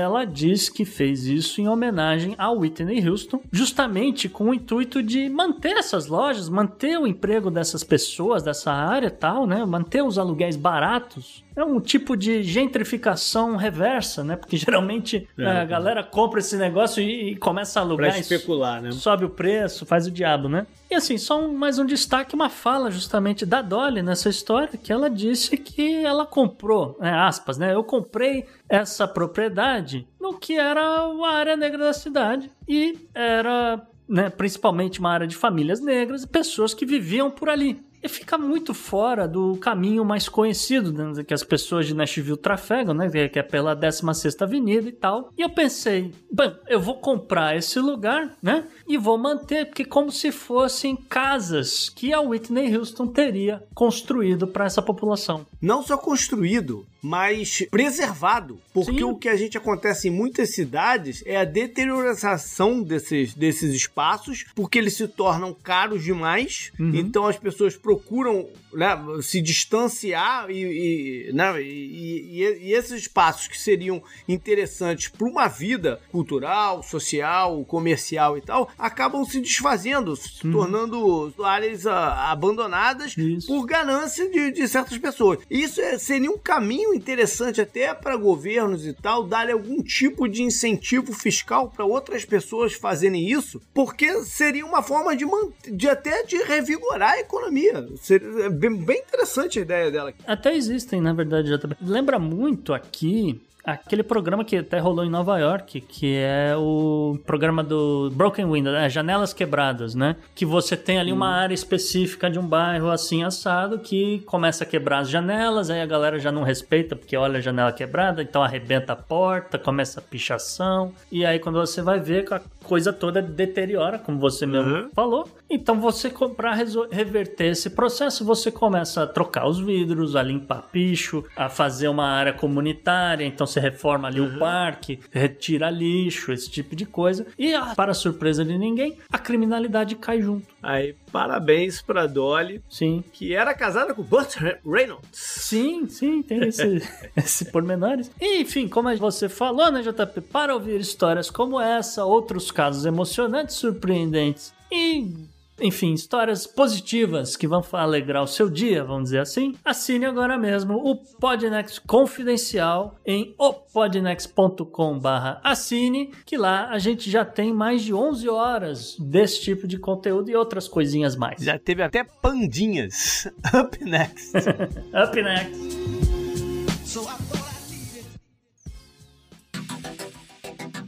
Ela 0.00 0.24
diz 0.24 0.68
que 0.68 0.84
fez 0.84 1.26
isso 1.26 1.60
em 1.60 1.68
homenagem 1.68 2.34
a 2.38 2.50
Whitney 2.50 3.06
Houston, 3.06 3.40
justamente 3.52 4.28
com 4.28 4.50
o 4.50 4.54
intuito 4.54 5.02
de 5.02 5.28
manter 5.28 5.76
essas 5.76 6.06
lojas, 6.06 6.48
manter 6.48 6.98
o 6.98 7.06
emprego 7.06 7.50
dessas 7.50 7.84
pessoas 7.84 8.42
dessa 8.42 8.72
área 8.72 9.08
e 9.08 9.10
tal, 9.10 9.46
né? 9.46 9.64
Manter 9.64 10.02
os 10.02 10.18
aluguéis 10.18 10.56
baratos. 10.56 11.44
É 11.60 11.64
um 11.64 11.78
tipo 11.80 12.16
de 12.16 12.42
gentrificação 12.42 13.56
reversa, 13.56 14.24
né? 14.24 14.36
Porque 14.36 14.56
geralmente 14.58 15.28
É, 15.38 15.46
a 15.46 15.64
galera 15.64 16.02
compra 16.02 16.40
esse 16.40 16.56
negócio 16.56 17.02
e, 17.02 17.32
e 17.32 17.36
começa 17.36 17.80
a 17.80 17.82
Pra 17.82 17.88
alugar 17.92 18.16
e 18.16 18.20
especular, 18.20 18.80
né? 18.82 18.90
sobe 18.92 19.24
o 19.24 19.30
preço, 19.30 19.84
faz 19.86 20.06
o 20.06 20.10
diabo, 20.10 20.48
né? 20.48 20.66
E 20.90 20.94
assim, 20.94 21.18
só 21.18 21.40
um- 21.40 21.52
mais 21.52 21.78
um 21.78 21.84
destaque, 21.86 22.34
uma 22.34 22.48
fala 22.48 22.90
justamente 22.90 23.44
da 23.46 23.62
Dolly 23.62 24.02
nessa 24.02 24.28
história, 24.28 24.78
que 24.82 24.92
ela 24.92 25.08
disse 25.10 25.56
que 25.56 26.04
ela 26.04 26.26
comprou, 26.26 26.96
né, 27.00 27.10
aspas, 27.12 27.58
né? 27.58 27.74
Eu 27.74 27.84
comprei 27.84 28.46
essa 28.68 29.06
propriedade 29.06 30.06
no 30.20 30.38
que 30.38 30.54
era 30.58 31.06
uma 31.08 31.30
área 31.30 31.56
negra 31.56 31.78
da 31.84 31.92
cidade 31.92 32.50
e 32.68 32.98
era, 33.14 33.80
né, 34.08 34.28
principalmente 34.30 34.98
uma 35.00 35.10
área 35.10 35.26
de 35.26 35.36
famílias 35.36 35.80
negras 35.80 36.22
e 36.22 36.26
pessoas 36.26 36.74
que 36.74 36.84
viviam 36.86 37.30
por 37.30 37.48
ali. 37.48 37.80
Fica 38.08 38.38
muito 38.38 38.74
fora 38.74 39.26
do 39.26 39.56
caminho 39.56 40.04
mais 40.04 40.28
conhecido 40.28 40.92
né, 40.92 41.24
que 41.24 41.34
as 41.34 41.42
pessoas 41.42 41.86
de 41.86 41.94
Nashville 41.94 42.36
trafegam, 42.36 42.94
né? 42.94 43.08
Que 43.28 43.38
é 43.38 43.42
pela 43.42 43.76
16ª 43.76 44.42
Avenida 44.42 44.88
e 44.88 44.92
tal. 44.92 45.32
E 45.36 45.42
eu 45.42 45.50
pensei, 45.50 46.12
bem, 46.32 46.54
eu 46.66 46.80
vou 46.80 46.94
comprar 46.94 47.56
esse 47.56 47.78
lugar, 47.78 48.36
né? 48.42 48.64
E 48.88 48.96
vou 48.96 49.18
manter, 49.18 49.66
porque 49.66 49.84
como 49.84 50.10
se 50.10 50.32
fossem 50.32 50.96
casas 50.96 51.88
que 51.88 52.12
a 52.12 52.20
Whitney 52.20 52.76
Houston 52.76 53.06
teria 53.06 53.62
construído 53.74 54.46
para 54.46 54.64
essa 54.64 54.82
população. 54.82 55.46
não 55.60 55.82
só 55.82 55.96
construído, 55.96 56.86
mas 57.02 57.64
preservado. 57.70 58.58
Porque 58.72 58.98
Sim. 58.98 59.04
o 59.04 59.16
que 59.16 59.28
a 59.28 59.36
gente 59.36 59.56
acontece 59.58 60.08
em 60.08 60.10
muitas 60.10 60.54
cidades 60.54 61.22
é 61.26 61.36
a 61.36 61.44
deterioração 61.44 62.82
desses, 62.82 63.34
desses 63.34 63.74
espaços, 63.74 64.44
porque 64.54 64.78
eles 64.78 64.94
se 64.94 65.06
tornam 65.08 65.54
caros 65.54 66.02
demais. 66.02 66.72
Uhum. 66.78 66.92
Então 66.94 67.26
as 67.26 67.36
pessoas 67.38 67.76
procuram 67.76 68.48
né, 68.72 68.96
se 69.22 69.40
distanciar 69.40 70.50
e, 70.50 71.28
e, 71.28 71.32
né, 71.32 71.60
e- 71.62 72.42
e- 72.42 72.72
esses 72.72 73.02
espaços 73.02 73.48
que 73.48 73.58
seriam 73.58 74.02
interessantes 74.28 75.08
para 75.08 75.26
uma 75.26 75.48
vida 75.48 76.00
cultural, 76.10 76.82
social, 76.82 77.64
comercial 77.64 78.38
e 78.38 78.40
tal, 78.40 78.70
acabam 78.78 79.24
se 79.24 79.40
desfazendo, 79.40 80.14
se 80.16 80.40
tornando 80.50 81.32
áreas 81.42 81.86
ah, 81.86 82.30
abandonadas 82.30 83.16
Uhum. 83.16 83.28
Isso. 83.38 83.46
por 83.46 83.66
ganância 83.66 84.28
de, 84.30 84.52
de 84.52 84.68
certas 84.68 84.96
pessoas. 84.98 85.38
Isso 85.50 85.80
é- 85.80 85.98
seria 85.98 86.30
um 86.30 86.38
caminho 86.38 86.89
interessante 86.94 87.60
até 87.60 87.92
para 87.94 88.16
governos 88.16 88.86
e 88.86 88.92
tal, 88.92 89.24
darem 89.24 89.52
algum 89.52 89.82
tipo 89.82 90.28
de 90.28 90.42
incentivo 90.42 91.12
fiscal 91.12 91.70
para 91.70 91.84
outras 91.84 92.24
pessoas 92.24 92.72
fazerem 92.72 93.30
isso, 93.30 93.60
porque 93.74 94.22
seria 94.24 94.64
uma 94.64 94.82
forma 94.82 95.16
de, 95.16 95.24
de 95.70 95.88
até 95.88 96.22
de 96.22 96.36
revigorar 96.42 97.12
a 97.12 97.20
economia. 97.20 97.88
Seria 98.00 98.46
é 98.46 98.48
bem, 98.48 98.76
bem 98.76 98.98
interessante 98.98 99.58
a 99.58 99.62
ideia 99.62 99.90
dela. 99.90 100.14
Até 100.26 100.54
existem, 100.54 101.00
na 101.00 101.12
verdade, 101.12 101.48
já. 101.48 101.58
Lembra 101.80 102.18
muito 102.18 102.72
aqui 102.72 103.40
aquele 103.64 104.02
programa 104.02 104.44
que 104.44 104.56
até 104.56 104.78
rolou 104.78 105.04
em 105.04 105.10
Nova 105.10 105.38
York, 105.38 105.80
que 105.80 106.16
é 106.16 106.54
o 106.56 107.18
programa 107.26 107.62
do 107.62 108.10
Broken 108.14 108.50
Window, 108.50 108.72
né? 108.72 108.88
Janelas 108.88 109.32
Quebradas, 109.32 109.94
né? 109.94 110.16
Que 110.34 110.44
você 110.44 110.76
tem 110.76 110.98
ali 110.98 111.12
uma 111.12 111.28
área 111.28 111.54
específica 111.54 112.30
de 112.30 112.38
um 112.38 112.46
bairro 112.46 112.90
assim 112.90 113.22
assado 113.22 113.78
que 113.78 114.20
começa 114.20 114.64
a 114.64 114.66
quebrar 114.66 115.00
as 115.00 115.08
janelas, 115.08 115.70
aí 115.70 115.80
a 115.80 115.86
galera 115.86 116.18
já 116.18 116.32
não 116.32 116.42
respeita 116.42 116.96
porque 116.96 117.16
olha 117.16 117.38
a 117.38 117.42
janela 117.42 117.72
quebrada, 117.72 118.22
então 118.22 118.42
arrebenta 118.42 118.92
a 118.92 118.96
porta, 118.96 119.58
começa 119.58 120.00
a 120.00 120.02
pichação, 120.02 120.92
e 121.10 121.24
aí 121.24 121.38
quando 121.38 121.58
você 121.58 121.82
vai 121.82 122.00
ver 122.00 122.32
a 122.32 122.40
coisa 122.70 122.92
toda 122.92 123.20
deteriora, 123.20 123.98
como 123.98 124.16
você 124.20 124.46
mesmo 124.46 124.70
Uhum. 124.70 124.90
falou. 124.94 125.28
Então 125.50 125.80
você 125.80 126.08
para 126.36 126.54
reverter 126.92 127.46
esse 127.46 127.70
processo, 127.70 128.24
você 128.24 128.48
começa 128.52 129.02
a 129.02 129.06
trocar 129.08 129.48
os 129.48 129.58
vidros, 129.58 130.14
a 130.14 130.22
limpar 130.22 130.62
picho, 130.70 131.24
a 131.34 131.48
fazer 131.48 131.88
uma 131.88 132.06
área 132.06 132.32
comunitária, 132.32 133.24
então 133.24 133.44
você 133.44 133.58
reforma 133.58 134.06
ali 134.06 134.20
o 134.20 134.38
parque, 134.38 135.00
retira 135.10 135.68
lixo, 135.68 136.30
esse 136.32 136.48
tipo 136.48 136.76
de 136.76 136.86
coisa. 136.86 137.26
E 137.36 137.52
ah, 137.52 137.72
para 137.74 137.92
surpresa 137.92 138.44
de 138.44 138.56
ninguém, 138.56 138.96
a 139.12 139.18
criminalidade 139.18 139.96
cai 139.96 140.22
junto. 140.22 140.46
Aí, 140.62 140.94
parabéns 141.10 141.82
pra 141.82 142.06
Dolly, 142.06 142.62
Sim. 142.68 143.04
que 143.12 143.34
era 143.34 143.54
casada 143.54 143.94
com 143.94 144.02
Burt 144.02 144.36
Reynolds. 144.64 145.08
Sim, 145.12 145.88
sim, 145.88 146.22
tem 146.22 146.44
esse, 146.44 146.82
esse 147.16 147.44
pormenores. 147.46 148.10
E, 148.20 148.42
enfim, 148.42 148.68
como 148.68 148.94
você 148.96 149.28
falou, 149.28 149.70
né, 149.70 149.82
JP? 149.82 150.20
Para 150.32 150.54
ouvir 150.54 150.80
histórias 150.80 151.30
como 151.30 151.60
essa, 151.60 152.04
outros 152.04 152.50
casos 152.50 152.84
emocionantes, 152.86 153.56
surpreendentes 153.56 154.52
e, 154.70 155.12
enfim, 155.60 155.92
histórias 155.92 156.46
positivas 156.46 157.36
que 157.36 157.46
vão 157.46 157.62
alegrar 157.72 158.22
o 158.22 158.26
seu 158.26 158.48
dia, 158.48 158.82
vamos 158.84 159.04
dizer 159.04 159.20
assim, 159.20 159.54
assine 159.64 160.06
agora 160.06 160.38
mesmo 160.38 160.74
o 160.74 160.96
Podnext 160.96 161.80
Confidencial 161.86 162.96
em 163.06 163.34
opodnext.com 163.38 165.00
assine, 165.42 166.12
que 166.24 166.36
lá 166.36 166.70
a 166.70 166.78
gente 166.78 167.10
já 167.10 167.24
tem 167.24 167.52
mais 167.52 167.82
de 167.82 167.94
11 167.94 168.28
horas 168.28 168.96
desse 168.98 169.40
tipo 169.40 169.66
de 169.66 169.78
conteúdo 169.78 170.30
e 170.30 170.36
outras 170.36 170.68
coisinhas 170.68 171.16
mais. 171.16 171.42
Já 171.42 171.58
teve 171.58 171.82
até 171.82 172.04
pandinhas. 172.04 173.28
Up 173.54 173.84
next. 173.84 174.32
Up 174.94 175.22
next! 175.22 175.80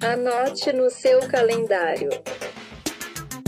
Anote 0.04 0.72
no 0.72 0.90
seu 0.90 1.20
calendário. 1.28 2.10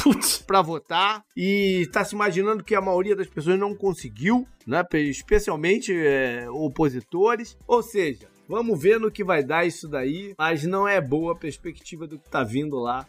pra 0.48 0.62
votar 0.62 1.24
e 1.36 1.88
tá 1.92 2.04
se 2.04 2.16
imaginando 2.16 2.64
que 2.64 2.76
a 2.76 2.82
maioria 2.82 3.16
das 3.16 3.28
pessoas 3.28 3.60
não 3.60 3.76
conseguiu, 3.76 4.48
né, 4.66 4.84
especialmente 4.94 5.94
é, 5.96 6.48
opositores. 6.50 7.58
Ou 7.68 7.82
seja, 7.82 8.28
vamos 8.48 8.80
ver 8.82 9.00
no 9.00 9.12
que 9.12 9.24
vai 9.24 9.44
dar 9.44 9.66
isso 9.66 9.88
daí, 9.88 10.34
mas 10.38 10.64
não 10.64 10.88
é 10.88 11.00
boa 11.02 11.34
a 11.34 11.38
perspectiva 11.38 12.08
do 12.08 12.18
que 12.20 12.30
tá 12.30 12.44
vindo 12.44 12.78
lá 12.78 13.06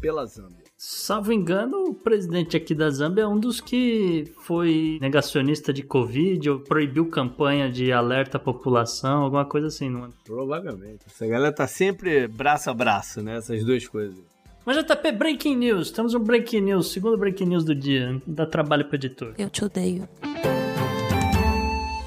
pela 0.00 0.24
Zâmbia. 0.26 0.69
Salvo 0.82 1.30
engano, 1.30 1.90
o 1.90 1.94
presidente 1.94 2.56
aqui 2.56 2.74
da 2.74 2.88
Zâmbia 2.88 3.24
é 3.24 3.26
um 3.26 3.38
dos 3.38 3.60
que 3.60 4.32
foi 4.46 4.96
negacionista 4.98 5.74
de 5.74 5.82
Covid 5.82 6.48
ou 6.48 6.60
proibiu 6.60 7.06
campanha 7.10 7.70
de 7.70 7.92
alerta 7.92 8.38
à 8.38 8.40
população, 8.40 9.24
alguma 9.24 9.44
coisa 9.44 9.66
assim, 9.66 9.90
não 9.90 10.06
é? 10.06 10.08
Provavelmente. 10.24 11.00
Essa 11.06 11.26
galera 11.26 11.54
tá 11.54 11.66
sempre 11.66 12.26
braço 12.26 12.70
a 12.70 12.72
braço, 12.72 13.20
né? 13.20 13.36
Essas 13.36 13.62
duas 13.62 13.86
coisas. 13.86 14.16
Mas 14.64 14.78
JP, 14.78 15.12
Breaking 15.12 15.56
News. 15.56 15.90
Temos 15.90 16.14
um 16.14 16.20
Breaking 16.20 16.62
News, 16.62 16.90
segundo 16.90 17.18
Breaking 17.18 17.44
News 17.44 17.64
do 17.66 17.74
dia. 17.74 18.18
Dá 18.26 18.46
trabalho 18.46 18.86
pro 18.86 18.96
editor. 18.96 19.34
Eu 19.36 19.50
te 19.50 19.62
odeio. 19.62 20.08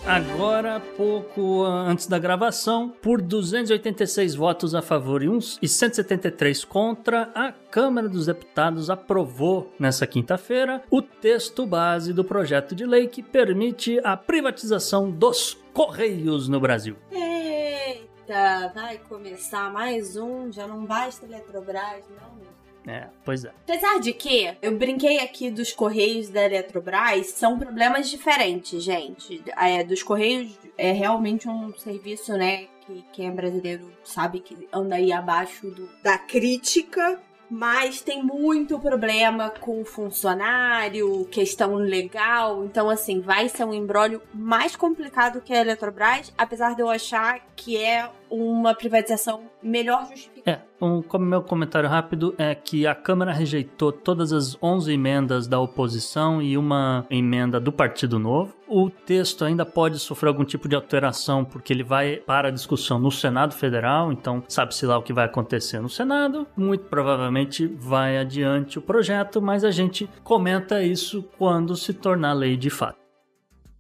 Agora, 0.06 0.82
pouco 0.98 1.64
antes 1.64 2.08
da 2.08 2.20
gravação, 2.20 2.90
por 2.90 3.22
286 3.22 4.36
votos 4.36 4.76
a 4.76 4.82
favor 4.82 5.24
e, 5.24 5.30
uns, 5.30 5.58
e 5.62 5.68
173 5.68 6.66
contra, 6.66 7.32
a 7.34 7.54
Câmara 7.72 8.10
dos 8.10 8.26
Deputados 8.26 8.90
aprovou 8.90 9.74
nessa 9.80 10.06
quinta-feira 10.06 10.84
o 10.92 11.02
texto 11.02 11.66
base 11.66 12.12
do 12.12 12.24
projeto 12.24 12.76
de 12.76 12.86
lei 12.86 13.08
que 13.08 13.24
permite 13.24 13.98
a 14.04 14.18
privatização 14.18 15.10
dos 15.10 15.58
Correios 15.72 16.50
no 16.50 16.60
Brasil. 16.60 16.98
Eita, 17.10 18.74
vai 18.76 18.98
começar 18.98 19.72
mais 19.72 20.18
um, 20.18 20.52
já 20.52 20.68
não 20.68 20.86
basta 20.86 21.26
Eletrobras, 21.26 22.04
não. 22.10 22.53
É, 22.86 23.08
pois 23.24 23.46
é. 23.46 23.52
Apesar 23.68 24.00
de 24.00 24.12
que, 24.14 24.56
eu 24.62 24.78
brinquei 24.78 25.20
aqui 25.20 25.50
dos 25.50 25.72
Correios 25.72 26.30
da 26.30 26.44
Eletrobras, 26.46 27.28
são 27.28 27.58
problemas 27.58 28.10
diferentes, 28.10 28.84
gente. 28.84 29.42
É, 29.58 29.84
dos 29.84 30.04
Correios 30.04 30.58
é 30.78 30.92
realmente 30.92 31.48
um 31.48 31.74
serviço, 31.76 32.34
né, 32.34 32.68
que 32.86 33.06
quem 33.14 33.28
é 33.28 33.32
brasileiro 33.32 33.90
sabe 34.04 34.42
que 34.42 34.68
anda 34.72 34.96
aí 34.96 35.14
abaixo 35.14 35.70
do- 35.72 35.90
da 36.04 36.18
crítica. 36.18 37.20
Mas 37.50 38.02
tem 38.02 38.24
muito 38.24 38.80
problema 38.80 39.52
com 39.52 39.86
funcionário, 39.86 41.26
questão 41.26 41.76
legal. 41.76 42.66
Então, 42.66 42.90
assim, 42.90 43.22
vai 43.22 43.48
ser 43.48 43.64
um 43.64 43.74
embrólio 43.74 44.22
mais 44.34 44.76
complicado 44.76 45.40
que 45.40 45.54
a 45.54 45.62
Eletrobras, 45.62 46.34
apesar 46.36 46.74
de 46.76 46.82
eu 46.82 46.90
achar 46.90 47.40
que 47.56 47.78
é 47.78 48.10
uma 48.34 48.74
privatização 48.74 49.42
melhor 49.62 50.08
justificada. 50.10 50.34
É, 50.50 50.84
um, 50.84 51.02
como 51.02 51.24
meu 51.24 51.44
comentário 51.44 51.88
rápido 51.88 52.34
é 52.38 52.56
que 52.56 52.88
a 52.88 52.96
Câmara 52.96 53.32
rejeitou 53.32 53.92
todas 53.92 54.34
as 54.34 54.58
11 54.62 54.92
emendas 54.92 55.48
da 55.48 55.60
oposição 55.60 56.42
e 56.42 56.58
uma 56.58 57.06
emenda 57.12 57.60
do 57.60 57.72
Partido 57.72 58.18
Novo. 58.18 58.56
O 58.68 58.90
texto 58.90 59.46
ainda 59.46 59.66
pode 59.66 60.00
sofrer 60.00 60.30
algum 60.30 60.44
tipo 60.44 60.68
de 60.68 60.76
alteração 60.76 61.46
porque 61.46 61.72
ele 61.72 61.84
vai 61.84 62.18
para 62.18 62.48
a 62.48 62.52
discussão 62.52 62.98
no 62.98 63.12
Senado 63.12 63.54
Federal, 63.54 64.12
então 64.12 64.44
sabe-se 64.48 64.86
lá 64.88 64.98
o 64.98 65.04
que 65.04 65.14
vai 65.14 65.26
acontecer 65.26 65.80
no 65.80 65.90
Senado. 65.90 66.48
Muito 66.58 66.86
provavelmente 66.86 67.68
vai 67.68 68.18
adiante 68.18 68.80
o 68.80 68.82
projeto, 68.82 69.42
mas 69.42 69.64
a 69.64 69.70
gente 69.70 70.10
comenta 70.24 70.82
isso 70.82 71.24
quando 71.38 71.76
se 71.76 71.94
tornar 71.94 72.34
lei 72.34 72.58
de 72.58 72.72
fato. 72.72 73.03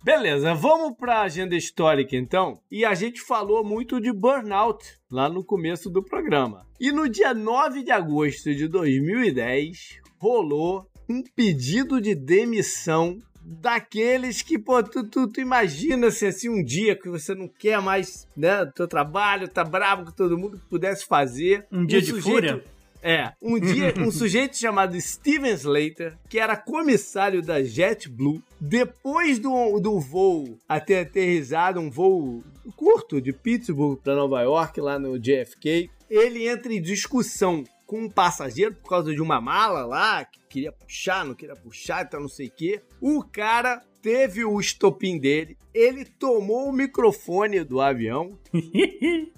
Beleza, 0.03 0.53
vamos 0.53 0.97
pra 0.97 1.21
agenda 1.21 1.55
histórica 1.55 2.17
então. 2.17 2.59
E 2.69 2.83
a 2.83 2.93
gente 2.93 3.21
falou 3.21 3.63
muito 3.63 4.01
de 4.01 4.11
burnout 4.11 4.83
lá 5.09 5.29
no 5.29 5.45
começo 5.45 5.89
do 5.89 6.03
programa. 6.03 6.67
E 6.77 6.91
no 6.91 7.07
dia 7.07 7.33
9 7.33 7.83
de 7.83 7.91
agosto 7.91 8.53
de 8.53 8.67
2010, 8.67 10.01
rolou 10.19 10.85
um 11.09 11.23
pedido 11.23 12.01
de 12.01 12.13
demissão 12.13 13.21
daqueles 13.45 14.41
que, 14.41 14.59
pô, 14.59 14.83
tu, 14.83 15.07
tu, 15.07 15.25
tu 15.27 15.39
imagina 15.39 16.11
se 16.11 16.25
assim 16.25 16.49
um 16.49 16.61
dia 16.61 16.97
que 16.97 17.07
você 17.07 17.33
não 17.33 17.47
quer 17.47 17.81
mais, 17.81 18.27
né, 18.35 18.65
teu 18.75 18.87
trabalho, 18.87 19.47
tá 19.47 19.63
bravo 19.63 20.05
com 20.05 20.11
todo 20.11 20.37
mundo 20.37 20.59
que 20.59 20.65
pudesse 20.65 21.05
fazer. 21.05 21.65
Um 21.71 21.85
dia 21.85 22.01
de 22.01 22.21
fúria? 22.21 22.61
É, 23.03 23.33
um 23.41 23.59
dia, 23.59 23.93
um 23.99 24.09
sujeito 24.09 24.55
chamado 24.55 24.99
Steven 24.99 25.53
Slater, 25.53 26.17
que 26.29 26.39
era 26.39 26.55
comissário 26.55 27.41
da 27.41 27.61
JetBlue, 27.61 28.41
depois 28.61 29.39
do, 29.39 29.77
do 29.81 29.99
voo 29.99 30.57
até 30.67 31.01
aterrissado, 31.01 31.81
um 31.81 31.91
voo 31.91 32.41
curto 32.77 33.19
de 33.19 33.33
Pittsburgh 33.33 33.99
para 34.01 34.15
Nova 34.15 34.41
York, 34.41 34.79
lá 34.79 34.97
no 34.97 35.19
JFK, 35.19 35.89
ele 36.09 36.47
entra 36.47 36.73
em 36.73 36.81
discussão 36.81 37.65
com 37.85 38.03
um 38.03 38.09
passageiro 38.09 38.73
por 38.73 38.89
causa 38.89 39.13
de 39.13 39.21
uma 39.21 39.41
mala 39.41 39.85
lá, 39.85 40.23
que 40.23 40.39
queria 40.49 40.71
puxar, 40.71 41.25
não 41.25 41.35
queria 41.35 41.55
puxar, 41.55 42.05
então 42.05 42.21
não 42.21 42.29
sei 42.29 42.47
o 42.47 42.51
quê. 42.51 42.81
O 43.01 43.21
cara 43.21 43.83
teve 44.03 44.43
o 44.43 44.59
estopim 44.59 45.17
dele, 45.17 45.57
ele 45.73 46.05
tomou 46.05 46.67
o 46.69 46.73
microfone 46.73 47.63
do 47.63 47.81
avião 47.81 48.37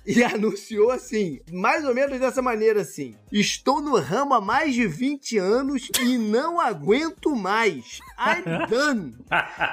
e 0.06 0.22
anunciou 0.24 0.92
assim, 0.92 1.40
mais 1.50 1.86
ou 1.86 1.94
menos 1.96 2.20
dessa 2.20 2.42
maneira 2.42 2.82
assim: 2.82 3.16
Estou 3.32 3.80
no 3.80 3.96
ramo 3.98 4.34
há 4.34 4.42
mais 4.42 4.74
de 4.74 4.86
20 4.86 5.38
anos 5.38 5.90
e 6.02 6.18
não 6.18 6.60
aguento 6.60 7.34
mais. 7.36 8.00
I'm 8.20 8.68
done. 8.68 9.16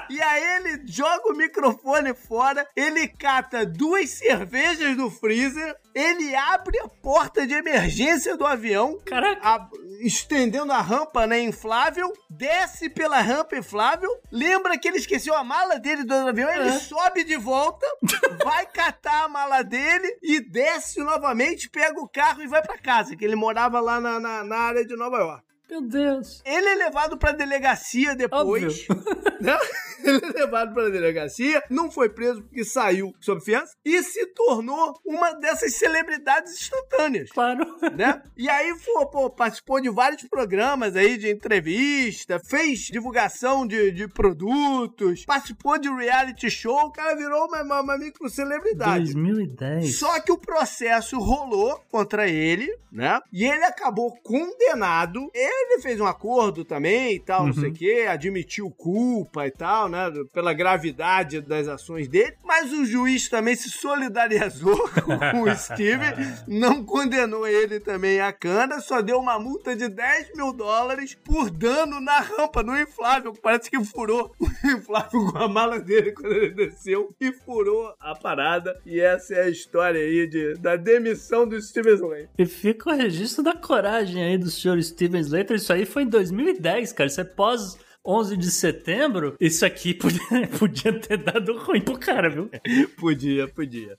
E 0.09 0.23
aí 0.23 0.57
ele 0.59 0.83
joga 0.87 1.33
o 1.33 1.37
microfone 1.37 2.15
fora, 2.15 2.65
ele 2.77 3.09
cata 3.09 3.67
duas 3.67 4.11
cervejas 4.11 4.97
do 4.97 5.11
freezer, 5.11 5.75
ele 5.95 6.33
abre 6.37 6.79
a 6.79 6.89
porta 6.89 7.45
de 7.47 7.55
emergência 7.55 8.37
do 8.37 8.47
avião, 8.47 8.99
a- 9.43 9.69
estendendo 10.07 10.73
a 10.73 10.81
rampa 10.81 11.27
né, 11.27 11.41
inflável, 11.41 12.13
desce 12.29 12.89
pela 12.89 13.21
rampa 13.21 13.57
inflável, 13.57 14.11
lembra 14.31 14.79
que 14.79 14.89
ele 14.89 14.99
esqueceu 14.99 15.35
a 15.35 15.45
mala 15.45 15.79
dele 15.79 16.05
do 16.05 16.13
avião, 16.15 16.51
ele 16.51 16.69
É. 16.69 16.79
sobe 16.79 17.25
de 17.25 17.37
volta, 17.37 17.87
vai 18.45 18.67
catar 18.67 19.25
a 19.25 19.29
mala 19.29 19.63
dele 19.63 20.19
e 20.23 20.41
desce 20.41 21.01
novamente, 21.01 21.69
pega 21.71 22.01
o 22.01 22.09
carro 22.09 22.43
e 22.43 22.47
vai 22.49 22.63
pra 22.63 22.79
casa, 22.79 23.17
que 23.17 23.25
ele 23.25 23.37
morava 23.37 23.81
lá 23.81 24.01
na, 24.01 24.19
na, 24.19 24.45
na 24.45 24.57
área 24.57 24.85
de 24.85 24.97
Nova 24.97 25.19
York. 25.19 25.52
Meu 25.73 25.81
Deus. 25.81 26.43
Ele 26.45 26.69
é 26.69 26.75
levado 26.75 27.17
pra 27.17 27.33
delegacia 27.33 28.15
depois. 28.15 28.87
né? 29.41 29.59
Ele 30.05 30.21
é 30.23 30.41
levado 30.41 30.75
pra 30.75 30.91
delegacia, 30.91 31.63
não 31.71 31.91
foi 31.91 32.11
preso 32.11 32.43
porque 32.43 32.63
saiu 32.63 33.15
sob 33.19 33.41
fiança 33.41 33.75
e 33.83 34.03
se 34.03 34.27
tornou 34.27 35.01
uma 35.03 35.33
dessas 35.33 35.75
celebridades 35.77 36.53
instantâneas. 36.53 37.31
Claro. 37.31 37.65
Né? 37.97 38.23
E 38.37 38.51
aí 38.51 38.75
pô, 38.85 39.07
pô, 39.07 39.31
participou 39.31 39.81
de 39.81 39.89
vários 39.89 40.25
programas 40.25 40.95
aí 40.95 41.17
de 41.17 41.31
entrevista, 41.31 42.39
fez 42.39 42.81
divulgação 42.81 43.67
de, 43.67 43.93
de 43.93 44.07
produtos, 44.07 45.25
participou 45.25 45.79
de 45.79 45.89
reality 45.89 46.51
show, 46.51 46.87
o 46.87 46.93
cara 46.93 47.15
virou 47.15 47.47
uma, 47.47 47.63
uma, 47.63 47.81
uma 47.81 47.99
micro 47.99 48.29
celebridade. 48.29 49.15
2010. 49.15 49.99
Só 49.99 50.21
que 50.21 50.33
o 50.33 50.39
processo 50.39 51.19
rolou 51.19 51.81
contra 51.91 52.29
ele, 52.29 52.77
né? 52.91 53.21
E 53.33 53.45
ele 53.45 53.65
acabou 53.65 54.15
condenado. 54.23 55.31
Ele 55.33 55.62
fez 55.81 56.01
um 56.01 56.07
acordo 56.07 56.65
também 56.65 57.17
e 57.17 57.21
tal, 57.21 57.47
não 57.47 57.53
sei 57.53 57.71
o 57.71 57.73
quê, 57.73 58.07
admitiu 58.09 58.71
culpa 58.71 59.47
e 59.47 59.51
tal, 59.51 59.89
né? 59.89 60.11
Pela 60.33 60.53
gravidade 60.53 61.41
das 61.41 61.69
ações 61.69 62.09
dele. 62.09 62.37
Mas 62.45 62.73
o 62.73 62.85
juiz 62.85 63.29
também 63.29 63.57
se 63.57 63.71
solidarizou 63.71 64.89
com 65.33 65.43
o 65.43 65.55
Steve, 65.55 66.05
não 66.47 66.85
condenou 66.85 67.47
ele 67.47 67.81
também 67.81 68.21
à 68.21 68.33
cana, 68.33 68.81
só 68.81 69.01
deu 69.01 69.19
uma 69.19 69.39
multa 69.39 69.75
de 69.75 69.89
10 69.89 70.37
mil 70.37 70.53
dólares 70.53 71.15
por 71.15 71.51
dano 71.51 72.01
na 72.01 72.21
rampa, 72.21 72.63
no 72.63 72.79
inflável. 72.79 73.33
Parece 73.33 73.71
que 73.71 73.83
furou 73.85 74.33
o 74.39 74.47
inflável 74.67 75.33
com 75.33 75.39
a 75.39 75.49
mala 75.49 75.81
dele 75.81 76.13
quando 76.13 76.33
ele 76.33 76.51
desceu 76.51 77.15
e 77.21 77.33
furou 77.33 77.95
a 78.01 78.15
parada. 78.15 78.81
E 78.87 79.01
essa 79.01 79.35
é 79.35 79.43
a 79.45 79.49
história 79.49 80.01
aí 80.01 80.27
de, 80.27 80.55
da 80.55 80.77
demissão 80.77 81.47
do 81.47 81.61
Steven 81.61 81.95
Slay. 81.95 82.29
E 82.39 82.47
fica 82.47 82.91
o 82.91 82.97
registro 82.97 83.43
da 83.43 83.55
coragem 83.55 84.23
aí 84.23 84.39
do 84.39 84.51
senhor 84.51 84.81
Steven 84.83 85.21
Slater. 85.21 85.52
Isso 85.55 85.73
aí 85.73 85.85
foi 85.85 86.03
em 86.03 86.09
2010, 86.09 86.93
cara. 86.93 87.09
Isso 87.09 87.21
é 87.21 87.25
pós 87.25 87.79
11 88.05 88.37
de 88.37 88.51
setembro. 88.51 89.37
Isso 89.41 89.65
aqui 89.65 89.95
podia, 90.03 90.49
podia 90.59 90.93
ter 90.99 91.19
dado 91.19 91.57
ruim 91.59 91.81
pro 91.81 91.97
cara, 91.99 92.29
viu? 92.29 92.51
Podia, 92.99 93.47
podia. 93.49 93.97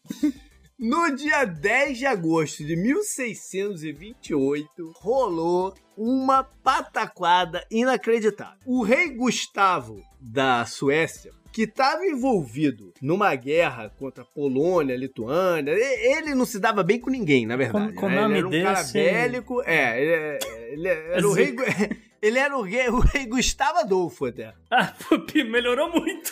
No 0.77 1.15
dia 1.15 1.45
10 1.45 1.97
de 1.97 2.05
agosto 2.05 2.65
de 2.65 2.75
1628, 2.75 4.91
rolou 4.95 5.73
uma 5.95 6.43
pataquada 6.43 7.65
inacreditável. 7.71 8.59
O 8.65 8.84
rei 8.84 9.15
Gustavo 9.15 10.03
da 10.19 10.65
Suécia, 10.65 11.31
que 11.53 11.61
estava 11.63 12.03
envolvido 12.05 12.91
numa 13.01 13.34
guerra 13.35 13.89
contra 13.97 14.23
a 14.23 14.25
Polônia, 14.25 14.95
a 14.95 14.97
Lituânia, 14.97 15.71
ele 15.71 16.34
não 16.34 16.45
se 16.45 16.59
dava 16.59 16.81
bem 16.84 16.99
com 16.99 17.09
ninguém, 17.11 17.45
na 17.45 17.55
verdade. 17.55 17.93
Com- 17.93 18.09
né? 18.09 18.15
nome 18.21 18.39
ele 18.39 18.39
era 18.39 18.47
um 18.47 18.63
cara 18.63 18.81
desse- 18.81 18.93
bélico, 18.93 19.61
é, 19.65 20.01
ele, 20.01 20.39
ele 20.73 20.88
era 20.88 21.27
o 21.27 21.38
É 21.38 21.43
rei... 21.43 21.55
Ele 22.23 22.39
era 22.39 22.57
o 22.57 22.61
rei, 22.61 22.88
o 22.88 22.99
rei 22.99 23.25
Gustavo 23.25 23.80
Adolfo 23.80 24.25
até. 24.27 24.53
Ah, 24.71 24.93
melhorou 25.45 25.89
muito. 25.91 26.31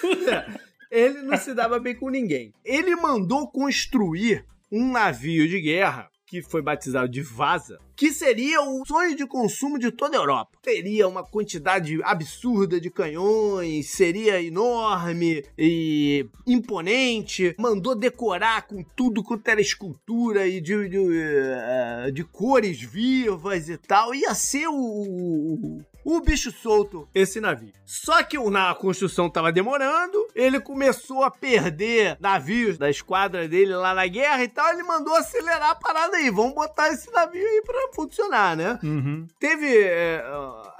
Ele 0.89 1.21
não 1.21 1.37
se 1.37 1.53
dava 1.53 1.79
bem 1.79 1.93
com 1.95 2.09
ninguém. 2.09 2.53
Ele 2.63 2.95
mandou 2.95 3.51
construir 3.51 4.45
um 4.71 4.89
navio 4.89 5.49
de 5.49 5.59
guerra 5.59 6.09
que 6.31 6.41
foi 6.41 6.61
batizado 6.61 7.09
de 7.09 7.21
Vaza, 7.21 7.77
que 7.93 8.09
seria 8.09 8.61
o 8.61 8.85
sonho 8.85 9.17
de 9.17 9.27
consumo 9.27 9.77
de 9.77 9.91
toda 9.91 10.15
a 10.15 10.21
Europa. 10.21 10.57
Teria 10.63 11.05
uma 11.05 11.25
quantidade 11.25 12.01
absurda 12.05 12.79
de 12.79 12.89
canhões, 12.89 13.89
seria 13.89 14.41
enorme 14.41 15.43
e 15.57 16.25
imponente. 16.47 17.53
Mandou 17.59 17.95
decorar 17.95 18.65
com 18.65 18.81
tudo 18.81 19.21
quanto 19.21 19.45
era 19.45 19.59
escultura 19.59 20.47
e 20.47 20.61
de, 20.61 20.87
de, 20.87 20.97
eh, 21.19 22.11
de 22.13 22.23
cores 22.23 22.81
vivas 22.81 23.67
e 23.67 23.77
tal. 23.77 24.15
Ia 24.15 24.33
ser 24.33 24.69
o, 24.69 24.73
o, 24.73 25.81
o 26.03 26.19
bicho 26.21 26.51
solto 26.51 27.07
esse 27.13 27.39
navio. 27.39 27.73
Só 27.85 28.23
que 28.23 28.37
na 28.49 28.73
construção 28.75 29.29
tava 29.29 29.51
demorando, 29.51 30.17
ele 30.35 30.59
começou 30.59 31.23
a 31.23 31.31
perder 31.31 32.17
navios 32.19 32.77
da 32.77 32.89
esquadra 32.89 33.47
dele 33.47 33.75
lá 33.75 33.93
na 33.93 34.07
guerra 34.07 34.43
e 34.43 34.47
tal, 34.47 34.71
ele 34.73 34.83
mandou 34.83 35.15
acelerar 35.15 35.71
a 35.71 35.75
parada 35.75 36.17
aí, 36.17 36.29
vamos 36.29 36.53
botar 36.53 36.89
esse 36.89 37.11
navio 37.11 37.45
aí 37.45 37.61
pra 37.65 37.89
funcionar, 37.93 38.55
né? 38.55 38.79
Uhum. 38.83 39.27
Teve 39.39 39.67
é, 39.83 40.23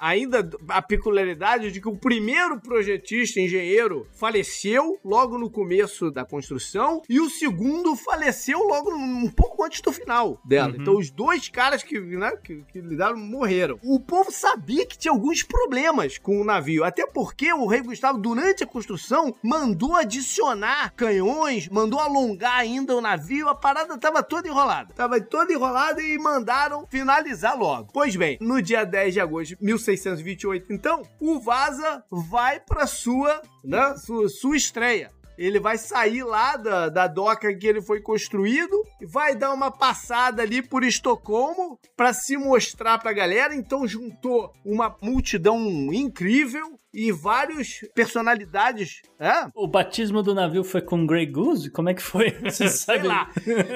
ainda 0.02 0.50
a 0.68 0.82
peculiaridade 0.82 1.72
de 1.72 1.80
que 1.80 1.88
o 1.88 1.96
primeiro 1.96 2.60
projetista, 2.60 3.40
engenheiro, 3.40 4.08
faleceu 4.12 5.00
logo 5.06 5.38
no 5.38 5.50
começo 5.50 6.10
da 6.10 6.26
construção 6.26 7.04
e 7.08 7.20
o 7.20 7.30
segundo 7.30 7.96
faleceu 7.96 8.60
logo 8.60 8.92
um 8.92 9.30
pouco 9.30 9.64
antes 9.64 9.80
do 9.82 9.92
final 9.92 10.42
dela. 10.44 10.74
Uhum. 10.74 10.82
Então 10.82 10.98
os 10.98 11.12
dois 11.12 11.48
caras 11.50 11.84
que, 11.84 12.00
né, 12.00 12.32
que, 12.44 12.64
que 12.72 12.82
lidaram 12.82 13.18
morreram. 13.18 13.80
O 13.84 14.00
povo 14.00 14.32
sabia 14.32 14.86
que 14.86 14.98
tinha 14.98 15.12
alguns 15.12 15.44
problemas 15.44 16.18
com 16.18 16.42
o 16.42 16.44
navio, 16.44 16.84
até 16.84 17.06
porque 17.06 17.54
o 17.54 17.68
rei 17.68 17.82
Gustavo, 17.82 18.18
durante 18.18 18.64
a 18.64 18.68
construção, 18.68 19.36
mandou 19.44 19.96
adicionar 19.96 20.94
canhões, 20.96 21.70
mandou 21.70 22.00
alongar 22.00 22.58
ainda 22.58 22.96
o 22.96 23.02
navio, 23.02 23.48
a 23.48 23.56
parada 23.56 23.98
tava 23.98 24.24
toda 24.24 24.48
enrolada. 24.48 24.94
Tava 24.96 25.22
toda 25.22 25.54
enrolada 25.54 26.02
e 26.02 26.18
mandaram 26.18 26.88
finalizar 26.90 27.58
logo. 27.58 27.92
Pois 27.94 28.16
bem, 28.16 28.38
no 28.42 28.62
dia 28.62 28.84
10 28.84 29.14
de 29.14 29.20
agosto 29.20 29.50
de 29.50 29.58
1628, 29.92 30.74
então, 30.74 31.04
o 31.20 31.40
Vaza 31.40 32.04
vai 32.10 32.60
pra 32.60 32.88
sua, 32.88 33.42
né, 33.64 33.96
sua, 33.98 34.30
sua 34.30 34.58
estreia. 34.58 35.12
Ele 35.38 35.60
vai 35.60 35.78
sair 35.78 36.24
lá 36.24 36.56
da, 36.56 36.90
da 36.90 37.08
doca 37.08 37.54
que 37.56 37.66
ele 37.66 37.82
foi 37.82 38.00
construído 38.02 38.84
vai 39.08 39.36
dar 39.36 39.54
uma 39.54 39.72
passada 39.72 40.44
ali 40.44 40.62
por 40.62 40.84
Estocolmo 40.84 41.80
para 41.96 42.14
se 42.14 42.38
mostrar 42.38 43.00
pra 43.00 43.14
galera. 43.14 43.56
Então 43.56 43.88
juntou 43.88 44.54
uma 44.64 44.96
multidão 45.02 45.60
incrível 45.92 46.80
e 46.94 47.12
vários 47.12 47.80
personalidades, 47.96 49.02
é? 49.20 49.48
O 49.56 49.68
batismo 49.68 50.22
do 50.22 50.36
navio 50.36 50.64
foi 50.64 50.82
com 50.82 51.06
Grey 51.06 51.26
Goose? 51.26 51.72
Como 51.72 51.90
é 51.90 51.94
que 51.94 52.02
foi? 52.02 52.32
Você 52.44 52.68
Sei 52.68 52.98
sabe? 52.98 53.08
lá. 53.08 53.30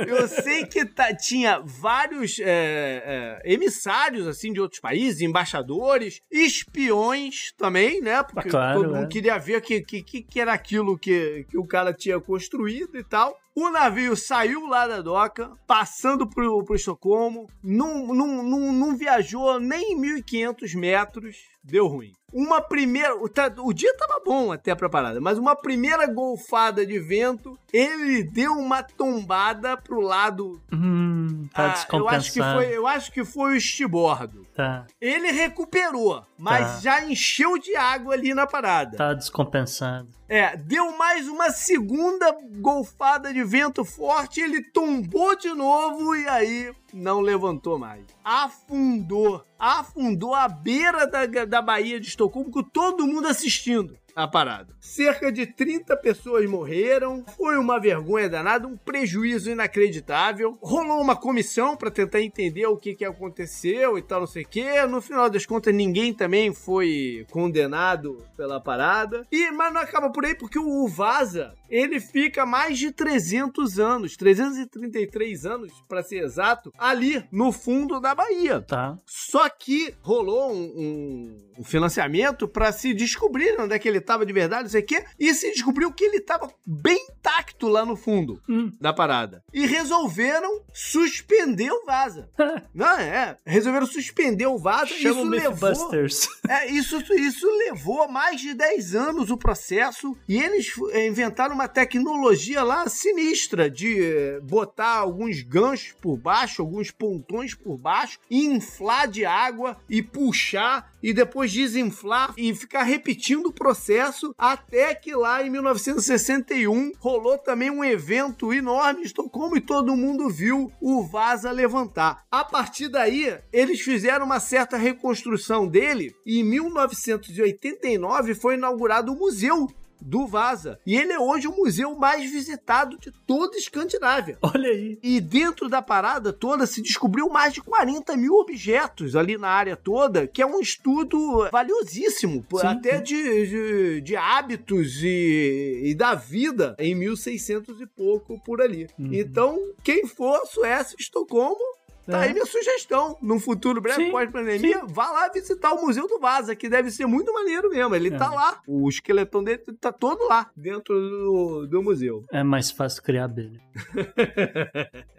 Eu 0.07 0.27
sei 0.27 0.65
que 0.65 0.85
tá- 0.85 1.13
tinha 1.15 1.59
vários 1.63 2.39
é, 2.39 3.39
é, 3.45 3.53
emissários, 3.53 4.27
assim, 4.27 4.51
de 4.51 4.59
outros 4.59 4.81
países, 4.81 5.21
embaixadores, 5.21 6.21
espiões 6.31 7.53
também, 7.57 8.01
né? 8.01 8.21
Porque 8.23 8.47
Ah, 8.49 8.51
claro, 8.51 8.81
todo 8.81 8.93
mundo 8.93 9.05
é. 9.05 9.07
queria 9.07 9.37
ver 9.37 9.57
o 9.57 9.61
que, 9.61 9.81
que, 9.81 10.03
que 10.03 10.21
que 10.23 10.39
era 10.39 10.53
aquilo 10.53 10.97
que, 10.97 11.45
que 11.49 11.57
o 11.57 11.65
cara 11.65 11.93
tinha 11.93 12.19
construído 12.19 12.97
e 12.97 13.03
tal. 13.03 13.35
O 13.55 13.69
navio 13.69 14.17
saiu 14.17 14.65
lá 14.67 14.85
da 14.85 15.01
doca, 15.01 15.51
passando 15.65 16.27
pro, 16.27 16.63
pro 16.65 16.75
Estocolmo, 16.75 17.47
não, 17.63 18.07
não, 18.07 18.43
não, 18.43 18.73
não 18.73 18.97
viajou 18.97 19.59
nem 19.61 19.97
1.500 19.97 20.75
metros, 20.77 21.37
deu 21.63 21.87
ruim. 21.87 22.11
Uma 22.33 22.59
primeira. 22.59 23.15
O, 23.15 23.29
o 23.63 23.73
dia 23.73 23.95
tava 23.97 24.21
bom 24.25 24.51
até 24.51 24.75
pra 24.75 24.89
parada, 24.89 25.21
mas 25.21 25.37
uma 25.37 25.55
primeira 25.55 26.05
golfada 26.05 26.85
de 26.85 26.99
vento, 26.99 27.57
ele 27.71 28.23
deu 28.23 28.51
uma 28.53 28.83
tombada 28.83 29.77
pro 29.77 30.01
lado. 30.01 30.61
Hum, 30.73 31.47
tá 31.53 31.73
ah, 31.89 31.95
eu 31.95 32.09
acho 32.09 32.33
que 32.33 32.41
foi, 32.41 32.65
eu 32.77 32.85
acho 32.87 33.11
que 33.13 33.23
foi 33.23 33.53
o 33.53 33.55
estibordo. 33.55 34.45
Tá, 34.53 34.85
Ele 34.99 35.31
recuperou, 35.31 36.25
mas 36.37 36.75
Tá. 36.75 36.79
já 36.81 37.05
encheu 37.05 37.57
de 37.57 37.75
água 37.75 38.13
ali 38.13 38.33
na 38.33 38.45
parada. 38.47 38.97
tá 38.97 39.13
descompensado. 39.13 40.09
É, 40.27 40.57
deu 40.57 40.97
mais 40.97 41.27
uma 41.27 41.51
segunda 41.51 42.35
golfada 42.57 43.31
de 43.31 43.43
vento 43.43 43.85
forte, 43.85 44.41
ele 44.41 44.63
tombou 44.63 45.37
de 45.37 45.53
novo 45.53 46.15
e 46.15 46.27
aí 46.27 46.73
não 46.91 47.21
levantou 47.21 47.77
mais. 47.77 48.03
Afundou. 48.23 49.45
Afundou 49.59 50.33
à 50.33 50.47
beira 50.47 51.05
da, 51.05 51.25
da 51.45 51.61
Baía 51.61 51.99
de 51.99 52.07
Estocolmo 52.07 52.49
com 52.49 52.63
todo 52.63 53.05
mundo 53.05 53.27
assistindo 53.27 53.95
a 54.15 54.27
parada. 54.27 54.73
Cerca 54.79 55.31
de 55.31 55.45
30 55.45 55.95
pessoas 55.97 56.49
morreram, 56.49 57.23
foi 57.37 57.57
uma 57.57 57.79
vergonha 57.79 58.29
danada, 58.29 58.65
um 58.67 58.77
prejuízo 58.77 59.51
inacreditável. 59.51 60.57
Rolou 60.61 61.01
uma 61.01 61.15
comissão 61.15 61.75
para 61.75 61.91
tentar 61.91 62.21
entender 62.21 62.65
o 62.65 62.77
que, 62.77 62.95
que 62.95 63.03
aconteceu 63.03 63.97
e 63.97 64.01
tal, 64.01 64.21
não 64.21 64.27
sei 64.27 64.43
o 64.43 64.47
que. 64.47 64.85
No 64.85 65.01
final 65.01 65.29
das 65.29 65.45
contas, 65.45 65.73
ninguém 65.73 66.13
também 66.13 66.53
foi 66.53 67.25
condenado 67.31 68.23
pela 68.37 68.61
parada. 68.61 69.25
E, 69.31 69.51
mas 69.51 69.73
não 69.73 69.81
acaba 69.81 70.09
por 70.09 70.23
aí, 70.25 70.33
porque 70.33 70.57
o 70.57 70.87
Vaza, 70.87 71.53
ele 71.69 71.99
fica 71.99 72.45
mais 72.45 72.77
de 72.79 72.91
300 72.91 73.79
anos, 73.79 74.15
333 74.15 75.45
anos, 75.45 75.71
para 75.87 76.03
ser 76.03 76.23
exato, 76.23 76.71
ali 76.77 77.23
no 77.31 77.51
fundo 77.51 77.99
da 77.99 78.15
Bahia. 78.15 78.61
Tá. 78.61 78.97
Só 79.05 79.49
que 79.49 79.93
rolou 80.01 80.51
um, 80.53 80.63
um- 80.75 81.45
um 81.59 81.63
financiamento 81.63 82.47
para 82.47 82.71
se 82.71 82.93
descobrir 82.93 83.59
onde 83.59 83.73
é 83.73 83.79
que 83.79 83.87
ele 83.87 84.01
tava 84.05 84.25
de 84.25 84.33
verdade, 84.33 84.63
não 84.63 84.69
sei 84.69 84.81
o 84.81 84.85
quê, 84.85 85.03
e 85.19 85.33
se 85.33 85.51
descobriu 85.51 85.91
que 85.91 86.05
ele 86.05 86.21
tava 86.21 86.51
bem 86.65 87.05
intacto 87.09 87.67
lá 87.67 87.85
no 87.85 87.95
fundo 87.95 88.41
Hum. 88.47 88.71
da 88.79 88.93
parada. 88.93 89.43
E 89.53 89.65
resolveram 89.65 90.63
suspender 90.73 91.71
o 91.71 91.85
Vaza. 91.85 92.29
Não, 92.73 92.97
é. 92.97 93.37
Resolveram 93.45 93.85
suspender 93.87 94.45
o 94.45 94.57
Vaza. 94.57 94.87
Chama 94.87 95.21
o 95.21 95.35
isso 95.35 95.49
levou... 95.49 95.91
É, 96.47 96.69
isso, 96.71 96.97
isso 97.15 97.47
levou 97.57 98.07
mais 98.07 98.39
de 98.39 98.53
10 98.53 98.95
anos 98.95 99.31
o 99.31 99.37
processo 99.37 100.15
e 100.27 100.37
eles 100.37 100.71
eh, 100.91 101.07
inventaram 101.07 101.55
uma 101.55 101.67
tecnologia 101.67 102.61
lá 102.63 102.87
sinistra 102.87 103.69
de 103.69 103.99
eh, 104.03 104.39
botar 104.41 104.97
alguns 104.97 105.41
ganchos 105.41 105.93
por 105.99 106.17
baixo, 106.17 106.61
alguns 106.61 106.91
pontões 106.91 107.55
por 107.55 107.77
baixo, 107.77 108.19
inflar 108.29 109.07
de 109.07 109.25
água 109.25 109.77
e 109.89 110.03
puxar 110.03 110.93
e 111.01 111.13
depois 111.13 111.51
desinflar 111.51 112.33
e 112.37 112.53
ficar 112.53 112.83
repetindo 112.83 113.47
o 113.47 113.53
processo 113.53 113.94
até 114.37 114.93
que 114.95 115.15
lá 115.15 115.43
em 115.43 115.49
1961 115.49 116.91
rolou 116.99 117.37
também 117.37 117.69
um 117.69 117.83
evento 117.83 118.53
enorme 118.53 119.01
em 119.01 119.03
Estocolmo 119.03 119.57
e 119.57 119.61
todo 119.61 119.95
mundo 119.95 120.29
viu 120.29 120.71
o 120.81 121.03
Vasa 121.03 121.51
levantar. 121.51 122.23
A 122.31 122.43
partir 122.43 122.87
daí, 122.87 123.37
eles 123.51 123.81
fizeram 123.81 124.25
uma 124.25 124.39
certa 124.39 124.77
reconstrução 124.77 125.67
dele 125.67 126.15
e 126.25 126.39
em 126.39 126.43
1989 126.43 128.35
foi 128.35 128.55
inaugurado 128.55 129.13
o 129.13 129.17
museu 129.17 129.67
do 130.05 130.27
Vasa. 130.27 130.79
E 130.85 130.95
ele 130.95 131.11
é 131.11 131.19
hoje 131.19 131.47
o 131.47 131.55
museu 131.55 131.95
mais 131.95 132.31
visitado 132.31 132.97
de 132.97 133.11
toda 133.25 133.55
a 133.55 133.59
Escandinávia. 133.59 134.37
Olha 134.41 134.69
aí. 134.69 134.99
E 135.01 135.19
dentro 135.19 135.67
da 135.67 135.81
parada 135.81 136.31
toda 136.31 136.67
se 136.67 136.81
descobriu 136.81 137.27
mais 137.29 137.53
de 137.53 137.61
40 137.61 138.15
mil 138.15 138.35
objetos 138.35 139.15
ali 139.15 139.37
na 139.37 139.49
área 139.49 139.75
toda, 139.75 140.27
que 140.27 140.41
é 140.41 140.45
um 140.45 140.59
estudo 140.59 141.49
valiosíssimo, 141.51 142.45
Sim, 142.51 142.67
até 142.67 143.01
de, 143.01 143.47
de, 143.47 144.01
de 144.01 144.15
hábitos 144.15 145.01
e, 145.01 145.81
e 145.85 145.95
da 145.95 146.13
vida 146.13 146.75
em 146.77 146.93
1600 146.93 147.81
e 147.81 147.87
pouco 147.87 148.39
por 148.43 148.61
ali. 148.61 148.87
Uhum. 148.99 149.09
Então, 149.11 149.59
quem 149.83 150.05
for 150.05 150.45
Suécia, 150.45 150.95
Estocolmo, 150.99 151.75
Tá 152.05 152.19
É. 152.23 152.27
aí 152.27 152.33
minha 152.33 152.45
sugestão. 152.45 153.17
Num 153.21 153.39
futuro 153.39 153.81
breve, 153.81 154.11
pós-pandemia, 154.11 154.81
vá 154.85 155.09
lá 155.11 155.29
visitar 155.29 155.73
o 155.73 155.81
Museu 155.81 156.07
do 156.07 156.19
Vaza, 156.19 156.55
que 156.55 156.69
deve 156.69 156.91
ser 156.91 157.05
muito 157.05 157.33
maneiro 157.33 157.69
mesmo. 157.69 157.95
Ele 157.95 158.09
É. 158.13 158.17
tá 158.17 158.29
lá. 158.29 158.61
O 158.67 158.87
esqueletão 158.89 159.43
dele 159.43 159.63
tá 159.79 159.91
todo 159.91 160.27
lá, 160.27 160.49
dentro 160.55 160.93
do, 160.93 161.67
do 161.67 161.81
museu. 161.83 162.23
É 162.31 162.43
mais 162.43 162.69
fácil 162.71 163.01
criar 163.03 163.25
abelha. 163.25 163.59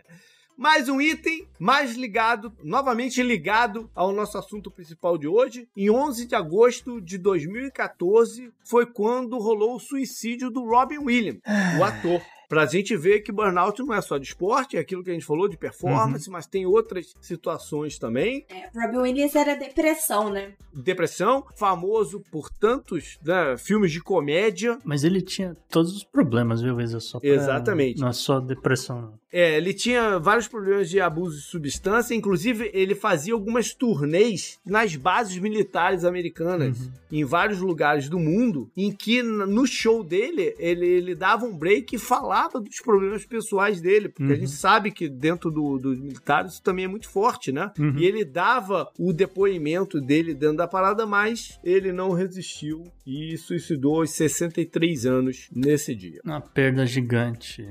Mais 0.58 0.88
um 0.88 1.02
item, 1.02 1.46
mais 1.60 1.96
ligado, 1.96 2.50
novamente 2.64 3.22
ligado 3.22 3.90
ao 3.94 4.10
nosso 4.10 4.38
assunto 4.38 4.70
principal 4.70 5.18
de 5.18 5.28
hoje. 5.28 5.68
Em 5.76 5.90
11 5.90 6.26
de 6.26 6.34
agosto 6.34 6.98
de 6.98 7.18
2014 7.18 8.50
foi 8.64 8.86
quando 8.86 9.36
rolou 9.36 9.76
o 9.76 9.78
suicídio 9.78 10.48
do 10.50 10.64
Robin 10.64 10.96
Williams, 10.96 11.42
o 11.78 11.84
ator. 11.84 12.22
Pra 12.48 12.64
gente 12.66 12.96
ver 12.96 13.20
que 13.20 13.32
burnout 13.32 13.82
não 13.82 13.94
é 13.94 14.00
só 14.00 14.18
de 14.18 14.26
esporte, 14.26 14.76
é 14.76 14.80
aquilo 14.80 15.02
que 15.02 15.10
a 15.10 15.12
gente 15.12 15.24
falou 15.26 15.48
de 15.48 15.56
performance, 15.56 16.30
mas 16.30 16.46
tem 16.46 16.64
outras 16.66 17.14
situações 17.20 17.98
também. 17.98 18.44
É, 18.48 18.68
Robin 18.78 18.98
Williams 18.98 19.34
era 19.34 19.54
depressão, 19.54 20.30
né? 20.30 20.52
Depressão, 20.72 21.44
famoso 21.56 22.22
por 22.30 22.50
tantos 22.50 23.18
né, 23.24 23.56
filmes 23.56 23.90
de 23.92 24.00
comédia. 24.00 24.78
Mas 24.84 25.04
ele 25.04 25.20
tinha 25.22 25.56
todos 25.70 25.96
os 25.96 26.04
problemas, 26.04 26.60
viu, 26.62 26.80
Isa? 26.80 27.00
Só 27.00 27.18
pra- 27.18 27.28
Exatamente. 27.28 28.00
Não 28.00 28.08
é 28.08 28.12
só 28.12 28.38
depressão, 28.40 29.00
não. 29.02 29.26
É, 29.32 29.56
ele 29.56 29.74
tinha 29.74 30.18
vários 30.18 30.48
problemas 30.48 30.88
de 30.88 30.98
abuso 31.00 31.36
de 31.36 31.42
substância, 31.44 32.14
inclusive 32.14 32.70
ele 32.72 32.94
fazia 32.94 33.34
algumas 33.34 33.74
turnês 33.74 34.58
nas 34.64 34.94
bases 34.96 35.36
militares 35.38 36.04
americanas, 36.04 36.78
Uhum. 36.80 36.92
em 37.12 37.24
vários 37.24 37.60
lugares 37.60 38.08
do 38.08 38.18
mundo, 38.18 38.70
em 38.76 38.90
que 38.92 39.22
no 39.22 39.66
show 39.66 40.02
dele 40.02 40.54
ele, 40.58 40.86
ele 40.86 41.14
dava 41.14 41.44
um 41.44 41.56
break 41.56 41.96
e 41.96 41.98
falava 41.98 42.35
dos 42.44 42.80
problemas 42.80 43.24
pessoais 43.24 43.80
dele, 43.80 44.08
porque 44.08 44.24
a 44.24 44.34
Uhum. 44.34 44.40
gente 44.40 44.50
sabe 44.50 44.90
que 44.90 45.08
dentro 45.08 45.50
do- 45.50 45.78
dos 45.78 45.98
militares 45.98 46.52
isso 46.52 46.62
também 46.62 46.84
é 46.84 46.88
muito 46.88 47.08
forte, 47.08 47.50
né? 47.50 47.72
Uhum. 47.78 47.96
E 47.98 48.04
ele 48.04 48.24
dava 48.24 48.88
o 48.98 49.12
depoimento 49.12 50.00
dele 50.00 50.34
dentro 50.34 50.58
da 50.58 50.68
parada, 50.68 51.06
mas 51.06 51.58
ele 51.64 51.92
não 51.92 52.12
resistiu 52.12 52.84
e 53.06 53.36
suicidou 53.38 54.00
aos 54.00 54.10
63 54.10 55.06
anos 55.06 55.48
nesse 55.54 55.94
dia. 55.94 56.20
Uma 56.24 56.40
perda 56.40 56.84
gigante. 56.86 57.66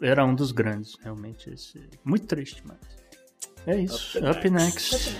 Era 0.00 0.24
um 0.24 0.34
dos 0.34 0.52
grandes, 0.52 0.96
realmente. 1.02 1.50
Esse... 1.50 1.80
Muito 2.04 2.26
triste, 2.26 2.62
mas. 2.66 2.78
É 3.66 3.80
isso. 3.80 4.18
Up 4.18 4.28
Up, 4.38 4.50
next. 4.50 4.96
Esse 4.96 5.14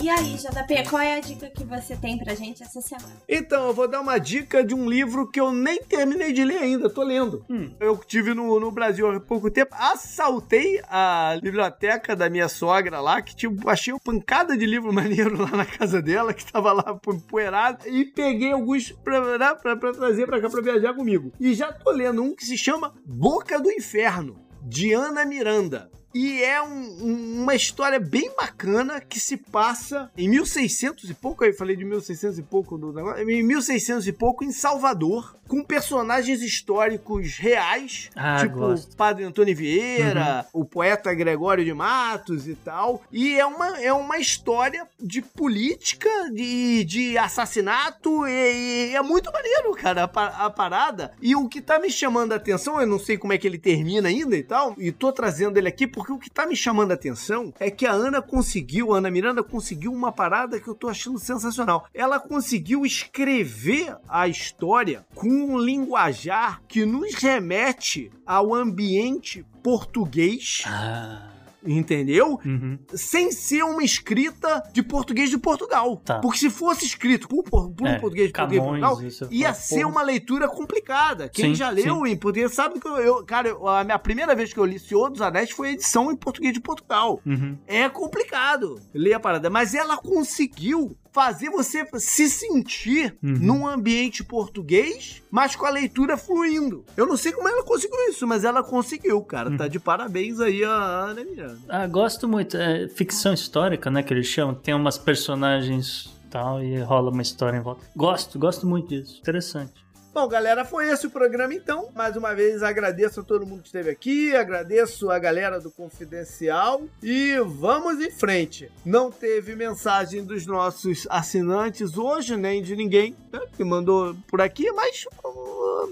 E 0.00 0.08
aí, 0.08 0.36
JP, 0.36 0.88
qual 0.88 1.02
é 1.02 1.16
a 1.16 1.20
dica 1.20 1.50
que 1.50 1.64
você 1.64 1.94
tem 1.94 2.16
pra 2.16 2.34
gente 2.34 2.62
essa 2.62 2.80
semana? 2.80 3.20
Então, 3.28 3.66
eu 3.66 3.74
vou 3.74 3.86
dar 3.86 4.00
uma 4.00 4.16
dica 4.16 4.64
de 4.64 4.74
um 4.74 4.88
livro 4.88 5.28
que 5.30 5.38
eu 5.38 5.52
nem 5.52 5.82
terminei 5.82 6.32
de 6.32 6.42
ler 6.42 6.56
ainda, 6.56 6.88
tô 6.88 7.02
lendo. 7.02 7.44
Eu 7.78 7.98
tive 7.98 8.32
no, 8.32 8.58
no 8.58 8.70
Brasil 8.70 9.10
há 9.10 9.20
pouco 9.20 9.50
tempo, 9.50 9.74
assaltei 9.78 10.80
a 10.88 11.38
biblioteca 11.42 12.16
da 12.16 12.30
minha 12.30 12.48
sogra 12.48 13.00
lá, 13.00 13.20
que 13.20 13.36
tipo, 13.36 13.68
achei 13.68 13.92
uma 13.92 14.00
pancada 14.00 14.56
de 14.56 14.64
livro 14.64 14.90
maneiro 14.94 15.42
lá 15.42 15.50
na 15.50 15.66
casa 15.66 16.00
dela, 16.00 16.32
que 16.32 16.50
tava 16.50 16.72
lá 16.72 16.98
empoeirado, 17.06 17.86
e 17.86 18.06
peguei 18.06 18.52
alguns 18.52 18.92
pra, 18.92 19.36
né, 19.36 19.54
pra, 19.60 19.76
pra 19.76 19.92
trazer 19.92 20.24
pra 20.24 20.40
cá 20.40 20.48
pra 20.48 20.62
viajar 20.62 20.94
comigo. 20.94 21.32
E 21.38 21.52
já 21.52 21.70
tô 21.70 21.90
lendo 21.90 22.22
um 22.22 22.34
que 22.34 22.46
se 22.46 22.56
chama 22.56 22.94
Boca 23.04 23.60
do 23.60 23.70
Inferno, 23.70 24.47
de 24.62 24.94
Ana 24.94 25.24
Miranda. 25.24 25.90
E 26.14 26.42
é 26.42 26.60
um- 26.62 26.68
um- 27.06 27.42
uma 27.42 27.54
história 27.54 28.00
bem 28.00 28.30
bacana 28.36 29.00
que 29.00 29.20
se 29.20 29.36
passa 29.36 30.10
em 30.16 30.28
1600 30.28 31.08
e 31.10 31.14
pouco, 31.14 31.44
aí 31.44 31.50
eu 31.50 31.56
falei 31.56 31.76
de 31.76 31.84
1600 31.84 32.38
e 32.38 32.42
pouco 32.42 32.78
do 32.78 32.92
negócio, 32.92 33.28
em 33.30 33.42
1600 33.42 34.06
e 34.06 34.12
pouco 34.12 34.42
em 34.42 34.50
Salvador, 34.50 35.36
com 35.46 35.62
personagens 35.62 36.42
históricos 36.42 37.36
reais, 37.38 38.10
Ah, 38.14 38.38
tipo 38.40 38.56
gosto. 38.58 38.92
o 38.92 38.96
Padre 38.96 39.24
Antônio 39.24 39.54
Vieira, 39.56 40.46
o 40.52 40.64
poeta 40.64 41.12
Gregório 41.14 41.64
de 41.64 41.72
Matos 41.72 42.46
e 42.46 42.54
tal. 42.54 43.02
E 43.12 43.38
é 43.38 43.46
uma, 43.46 43.80
é 43.80 43.92
uma 43.92 44.18
história 44.18 44.86
de 45.00 45.22
política, 45.22 46.08
de, 46.32 46.84
de 46.84 47.18
assassinato, 47.18 48.26
e, 48.26 48.90
e 48.90 48.96
é 48.96 49.02
muito 49.02 49.32
maneiro, 49.32 49.72
cara, 49.72 50.10
a, 50.14 50.46
a 50.46 50.50
parada. 50.50 51.12
E 51.20 51.34
o 51.34 51.48
que 51.48 51.60
tá 51.60 51.78
me 51.78 51.90
chamando 51.90 52.32
a 52.32 52.36
atenção, 52.36 52.80
eu 52.80 52.86
não 52.86 52.98
sei 52.98 53.16
como 53.16 53.32
é 53.32 53.38
que 53.38 53.46
ele 53.46 53.58
termina 53.58 54.08
ainda 54.08 54.36
e 54.36 54.42
tal, 54.42 54.74
e 54.78 54.92
tô 54.92 55.12
trazendo 55.12 55.56
ele 55.58 55.68
aqui 55.68 55.86
porque 55.98 56.12
o 56.12 56.18
que 56.18 56.30
tá 56.30 56.46
me 56.46 56.54
chamando 56.54 56.92
a 56.92 56.94
atenção 56.94 57.52
é 57.58 57.72
que 57.72 57.84
a 57.84 57.90
Ana 57.90 58.22
conseguiu, 58.22 58.94
a 58.94 58.98
Ana 58.98 59.10
Miranda 59.10 59.42
conseguiu 59.42 59.92
uma 59.92 60.12
parada 60.12 60.60
que 60.60 60.68
eu 60.68 60.74
tô 60.74 60.88
achando 60.88 61.18
sensacional. 61.18 61.88
Ela 61.92 62.20
conseguiu 62.20 62.86
escrever 62.86 63.96
a 64.08 64.28
história 64.28 65.04
com 65.12 65.28
um 65.28 65.58
linguajar 65.58 66.62
que 66.68 66.86
nos 66.86 67.14
remete 67.14 68.12
ao 68.24 68.54
ambiente 68.54 69.44
português, 69.60 70.62
Ah. 70.66 71.37
Entendeu? 71.66 72.38
Uhum. 72.44 72.78
Sem 72.94 73.30
ser 73.32 73.62
uma 73.62 73.82
escrita 73.82 74.62
de 74.72 74.82
português 74.82 75.30
de 75.30 75.38
Portugal. 75.38 75.96
Tá. 76.04 76.18
Porque 76.20 76.38
se 76.38 76.50
fosse 76.50 76.84
escrito 76.86 77.28
por, 77.28 77.42
por, 77.44 77.70
por 77.70 77.86
É, 77.86 77.98
português 77.98 78.28
de 78.28 78.32
português 78.32 78.62
de 78.62 78.66
Camões, 78.68 78.80
Portugal, 78.80 79.02
isso 79.08 79.28
ia 79.30 79.52
ser 79.54 79.80
porra. 79.82 79.88
uma 79.88 80.02
leitura 80.02 80.48
complicada. 80.48 81.28
Quem 81.28 81.50
Sim, 81.50 81.54
já 81.54 81.70
leu 81.70 82.06
em 82.06 82.16
português 82.16 82.52
sabe 82.54 82.78
que 82.80 82.86
eu, 82.88 82.96
eu- 82.98 83.24
cara, 83.24 83.56
a 83.78 83.84
minha 83.84 83.98
primeira 83.98 84.34
vez 84.34 84.52
que 84.52 84.58
eu 84.58 84.64
li 84.64 84.78
Senhor 84.78 85.10
dos 85.10 85.20
Anéis 85.20 85.50
foi 85.50 85.68
a 85.68 85.72
edição 85.72 86.10
em 86.12 86.16
português 86.16 86.52
de 86.52 86.60
Portugal. 86.60 87.20
Uhum. 87.26 87.56
É 87.66 87.88
complicado 87.88 88.80
ler 88.94 89.14
a 89.14 89.20
parada, 89.20 89.50
mas 89.50 89.74
ela 89.74 89.96
conseguiu 89.96 90.96
fazer 91.12 91.50
você 91.50 91.86
se 91.94 92.28
sentir 92.28 93.16
Uhum. 93.22 93.38
num 93.40 93.66
ambiente 93.66 94.22
português, 94.24 95.22
mas 95.30 95.54
com 95.56 95.66
a 95.66 95.70
leitura 95.70 96.16
fluindo. 96.16 96.84
Eu 96.96 97.06
não 97.06 97.16
sei 97.16 97.32
como 97.32 97.48
ela 97.48 97.62
conseguiu 97.64 97.98
isso, 98.08 98.26
mas 98.26 98.44
ela 98.44 98.62
conseguiu, 98.62 99.20
cara. 99.22 99.50
Uhum. 99.50 99.56
Tá 99.56 99.68
de 99.68 99.78
parabéns 99.80 100.40
aí 100.40 100.64
a 100.64 100.70
Ana 100.70 101.24
Miranda. 101.24 101.58
Ah, 101.68 101.86
gosto 101.86 102.28
muito. 102.28 102.56
É 102.56 102.88
ficção 102.88 103.32
histórica, 103.32 103.90
né? 103.90 104.02
Que 104.02 104.12
eles 104.12 104.26
chamam. 104.26 104.54
Tem 104.54 104.74
umas 104.74 104.98
personagens 104.98 106.12
tal 106.30 106.62
e 106.62 106.78
rola 106.80 107.10
uma 107.10 107.22
história 107.22 107.56
em 107.56 107.62
volta. 107.62 107.82
Gosto, 107.96 108.38
gosto 108.38 108.66
muito 108.66 108.88
disso. 108.88 109.18
Interessante. 109.20 109.72
Bom, 110.12 110.26
galera, 110.26 110.64
foi 110.64 110.88
esse 110.88 111.06
o 111.06 111.10
programa 111.10 111.54
então. 111.54 111.90
Mais 111.94 112.16
uma 112.16 112.34
vez 112.34 112.62
agradeço 112.62 113.20
a 113.20 113.22
todo 113.22 113.46
mundo 113.46 113.60
que 113.60 113.68
esteve 113.68 113.90
aqui, 113.90 114.34
agradeço 114.34 115.10
a 115.10 115.18
galera 115.18 115.60
do 115.60 115.70
Confidencial 115.70 116.82
e 117.02 117.36
vamos 117.44 118.00
em 118.00 118.10
frente. 118.10 118.70
Não 118.84 119.10
teve 119.10 119.54
mensagem 119.54 120.24
dos 120.24 120.46
nossos 120.46 121.06
assinantes 121.10 121.96
hoje, 121.98 122.36
nem 122.36 122.62
de 122.62 122.74
ninguém 122.74 123.14
né, 123.32 123.40
que 123.56 123.62
mandou 123.62 124.16
por 124.26 124.40
aqui, 124.40 124.72
mas 124.72 125.04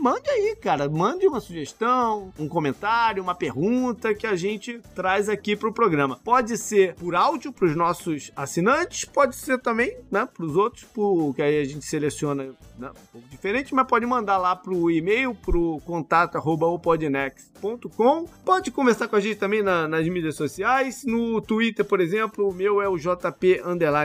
mande 0.01 0.29
aí, 0.31 0.57
cara. 0.57 0.89
Mande 0.89 1.27
uma 1.27 1.41
sugestão, 1.41 2.33
um 2.39 2.49
comentário, 2.49 3.23
uma 3.23 3.35
pergunta 3.35 4.15
que 4.15 4.27
a 4.27 4.37
gente 4.37 4.81
traz 4.95 5.29
aqui 5.29 5.57
pro 5.57 5.73
programa. 5.73 6.19
Pode 6.25 6.57
ser 6.59 6.95
por 6.95 7.15
áudio 7.15 7.53
pros 7.53 7.75
nossos 7.77 8.31
assinantes, 8.37 9.05
pode 9.05 9.35
ser 9.37 9.59
também, 9.61 9.97
né, 10.11 10.27
pros 10.33 10.57
outros, 10.57 10.85
por, 10.85 11.35
que 11.35 11.43
aí 11.43 11.61
a 11.61 11.65
gente 11.65 11.85
seleciona 11.85 12.45
né, 12.79 12.91
um 12.91 13.07
pouco 13.13 13.29
diferente, 13.29 13.75
mas 13.75 13.87
pode 13.87 14.05
mandar 14.07 14.39
lá 14.39 14.55
pro 14.55 14.91
e-mail, 14.91 15.35
pro 15.35 15.81
contato 15.85 16.37
arroba 16.37 16.67
opodnext.com. 16.67 18.27
Pode 18.45 18.71
conversar 18.71 19.09
com 19.09 19.17
a 19.17 19.21
gente 19.21 19.37
também 19.37 19.63
na- 19.63 19.89
nas 19.89 20.07
mídias 20.09 20.37
sociais, 20.37 21.05
no 21.05 21.41
Twitter, 21.41 21.85
por 21.85 22.01
exemplo, 22.01 22.49
o 22.49 22.53
meu 22.53 22.81
é 22.81 22.89
o 22.89 22.97
JP 22.97 23.63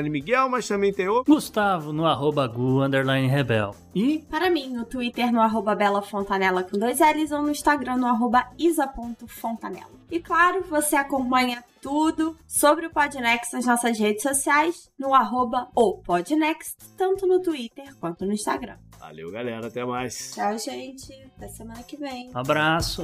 Miguel, 0.09 0.49
mas 0.49 0.67
também 0.67 0.93
tem 0.93 1.07
o 1.07 1.23
Gustavo 1.23 1.91
no 1.93 2.05
arroba 2.05 2.47
Gu 2.47 2.79
rebel. 3.27 3.75
E 3.93 4.19
Para 4.29 4.49
mim, 4.49 4.69
no 4.69 4.85
Twitter, 4.85 5.31
no 5.31 5.41
arroba 5.41 5.75
Bela 5.75 6.01
Fontanella 6.01 6.63
com 6.63 6.77
dois 6.77 6.99
L's 6.99 7.31
ou 7.31 7.41
no 7.41 7.51
Instagram 7.51 7.97
no 7.97 8.07
arroba 8.07 8.49
isa.fontanella. 8.57 9.91
E 10.09 10.19
claro, 10.19 10.63
você 10.63 10.95
acompanha 10.95 11.63
tudo 11.81 12.37
sobre 12.47 12.85
o 12.85 12.89
Podnext 12.89 13.53
nas 13.53 13.65
nossas 13.65 13.97
redes 13.97 14.23
sociais, 14.23 14.89
no 14.97 15.13
arroba 15.13 15.69
ou 15.75 15.97
Podnext, 15.97 16.77
tanto 16.97 17.27
no 17.27 17.41
Twitter 17.41 17.93
quanto 17.99 18.25
no 18.25 18.33
Instagram. 18.33 18.77
Valeu, 18.99 19.31
galera. 19.31 19.67
Até 19.67 19.83
mais. 19.83 20.31
Tchau, 20.33 20.57
gente. 20.57 21.11
Até 21.35 21.47
semana 21.47 21.83
que 21.83 21.97
vem. 21.97 22.29
Abraço. 22.33 23.03